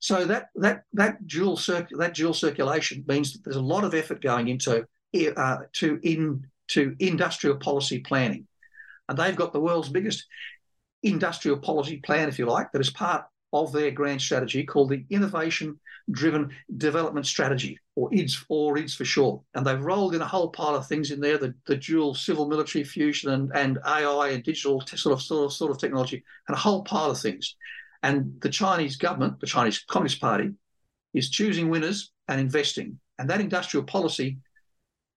So 0.00 0.24
that 0.26 0.50
that 0.56 0.84
that 0.92 1.26
dual 1.26 1.56
circ- 1.56 1.90
that 1.98 2.14
dual 2.14 2.34
circulation 2.34 3.04
means 3.08 3.32
that 3.32 3.44
there's 3.44 3.56
a 3.56 3.60
lot 3.60 3.84
of 3.84 3.94
effort 3.94 4.20
going 4.20 4.48
into 4.48 4.86
uh, 5.36 5.56
to 5.74 5.98
in 6.02 6.46
to 6.68 6.94
industrial 6.98 7.56
policy 7.56 8.00
planning, 8.00 8.46
and 9.08 9.18
they've 9.18 9.34
got 9.36 9.52
the 9.52 9.60
world's 9.60 9.88
biggest 9.88 10.26
industrial 11.02 11.58
policy 11.58 11.98
plan, 11.98 12.28
if 12.28 12.38
you 12.38 12.46
like, 12.46 12.72
that 12.72 12.80
is 12.80 12.90
part 12.90 13.24
of 13.52 13.72
their 13.72 13.90
grand 13.90 14.20
strategy 14.20 14.64
called 14.64 14.90
the 14.90 15.04
Innovation 15.10 15.78
Driven 16.10 16.50
Development 16.76 17.26
Strategy, 17.26 17.78
or 17.94 18.12
IDS, 18.12 18.44
or 18.48 18.78
IDS 18.78 18.94
for 18.94 19.04
short. 19.04 19.42
And 19.54 19.66
they've 19.66 19.80
rolled 19.80 20.14
in 20.14 20.22
a 20.22 20.26
whole 20.26 20.48
pile 20.48 20.74
of 20.74 20.86
things 20.86 21.10
in 21.10 21.20
there: 21.20 21.38
the, 21.38 21.54
the 21.66 21.76
dual 21.76 22.14
civil 22.14 22.48
military 22.48 22.84
fusion 22.84 23.30
and, 23.30 23.50
and 23.54 23.78
AI 23.86 24.30
and 24.30 24.42
digital 24.42 24.82
sort 24.86 25.12
of 25.12 25.22
sort 25.22 25.44
of 25.44 25.52
sort 25.52 25.70
of 25.70 25.78
technology, 25.78 26.24
and 26.46 26.56
a 26.56 26.60
whole 26.60 26.82
pile 26.82 27.10
of 27.10 27.20
things. 27.20 27.56
And 28.02 28.40
the 28.40 28.50
Chinese 28.50 28.96
government, 28.96 29.40
the 29.40 29.46
Chinese 29.46 29.84
Communist 29.88 30.20
Party, 30.20 30.50
is 31.14 31.30
choosing 31.30 31.68
winners 31.68 32.12
and 32.28 32.40
investing. 32.40 33.00
And 33.18 33.28
that 33.30 33.40
industrial 33.40 33.84
policy, 33.84 34.38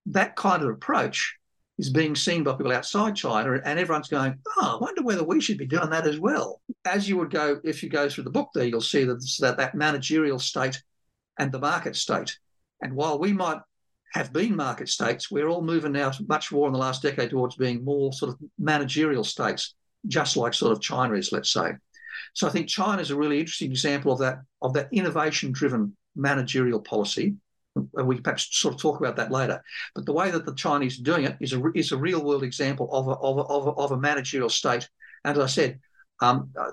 that 0.08 0.36
kind 0.36 0.64
of 0.64 0.70
approach 0.70 1.38
is 1.78 1.90
being 1.90 2.16
seen 2.16 2.44
by 2.44 2.54
people 2.54 2.72
outside 2.72 3.16
China, 3.16 3.60
and 3.64 3.80
everyone's 3.80 4.08
going, 4.08 4.38
"Oh, 4.58 4.78
I 4.78 4.84
wonder 4.84 5.02
whether 5.02 5.24
we 5.24 5.42
should 5.42 5.58
be 5.58 5.66
doing 5.66 5.90
that 5.90 6.08
as 6.08 6.20
well." 6.20 6.62
As 6.86 7.08
you 7.08 7.18
would 7.18 7.30
go, 7.30 7.60
if 7.64 7.82
you 7.82 7.90
go 7.90 8.10
through 8.10 8.26
the 8.26 8.30
book, 8.30 8.50
there 8.54 8.66
you'll 8.66 8.82
see 8.82 9.04
that 9.06 9.20
that, 9.40 9.58
that 9.58 9.76
managerial 9.76 10.40
state 10.40 10.82
and 11.40 11.52
the 11.52 11.60
market 11.60 11.96
state. 11.96 12.38
And 12.82 12.94
while 12.94 13.20
we 13.20 13.34
might 13.34 13.62
have 14.14 14.34
been 14.34 14.56
market 14.56 14.90
states, 14.90 15.32
we're 15.32 15.48
all 15.48 15.62
moving 15.62 15.94
now 15.94 16.12
much 16.28 16.52
more 16.52 16.68
in 16.68 16.74
the 16.74 16.80
last 16.80 17.02
decade 17.02 17.30
towards 17.30 17.56
being 17.56 17.84
more 17.84 18.12
sort 18.12 18.34
of 18.34 18.40
managerial 18.60 19.24
states, 19.24 19.76
just 20.08 20.36
like 20.36 20.54
sort 20.54 20.74
of 20.74 20.82
China 20.82 21.14
is, 21.14 21.32
let's 21.32 21.52
say. 21.52 21.72
So 22.34 22.48
I 22.48 22.52
think 22.52 22.68
China 22.68 23.02
is 23.02 23.12
a 23.12 23.16
really 23.16 23.40
interesting 23.40 23.72
example 23.72 24.12
of 24.12 24.20
that 24.20 24.40
of 24.62 24.74
that 24.74 24.90
innovation-driven 24.92 25.96
managerial 26.16 26.82
policy. 26.82 27.36
And 27.74 28.08
we 28.08 28.20
perhaps 28.20 28.50
sort 28.52 28.74
of 28.74 28.82
talk 28.82 29.00
about 29.00 29.16
that 29.16 29.32
later. 29.32 29.64
But 29.96 30.06
the 30.06 30.12
way 30.14 30.30
that 30.30 30.46
the 30.46 30.54
Chinese 30.56 31.00
are 31.00 31.04
doing 31.04 31.24
it 31.24 31.38
is 31.40 31.54
a 31.54 31.62
is 31.74 31.92
a 31.92 31.98
real 31.98 32.24
world 32.24 32.44
example 32.44 32.90
of 32.92 33.08
a, 33.08 33.12
of 33.12 33.38
a, 33.38 33.42
of 33.42 33.68
a, 33.68 33.72
of 33.72 33.92
a 33.92 33.98
managerial 33.98 34.50
state. 34.50 34.90
And 35.24 35.38
as 35.38 35.44
I 35.44 35.48
said, 35.48 35.80
um, 36.22 36.50
uh, 36.60 36.72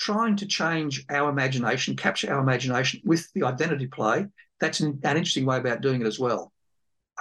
trying 0.00 0.36
to 0.36 0.46
change 0.46 1.04
our 1.10 1.28
imagination, 1.28 1.96
capture 1.96 2.32
our 2.32 2.40
imagination 2.40 3.02
with 3.04 3.30
the 3.34 3.42
identity 3.42 3.88
play. 3.88 4.26
That's 4.60 4.80
an, 4.80 5.00
an 5.04 5.16
interesting 5.16 5.44
way 5.44 5.58
about 5.58 5.82
doing 5.82 6.00
it 6.00 6.06
as 6.06 6.18
well. 6.18 6.52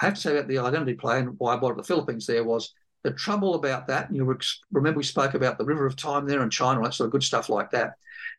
I 0.01 0.05
have 0.05 0.13
to 0.13 0.21
say 0.21 0.31
about 0.31 0.47
the 0.47 0.59
identity 0.59 0.93
play 0.93 1.19
and 1.19 1.35
why 1.37 1.55
I 1.55 1.57
brought 1.57 1.75
the 1.75 1.83
Philippines 1.83 2.27
there 2.27 2.43
was 2.43 2.73
the 3.03 3.11
trouble 3.11 3.55
about 3.55 3.87
that, 3.87 4.07
and 4.07 4.15
you 4.15 4.37
remember 4.71 4.97
we 4.97 5.03
spoke 5.03 5.33
about 5.33 5.57
the 5.57 5.65
river 5.65 5.85
of 5.85 5.95
time 5.95 6.25
there 6.25 6.43
in 6.43 6.49
China, 6.49 6.79
all 6.79 6.85
that 6.85 6.93
sort 6.93 7.07
of 7.07 7.11
good 7.11 7.23
stuff 7.23 7.49
like 7.49 7.71
that, 7.71 7.93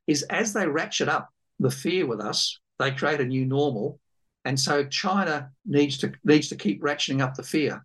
is 0.07 0.23
as 0.25 0.53
they 0.53 0.67
ratchet 0.67 1.09
up 1.09 1.31
the 1.59 1.71
fear 1.71 2.07
with 2.07 2.21
us, 2.21 2.59
they 2.79 2.91
create 2.91 3.21
a 3.21 3.25
new 3.25 3.45
normal. 3.45 3.99
And 4.45 4.59
so 4.59 4.85
China 4.85 5.51
needs 5.67 5.99
to 5.99 6.13
needs 6.25 6.49
to 6.49 6.57
keep 6.57 6.83
ratcheting 6.83 7.23
up 7.23 7.35
the 7.35 7.43
fear. 7.43 7.85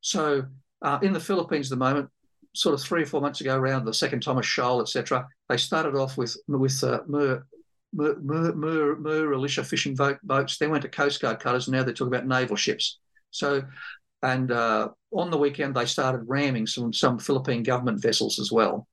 So 0.00 0.44
uh, 0.82 0.98
in 1.02 1.12
the 1.12 1.20
Philippines 1.20 1.66
at 1.66 1.78
the 1.78 1.84
moment, 1.84 2.10
sort 2.54 2.74
of 2.74 2.80
three 2.80 3.02
or 3.02 3.06
four 3.06 3.20
months 3.20 3.40
ago, 3.40 3.56
around 3.56 3.84
the 3.84 3.94
second 3.94 4.22
Thomas 4.22 4.46
Shoal, 4.46 4.80
etc., 4.80 5.26
they 5.48 5.56
started 5.56 5.94
off 5.96 6.16
with 6.16 6.36
with 6.48 6.82
uh, 6.82 7.00
Mer, 7.06 7.44
Mer, 7.92 8.94
Mer, 8.96 9.28
militia 9.28 9.64
fishing 9.64 9.94
boat, 9.94 10.18
boats. 10.22 10.58
Then 10.58 10.70
went 10.70 10.82
to 10.82 10.88
Coast 10.88 11.20
Guard 11.20 11.40
cutters, 11.40 11.66
and 11.66 11.76
now 11.76 11.82
they 11.82 11.92
talk 11.92 12.08
about 12.08 12.26
naval 12.26 12.56
ships. 12.56 12.98
So 13.30 13.62
and 14.24 14.50
uh, 14.50 14.88
on 15.12 15.30
the 15.30 15.36
weekend, 15.36 15.74
they 15.74 15.84
started 15.84 16.24
ramming 16.26 16.66
some, 16.66 16.94
some 16.94 17.18
Philippine 17.18 17.62
government 17.62 18.00
vessels 18.00 18.38
as 18.38 18.50
well. 18.50 18.88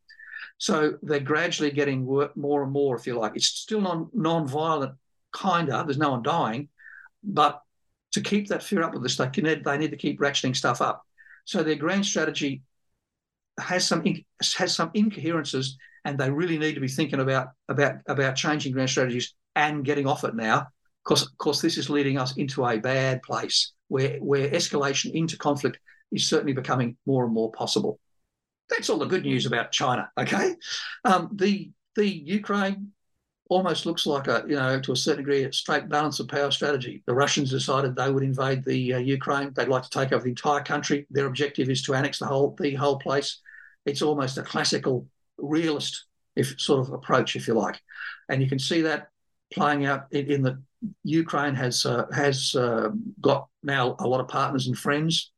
So 0.58 0.98
they're 1.02 1.22
gradually 1.22 1.72
getting 1.72 2.04
more 2.04 2.64
and 2.64 2.72
more, 2.72 2.98
if 2.98 3.08
you 3.08 3.18
like. 3.18 3.32
It's 3.36 3.48
still 3.48 3.82
non 3.82 4.10
non-violent, 4.14 4.94
kind 5.32 5.72
of. 5.72 5.88
There's 5.88 5.98
no 5.98 6.12
one 6.12 6.22
dying, 6.22 6.68
but 7.24 7.62
to 8.12 8.22
keep 8.22 8.50
that 8.50 8.62
fear 8.62 8.84
up 8.84 8.94
with 8.94 9.04
this, 9.04 9.16
they, 9.16 9.28
can, 9.30 9.64
they 9.64 9.78
need 9.78 9.92
to 9.92 9.98
keep 9.98 10.20
ratcheting 10.20 10.56
stuff 10.56 10.82
up. 10.82 11.02
So 11.46 11.64
their 11.64 11.76
grand 11.76 12.06
strategy 12.06 12.62
has 13.58 13.88
some 13.88 14.04
has 14.58 14.76
some 14.76 14.92
incoherences, 14.94 15.78
and 16.04 16.18
they 16.18 16.30
really 16.30 16.60
need 16.60 16.76
to 16.76 16.82
be 16.82 16.90
thinking 16.90 17.22
about 17.22 17.48
about 17.70 17.96
about 18.06 18.36
changing 18.36 18.74
grand 18.74 18.90
strategies 18.90 19.34
and 19.56 19.86
getting 19.86 20.08
off 20.08 20.26
it 20.26 20.36
now. 20.36 20.68
Because 21.04 21.24
of 21.24 21.38
course, 21.38 21.62
this 21.62 21.78
is 21.78 21.90
leading 21.90 22.18
us 22.20 22.36
into 22.38 22.66
a 22.66 22.78
bad 22.78 23.24
place 23.24 23.72
where, 23.92 24.18
where 24.20 24.50
escalation 24.50 25.12
into 25.12 25.38
conflict 25.38 25.78
is 26.14 26.26
certainly 26.26 26.54
becoming 26.54 26.96
more 27.06 27.26
and 27.26 27.34
more 27.34 27.52
possible. 27.52 28.00
That's 28.70 28.90
all 28.90 28.98
the 28.98 29.06
good 29.06 29.24
news 29.24 29.46
about 29.46 29.74
China. 29.74 30.10
Okay, 30.18 30.56
um, 31.04 31.30
the 31.34 31.72
the 31.98 32.08
Ukraine 32.08 32.94
almost 33.50 33.86
looks 33.86 34.06
like 34.06 34.28
a 34.28 34.46
you 34.48 34.56
know 34.56 34.80
to 34.80 34.94
a 34.94 34.96
certain 34.96 35.24
degree 35.24 35.44
a 35.44 35.52
straight 35.52 35.90
balance 35.90 36.22
of 36.22 36.30
power 36.30 36.52
strategy. 36.52 37.04
The 37.06 37.14
Russians 37.14 37.50
decided 37.50 37.94
they 37.94 38.10
would 38.10 38.24
invade 38.24 38.64
the 38.64 38.94
uh, 38.94 38.98
Ukraine. 39.00 39.52
They'd 39.54 39.68
like 39.68 39.84
to 39.84 39.90
take 39.90 40.14
over 40.14 40.24
the 40.24 40.30
entire 40.30 40.64
country. 40.64 41.06
Their 41.12 41.26
objective 41.26 41.70
is 41.70 41.82
to 41.84 41.94
annex 41.94 42.20
the 42.20 42.28
whole 42.28 42.56
the 42.62 42.76
whole 42.76 42.98
place. 42.98 43.42
It's 43.86 44.02
almost 44.02 44.38
a 44.38 44.44
classical 44.44 45.06
realist 45.38 46.06
if 46.38 46.62
sort 46.62 46.80
of 46.80 46.94
approach, 46.94 47.36
if 47.36 47.46
you 47.46 47.56
like, 47.56 47.82
and 48.30 48.42
you 48.42 48.48
can 48.48 48.60
see 48.60 48.84
that 48.84 49.10
playing 49.54 49.86
out 49.86 50.06
in, 50.12 50.32
in 50.32 50.42
the 50.44 50.64
Ukraine 51.04 51.56
has 51.56 51.86
uh, 51.86 52.06
has 52.14 52.56
uh, 52.56 52.90
got 53.20 53.48
now 53.64 53.96
a 54.00 54.08
lot 54.08 54.22
of 54.22 54.28
partners 54.28 54.68
and 54.68 54.78
friends. 54.78 55.32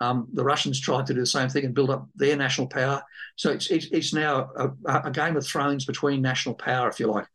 Um, 0.00 0.28
the 0.32 0.44
Russians 0.44 0.80
tried 0.80 1.06
to 1.06 1.14
do 1.14 1.20
the 1.20 1.26
same 1.26 1.48
thing 1.48 1.64
and 1.64 1.74
build 1.74 1.90
up 1.90 2.08
their 2.14 2.36
national 2.36 2.68
power. 2.68 3.02
So 3.36 3.50
it's 3.50 3.68
it's, 3.68 3.86
it's 3.86 4.12
now 4.12 4.50
a, 4.56 4.70
a, 5.04 5.10
Game 5.10 5.36
of 5.36 5.46
Thrones 5.46 5.84
between 5.84 6.22
national 6.22 6.54
power, 6.54 6.88
if 6.88 7.00
you 7.00 7.08
like, 7.08 7.26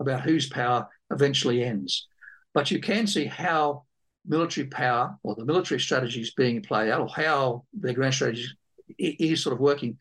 about 0.00 0.22
whose 0.22 0.48
power 0.48 0.88
eventually 1.10 1.62
ends. 1.62 2.06
But 2.54 2.70
you 2.70 2.80
can 2.80 3.06
see 3.06 3.26
how 3.26 3.84
military 4.26 4.66
power 4.66 5.16
or 5.22 5.34
the 5.34 5.44
military 5.44 5.78
strategy 5.78 6.20
is 6.20 6.32
being 6.32 6.62
played 6.62 6.90
out, 6.90 7.02
or 7.02 7.08
how 7.08 7.64
their 7.74 7.92
grand 7.92 8.14
strategy 8.14 8.46
is 8.98 9.42
sort 9.42 9.52
of 9.52 9.60
working, 9.60 9.98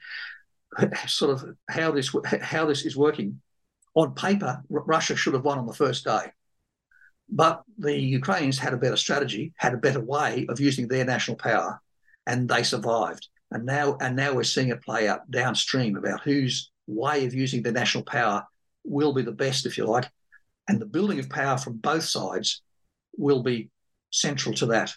sort 1.07 1.31
of 1.31 1.55
how 1.69 1.91
this 1.91 2.15
how 2.41 2.65
this 2.65 2.85
is 2.85 2.95
working 2.95 3.41
on 3.95 4.13
paper, 4.13 4.61
Russia 4.69 5.15
should 5.15 5.33
have 5.33 5.45
won 5.45 5.57
on 5.57 5.65
the 5.65 5.73
first 5.73 6.03
day. 6.03 6.31
But 7.29 7.63
the 7.77 7.97
Ukrainians 7.97 8.59
had 8.59 8.73
a 8.73 8.77
better 8.77 8.97
strategy, 8.97 9.53
had 9.57 9.73
a 9.73 9.77
better 9.77 9.99
way 9.99 10.45
of 10.49 10.59
using 10.59 10.87
their 10.87 11.05
national 11.05 11.37
power, 11.37 11.81
and 12.27 12.47
they 12.47 12.63
survived. 12.63 13.27
And 13.51 13.65
now, 13.65 13.97
and 14.01 14.15
now 14.15 14.33
we're 14.33 14.43
seeing 14.43 14.69
it 14.69 14.83
play 14.83 15.07
out 15.07 15.29
downstream 15.29 15.95
about 15.95 16.21
whose 16.21 16.71
way 16.87 17.25
of 17.25 17.33
using 17.33 17.63
their 17.63 17.71
national 17.71 18.03
power 18.03 18.45
will 18.83 19.13
be 19.13 19.21
the 19.21 19.31
best, 19.31 19.65
if 19.65 19.77
you 19.77 19.85
like. 19.85 20.09
And 20.67 20.79
the 20.79 20.85
building 20.85 21.19
of 21.19 21.29
power 21.29 21.57
from 21.57 21.77
both 21.77 22.03
sides 22.03 22.61
will 23.17 23.43
be 23.43 23.69
central 24.11 24.53
to 24.55 24.67
that. 24.67 24.93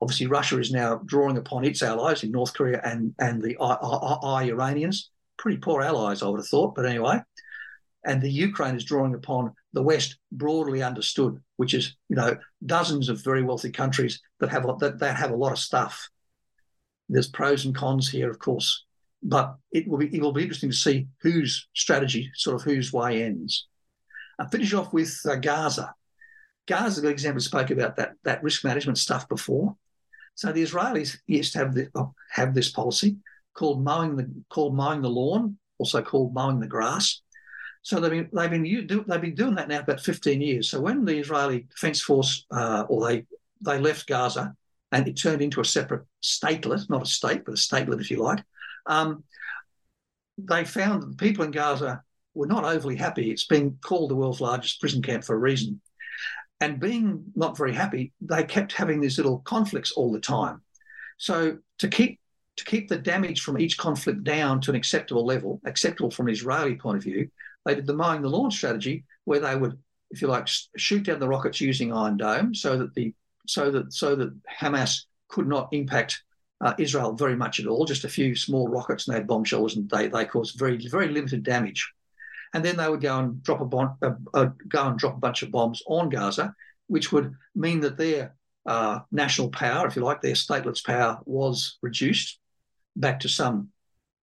Obviously, 0.00 0.26
Russia 0.26 0.58
is 0.58 0.72
now 0.72 1.00
drawing 1.06 1.38
upon 1.38 1.64
its 1.64 1.82
allies 1.82 2.22
in 2.22 2.30
North 2.30 2.52
Korea 2.52 2.80
and, 2.84 3.14
and 3.18 3.42
the 3.42 3.56
Iranians. 3.60 5.10
Pretty 5.38 5.58
poor 5.58 5.82
allies, 5.82 6.22
I 6.22 6.28
would 6.28 6.40
have 6.40 6.48
thought, 6.48 6.74
but 6.74 6.86
anyway. 6.86 7.22
And 8.04 8.20
the 8.20 8.30
Ukraine 8.30 8.76
is 8.76 8.84
drawing 8.84 9.14
upon 9.14 9.54
the 9.76 9.82
West 9.82 10.16
broadly 10.32 10.82
understood, 10.82 11.38
which 11.58 11.74
is 11.74 11.94
you 12.08 12.16
know 12.16 12.38
dozens 12.64 13.10
of 13.10 13.22
very 13.22 13.42
wealthy 13.42 13.70
countries 13.70 14.22
that 14.40 14.48
have 14.48 14.62
that, 14.78 14.98
that 14.98 15.16
have 15.16 15.30
a 15.30 15.36
lot 15.36 15.52
of 15.52 15.58
stuff. 15.58 16.08
There's 17.10 17.28
pros 17.28 17.66
and 17.66 17.74
cons 17.74 18.08
here, 18.08 18.30
of 18.30 18.38
course, 18.38 18.86
but 19.22 19.54
it 19.70 19.86
will 19.86 19.98
be 19.98 20.08
it 20.16 20.22
will 20.22 20.32
be 20.32 20.40
interesting 20.40 20.70
to 20.70 20.76
see 20.76 21.08
whose 21.20 21.68
strategy, 21.74 22.30
sort 22.34 22.56
of 22.56 22.62
whose 22.62 22.90
way 22.90 23.22
ends. 23.22 23.66
I 24.38 24.46
finish 24.46 24.72
off 24.72 24.94
with 24.94 25.14
uh, 25.28 25.36
Gaza. 25.36 25.94
Gaza, 26.66 27.02
for 27.02 27.10
example, 27.10 27.42
spoke 27.42 27.70
about 27.70 27.96
that 27.96 28.14
that 28.24 28.42
risk 28.42 28.64
management 28.64 28.96
stuff 28.96 29.28
before. 29.28 29.76
So 30.36 30.52
the 30.52 30.62
Israelis 30.62 31.18
used 31.26 31.52
to 31.52 31.58
have 31.58 31.74
the, 31.74 31.90
uh, 31.94 32.06
have 32.30 32.54
this 32.54 32.70
policy 32.70 33.18
called 33.52 33.84
mowing 33.84 34.16
the 34.16 34.26
called 34.48 34.74
mowing 34.74 35.02
the 35.02 35.10
lawn, 35.10 35.58
also 35.76 36.00
called 36.00 36.32
mowing 36.32 36.60
the 36.60 36.66
grass. 36.66 37.20
So 37.86 38.00
they've 38.00 38.10
been 38.10 38.28
they've 38.32 38.50
been 38.50 39.04
they've 39.06 39.20
been 39.20 39.36
doing 39.36 39.54
that 39.54 39.68
now 39.68 39.78
about 39.78 40.00
15 40.00 40.40
years. 40.40 40.68
So 40.68 40.80
when 40.80 41.04
the 41.04 41.18
Israeli 41.18 41.68
Defense 41.70 42.02
Force 42.02 42.44
uh, 42.50 42.84
or 42.88 43.06
they 43.06 43.26
they 43.60 43.78
left 43.78 44.08
Gaza 44.08 44.56
and 44.90 45.06
it 45.06 45.12
turned 45.12 45.40
into 45.40 45.60
a 45.60 45.64
separate 45.64 46.02
statelet, 46.20 46.90
not 46.90 47.04
a 47.04 47.06
state, 47.06 47.44
but 47.44 47.52
a 47.52 47.56
statelet 47.56 48.00
if 48.00 48.10
you 48.10 48.20
like, 48.20 48.42
um, 48.86 49.22
they 50.36 50.64
found 50.64 51.00
that 51.00 51.10
the 51.12 51.16
people 51.16 51.44
in 51.44 51.52
Gaza 51.52 52.02
were 52.34 52.48
not 52.48 52.64
overly 52.64 52.96
happy. 52.96 53.30
It's 53.30 53.46
been 53.46 53.78
called 53.80 54.10
the 54.10 54.16
world's 54.16 54.40
largest 54.40 54.80
prison 54.80 55.00
camp 55.00 55.22
for 55.22 55.36
a 55.36 55.38
reason. 55.38 55.80
And 56.60 56.80
being 56.80 57.26
not 57.36 57.56
very 57.56 57.72
happy, 57.72 58.12
they 58.20 58.42
kept 58.42 58.72
having 58.72 59.00
these 59.00 59.16
little 59.16 59.38
conflicts 59.38 59.92
all 59.92 60.10
the 60.10 60.18
time. 60.18 60.60
So 61.18 61.58
to 61.78 61.86
keep 61.86 62.18
to 62.56 62.64
keep 62.64 62.88
the 62.88 62.98
damage 62.98 63.42
from 63.42 63.60
each 63.60 63.78
conflict 63.78 64.24
down 64.24 64.60
to 64.62 64.72
an 64.72 64.76
acceptable 64.76 65.24
level, 65.24 65.60
acceptable 65.64 66.10
from 66.10 66.26
an 66.26 66.32
Israeli 66.32 66.74
point 66.74 66.96
of 66.96 67.04
view, 67.04 67.30
they 67.66 67.74
did 67.74 67.86
the 67.86 67.92
mowing 67.92 68.22
the 68.22 68.30
lawn 68.30 68.50
strategy, 68.50 69.04
where 69.24 69.40
they 69.40 69.54
would, 69.54 69.78
if 70.10 70.22
you 70.22 70.28
like, 70.28 70.48
shoot 70.76 71.02
down 71.02 71.20
the 71.20 71.28
rockets 71.28 71.60
using 71.60 71.92
Iron 71.92 72.16
Dome, 72.16 72.54
so 72.54 72.78
that 72.78 72.94
the 72.94 73.12
so 73.46 73.70
that 73.70 73.92
so 73.92 74.16
that 74.16 74.32
Hamas 74.60 75.02
could 75.28 75.46
not 75.46 75.68
impact 75.72 76.22
uh, 76.62 76.72
Israel 76.78 77.12
very 77.12 77.36
much 77.36 77.60
at 77.60 77.66
all. 77.66 77.84
Just 77.84 78.04
a 78.04 78.08
few 78.08 78.34
small 78.34 78.68
rockets 78.68 79.06
and 79.06 79.14
they 79.14 79.18
had 79.18 79.26
bomb 79.26 79.44
shells, 79.44 79.76
and 79.76 79.90
they 79.90 80.08
they 80.08 80.24
caused 80.24 80.58
very 80.58 80.78
very 80.88 81.08
limited 81.08 81.42
damage 81.42 81.92
and 82.56 82.64
then 82.64 82.76
they 82.76 82.88
would 82.88 83.02
go 83.02 83.18
and 83.18 83.42
drop 83.42 83.60
a 83.60 83.64
bomb, 83.66 83.98
uh, 84.00 84.12
uh, 84.32 84.48
go 84.68 84.86
and 84.88 84.98
drop 84.98 85.16
a 85.16 85.20
bunch 85.20 85.42
of 85.42 85.50
bombs 85.50 85.82
on 85.86 86.08
Gaza, 86.08 86.54
which 86.86 87.12
would 87.12 87.34
mean 87.54 87.80
that 87.80 87.98
their 87.98 88.34
uh, 88.64 89.00
national 89.12 89.50
power, 89.50 89.86
if 89.86 89.94
you 89.94 90.02
like, 90.02 90.22
their 90.22 90.32
statelet's 90.32 90.80
power 90.80 91.18
was 91.26 91.76
reduced 91.82 92.38
back 92.96 93.20
to 93.20 93.28
some 93.28 93.68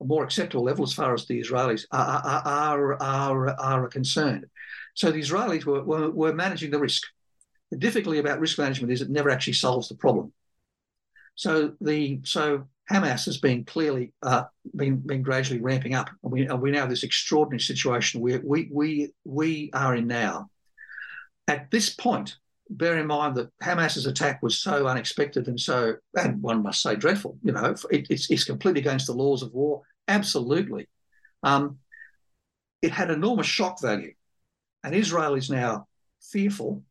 more 0.06 0.24
acceptable 0.24 0.64
level 0.64 0.84
as 0.84 0.94
far 0.94 1.14
as 1.14 1.26
the 1.26 1.40
Israelis 1.40 1.86
are 1.92 2.22
are 2.46 3.02
are, 3.02 3.50
are 3.60 3.88
concerned. 3.88 4.46
So 4.96 5.12
the 5.12 5.22
Israelis 5.22 5.66
were, 5.66 5.84
were, 5.84 6.12
were 6.12 6.34
managing 6.34 6.72
the 6.72 6.80
risk. 6.80 7.04
The 7.72 7.78
difficulty 7.78 8.20
about 8.20 8.40
risk 8.40 8.58
management 8.60 8.94
is 8.94 9.02
it 9.02 9.10
never 9.10 9.30
actually 9.30 9.54
solves 9.54 9.90
the 9.90 9.96
problem. 9.96 10.32
So 11.36 11.74
the 11.82 12.20
so 12.24 12.68
Hamas 12.92 13.26
has 13.26 13.38
been 13.38 13.64
clearly 13.64 14.14
uh, 14.22 14.44
been 14.76 14.98
been 14.98 15.24
gradually 15.24 15.62
ramping 15.62 15.96
up, 15.96 16.10
and 16.24 16.32
we 16.32 16.46
and 16.46 16.62
we 16.62 16.72
now 16.72 16.82
have 16.82 16.90
this 16.90 17.04
extraordinary 17.04 17.62
situation 17.62 18.22
where 18.22 18.42
we 18.44 18.70
we 18.72 19.12
we 19.24 19.72
are 19.74 19.96
in 19.96 20.08
now. 20.08 20.50
At 21.48 21.72
this 21.72 21.90
point, 21.90 22.38
bear 22.70 22.98
in 22.98 23.08
mind 23.08 23.36
that 23.36 23.50
Hamas's 23.62 24.06
attack 24.06 24.42
was 24.42 24.60
so 24.60 24.88
unexpected 24.88 25.48
and 25.48 25.60
so, 25.60 25.96
and 26.18 26.42
one 26.42 26.64
must 26.64 26.82
say, 26.82 26.96
dreadful. 26.96 27.38
You 27.44 27.54
know, 27.54 27.76
it, 27.92 28.08
it's 28.10 28.30
it's 28.30 28.44
completely 28.44 28.82
against 28.82 29.08
the 29.08 29.14
laws 29.14 29.42
of 29.42 29.54
war. 29.54 29.82
Absolutely, 30.08 30.88
um, 31.44 31.80
it 32.82 32.92
had 32.92 33.10
enormous 33.10 33.48
shock 33.48 33.82
value, 33.82 34.14
and 34.84 34.94
Israel 34.94 35.36
is 35.36 35.50
now 35.50 35.88
fearful. 36.22 36.84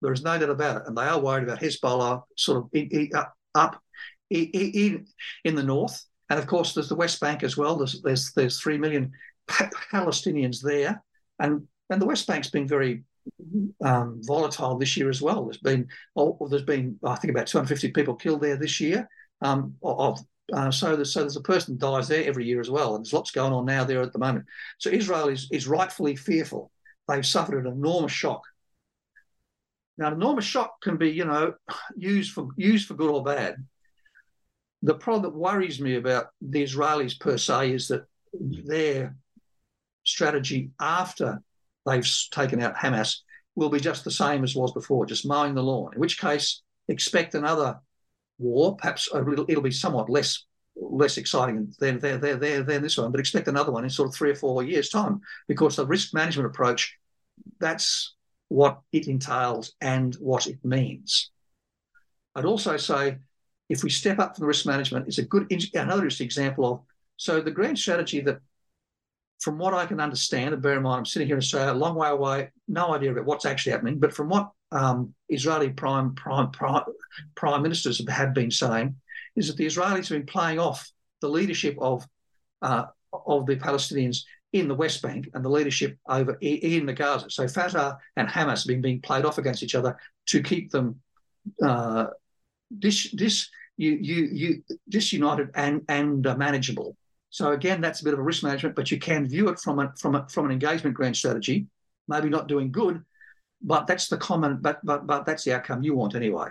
There 0.00 0.12
is 0.12 0.22
no 0.22 0.38
doubt 0.38 0.50
about 0.50 0.76
it, 0.78 0.82
and 0.86 0.96
they 0.96 1.02
are 1.02 1.20
worried 1.20 1.44
about 1.44 1.60
Hezbollah 1.60 2.22
sort 2.36 2.58
of 2.58 2.68
in, 2.72 2.88
in, 2.88 3.10
up 3.54 3.82
in, 4.30 5.06
in 5.44 5.54
the 5.54 5.62
north. 5.62 6.04
And 6.30 6.38
of 6.38 6.46
course, 6.46 6.74
there's 6.74 6.88
the 6.88 6.94
West 6.94 7.20
Bank 7.20 7.42
as 7.42 7.56
well. 7.56 7.76
There's 7.76 8.00
there's, 8.02 8.32
there's 8.32 8.60
three 8.60 8.78
million 8.78 9.12
Palestinians 9.48 10.60
there, 10.60 11.02
and 11.38 11.66
and 11.90 12.00
the 12.00 12.06
West 12.06 12.26
Bank's 12.26 12.50
been 12.50 12.68
very 12.68 13.04
um, 13.82 14.20
volatile 14.22 14.78
this 14.78 14.96
year 14.96 15.08
as 15.08 15.22
well. 15.22 15.44
There's 15.44 15.58
been 15.58 15.88
oh, 16.16 16.36
there's 16.50 16.62
been 16.62 16.98
I 17.04 17.16
think 17.16 17.32
about 17.32 17.46
250 17.46 17.92
people 17.92 18.14
killed 18.14 18.42
there 18.42 18.56
this 18.56 18.80
year. 18.80 19.08
Um, 19.40 19.76
of 19.82 20.20
uh, 20.52 20.70
so 20.70 20.96
there's 20.96 21.12
so 21.12 21.20
there's 21.20 21.36
a 21.36 21.42
person 21.42 21.76
dies 21.76 22.08
there 22.08 22.24
every 22.24 22.46
year 22.46 22.60
as 22.60 22.70
well, 22.70 22.94
and 22.94 23.04
there's 23.04 23.12
lots 23.12 23.30
going 23.30 23.52
on 23.52 23.66
now 23.66 23.84
there 23.84 24.02
at 24.02 24.12
the 24.12 24.18
moment. 24.18 24.46
So 24.78 24.90
Israel 24.90 25.28
is 25.28 25.48
is 25.50 25.68
rightfully 25.68 26.16
fearful. 26.16 26.70
They've 27.06 27.26
suffered 27.26 27.64
an 27.64 27.72
enormous 27.72 28.12
shock. 28.12 28.42
Now, 29.96 30.08
an 30.08 30.14
enormous 30.14 30.44
shock 30.44 30.80
can 30.80 30.96
be, 30.96 31.10
you 31.10 31.24
know, 31.24 31.54
used 31.96 32.32
for 32.32 32.48
used 32.56 32.86
for 32.86 32.94
good 32.94 33.10
or 33.10 33.22
bad 33.22 33.56
the 34.82 34.94
problem 34.94 35.22
that 35.22 35.38
worries 35.38 35.80
me 35.80 35.96
about 35.96 36.28
the 36.40 36.62
Israelis 36.62 37.18
per 37.18 37.36
se 37.36 37.72
is 37.72 37.88
that 37.88 38.04
their 38.32 39.16
strategy 40.04 40.70
after 40.80 41.42
they've 41.86 42.08
taken 42.30 42.60
out 42.62 42.76
Hamas 42.76 43.18
will 43.56 43.70
be 43.70 43.80
just 43.80 44.04
the 44.04 44.10
same 44.10 44.44
as 44.44 44.54
was 44.54 44.72
before, 44.72 45.04
just 45.04 45.26
mowing 45.26 45.54
the 45.54 45.62
lawn. 45.62 45.94
In 45.94 46.00
which 46.00 46.20
case, 46.20 46.62
expect 46.86 47.34
another 47.34 47.80
war. 48.38 48.76
Perhaps 48.76 49.08
uh, 49.14 49.24
it'll 49.48 49.62
be 49.62 49.70
somewhat 49.70 50.10
less 50.10 50.44
less 50.80 51.16
exciting 51.18 51.74
than, 51.80 51.98
than, 51.98 52.20
than, 52.20 52.38
than 52.64 52.82
this 52.82 52.96
one, 52.96 53.10
but 53.10 53.20
expect 53.20 53.48
another 53.48 53.72
one 53.72 53.84
in 53.84 53.90
sort 53.90 54.08
of 54.08 54.14
three 54.14 54.30
or 54.30 54.34
four 54.34 54.62
years' 54.62 54.88
time 54.88 55.20
because 55.48 55.76
the 55.76 55.86
risk 55.86 56.14
management 56.14 56.46
approach, 56.46 56.96
that's 57.58 58.14
what 58.48 58.80
it 58.92 59.08
entails 59.08 59.72
and 59.80 60.14
what 60.16 60.46
it 60.46 60.64
means. 60.64 61.30
I'd 62.34 62.44
also 62.44 62.76
say 62.76 63.18
if 63.68 63.82
we 63.82 63.90
step 63.90 64.18
up 64.18 64.36
from 64.36 64.42
the 64.42 64.46
risk 64.46 64.66
management, 64.66 65.08
it's 65.08 65.18
a 65.18 65.24
good 65.24 65.52
another 65.74 66.06
example 66.06 66.64
of 66.64 66.80
so 67.16 67.40
the 67.40 67.50
grand 67.50 67.78
strategy 67.78 68.20
that 68.20 68.38
from 69.40 69.58
what 69.58 69.74
I 69.74 69.86
can 69.86 70.00
understand, 70.00 70.54
and 70.54 70.62
bear 70.62 70.76
in 70.76 70.82
mind 70.82 70.98
I'm 70.98 71.06
sitting 71.06 71.28
here 71.28 71.36
in 71.36 71.42
Australia, 71.42 71.72
a 71.72 71.74
long 71.74 71.94
way 71.94 72.08
away, 72.08 72.50
no 72.66 72.94
idea 72.94 73.12
about 73.12 73.24
what's 73.24 73.44
actually 73.44 73.72
happening, 73.72 73.98
but 73.98 74.12
from 74.12 74.28
what 74.28 74.50
um, 74.72 75.14
Israeli 75.28 75.70
prime, 75.70 76.14
prime 76.14 76.50
prime 76.50 76.84
prime 77.34 77.62
ministers 77.62 78.06
have 78.08 78.34
been 78.34 78.50
saying, 78.50 78.96
is 79.36 79.48
that 79.48 79.56
the 79.56 79.66
Israelis 79.66 80.08
have 80.08 80.18
been 80.18 80.26
playing 80.26 80.58
off 80.58 80.90
the 81.20 81.28
leadership 81.28 81.76
of 81.80 82.06
uh, 82.62 82.84
of 83.12 83.46
the 83.46 83.56
Palestinians 83.56 84.24
in 84.52 84.68
the 84.68 84.74
West 84.74 85.02
Bank 85.02 85.28
and 85.34 85.44
the 85.44 85.48
leadership 85.48 85.98
over 86.08 86.38
in 86.40 86.86
the 86.86 86.92
Gaza. 86.92 87.30
So 87.30 87.46
Fatah 87.48 87.98
and 88.16 88.28
Hamas 88.28 88.62
have 88.62 88.66
been 88.66 88.80
being 88.80 89.00
played 89.00 89.24
off 89.24 89.38
against 89.38 89.62
each 89.62 89.74
other 89.74 89.96
to 90.26 90.42
keep 90.42 90.70
them 90.70 91.00
uh, 91.62 92.06
dis, 92.78 93.10
dis, 93.10 93.48
you, 93.76 93.92
you, 93.92 94.28
you 94.32 94.62
disunited 94.88 95.50
and, 95.54 95.82
and 95.88 96.26
uh, 96.26 96.36
manageable. 96.36 96.96
So 97.30 97.52
again, 97.52 97.80
that's 97.80 98.00
a 98.00 98.04
bit 98.04 98.14
of 98.14 98.18
a 98.18 98.22
risk 98.22 98.42
management, 98.42 98.74
but 98.74 98.90
you 98.90 98.98
can 98.98 99.28
view 99.28 99.48
it 99.48 99.58
from 99.58 99.78
a, 99.78 99.92
from 99.98 100.14
a, 100.14 100.26
from 100.28 100.46
an 100.46 100.52
engagement 100.52 100.96
grand 100.96 101.16
strategy. 101.16 101.66
Maybe 102.08 102.30
not 102.30 102.48
doing 102.48 102.72
good, 102.72 103.04
but 103.62 103.86
that's 103.86 104.08
the 104.08 104.16
common, 104.16 104.58
but 104.60 104.80
but 104.84 105.06
but 105.06 105.26
that's 105.26 105.44
the 105.44 105.54
outcome 105.54 105.82
you 105.82 105.94
want 105.94 106.14
anyway. 106.14 106.48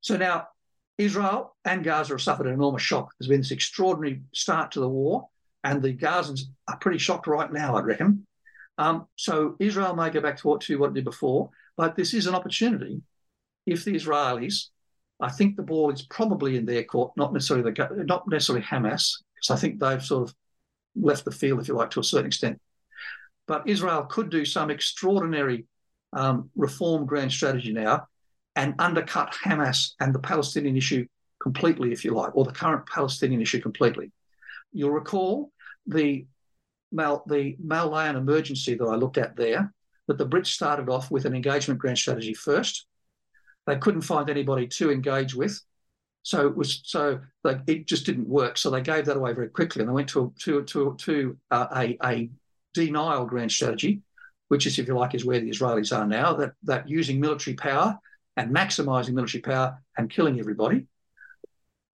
So 0.00 0.16
now 0.16 0.48
Israel 0.96 1.56
and 1.64 1.84
Gaza 1.84 2.14
have 2.14 2.22
suffered 2.22 2.46
an 2.46 2.54
enormous 2.54 2.82
shock. 2.82 3.12
There's 3.18 3.28
been 3.28 3.40
this 3.40 3.50
extraordinary 3.50 4.22
start 4.32 4.72
to 4.72 4.80
the 4.80 4.88
war, 4.88 5.28
and 5.64 5.82
the 5.82 5.94
Gazans 5.94 6.42
are 6.68 6.78
pretty 6.78 6.98
shocked 6.98 7.26
right 7.26 7.52
now, 7.52 7.76
I 7.76 7.80
reckon. 7.80 8.26
Um, 8.78 9.06
so 9.16 9.56
Israel 9.58 9.96
may 9.96 10.10
go 10.10 10.20
back 10.20 10.36
to 10.38 10.48
what, 10.48 10.60
to 10.62 10.78
what 10.78 10.90
it 10.90 10.94
did 10.94 11.04
before, 11.04 11.50
but 11.76 11.96
this 11.96 12.14
is 12.14 12.26
an 12.28 12.34
opportunity 12.36 13.02
if 13.66 13.84
the 13.84 13.94
Israelis 13.94 14.68
I 15.20 15.30
think 15.30 15.56
the 15.56 15.62
ball 15.62 15.90
is 15.90 16.02
probably 16.02 16.56
in 16.56 16.64
their 16.64 16.84
court, 16.84 17.12
not 17.16 17.32
necessarily 17.32 17.70
the 17.70 18.04
not 18.06 18.28
necessarily 18.28 18.64
Hamas, 18.64 19.14
because 19.34 19.50
I 19.50 19.56
think 19.56 19.80
they've 19.80 20.02
sort 20.02 20.28
of 20.28 20.34
left 20.94 21.24
the 21.24 21.32
field, 21.32 21.60
if 21.60 21.68
you 21.68 21.74
like, 21.74 21.90
to 21.90 22.00
a 22.00 22.04
certain 22.04 22.26
extent. 22.26 22.60
But 23.46 23.66
Israel 23.66 24.04
could 24.04 24.30
do 24.30 24.44
some 24.44 24.70
extraordinary 24.70 25.66
um, 26.12 26.50
reform 26.56 27.06
grand 27.06 27.32
strategy 27.32 27.72
now 27.72 28.06
and 28.56 28.74
undercut 28.78 29.34
Hamas 29.44 29.92
and 30.00 30.14
the 30.14 30.18
Palestinian 30.18 30.76
issue 30.76 31.06
completely, 31.40 31.92
if 31.92 32.04
you 32.04 32.12
like, 32.12 32.34
or 32.34 32.44
the 32.44 32.52
current 32.52 32.86
Palestinian 32.86 33.40
issue 33.40 33.60
completely. 33.60 34.10
You'll 34.72 34.90
recall 34.90 35.52
the 35.86 36.26
Mal, 36.90 37.22
the 37.26 37.56
Malayan 37.62 38.16
emergency 38.16 38.74
that 38.74 38.84
I 38.84 38.94
looked 38.94 39.18
at 39.18 39.36
there, 39.36 39.72
that 40.06 40.18
the 40.18 40.26
Brits 40.26 40.46
started 40.46 40.88
off 40.88 41.10
with 41.10 41.24
an 41.26 41.34
engagement 41.34 41.78
grand 41.78 41.98
strategy 41.98 42.34
first. 42.34 42.86
They 43.66 43.76
couldn't 43.76 44.00
find 44.02 44.30
anybody 44.30 44.66
to 44.66 44.90
engage 44.90 45.34
with. 45.34 45.60
So 46.22 46.46
it 46.46 46.56
was 46.56 46.80
so 46.84 47.20
like 47.44 47.60
it 47.66 47.86
just 47.86 48.06
didn't 48.06 48.28
work. 48.28 48.58
So 48.58 48.70
they 48.70 48.80
gave 48.80 49.06
that 49.06 49.16
away 49.16 49.32
very 49.34 49.48
quickly, 49.48 49.80
and 49.80 49.88
they 49.88 49.94
went 49.94 50.08
to 50.10 50.32
to 50.40 50.64
to 50.64 50.96
to 50.98 51.36
uh, 51.50 51.66
a 51.76 51.98
a 52.04 52.30
denial 52.74 53.24
grand 53.24 53.52
strategy, 53.52 54.02
which 54.48 54.66
is, 54.66 54.78
if 54.78 54.88
you 54.88 54.94
like, 54.94 55.14
is 55.14 55.24
where 55.24 55.40
the 55.40 55.50
Israelis 55.50 55.96
are 55.96 56.06
now. 56.06 56.34
That 56.34 56.52
that 56.64 56.88
using 56.88 57.20
military 57.20 57.54
power 57.54 57.98
and 58.36 58.54
maximising 58.54 59.14
military 59.14 59.42
power 59.42 59.78
and 59.96 60.10
killing 60.10 60.38
everybody. 60.38 60.86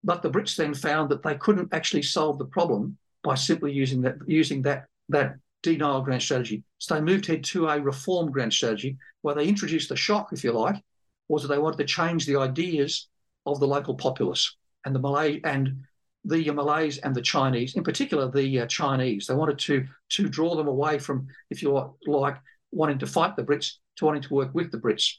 But 0.03 0.21
the 0.21 0.29
Brits 0.29 0.55
then 0.55 0.73
found 0.73 1.09
that 1.09 1.23
they 1.23 1.35
couldn't 1.35 1.73
actually 1.73 2.03
solve 2.03 2.37
the 2.37 2.45
problem 2.45 2.97
by 3.23 3.35
simply 3.35 3.71
using 3.71 4.01
that 4.01 4.15
using 4.27 4.61
that 4.63 4.85
that 5.09 5.35
denial 5.61 6.01
grand 6.01 6.21
strategy. 6.21 6.63
So 6.77 6.95
they 6.95 7.01
moved 7.01 7.29
ahead 7.29 7.43
to 7.45 7.67
a 7.67 7.79
reform 7.79 8.31
grand 8.31 8.53
strategy 8.53 8.97
where 9.21 9.33
they 9.33 9.47
introduced 9.47 9.89
the 9.89 9.95
shock, 9.95 10.33
if 10.33 10.43
you 10.43 10.51
like, 10.51 10.83
was 11.29 11.41
that 11.41 11.47
they 11.47 11.57
wanted 11.57 11.77
to 11.77 11.85
change 11.85 12.25
the 12.25 12.35
ideas 12.35 13.07
of 13.45 13.59
the 13.59 13.67
local 13.67 13.95
populace 13.95 14.55
and 14.85 14.93
the 14.93 14.99
Malay 14.99 15.39
and 15.43 15.85
the 16.25 16.49
Malays 16.51 16.97
and 16.99 17.13
the 17.13 17.21
Chinese, 17.21 17.75
in 17.75 17.83
particular 17.83 18.29
the 18.29 18.61
uh, 18.61 18.65
Chinese. 18.67 19.27
They 19.27 19.35
wanted 19.35 19.59
to 19.59 19.85
to 20.09 20.29
draw 20.29 20.55
them 20.55 20.67
away 20.67 20.99
from, 20.99 21.27
if 21.49 21.61
you 21.61 21.93
like, 22.05 22.37
wanting 22.71 22.99
to 22.99 23.07
fight 23.07 23.35
the 23.35 23.43
Brits 23.43 23.73
to 23.97 24.05
wanting 24.05 24.21
to 24.23 24.33
work 24.33 24.53
with 24.53 24.71
the 24.71 24.79
Brits. 24.79 25.17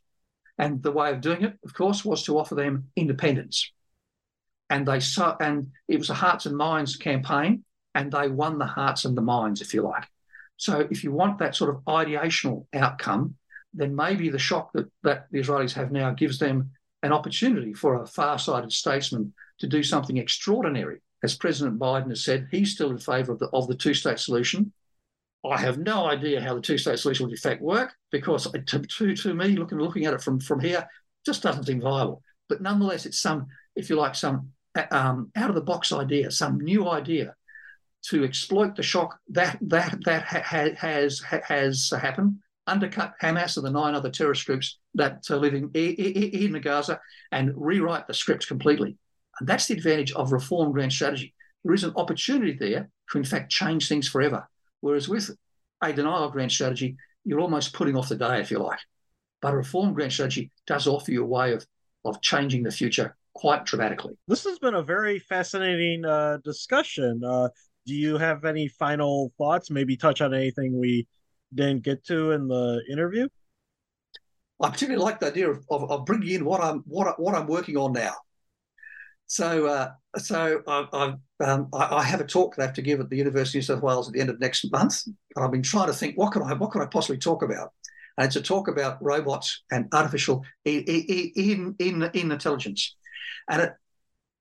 And 0.58 0.82
the 0.82 0.92
way 0.92 1.10
of 1.10 1.20
doing 1.20 1.42
it, 1.42 1.58
of 1.64 1.74
course, 1.74 2.04
was 2.04 2.22
to 2.24 2.38
offer 2.38 2.54
them 2.54 2.90
independence. 2.96 3.72
And 4.70 4.86
they 4.86 5.00
saw, 5.00 5.36
and 5.40 5.72
it 5.88 5.98
was 5.98 6.10
a 6.10 6.14
hearts 6.14 6.46
and 6.46 6.56
minds 6.56 6.96
campaign, 6.96 7.64
and 7.94 8.10
they 8.10 8.28
won 8.28 8.58
the 8.58 8.66
hearts 8.66 9.04
and 9.04 9.16
the 9.16 9.22
minds, 9.22 9.60
if 9.60 9.74
you 9.74 9.82
like. 9.82 10.06
So 10.56 10.86
if 10.90 11.04
you 11.04 11.12
want 11.12 11.38
that 11.38 11.56
sort 11.56 11.74
of 11.74 11.82
ideational 11.84 12.66
outcome, 12.72 13.34
then 13.72 13.94
maybe 13.94 14.28
the 14.28 14.38
shock 14.38 14.70
that, 14.72 14.86
that 15.02 15.26
the 15.30 15.40
Israelis 15.40 15.72
have 15.72 15.90
now 15.90 16.12
gives 16.12 16.38
them 16.38 16.70
an 17.02 17.12
opportunity 17.12 17.74
for 17.74 18.00
a 18.00 18.06
far-sighted 18.06 18.72
statesman 18.72 19.34
to 19.60 19.66
do 19.66 19.82
something 19.82 20.16
extraordinary. 20.16 21.00
As 21.22 21.36
President 21.36 21.78
Biden 21.78 22.10
has 22.10 22.24
said, 22.24 22.48
he's 22.50 22.72
still 22.72 22.90
in 22.90 22.98
favour 22.98 23.32
of 23.32 23.38
the, 23.38 23.48
of 23.52 23.66
the 23.66 23.74
two-state 23.74 24.18
solution. 24.18 24.72
I 25.44 25.58
have 25.58 25.78
no 25.78 26.06
idea 26.06 26.40
how 26.40 26.54
the 26.54 26.60
two-state 26.60 26.98
solution 26.98 27.26
would 27.26 27.32
in 27.32 27.38
fact 27.38 27.62
work 27.62 27.94
because 28.10 28.50
to, 28.50 28.78
to, 28.80 29.14
to 29.14 29.34
me, 29.34 29.56
looking 29.56 29.78
looking 29.78 30.06
at 30.06 30.14
it 30.14 30.22
from, 30.22 30.40
from 30.40 30.60
here, 30.60 30.86
just 31.24 31.42
doesn't 31.42 31.64
seem 31.64 31.80
viable. 31.80 32.22
But 32.48 32.60
nonetheless, 32.60 33.06
it's 33.06 33.20
some, 33.20 33.46
if 33.76 33.88
you 33.88 33.96
like, 33.96 34.14
some 34.14 34.50
um, 34.90 35.30
out-of-the-box 35.36 35.92
idea, 35.92 36.30
some 36.30 36.60
new 36.60 36.88
idea 36.88 37.34
to 38.08 38.24
exploit 38.24 38.76
the 38.76 38.82
shock 38.82 39.18
that 39.28 39.58
that 39.62 39.96
that 40.04 40.24
ha- 40.24 40.72
has 40.76 41.20
ha- 41.20 41.40
has 41.42 41.90
happened, 41.90 42.36
undercut 42.66 43.14
Hamas 43.22 43.56
and 43.56 43.64
the 43.64 43.70
nine 43.70 43.94
other 43.94 44.10
terrorist 44.10 44.44
groups 44.46 44.78
that 44.94 45.24
are 45.30 45.36
living 45.36 45.70
in 45.74 46.60
Gaza, 46.60 47.00
and 47.32 47.52
rewrite 47.56 48.06
the 48.06 48.14
script 48.14 48.46
completely. 48.46 48.98
And 49.38 49.48
that's 49.48 49.66
the 49.66 49.74
advantage 49.74 50.12
of 50.12 50.32
reform 50.32 50.72
grand 50.72 50.92
strategy. 50.92 51.34
There 51.64 51.74
is 51.74 51.84
an 51.84 51.94
opportunity 51.96 52.56
there 52.58 52.90
to, 53.10 53.18
in 53.18 53.24
fact, 53.24 53.50
change 53.50 53.88
things 53.88 54.08
forever. 54.08 54.48
Whereas 54.80 55.08
with 55.08 55.30
a 55.82 55.92
denial 55.92 56.30
grand 56.30 56.52
strategy, 56.52 56.96
you're 57.24 57.40
almost 57.40 57.72
putting 57.72 57.96
off 57.96 58.08
the 58.08 58.16
day, 58.16 58.40
if 58.40 58.50
you 58.50 58.58
like. 58.58 58.78
But 59.40 59.54
a 59.54 59.56
reform 59.56 59.94
grand 59.94 60.12
strategy 60.12 60.50
does 60.66 60.86
offer 60.86 61.10
you 61.10 61.22
a 61.22 61.26
way 61.26 61.52
of, 61.52 61.66
of 62.04 62.20
changing 62.20 62.62
the 62.62 62.70
future 62.70 63.16
quite 63.34 63.64
dramatically. 63.64 64.14
This 64.28 64.44
has 64.44 64.58
been 64.58 64.74
a 64.74 64.82
very 64.82 65.18
fascinating 65.18 66.04
uh, 66.04 66.38
discussion. 66.44 67.22
Uh, 67.24 67.48
do 67.86 67.94
you 67.94 68.16
have 68.16 68.44
any 68.44 68.68
final 68.68 69.32
thoughts? 69.36 69.70
Maybe 69.70 69.96
touch 69.96 70.20
on 70.20 70.32
anything 70.32 70.78
we 70.78 71.06
didn't 71.54 71.82
get 71.82 72.04
to 72.06 72.32
in 72.32 72.48
the 72.48 72.82
interview? 72.90 73.28
I 74.60 74.70
particularly 74.70 75.04
like 75.04 75.20
the 75.20 75.26
idea 75.26 75.50
of, 75.50 75.64
of, 75.68 75.90
of 75.90 76.06
bringing 76.06 76.30
in 76.30 76.44
what 76.44 76.60
I'm 76.62 76.84
what 76.86 77.20
what 77.20 77.34
I'm 77.34 77.46
working 77.46 77.76
on 77.76 77.92
now. 77.92 78.14
So, 79.26 79.66
uh, 79.66 79.90
so 80.18 80.62
I, 80.66 80.86
I, 80.92 81.44
um, 81.44 81.68
I, 81.72 82.02
have 82.02 82.20
a 82.20 82.26
talk 82.26 82.54
that 82.54 82.62
I 82.62 82.66
have 82.66 82.74
to 82.74 82.82
give 82.82 83.00
at 83.00 83.10
the 83.10 83.16
University 83.16 83.58
of 83.58 83.62
New 83.62 83.74
South 83.74 83.82
Wales 83.82 84.06
at 84.06 84.14
the 84.14 84.20
end 84.20 84.30
of 84.30 84.38
next 84.38 84.70
month. 84.70 85.06
And 85.06 85.44
I've 85.44 85.50
been 85.50 85.62
trying 85.62 85.86
to 85.86 85.92
think 85.92 86.16
what 86.16 86.32
can 86.32 86.42
I 86.42 86.52
what 86.52 86.70
can 86.72 86.82
I 86.82 86.86
possibly 86.86 87.18
talk 87.18 87.42
about, 87.42 87.72
and 88.18 88.26
it's 88.26 88.36
a 88.36 88.42
talk 88.42 88.68
about 88.68 89.02
robots 89.02 89.62
and 89.70 89.88
artificial 89.92 90.44
in 90.64 90.82
in, 91.78 92.10
in 92.12 92.32
intelligence, 92.32 92.96
and 93.48 93.62
it, 93.62 93.72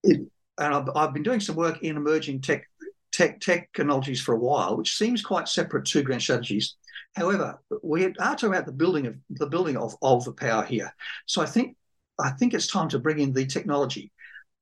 it 0.03 0.21
and 0.59 0.73
I've, 0.75 0.89
I've 0.95 1.13
been 1.13 1.23
doing 1.23 1.39
some 1.39 1.55
work 1.55 1.81
in 1.81 1.97
emerging 1.97 2.41
tech 2.41 2.67
tech 3.11 3.39
technologies 3.39 4.21
for 4.21 4.33
a 4.33 4.39
while, 4.39 4.75
which 4.75 4.97
seems 4.97 5.21
quite 5.21 5.47
separate 5.47 5.85
to 5.85 6.03
grand 6.03 6.21
strategies. 6.21 6.75
However, 7.15 7.61
we 7.83 8.05
are 8.05 8.11
talking 8.11 8.49
about 8.49 8.65
the 8.65 8.71
building 8.71 9.05
of 9.05 9.15
the 9.29 9.47
building 9.47 9.77
of, 9.77 9.95
of 10.01 10.25
the 10.25 10.33
power 10.33 10.63
here. 10.63 10.93
So 11.25 11.41
I 11.41 11.45
think 11.45 11.77
I 12.19 12.31
think 12.31 12.53
it's 12.53 12.67
time 12.67 12.89
to 12.89 12.99
bring 12.99 13.19
in 13.19 13.33
the 13.33 13.45
technology. 13.45 14.11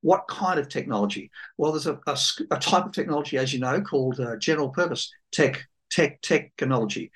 What 0.02 0.28
kind 0.28 0.60
of 0.60 0.68
technology? 0.68 1.32
Well, 1.58 1.72
there's 1.72 1.88
a, 1.88 2.00
a, 2.08 2.18
a 2.52 2.60
type 2.60 2.86
of 2.86 2.92
technology, 2.92 3.38
as 3.38 3.54
you 3.54 3.60
know, 3.60 3.82
called 3.82 4.20
uh, 4.20 4.36
general 4.38 4.70
purpose 4.70 5.12
tech 5.32 5.68
tech 5.90 6.22
technology, 6.22 7.12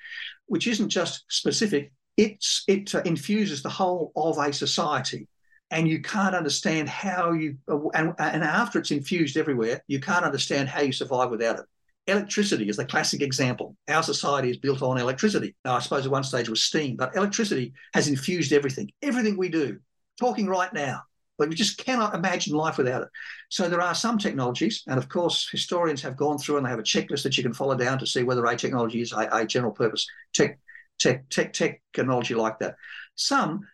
which 0.46 0.66
isn't 0.66 0.88
just 0.88 1.24
specific. 1.28 1.92
It's 2.16 2.64
it 2.68 2.94
uh, 2.94 3.02
infuses 3.04 3.62
the 3.62 3.70
whole 3.70 4.12
of 4.16 4.38
a 4.38 4.52
society 4.52 5.28
and 5.70 5.88
you 5.88 6.00
can't 6.00 6.34
understand 6.34 6.88
how 6.88 7.32
you 7.32 7.56
and, 7.94 8.14
and 8.18 8.44
after 8.44 8.78
it's 8.78 8.90
infused 8.90 9.36
everywhere 9.36 9.82
you 9.88 10.00
can't 10.00 10.24
understand 10.24 10.68
how 10.68 10.80
you 10.80 10.92
survive 10.92 11.30
without 11.30 11.58
it 11.58 11.64
electricity 12.06 12.68
is 12.68 12.76
the 12.76 12.84
classic 12.84 13.20
example 13.20 13.76
our 13.88 14.02
society 14.02 14.50
is 14.50 14.56
built 14.58 14.82
on 14.82 14.98
electricity 14.98 15.54
now 15.64 15.76
i 15.76 15.80
suppose 15.80 16.06
at 16.06 16.12
one 16.12 16.22
stage 16.24 16.48
was 16.48 16.62
steam 16.62 16.96
but 16.96 17.14
electricity 17.16 17.72
has 17.94 18.08
infused 18.08 18.52
everything 18.52 18.90
everything 19.02 19.36
we 19.36 19.48
do 19.48 19.78
talking 20.18 20.46
right 20.46 20.72
now 20.72 21.02
but 21.38 21.48
we 21.48 21.54
just 21.54 21.78
cannot 21.78 22.14
imagine 22.14 22.56
life 22.56 22.78
without 22.78 23.02
it. 23.02 23.08
So 23.48 23.68
there 23.68 23.80
are 23.80 23.94
some 23.94 24.18
technologies, 24.18 24.82
and 24.86 24.98
of 24.98 25.08
course, 25.08 25.48
historians 25.50 26.02
have 26.02 26.16
gone 26.16 26.38
through 26.38 26.56
and 26.56 26.66
they 26.66 26.70
have 26.70 26.78
a 26.78 26.82
checklist 26.82 27.22
that 27.22 27.36
you 27.36 27.42
can 27.42 27.52
follow 27.52 27.76
down 27.76 27.98
to 27.98 28.06
see 28.06 28.22
whether 28.22 28.44
a 28.44 28.56
technology 28.56 29.00
is 29.00 29.12
a, 29.12 29.28
a 29.32 29.46
general 29.46 29.72
purpose 29.72 30.06
tech, 30.34 30.58
tech, 30.98 31.28
tech, 31.30 31.52
technology 31.92 32.34
like 32.34 32.58
that. 32.58 32.76
Some 33.14 33.66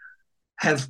have 0.56 0.88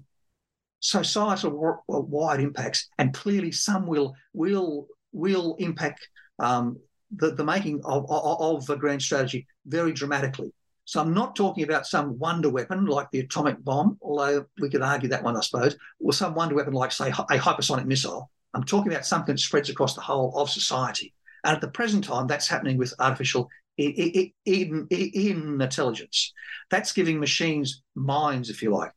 societal 0.80 1.82
wide 1.88 2.40
impacts, 2.40 2.88
and 2.98 3.14
clearly 3.14 3.52
some 3.52 3.86
will 3.86 4.14
will 4.32 4.88
will 5.12 5.56
impact 5.58 6.08
um, 6.38 6.78
the, 7.14 7.32
the 7.32 7.44
making 7.44 7.80
of, 7.84 8.10
of, 8.10 8.68
of 8.70 8.78
grand 8.78 9.02
strategy 9.02 9.46
very 9.66 9.92
dramatically. 9.92 10.52
So 10.84 11.00
I'm 11.00 11.14
not 11.14 11.36
talking 11.36 11.64
about 11.64 11.86
some 11.86 12.18
wonder 12.18 12.50
weapon 12.50 12.86
like 12.86 13.10
the 13.10 13.20
atomic 13.20 13.62
bomb, 13.64 13.98
although 14.02 14.46
we 14.60 14.68
could 14.68 14.82
argue 14.82 15.08
that 15.10 15.22
one, 15.22 15.36
I 15.36 15.40
suppose, 15.40 15.76
or 16.00 16.12
some 16.12 16.34
wonder 16.34 16.54
weapon 16.54 16.72
like, 16.72 16.92
say, 16.92 17.08
a 17.08 17.12
hypersonic 17.12 17.86
missile. 17.86 18.30
I'm 18.54 18.64
talking 18.64 18.92
about 18.92 19.06
something 19.06 19.34
that 19.34 19.40
spreads 19.40 19.70
across 19.70 19.94
the 19.94 20.00
whole 20.00 20.36
of 20.36 20.50
society. 20.50 21.14
And 21.44 21.54
at 21.54 21.60
the 21.60 21.68
present 21.68 22.04
time, 22.04 22.26
that's 22.26 22.48
happening 22.48 22.78
with 22.78 22.94
artificial 22.98 23.48
in, 23.78 24.30
in, 24.44 24.86
in 24.90 25.60
intelligence. 25.60 26.32
That's 26.70 26.92
giving 26.92 27.18
machines 27.20 27.82
minds, 27.94 28.50
if 28.50 28.62
you 28.62 28.70
like 28.70 28.92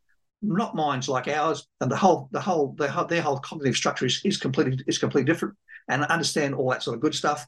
not 0.46 0.76
minds 0.76 1.10
like 1.10 1.28
ours, 1.28 1.68
and 1.82 1.92
the 1.92 1.96
whole 1.96 2.30
the 2.32 2.40
whole 2.40 2.76
their 2.78 2.90
whole, 2.90 3.06
their 3.06 3.22
whole 3.22 3.40
cognitive 3.40 3.76
structure 3.76 4.06
is, 4.06 4.22
is 4.24 4.38
completely 4.38 4.84
is 4.88 4.98
completely 4.98 5.32
different, 5.32 5.56
and 5.88 6.04
understand 6.06 6.56
all 6.56 6.70
that 6.70 6.84
sort 6.84 6.96
of 6.96 7.02
good 7.02 7.16
stuff. 7.16 7.46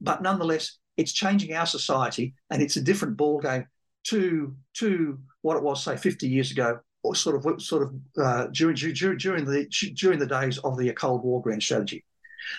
But 0.00 0.22
nonetheless, 0.22 0.78
it's 0.96 1.12
changing 1.12 1.54
our 1.54 1.66
society, 1.66 2.34
and 2.50 2.62
it's 2.62 2.76
a 2.76 2.82
different 2.82 3.16
ball 3.16 3.40
game 3.40 3.66
to 4.04 4.54
to 4.74 5.18
what 5.42 5.56
it 5.56 5.62
was 5.62 5.82
say 5.82 5.96
50 5.96 6.28
years 6.28 6.50
ago, 6.50 6.80
or 7.02 7.14
sort 7.14 7.36
of 7.36 7.62
sort 7.62 7.82
of 7.82 7.94
uh, 8.18 8.46
during, 8.48 8.76
during 8.76 9.18
during 9.18 9.44
the 9.44 9.66
during 9.94 10.18
the 10.18 10.26
days 10.26 10.58
of 10.58 10.76
the 10.76 10.92
Cold 10.92 11.22
War 11.22 11.42
grand 11.42 11.62
strategy. 11.62 12.04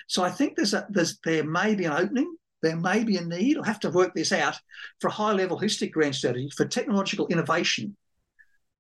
So 0.07 0.23
I 0.23 0.30
think 0.30 0.55
there's 0.55 0.73
a 0.73 0.85
there's 0.89 1.19
there 1.23 1.43
may 1.43 1.76
be 1.76 1.85
an 1.85 1.93
opening. 1.93 2.35
There 2.61 2.76
may 2.77 3.03
be 3.03 3.18
a 3.18 3.22
need. 3.22 3.57
I'll 3.57 3.64
have 3.64 3.81
to 3.81 3.89
work 3.89 4.14
this 4.14 4.31
out 4.31 4.57
for 5.01 5.10
a 5.10 5.11
high 5.11 5.34
level 5.34 5.60
holistic 5.60 5.91
grand 5.91 6.15
strategy 6.15 6.49
for 6.55 6.65
technological 6.65 7.27
innovation 7.27 7.97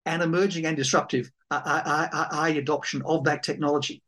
and 0.05 0.21
emerging 0.21 0.65
and 0.65 0.77
disruptive 0.77 1.29
AI 1.51 2.49
adoption 2.57 3.01
of 3.05 3.25
that 3.25 3.43
technology. 3.43 4.01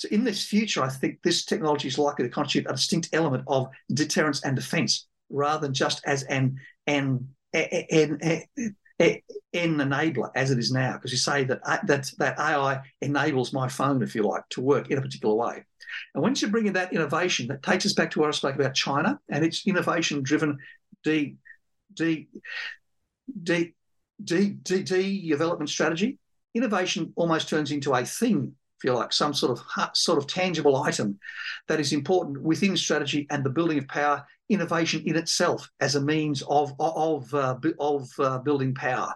So 0.00 0.08
in 0.08 0.24
this 0.24 0.42
future, 0.42 0.82
I 0.82 0.88
think 0.88 1.18
this 1.22 1.44
technology 1.44 1.86
is 1.86 1.98
likely 1.98 2.24
to 2.24 2.30
constitute 2.30 2.70
a 2.70 2.72
distinct 2.72 3.10
element 3.12 3.44
of 3.46 3.68
deterrence 3.92 4.42
and 4.42 4.56
defence, 4.56 5.06
rather 5.28 5.60
than 5.60 5.74
just 5.74 6.00
as 6.06 6.22
an 6.22 6.58
an 6.86 7.28
an, 7.52 8.18
an, 8.22 8.44
an 8.98 9.20
enabler 9.52 10.30
as 10.34 10.50
it 10.50 10.58
is 10.58 10.72
now. 10.72 10.94
Because 10.94 11.12
you 11.12 11.18
say 11.18 11.44
that 11.44 11.60
uh, 11.66 11.76
that 11.84 12.10
that 12.16 12.38
AI 12.38 12.80
enables 13.02 13.52
my 13.52 13.68
phone, 13.68 14.02
if 14.02 14.14
you 14.14 14.22
like, 14.22 14.48
to 14.50 14.62
work 14.62 14.90
in 14.90 14.96
a 14.96 15.02
particular 15.02 15.34
way. 15.34 15.66
And 16.14 16.22
once 16.22 16.40
you 16.40 16.48
bring 16.48 16.66
in 16.66 16.72
that 16.72 16.94
innovation, 16.94 17.48
that 17.48 17.62
takes 17.62 17.84
us 17.84 17.92
back 17.92 18.10
to 18.12 18.20
what 18.20 18.28
I 18.28 18.30
spoke 18.30 18.54
about 18.54 18.72
China 18.72 19.20
and 19.28 19.44
its 19.44 19.66
innovation-driven 19.66 20.56
de 21.04 21.36
de 21.92 22.26
de 23.42 23.74
de- 24.24 24.54
de- 24.54 25.28
development 25.28 25.68
strategy, 25.68 26.18
innovation 26.54 27.12
almost 27.16 27.50
turns 27.50 27.70
into 27.70 27.92
a 27.92 28.02
thing 28.06 28.54
if 28.80 28.84
you 28.84 28.94
like, 28.94 29.12
some 29.12 29.34
sort 29.34 29.58
of 29.58 29.90
sort 29.94 30.16
of 30.16 30.26
tangible 30.26 30.76
item 30.76 31.18
that 31.68 31.80
is 31.80 31.92
important 31.92 32.40
within 32.40 32.76
strategy 32.76 33.26
and 33.30 33.44
the 33.44 33.50
building 33.50 33.76
of 33.76 33.86
power, 33.88 34.24
innovation 34.48 35.02
in 35.04 35.16
itself 35.16 35.68
as 35.80 35.96
a 35.96 36.00
means 36.00 36.42
of 36.48 36.72
of 36.78 37.32
uh, 37.34 37.56
of 37.78 38.08
uh, 38.18 38.38
building 38.38 38.74
power. 38.74 39.12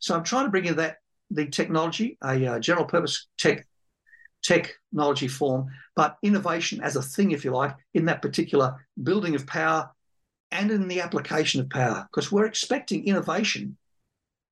So 0.00 0.14
I'm 0.14 0.24
trying 0.24 0.46
to 0.46 0.50
bring 0.50 0.64
in 0.64 0.76
that 0.76 0.96
the 1.30 1.46
technology, 1.46 2.18
a 2.22 2.46
uh, 2.46 2.58
general 2.58 2.84
purpose 2.84 3.28
tech 3.38 3.66
technology 4.42 5.28
form, 5.28 5.68
but 5.94 6.16
innovation 6.22 6.80
as 6.82 6.96
a 6.96 7.02
thing, 7.02 7.30
if 7.30 7.44
you 7.44 7.52
like, 7.52 7.76
in 7.94 8.06
that 8.06 8.22
particular 8.22 8.86
building 9.02 9.34
of 9.36 9.46
power 9.46 9.90
and 10.50 10.70
in 10.70 10.88
the 10.88 11.00
application 11.00 11.60
of 11.60 11.70
power, 11.70 12.08
because 12.10 12.32
we're 12.32 12.46
expecting 12.46 13.06
innovation 13.06 13.76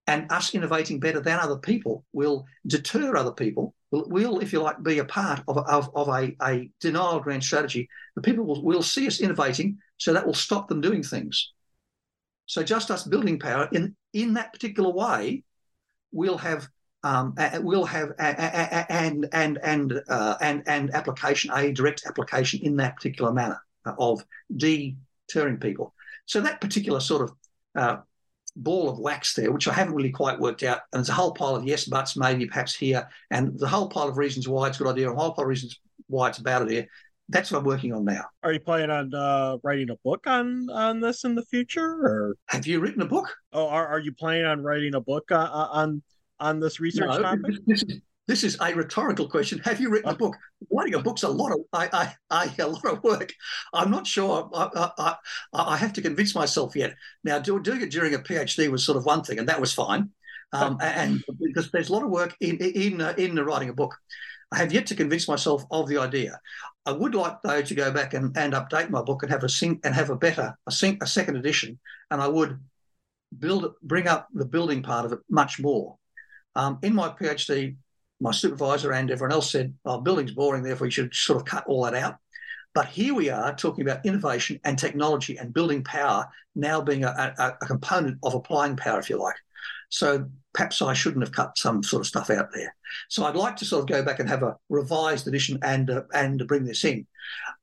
and 0.07 0.31
us 0.31 0.55
innovating 0.55 1.01
better 1.01 1.21
than 1.21 1.39
other 1.39 1.59
people 1.59 2.05
will 2.13 2.47
deter 2.67 3.17
other 3.17 3.33
people, 3.33 3.75
will, 3.91 4.09
will 4.09 4.39
if 4.41 4.53
you 4.53 4.61
like, 4.61 4.83
be 4.83 4.99
a 4.99 5.05
part 5.05 5.43
of, 5.49 5.57
of, 5.59 5.91
of 5.95 6.09
a, 6.09 6.37
a 6.43 6.71
denial 6.81 7.21
grand 7.21 7.43
strategy. 7.43 7.89
The 8.17 8.23
people 8.23 8.45
will, 8.45 8.63
will 8.63 8.83
see 8.83 9.07
us 9.07 9.21
innovating, 9.21 9.79
so 9.97 10.13
that 10.13 10.27
will 10.27 10.35
stop 10.35 10.69
them 10.69 10.81
doing 10.81 11.03
things. 11.03 11.53
So 12.47 12.63
just 12.63 12.91
us 12.91 13.05
building 13.05 13.39
power 13.39 13.69
in, 13.73 13.97
in 14.13 14.35
that 14.35 14.53
particular 14.53 14.91
way, 14.91 15.45
we'll 16.13 16.39
have 16.39 16.69
um, 17.03 17.35
will 17.61 17.85
have 17.85 18.13
and 18.19 19.29
and 19.33 19.59
and 19.63 20.01
uh, 20.09 20.37
and 20.41 20.63
and 20.67 20.95
application 20.95 21.51
a 21.55 21.71
direct 21.71 22.05
application 22.07 22.61
in 22.63 22.77
that 22.77 22.97
particular 22.97 23.31
manner 23.31 23.61
of 23.99 24.25
deterring 24.57 25.59
people. 25.59 25.93
So 26.25 26.41
that 26.41 26.63
particular 26.63 27.01
sort 27.01 27.23
of 27.23 27.37
uh, 27.75 27.97
ball 28.57 28.89
of 28.89 28.99
wax 28.99 29.35
there, 29.35 29.51
which 29.51 29.69
I 29.69 29.73
haven't 29.73 29.95
really 29.95 30.11
quite 30.11 30.39
worked 30.39 30.63
out. 30.63 30.81
And 30.93 31.01
there's 31.01 31.09
a 31.09 31.15
whole 31.15 31.33
pile 31.33 31.57
of 31.57 31.65
yes 31.65 31.85
buts, 31.85 32.17
maybe 32.17 32.47
perhaps 32.47 32.75
here, 32.75 33.09
and 33.31 33.59
the 33.59 33.69
whole 33.69 33.89
pile 33.89 34.09
of 34.09 34.17
reasons 34.17 34.49
why 34.49 34.69
it's 34.69 34.81
a 34.81 34.83
good 34.83 34.93
idea, 34.93 35.09
and 35.09 35.19
a 35.19 35.21
whole 35.21 35.33
pile 35.33 35.45
of 35.45 35.49
reasons 35.49 35.79
why 36.07 36.29
it's 36.29 36.39
a 36.39 36.43
bad 36.43 36.63
idea. 36.63 36.87
That's 37.29 37.51
what 37.51 37.61
I'm 37.61 37.65
working 37.65 37.93
on 37.93 38.05
now. 38.05 38.25
Are 38.43 38.53
you 38.53 38.61
planning 38.61 38.91
on 38.91 39.15
uh, 39.15 39.57
writing 39.63 39.91
a 39.91 39.97
book 40.05 40.27
on 40.27 40.69
on 40.71 41.01
this 41.01 41.25
in 41.25 41.35
the 41.35 41.45
future, 41.45 41.87
or 41.87 42.37
have 42.49 42.67
you 42.67 42.81
written 42.81 43.03
a 43.03 43.07
book? 43.07 43.35
Oh, 43.53 43.69
are, 43.69 43.87
are 43.87 44.01
you 44.01 44.13
planning 44.13 44.45
on 44.45 44.63
writing 44.63 44.95
a 44.95 45.01
book 45.01 45.33
uh, 45.33 45.37
uh 45.37 45.69
on 45.73 46.03
on 46.39 46.61
this 46.61 46.81
research 46.81 47.09
no, 47.09 47.23
topic? 47.23 47.55
This 47.67 47.83
is, 47.83 48.01
this 48.27 48.43
is 48.43 48.57
a 48.61 48.75
rhetorical 48.75 49.29
question. 49.29 49.59
Have 49.61 49.81
you 49.81 49.91
written 49.91 50.11
a 50.11 50.15
book? 50.15 50.37
Writing 50.71 50.95
a 50.95 51.03
book's 51.03 51.25
a 51.25 51.29
lot 51.29 51.53
of 51.53 51.61
I, 51.73 51.89
I, 51.93 52.15
I, 52.31 52.55
a 52.63 52.67
lot 52.67 52.87
of 52.87 53.03
work. 53.05 53.33
I'm 53.73 53.91
not 53.91 54.07
sure. 54.07 54.51
I, 54.55 54.91
I, 54.99 55.15
I 55.53 55.77
have 55.77 55.93
to 55.95 56.03
convince 56.03 56.35
myself 56.35 56.75
yet. 56.75 56.95
Now, 57.23 57.39
do, 57.39 57.61
doing 57.61 57.83
it 57.83 57.91
during 57.91 58.15
a 58.15 58.19
PhD 58.19 58.71
was 58.71 58.85
sort 58.85 58.97
of 58.97 59.05
one 59.05 59.23
thing, 59.23 59.39
and 59.39 59.49
that 59.49 59.61
was 59.61 59.75
fine. 59.75 60.11
Um, 60.53 60.79
and 60.81 61.23
because 61.41 61.71
there's 61.73 61.89
a 61.89 61.93
lot 61.93 62.05
of 62.05 62.11
work 62.11 62.37
in 62.41 62.57
in 62.59 63.01
uh, 63.01 63.15
in 63.19 63.35
writing 63.37 63.71
a 63.71 63.75
book. 63.75 63.95
I 64.53 64.59
have 64.59 64.73
yet 64.73 64.87
to 64.87 64.95
convince 64.95 65.27
myself 65.27 65.65
of 65.73 65.89
the 65.89 65.99
idea. 65.99 66.39
I 66.87 66.93
would 66.93 67.15
like 67.15 67.39
though 67.43 67.63
to 67.63 67.75
go 67.75 67.91
back 67.91 68.15
and, 68.15 68.37
and 68.37 68.53
update 68.53 68.89
my 68.89 69.03
book 69.03 69.23
and 69.23 69.33
have 69.33 69.43
a 69.43 69.49
sync 69.49 69.81
and 69.85 69.93
have 69.95 70.11
a 70.11 70.17
better 70.17 70.57
a 70.69 70.71
sync 70.71 71.03
a 71.03 71.09
second 71.09 71.37
edition, 71.37 71.79
and 72.11 72.23
I 72.23 72.29
would 72.29 72.61
build 73.37 73.75
bring 73.83 74.07
up 74.07 74.29
the 74.33 74.45
building 74.45 74.83
part 74.83 75.07
of 75.07 75.13
it 75.13 75.19
much 75.29 75.59
more. 75.59 75.97
Um, 76.55 76.79
in 76.83 76.95
my 76.95 77.09
PhD, 77.09 77.77
my 78.21 78.31
supervisor 78.31 78.93
and 78.93 79.11
everyone 79.11 79.33
else 79.33 79.51
said, 79.51 79.75
oh, 79.85 80.01
building's 80.01 80.33
boring, 80.33 80.63
therefore 80.63 80.87
you 80.87 80.93
should 80.93 81.15
sort 81.15 81.41
of 81.41 81.45
cut 81.45 81.67
all 81.67 81.85
that 81.85 81.95
out. 81.95 82.17
But 82.75 82.87
here 82.87 83.15
we 83.15 83.31
are 83.31 83.55
talking 83.55 83.87
about 83.87 84.05
innovation 84.05 84.59
and 84.65 84.79
technology 84.79 85.37
and 85.37 85.55
building 85.55 85.85
power 85.85 86.29
now 86.57 86.81
being 86.81 87.05
a, 87.05 87.35
a, 87.39 87.57
a, 87.63 87.67
component 87.67 88.19
of 88.23 88.35
applying 88.35 88.77
power, 88.77 88.99
if 88.99 89.09
you 89.09 89.17
like. 89.17 89.37
So 89.91 90.29
perhaps 90.53 90.83
I 90.83 90.93
shouldn't 90.93 91.23
have 91.23 91.33
cut 91.33 91.57
some 91.57 91.83
sort 91.83 92.01
of 92.01 92.07
stuff 92.07 92.31
out 92.31 92.49
there. 92.53 92.75
So 93.09 93.25
I'd 93.25 93.37
like 93.37 93.57
to 93.57 93.65
sort 93.65 93.83
of 93.83 93.89
go 93.89 94.05
back 94.05 94.19
and 94.19 94.29
have 94.29 94.43
a 94.43 94.57
revised 94.69 95.29
edition 95.29 95.59
and 95.63 95.89
uh, 95.91 96.03
and 96.13 96.47
bring 96.49 96.65
this 96.65 96.85
in. 96.85 97.07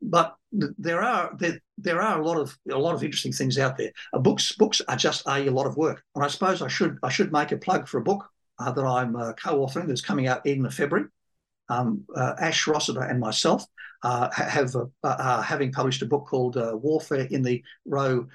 But 0.02 0.36
there 0.52 1.02
are 1.02 1.36
there, 1.38 1.60
there 1.78 2.02
are 2.02 2.22
a 2.22 2.26
lot 2.26 2.38
of 2.38 2.58
a 2.70 2.78
lot 2.78 2.96
of 2.96 3.04
interesting 3.04 3.34
things 3.34 3.58
out 3.58 3.78
there. 3.78 3.92
Uh, 4.14 4.20
books 4.20 4.54
books 4.54 4.82
are 4.88 4.98
just 4.98 5.26
a, 5.28 5.48
a 5.48 5.52
lot 5.52 5.68
of 5.68 5.78
work, 5.78 6.04
and 6.16 6.24
I 6.24 6.28
suppose 6.28 6.62
I 6.62 6.68
should 6.68 6.98
I 7.04 7.10
should 7.10 7.34
make 7.34 7.52
a 7.52 7.58
plug 7.58 7.88
for 7.88 7.98
a 7.98 8.04
book 8.04 8.30
uh, 8.60 8.72
that 8.72 8.86
I'm 8.86 9.16
uh, 9.16 9.34
co-authoring 9.34 9.88
that's 9.88 10.02
coming 10.02 10.28
out 10.28 10.46
in 10.46 10.70
February. 10.70 11.08
Um, 11.70 12.04
uh, 12.16 12.34
Ash 12.40 12.68
Rossiter 12.68 13.02
and 13.02 13.20
myself 13.20 13.66
uh, 14.04 14.30
have 14.32 14.76
uh, 15.04 15.42
having 15.42 15.72
published 15.72 16.02
a 16.02 16.06
book 16.06 16.28
called 16.28 16.58
Warfare 16.58 17.28
in 17.32 17.44
the 17.44 17.64
Row 17.86 18.28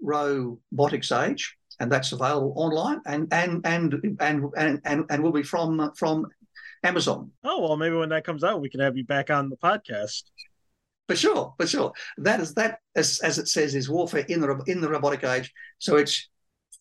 Robotics 0.00 1.12
Age, 1.12 1.56
and 1.78 1.92
that's 1.92 2.12
available 2.12 2.54
online 2.56 3.00
and 3.06 3.28
and 3.32 3.60
and 3.66 4.16
and 4.20 4.44
and 4.56 4.80
and, 4.84 5.04
and 5.10 5.22
will 5.22 5.32
be 5.32 5.42
from 5.42 5.92
from 5.94 6.26
Amazon. 6.82 7.30
Oh 7.44 7.60
well, 7.60 7.76
maybe 7.76 7.96
when 7.96 8.08
that 8.10 8.24
comes 8.24 8.44
out, 8.44 8.62
we 8.62 8.70
can 8.70 8.80
have 8.80 8.96
you 8.96 9.04
back 9.04 9.30
on 9.30 9.50
the 9.50 9.56
podcast. 9.56 10.22
For 11.06 11.16
sure, 11.16 11.54
for 11.58 11.66
sure. 11.66 11.92
That 12.18 12.40
is 12.40 12.54
that 12.54 12.78
as, 12.94 13.18
as 13.20 13.38
it 13.38 13.48
says 13.48 13.74
is 13.74 13.90
warfare 13.90 14.24
in 14.28 14.40
the 14.40 14.62
in 14.68 14.80
the 14.80 14.88
robotic 14.88 15.24
age. 15.24 15.52
So 15.78 15.96
it's 15.96 16.28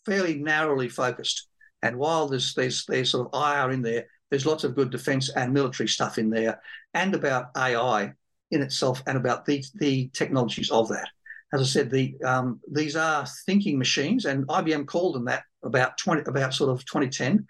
fairly 0.06 0.36
narrowly 0.36 0.88
focused. 0.88 1.49
And 1.82 1.98
while 1.98 2.28
there's 2.28 2.54
there's 2.54 2.86
there's 2.86 3.12
sort 3.12 3.30
of 3.32 3.42
IR 3.42 3.72
in 3.72 3.82
there, 3.82 4.06
there's 4.30 4.46
lots 4.46 4.64
of 4.64 4.76
good 4.76 4.90
defence 4.90 5.30
and 5.30 5.54
military 5.54 5.88
stuff 5.88 6.18
in 6.18 6.30
there, 6.30 6.62
and 6.94 7.16
about 7.16 7.52
AI 7.58 8.14
in 8.52 8.62
itself, 8.62 9.02
and 9.08 9.18
about 9.18 9.46
the 9.46 9.64
the 9.76 10.10
technologies 10.14 10.72
of 10.72 10.90
that. 10.90 11.08
As 11.54 11.62
I 11.62 11.66
said, 11.66 11.90
the 11.90 12.16
um, 12.26 12.60
these 12.72 12.96
are 12.96 13.26
thinking 13.46 13.78
machines, 13.78 14.26
and 14.26 14.48
IBM 14.48 14.88
called 14.88 15.16
them 15.16 15.26
that 15.26 15.44
about 15.64 15.98
twenty 15.98 16.24
about 16.28 16.54
sort 16.54 16.70
of 16.70 16.86
2010. 16.86 17.48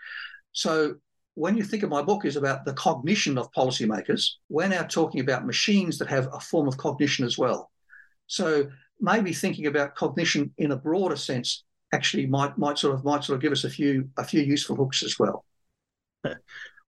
So 0.51 0.95
when 1.35 1.55
you 1.55 1.63
think 1.63 1.83
of 1.83 1.89
my 1.89 2.01
book 2.01 2.25
is 2.25 2.35
about 2.35 2.65
the 2.65 2.73
cognition 2.73 3.37
of 3.37 3.51
policymakers, 3.53 4.31
we're 4.49 4.67
now 4.67 4.83
talking 4.83 5.21
about 5.21 5.45
machines 5.45 5.97
that 5.97 6.09
have 6.09 6.27
a 6.33 6.39
form 6.39 6.67
of 6.67 6.77
cognition 6.77 7.25
as 7.25 7.37
well. 7.37 7.71
So 8.27 8.67
maybe 8.99 9.31
thinking 9.31 9.67
about 9.67 9.95
cognition 9.95 10.53
in 10.57 10.71
a 10.71 10.75
broader 10.75 11.15
sense 11.15 11.63
actually 11.93 12.25
might 12.25 12.57
might 12.57 12.77
sort 12.77 12.95
of 12.95 13.03
might 13.03 13.23
sort 13.23 13.37
of 13.37 13.41
give 13.41 13.51
us 13.51 13.63
a 13.63 13.69
few 13.69 14.09
a 14.17 14.23
few 14.23 14.41
useful 14.41 14.75
hooks 14.75 15.03
as 15.03 15.17
well. 15.19 15.45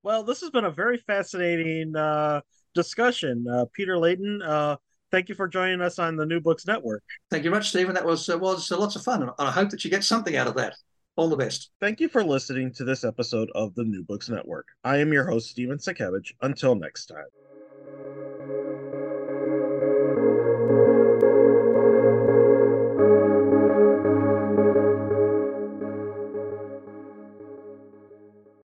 Well, 0.04 0.24
this 0.24 0.42
has 0.42 0.50
been 0.50 0.66
a 0.66 0.72
very 0.72 0.98
fascinating 0.98 1.96
uh, 1.96 2.42
discussion, 2.74 3.46
uh, 3.48 3.66
Peter 3.72 4.00
Layton. 4.00 4.42
Uh, 4.42 4.78
thank 5.12 5.30
you 5.30 5.36
for 5.36 5.48
joining 5.48 5.82
us 5.82 6.00
on 6.00 6.16
the 6.16 6.26
New 6.26 6.40
Books 6.40 6.66
Network. 6.66 7.04
Thank 7.30 7.44
you 7.44 7.52
much, 7.52 7.70
Stephen. 7.70 7.94
That 7.94 8.06
was 8.06 8.28
uh, 8.28 8.38
was 8.38 8.72
uh, 8.72 8.80
lots 8.80 8.96
of 8.96 9.04
fun, 9.04 9.22
and 9.22 9.32
I 9.38 9.52
hope 9.52 9.70
that 9.70 9.84
you 9.84 9.92
get 9.92 10.04
something 10.04 10.36
out 10.36 10.48
of 10.48 10.56
that. 10.56 10.74
All 11.18 11.30
the 11.30 11.38
best. 11.38 11.70
Thank 11.80 12.00
you 12.00 12.10
for 12.10 12.24
listening 12.24 12.74
to 12.74 12.84
this 12.84 13.04
episode 13.04 13.52
of 13.54 13.76
the 13.76 13.84
New 13.84 14.02
Books 14.04 14.30
Network. 14.30 14.66
I 14.84 14.98
am 14.98 15.14
your 15.14 15.26
host, 15.26 15.50
Stephen 15.50 15.78
Satkiewicz. 15.78 16.32
Until 16.42 16.74
next 16.74 17.08
time. 17.08 17.26